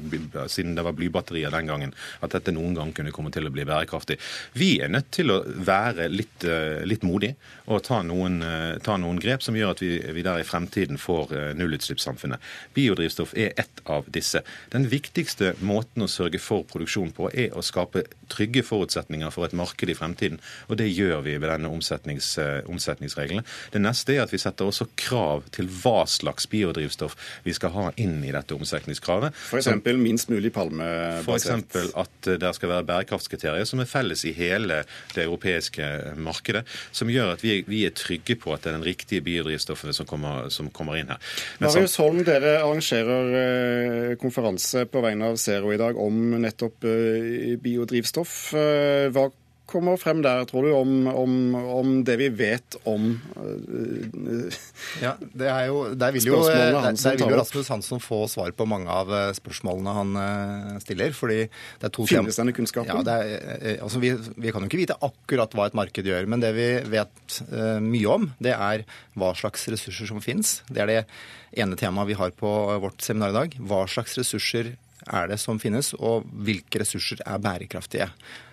siden 0.53 0.77
det 0.77 0.85
var 0.87 0.97
blybatterier 0.97 1.53
den 1.55 1.71
gangen, 1.71 1.95
at 2.21 2.37
dette 2.37 2.55
noen 2.55 2.77
gang 2.77 2.93
kunne 2.97 3.15
komme 3.15 3.33
til 3.35 3.49
å 3.49 3.55
bli 3.55 3.67
bærekraftig. 3.69 4.19
Vi 4.59 4.75
er 4.85 4.93
nødt 4.93 5.11
til 5.15 5.33
å 5.33 5.41
være 5.45 6.09
litt, 6.13 6.45
eh, 6.45 6.83
litt 6.93 7.07
modig 7.07 7.33
og 7.67 7.83
ta 7.87 8.03
noen, 8.07 8.41
eh, 8.45 8.79
ta 8.85 8.99
noen, 9.01 9.21
grep 9.23 9.43
som 9.45 9.57
gjør 9.57 9.75
at 9.75 9.83
vi, 9.85 9.93
vi 10.15 10.25
der 10.25 10.43
i 10.43 10.47
fremtiden 10.47 10.99
får 11.01 11.35
nullutslippssamfunnet. 11.59 12.43
Biodrivstoff 12.75 13.35
er 13.39 13.53
ett 13.61 13.83
av 13.91 14.09
disse. 14.13 14.43
Den 14.73 14.89
viktigste 14.91 15.55
måten 15.61 16.07
å 16.07 16.11
sørge 16.11 16.41
for 16.43 16.67
produksjon 16.69 17.13
på 17.15 17.31
er 17.33 17.55
å 17.57 17.63
skape 17.65 18.05
trygge 18.33 18.65
forutsetninger 18.67 19.31
for 19.35 19.47
et 19.47 19.57
marked 19.57 19.91
i 19.91 19.97
fremtiden. 19.97 20.41
Og 20.69 20.79
det 20.81 20.89
gjør 20.91 21.23
vi 21.27 21.37
ved 21.37 21.49
denne 21.51 21.71
omsetnings, 21.73 22.35
omsetningsreglene. 22.71 23.45
Det 23.75 23.83
neste 23.83 24.17
er 24.17 24.25
at 24.25 24.33
vi 24.33 24.41
setter 24.41 24.69
også 24.69 24.89
krav 24.99 25.47
til 25.55 25.69
hva 25.83 26.03
slags 26.11 26.49
biodrivstoff 26.51 27.17
vi 27.47 27.55
skal 27.57 27.75
ha 27.77 27.87
inn 28.01 28.21
i 28.25 28.33
dette 28.35 28.57
omsetningskravet. 28.57 29.37
F.eks. 29.53 29.71
minst 30.01 30.33
mulig 30.33 30.53
palmebasert? 30.55 31.69
F.eks. 31.69 31.95
at 32.03 32.33
det 32.43 32.55
skal 32.57 32.75
være 32.75 32.89
bærekraftskriterier 32.89 33.69
som 33.69 33.83
er 33.83 33.91
felles 33.91 34.25
i 34.29 34.35
hele 34.37 34.83
det 35.15 35.27
europeiske 35.27 36.17
markedet, 36.23 36.65
som 36.91 37.11
gjør 37.13 37.35
at 37.37 37.45
vi, 37.45 37.61
vi 37.69 37.85
er 37.87 37.95
trygge 37.97 38.37
på 38.41 38.55
at 38.55 38.65
det 38.65 38.73
er 38.73 38.79
den 38.79 38.87
riktige 38.87 39.25
biodrivstoffene 39.25 39.95
som 39.97 40.09
kommer, 40.09 40.49
som 40.55 40.71
kommer 40.75 40.99
inn 41.01 41.13
her. 41.13 41.21
Marius 41.63 41.99
Holm, 42.03 42.23
dere 42.27 42.59
arrangerer 42.63 43.37
eh, 43.43 44.17
konferanse 44.21 44.87
på 44.91 45.05
vegne 45.05 45.33
av 45.33 45.39
Zero 45.41 45.73
i 45.75 45.81
dag 45.81 45.99
om 46.01 46.39
nettopp 46.43 46.89
eh, 46.89 47.55
biodrivstoff. 47.63 48.37
Eh, 48.59 49.07
hva 49.13 49.29
kommer 49.73 49.99
frem 50.01 50.21
der, 50.25 50.45
tror 50.49 50.67
du, 50.67 50.73
om, 50.77 50.93
om, 51.09 51.35
om 51.57 51.95
det 52.07 52.19
vi 52.21 52.29
vet 52.37 52.77
om 52.89 53.09
uh, 53.37 54.61
Ja, 55.03 55.15
det 55.21 55.49
er 55.49 55.67
jo, 55.71 55.81
Der 55.99 56.15
vil 56.15 56.29
jo, 56.29 56.41
der, 56.47 56.77
der 56.93 57.19
vil 57.19 57.25
jo 57.27 57.41
Rasmus 57.41 57.71
Hansson 57.73 58.03
få 58.03 58.23
svar 58.31 58.53
på 58.57 58.67
mange 58.69 58.93
av 58.93 59.11
eh, 59.13 59.31
spørsmålene 59.37 59.95
han 59.97 60.13
stiller. 60.83 61.15
fordi 61.17 61.41
det 61.47 61.89
er 61.89 61.93
to 61.95 62.07
Finnes 62.09 62.39
denne 62.39 62.55
kunnskapen? 62.57 63.03
Ja, 63.07 63.19
er, 63.25 63.81
altså 63.83 64.03
vi, 64.03 64.13
vi, 64.37 64.53
kan 64.53 64.65
jo 64.65 64.71
ikke 64.71 64.83
vite 64.83 64.99
akkurat 65.01 65.55
hva 65.57 65.69
et 65.71 65.79
marked 65.79 66.07
gjør. 66.07 66.29
Men 66.31 66.45
det 66.45 66.53
vi 66.57 66.69
vet 66.93 67.39
uh, 67.53 67.79
mye 67.83 68.17
om, 68.17 68.29
det 68.43 68.55
er 68.55 68.87
hva 69.19 69.33
slags 69.39 69.67
ressurser 69.73 70.11
som 70.11 70.23
finnes. 70.25 70.61
Det 70.71 70.85
er 70.85 70.91
det 70.91 71.01
ene 71.63 71.79
temaet 71.79 72.13
vi 72.13 72.19
har 72.19 72.33
på 72.37 72.53
vårt 72.83 73.05
seminar 73.05 73.33
i 73.33 73.39
dag. 73.41 73.59
Hva 73.61 73.85
slags 73.91 74.17
ressurser 74.21 74.75
er 75.11 75.29
det 75.31 75.39
som 75.43 75.59
finnes, 75.63 75.93
og 75.99 76.27
hvilke 76.47 76.83
ressurser 76.83 77.23
er 77.27 77.43
bærekraftige. 77.43 78.11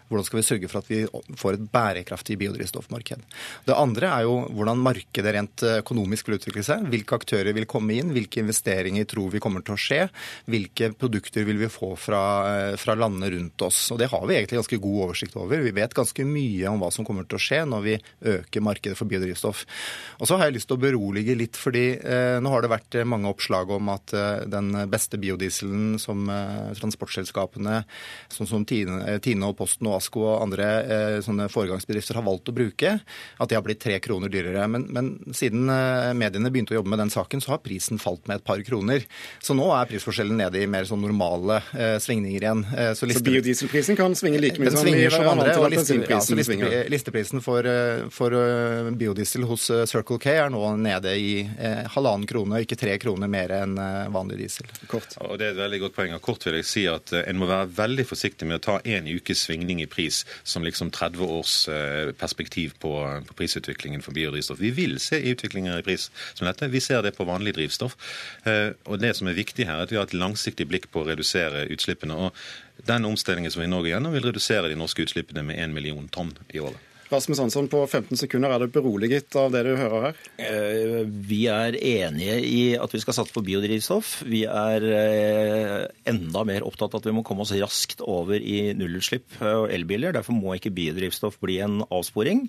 Hvordan 0.09 0.27
skal 0.27 0.39
vi 0.39 0.45
sørge 0.47 0.71
for 0.71 0.81
at 0.81 0.89
vi 0.89 1.03
får 1.39 1.57
et 1.57 1.65
bærekraftig 1.73 2.39
biodrivstoffmarked? 2.41 3.25
Det 3.67 3.77
andre 3.77 4.09
er 4.09 4.27
jo 4.27 4.35
hvordan 4.57 4.81
markedet 4.83 5.35
rent 5.35 5.65
økonomisk 5.69 6.29
vil 6.29 6.39
utvikle 6.39 6.65
seg. 6.65 6.87
Hvilke 6.89 7.19
aktører 7.19 7.53
vil 7.55 7.67
komme 7.69 7.97
inn? 7.99 8.13
Hvilke 8.15 8.41
investeringer 8.43 9.07
tror 9.09 9.29
vi 9.33 9.41
kommer 9.43 9.65
til 9.65 9.75
å 9.75 9.79
skje? 9.79 10.01
Hvilke 10.49 10.91
produkter 10.97 11.45
vil 11.47 11.61
vi 11.61 11.69
få 11.71 11.93
fra, 11.99 12.23
fra 12.81 12.97
landene 12.97 13.31
rundt 13.35 13.65
oss? 13.65 13.85
Og 13.93 14.01
Det 14.01 14.09
har 14.11 14.25
vi 14.25 14.37
egentlig 14.39 14.59
ganske 14.61 14.81
god 14.81 14.99
oversikt 15.05 15.37
over. 15.39 15.61
Vi 15.63 15.75
vet 15.75 15.95
ganske 15.95 16.25
mye 16.25 16.71
om 16.71 16.81
hva 16.81 16.91
som 16.93 17.07
kommer 17.07 17.27
til 17.29 17.39
å 17.39 17.43
skje 17.43 17.61
når 17.69 17.85
vi 17.85 17.95
øker 18.33 18.65
markedet 18.65 18.97
for 18.97 19.09
biodrivstoff. 19.09 19.65
Og 20.19 20.29
så 20.29 20.39
har 20.39 20.49
jeg 20.49 20.57
lyst 20.57 20.69
til 20.71 20.79
å 20.79 20.83
berolige 20.83 21.37
litt, 21.37 21.59
fordi 21.59 21.85
eh, 21.97 22.37
nå 22.41 22.53
har 22.53 22.65
det 22.65 22.73
vært 22.73 22.99
mange 23.09 23.29
oppslag 23.31 23.71
om 23.75 23.91
at 23.93 24.13
eh, 24.15 24.45
den 24.49 24.71
beste 24.91 25.19
biodieselen 25.21 25.99
som 26.01 26.25
eh, 26.33 26.71
transportselskapene, 26.79 27.83
sånn 28.33 28.49
som 28.49 28.65
Tine, 28.69 29.19
Tine 29.23 29.51
og 29.51 29.57
Posten 29.59 29.89
og 29.89 29.98
Wasco 29.99 30.25
og 30.25 30.47
andre 30.47 30.69
eh, 30.81 31.17
sånne 31.25 31.49
foregangsbedrifter 31.51 32.17
har 32.17 32.25
valgt 32.25 32.49
å 32.49 32.55
bruke, 32.55 32.95
at 33.03 33.51
de 33.51 33.57
har 33.57 33.65
blitt 33.65 33.81
tre 33.83 33.99
kroner 34.03 34.31
dyrere. 34.33 34.65
Men, 34.71 34.87
men 34.95 35.11
siden 35.35 35.69
eh, 35.69 36.11
mediene 36.17 36.51
begynte 36.51 36.73
å 36.73 36.79
jobbe 36.79 36.95
med 36.95 37.03
den 37.03 37.13
saken, 37.13 37.43
så 37.43 37.53
har 37.55 37.63
prisen 37.63 38.01
falt 38.01 38.25
med 38.29 38.39
et 38.39 38.47
par 38.47 38.61
kroner. 38.65 39.05
Så 39.43 39.55
nå 39.57 39.69
er 39.75 39.89
prisforskjellen 39.91 40.39
nede 40.39 40.63
i 40.63 40.69
mer 40.69 40.87
sånn 40.89 41.03
normale 41.03 41.61
eh, 41.75 41.97
svingninger 42.01 42.47
igjen. 42.47 42.65
Eh, 42.73 42.91
så, 42.97 43.09
liste... 43.09 43.23
så, 43.23 43.29
biodieselprisen 43.29 43.99
kan 43.99 44.15
svinge 44.17 44.41
like 44.41 44.61
mye 44.61 44.73
som, 44.73 44.87
som 45.13 45.29
andre, 45.33 45.55
og 45.59 45.69
liste, 45.73 45.99
ja, 46.09 46.19
liste, 46.39 46.83
listeprisen 46.89 47.43
for, 47.43 47.65
eh, 47.65 48.07
for 48.13 48.33
uh, 48.35 48.89
biodiesel 48.91 49.43
hos 49.49 49.69
uh, 49.73 49.83
Circle 49.89 50.19
K 50.21 50.33
er 50.45 50.51
nå 50.53 50.61
nede 50.79 51.13
i 51.17 51.33
eh, 51.43 51.83
halvannen 51.93 52.27
krone, 52.29 52.61
ikke 52.63 52.77
tre 52.79 52.95
kroner 53.01 53.29
mer 53.31 53.51
enn 53.59 53.75
vanlig 54.13 54.39
diesel. 54.43 54.69
Kort. 54.89 55.15
Og 55.25 55.37
det 55.39 55.49
er 55.49 55.53
et 55.55 55.61
veldig 55.61 55.81
godt 55.85 55.95
poeng. 55.97 56.15
Kort 56.23 56.45
vil 56.47 56.59
jeg 56.59 56.67
si 56.69 56.85
at 56.89 57.13
en 57.19 57.39
må 57.39 57.49
være 57.49 57.69
veldig 57.79 58.05
forsiktig 58.07 58.47
med 58.49 58.59
å 58.59 58.63
ta 58.69 58.77
en 58.83 59.09
ukes 59.09 59.45
svingning 59.47 59.81
i 59.83 59.88
pris 59.91 60.21
som 60.43 60.65
liksom 60.65 60.91
30 60.95 61.25
års 61.25 61.55
eh, 61.71 62.11
perspektiv 62.17 62.75
på, 62.79 62.93
på 63.27 63.37
prisutviklingen 63.39 64.03
for 64.05 64.15
biodrivstoff. 64.15 64.61
Vi 64.61 64.71
vil 64.75 64.97
se 65.03 65.19
utviklinger 65.31 65.79
i 65.79 65.85
pris 65.85 66.09
som 66.33 66.47
dette. 66.47 66.71
Vi 66.71 66.83
ser 66.83 67.03
det 67.05 67.15
på 67.17 67.27
vanlig 67.29 67.55
drivstoff. 67.57 67.97
Eh, 68.45 68.71
og 68.85 69.01
det 69.03 69.15
som 69.17 69.29
er 69.29 69.37
viktig 69.37 69.67
her, 69.67 69.79
er 69.79 69.87
at 69.87 69.93
vi 69.93 69.99
har 69.99 70.09
et 70.09 70.17
langsiktig 70.17 70.69
blikk 70.69 70.89
på 70.93 71.03
å 71.03 71.09
redusere 71.11 71.67
utslippene. 71.73 72.15
og 72.15 72.35
den 72.87 73.05
omstillingen 73.05 73.51
som 73.51 73.61
vi 73.61 73.67
nå 73.67 73.81
går 73.81 73.93
gjennom, 73.93 74.13
vil 74.15 74.29
redusere 74.29 74.69
de 74.71 74.77
norske 74.79 75.03
utslippene 75.03 75.43
med 75.43 75.59
1 75.59 75.73
million 75.75 76.07
tonn 76.07 76.31
i 76.53 76.61
året. 76.63 76.88
Rasmus 77.09 77.39
Hansson, 77.41 77.65
på 77.65 77.79
15 77.87 78.19
sekunder, 78.21 78.51
er 78.53 78.61
du 78.61 78.69
beroliget 78.69 79.33
av 79.39 79.49
det 79.49 79.63
du 79.65 79.71
hører 79.79 80.03
her? 80.03 80.17
Eh, 80.45 81.07
vi 81.09 81.39
er 81.49 81.73
enige 81.73 82.35
i 82.45 82.59
at 82.77 82.91
vi 82.93 82.99
skal 83.01 83.15
satse 83.17 83.33
på 83.33 83.41
biodrivstoff. 83.47 84.19
Vi 84.29 84.43
er 84.45 84.85
eh, 84.93 85.87
enda 86.11 86.43
mer 86.45 86.67
opptatt 86.67 86.93
av 86.93 87.01
at 87.01 87.07
vi 87.09 87.13
må 87.17 87.23
komme 87.25 87.41
oss 87.41 87.53
raskt 87.57 88.03
over 88.05 88.37
i 88.37 88.75
nullutslipp 88.77 89.39
og 89.41 89.73
elbiler. 89.73 90.13
Derfor 90.13 90.37
må 90.37 90.53
ikke 90.53 90.73
biodrivstoff 90.75 91.39
bli 91.41 91.57
en 91.65 91.79
avsporing. 91.87 92.43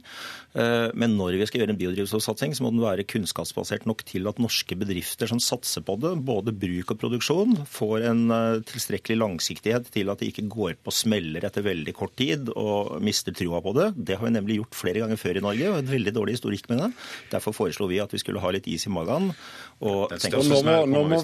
Eh, 0.53 0.93
men 0.93 1.17
når 1.17 1.39
vi 1.41 1.49
skal 1.49 1.65
gjøre 1.65 1.73
en 1.73 1.81
biodrivstoffsatsing, 1.81 2.53
så 2.53 2.67
må 2.67 2.75
den 2.75 2.85
være 2.85 3.09
kunnskapsbasert 3.09 3.89
nok 3.89 4.05
til 4.13 4.29
at 4.29 4.45
norske 4.45 4.77
bedrifter 4.77 5.33
som 5.33 5.41
satser 5.41 5.87
på 5.89 5.97
det, 6.05 6.13
både 6.29 6.53
bruk 6.53 6.93
og 6.93 7.01
produksjon, 7.01 7.57
får 7.65 8.11
en 8.11 8.37
tilstrekkelig 8.69 9.23
langsiktighet 9.23 9.89
til 9.97 10.13
at 10.13 10.21
de 10.21 10.29
ikke 10.29 10.45
går 10.53 10.77
på 10.85 10.93
smeller 10.93 11.49
etter 11.49 11.65
veldig 11.65 11.97
kort 11.97 12.19
tid 12.21 12.53
og 12.53 12.99
mister 13.01 13.33
trua 13.33 13.65
på 13.65 13.73
det. 13.81 13.91
Det 13.97 14.21
har 14.21 14.29
vi 14.29 14.37
nemlig 14.37 14.50
nemlig 14.51 14.59
gjort 14.59 14.79
flere 14.79 15.01
ganger 15.01 15.17
før 15.17 15.39
i 15.39 15.43
Norge, 15.45 15.71
og 15.71 15.79
en 15.79 15.91
veldig 15.91 16.13
dårlig 16.15 16.37
historikk 16.37 16.69
med 16.71 16.83
det. 16.83 16.91
Derfor 17.31 17.55
foreslo 17.55 17.89
vi 17.91 18.01
at 18.01 18.13
vi 18.13 18.19
skulle 18.19 18.41
ha 18.41 18.51
litt 18.51 18.67
is 18.67 18.87
i 18.87 18.91
magen. 18.91 19.33
Og 19.81 20.11
tenke 20.11 20.37
nå, 20.37 20.63
må, 20.63 20.63
nå, 20.87 21.05
må, 21.09 21.21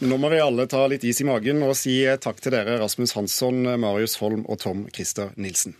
nå 0.00 0.16
må 0.20 0.32
vi 0.32 0.40
alle 0.40 0.66
ta 0.66 0.86
litt 0.90 1.04
is 1.04 1.20
i 1.20 1.28
magen 1.28 1.62
og 1.62 1.76
si 1.78 2.02
takk 2.20 2.40
til 2.40 2.54
dere, 2.56 2.80
Rasmus 2.80 3.14
Hansson, 3.16 3.62
Marius 3.80 4.18
Holm 4.20 4.44
og 4.48 4.60
Tom 4.60 4.88
Christer 4.92 5.32
Nilsen. 5.36 5.76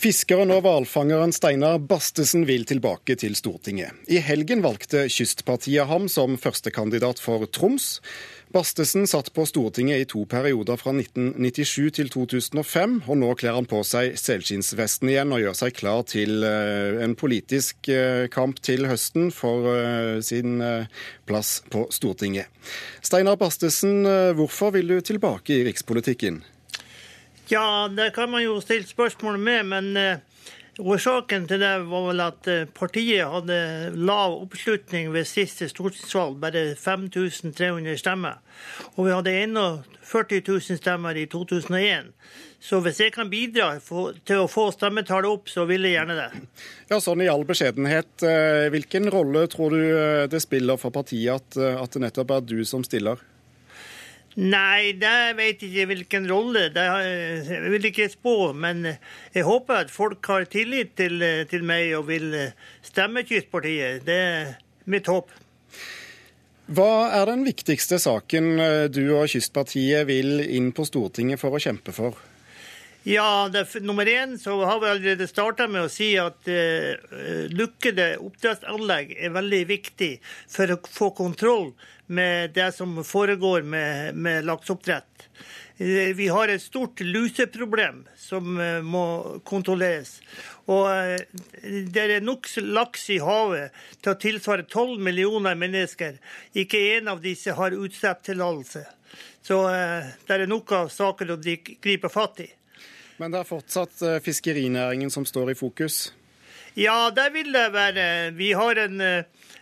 Fiskeren 0.00 0.48
og 0.54 0.62
hvalfangeren 0.64 1.28
Steinar 1.36 1.74
Bastesen 1.84 2.46
vil 2.48 2.62
tilbake 2.64 3.18
til 3.20 3.34
Stortinget. 3.36 3.98
I 4.08 4.22
helgen 4.24 4.62
valgte 4.64 5.02
Kystpartiet 5.12 5.90
ham 5.90 6.06
som 6.08 6.38
førstekandidat 6.40 7.20
for 7.20 7.44
Troms. 7.52 7.98
Bastesen 8.50 9.06
satt 9.06 9.28
på 9.30 9.44
Stortinget 9.46 10.00
i 10.02 10.06
to 10.10 10.24
perioder 10.26 10.78
fra 10.80 10.90
1997 10.90 11.92
til 11.94 12.08
2005, 12.10 12.96
og 13.06 13.18
nå 13.20 13.28
kler 13.38 13.54
han 13.54 13.68
på 13.70 13.84
seg 13.86 14.16
selskinnsvesten 14.18 15.12
igjen 15.12 15.30
og 15.30 15.44
gjør 15.44 15.54
seg 15.54 15.76
klar 15.78 16.02
til 16.10 16.42
eh, 16.42 16.98
en 17.04 17.14
politisk 17.14 17.86
eh, 17.94 18.26
kamp 18.32 18.58
til 18.66 18.88
høsten 18.90 19.30
for 19.30 19.70
eh, 19.70 20.18
sin 20.26 20.58
plass 21.30 21.60
på 21.70 21.84
Stortinget. 21.94 22.50
Steinar 23.06 23.38
Bastesen, 23.38 24.02
hvorfor 24.34 24.74
vil 24.74 24.96
du 24.96 24.98
tilbake 24.98 25.54
i 25.54 25.62
rikspolitikken? 25.68 26.42
Ja, 27.52 27.86
det 27.86 28.10
kan 28.18 28.34
man 28.34 28.42
jo 28.42 28.58
stille 28.62 28.86
spørsmål 28.86 29.38
med, 29.38 29.70
men 29.70 30.20
Årsaken 30.80 31.46
til 31.50 31.60
det 31.60 31.72
var 31.90 32.04
vel 32.08 32.22
at 32.24 32.48
eh, 32.48 32.68
partiet 32.76 33.28
hadde 33.28 33.56
lav 34.00 34.38
oppslutning 34.40 35.10
ved 35.12 35.28
siste 35.28 35.68
stortingsvalg, 35.68 36.38
bare 36.40 36.70
5300 36.78 37.98
stemmer. 38.00 38.40
Og 38.96 39.06
vi 39.06 39.14
hadde 39.14 39.34
41 39.44 40.40
000 40.48 40.80
stemmer 40.80 41.18
i 41.20 41.26
2001. 41.30 42.12
Så 42.60 42.80
hvis 42.84 43.00
jeg 43.00 43.12
kan 43.14 43.30
bidra 43.32 43.70
til 43.80 44.42
å 44.42 44.48
få 44.50 44.66
stemmetallet 44.74 45.30
opp, 45.30 45.48
så 45.48 45.64
vil 45.68 45.86
jeg 45.88 45.96
gjerne 45.96 46.16
det. 46.18 46.44
Ja, 46.90 46.98
sånn 47.00 47.24
i 47.24 47.30
all 47.32 47.46
beskjedenhet, 47.48 48.12
eh, 48.26 48.68
hvilken 48.72 49.08
rolle 49.12 49.46
tror 49.52 49.76
du 49.76 49.84
eh, 49.84 50.26
det 50.32 50.42
spiller 50.44 50.80
for 50.80 50.92
partiet 50.92 51.56
at, 51.56 51.92
det 51.92 52.04
nettopp 52.04 52.36
er 52.36 52.48
du 52.48 52.58
som 52.68 52.84
stiller? 52.84 53.20
Nei, 54.38 54.92
det 54.94 55.10
jeg 55.10 55.56
ikke 55.56 55.86
hvilken 55.90 56.28
rolle. 56.30 56.68
Det 56.70 56.84
jeg 56.86 57.72
vil 57.74 57.90
ikke 57.90 58.08
spå. 58.12 58.36
Men 58.54 58.86
jeg 58.86 59.46
håper 59.46 59.84
at 59.84 59.90
folk 59.90 60.26
har 60.30 60.46
tillit 60.50 60.94
til, 61.00 61.22
til 61.50 61.66
meg 61.66 61.96
og 61.98 62.06
vil 62.12 62.34
stemme 62.86 63.24
Kystpartiet. 63.26 64.06
Det 64.06 64.18
er 64.30 64.52
mitt 64.90 65.10
håp. 65.10 65.34
Hva 66.70 67.10
er 67.18 67.26
den 67.32 67.42
viktigste 67.42 67.98
saken 67.98 68.52
du 68.94 69.02
og 69.16 69.26
Kystpartiet 69.32 70.06
vil 70.06 70.44
inn 70.46 70.70
på 70.70 70.86
Stortinget 70.86 71.42
for 71.42 71.56
å 71.56 71.62
kjempe 71.62 71.94
for? 71.94 72.14
Ja, 73.02 73.48
det, 73.48 73.80
Nummer 73.80 74.06
én 74.06 74.38
så 74.38 74.58
har 74.64 74.80
vi 74.80 74.88
allerede 74.90 75.26
starta 75.28 75.64
med 75.68 75.86
å 75.86 75.92
si 75.92 76.10
at 76.20 76.48
uh, 76.52 77.46
lukkede 77.48 78.12
oppdrettsanlegg 78.20 79.14
er 79.16 79.32
veldig 79.32 79.60
viktig 79.70 80.10
for 80.52 80.74
å 80.74 80.76
få 80.84 81.08
kontroll 81.16 81.70
med 82.10 82.50
det 82.54 82.72
som 82.74 83.04
foregår 83.04 83.62
med, 83.62 84.14
med 84.14 84.44
lakseoppdrett. 84.44 85.28
Vi 86.16 86.28
har 86.28 86.48
et 86.48 86.62
stort 86.62 87.00
luseproblem 87.00 88.02
som 88.16 88.58
eh, 88.60 88.82
må 88.82 89.04
kontrolleres. 89.48 90.18
Og 90.68 90.90
eh, 90.92 91.22
det 91.88 92.02
er 92.02 92.20
nok 92.20 92.50
laks 92.66 93.06
i 93.14 93.16
havet 93.22 93.72
til 94.02 94.12
å 94.12 94.18
tilsvare 94.20 94.66
12 94.66 95.00
millioner 95.00 95.56
mennesker. 95.56 96.18
Ikke 96.52 96.82
én 96.98 97.08
av 97.08 97.22
disse 97.24 97.54
har 97.56 97.78
utslippstillatelse. 97.78 98.84
Så 99.40 99.62
eh, 99.70 100.12
det 100.26 100.36
er 100.36 100.50
nok 100.50 100.76
av 100.82 100.92
saker 100.92 101.32
å 101.32 101.40
gripe 101.40 102.12
fatt 102.12 102.44
i. 102.44 102.50
Men 103.22 103.32
det 103.32 103.40
er 103.40 103.48
fortsatt 103.48 104.02
fiskerinæringen 104.24 105.12
som 105.12 105.24
står 105.28 105.54
i 105.54 105.56
fokus? 105.56 106.10
Ja, 106.80 107.10
det 107.12 107.28
vil 107.34 107.52
det 107.52 107.68
være. 107.74 108.08
Vi 108.38 108.54
har 108.56 108.80
en 108.80 109.00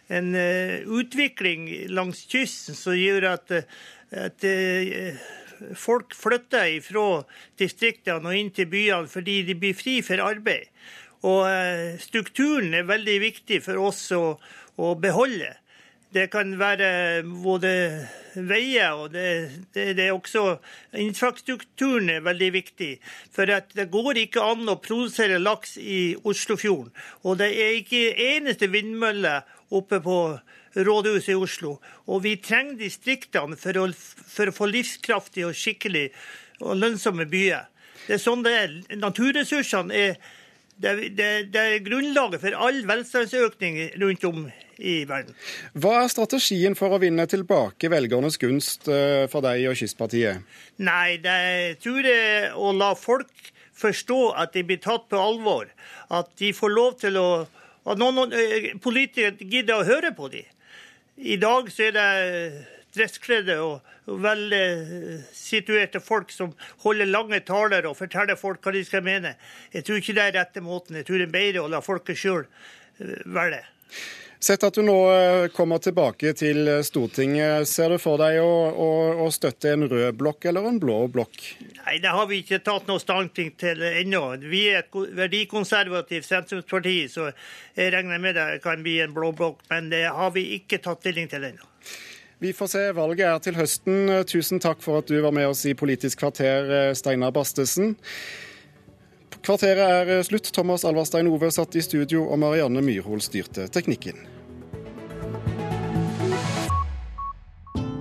en 0.09 0.35
eh, 0.35 0.81
utvikling 0.89 1.69
langs 1.93 2.25
kysten 2.31 2.77
som 2.77 2.97
gjør 2.97 3.29
at, 3.35 3.53
at 4.17 4.47
eh, 4.47 5.19
folk 5.77 6.17
flytter 6.17 6.79
fra 6.85 7.23
distriktene 7.61 8.31
og 8.31 8.39
inn 8.39 8.53
til 8.55 8.71
byene 8.73 9.11
fordi 9.11 9.43
de 9.49 9.59
blir 9.59 9.77
fri 9.77 9.99
for 10.05 10.23
arbeid. 10.25 10.71
Og 11.29 11.45
eh, 11.51 11.99
strukturen 12.01 12.77
er 12.79 12.89
veldig 12.89 13.19
viktig 13.27 13.61
for 13.67 13.89
oss 13.91 14.07
å, 14.17 14.39
å 14.79 14.95
beholde. 15.01 15.53
Det 16.15 16.31
kan 16.33 16.55
være 16.57 17.23
både 17.29 17.71
veier 18.49 18.97
og 18.97 19.11
det, 19.13 19.27
det, 19.75 19.91
det, 19.99 20.07
er 20.07 20.15
også 20.15 20.57
Infrastrukturen 20.97 22.09
er 22.15 22.23
veldig 22.25 22.49
viktig. 22.55 22.91
For 23.35 23.45
det 23.49 23.89
går 23.93 24.23
ikke 24.25 24.45
an 24.45 24.71
å 24.73 24.79
produsere 24.81 25.41
laks 25.43 25.77
i 25.77 26.17
Oslofjorden. 26.25 26.95
Og 27.29 27.37
det 27.43 27.51
er 27.53 27.77
ikke 27.77 28.15
eneste 28.25 28.71
vindmølle 28.73 29.43
oppe 29.69 30.01
på 30.05 30.19
rådhuset 30.79 31.35
i 31.35 31.37
Oslo. 31.37 31.77
Og 32.09 32.23
vi 32.25 32.37
trenger 32.41 32.79
distriktene 32.81 33.59
for 33.61 33.77
å, 33.77 33.89
for 33.93 34.49
å 34.49 34.55
få 34.55 34.69
livskraftige 34.71 35.51
og 35.51 35.59
skikkelig 35.59 36.09
og 36.63 36.79
lønnsomme 36.79 37.29
byer. 37.29 37.69
Det 38.07 38.17
er 38.17 38.23
sånn 38.23 38.47
det 38.47 38.55
er. 38.57 38.79
Naturressursene 38.97 39.93
er 39.93 40.17
det, 40.79 40.95
det, 41.19 41.29
det 41.53 41.61
er 41.61 41.85
grunnlaget 41.85 42.41
for 42.41 42.57
all 42.57 42.81
velstandsøkning 42.89 43.81
rundt 44.01 44.25
om 44.25 44.47
i 44.79 45.03
verden. 45.09 45.37
Hva 45.75 46.05
er 46.05 46.11
strategien 46.13 46.77
for 46.79 46.95
å 46.95 47.03
vinne 47.03 47.27
tilbake 47.31 47.91
velgernes 47.93 48.39
gunst 48.41 48.89
eh, 48.91 49.27
for 49.31 49.45
deg 49.45 49.67
og 49.71 49.79
Kystpartiet? 49.79 50.47
Nei, 50.83 51.19
det 51.23 51.79
tror 51.85 52.07
jeg 52.07 52.53
å 52.55 52.73
la 52.77 52.95
folk 52.99 53.53
forstå 53.79 54.21
at 54.39 54.55
de 54.57 54.65
blir 54.67 54.81
tatt 54.83 55.07
på 55.11 55.21
alvor. 55.21 55.69
At 56.15 56.31
de 56.41 56.53
får 56.57 56.75
lov 56.75 56.99
til 57.03 57.19
å 57.21 57.29
at 57.89 58.01
noen, 58.01 58.19
noen 58.19 58.35
eh, 58.37 58.73
politikere 58.83 59.37
gidder 59.39 59.81
å 59.81 59.87
høre 59.89 60.13
på 60.17 60.29
dem. 60.33 60.49
I 61.19 61.39
dag 61.41 61.71
så 61.73 61.89
er 61.89 61.95
det 61.97 62.09
dresskledde 62.95 63.57
og 63.63 64.19
velsituerte 64.25 66.01
folk 66.01 66.31
som 66.33 66.53
holder 66.85 67.11
lange 67.11 67.41
taler 67.47 67.89
og 67.89 67.97
forteller 67.99 68.39
folk 68.41 68.63
hva 68.65 68.73
de 68.75 68.85
skal 68.87 69.05
mene. 69.05 69.35
Jeg 69.75 69.87
tror 69.87 70.01
ikke 70.01 70.17
det 70.17 70.25
er 70.25 70.37
rette 70.39 70.63
måten. 70.65 70.99
Jeg 71.01 71.09
tror 71.09 71.21
det 71.21 71.29
er 71.29 71.35
bedre 71.35 71.65
å 71.65 71.73
la 71.73 71.83
folket 71.85 72.21
sjøl 72.21 72.45
eh, 72.45 73.19
velge. 73.27 73.65
Sett 74.41 74.63
at 74.63 74.77
du 74.79 74.85
nå 74.87 74.97
eh, 75.11 75.49
kommer 75.51 75.81
tilbake 75.83 76.31
til 76.39 76.69
Stortinget, 76.87 77.67
ser 77.67 77.91
du 77.91 77.99
for 77.99 78.21
deg 78.23 78.39
å, 78.39 78.53
å, 78.71 78.91
å 79.25 79.31
støtte 79.35 79.73
en 79.75 79.89
rød 79.91 80.19
blokk 80.21 80.47
eller 80.51 80.69
en 80.71 80.79
blå 80.79 81.01
blokk? 81.11 81.41
Nei, 81.81 81.97
det 82.05 82.13
har 82.15 82.29
vi 82.31 82.39
ikke 82.45 82.61
tatt 82.63 82.87
noe 82.87 83.03
standpunkt 83.03 83.59
til 83.65 83.83
ennå. 83.83 84.23
Vi 84.47 84.63
er 84.71 84.85
et 84.85 85.01
verdikonservativt 85.19 86.29
sentrumsparti, 86.29 86.99
så 87.11 87.33
jeg 87.75 87.95
regner 87.97 88.23
med 88.23 88.39
det 88.39 88.47
kan 88.63 88.87
bli 88.87 89.01
en 89.03 89.17
blå 89.17 89.33
blokk. 89.35 89.67
Men 89.73 89.91
det 89.91 90.07
har 90.07 90.31
vi 90.37 90.47
ikke 90.61 90.79
tatt 90.87 91.03
stilling 91.03 91.27
til 91.33 91.51
ennå. 91.51 91.67
Vi 92.39 92.53
får 92.55 92.67
se. 92.71 92.83
Valget 92.95 93.27
er 93.27 93.39
til 93.43 93.57
høsten. 93.59 94.13
Tusen 94.31 94.63
takk 94.63 94.83
for 94.85 95.03
at 95.03 95.11
du 95.11 95.19
var 95.25 95.35
med 95.35 95.51
oss 95.51 95.65
i 95.67 95.75
Politisk 95.75 96.21
kvarter, 96.23 96.71
eh, 96.71 96.93
Steinar 96.95 97.35
Bastesen. 97.35 97.97
Kvarteret 99.45 100.09
er 100.09 100.25
slutt. 100.27 100.51
Thomas 100.53 100.85
Alverstein 100.89 101.31
Ove 101.31 101.51
satt 101.55 101.77
i 101.79 101.85
studio, 101.85 102.27
og 102.29 102.41
Marianne 102.43 102.83
Myrhol 102.85 103.23
styrte 103.25 103.69
teknikken. 103.73 104.21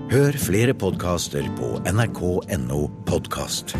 Hør 0.07 0.37
flere 0.39 0.73
podkaster 0.73 1.43
på 1.57 1.73
nrk.no 1.91 2.85
podkast. 3.05 3.75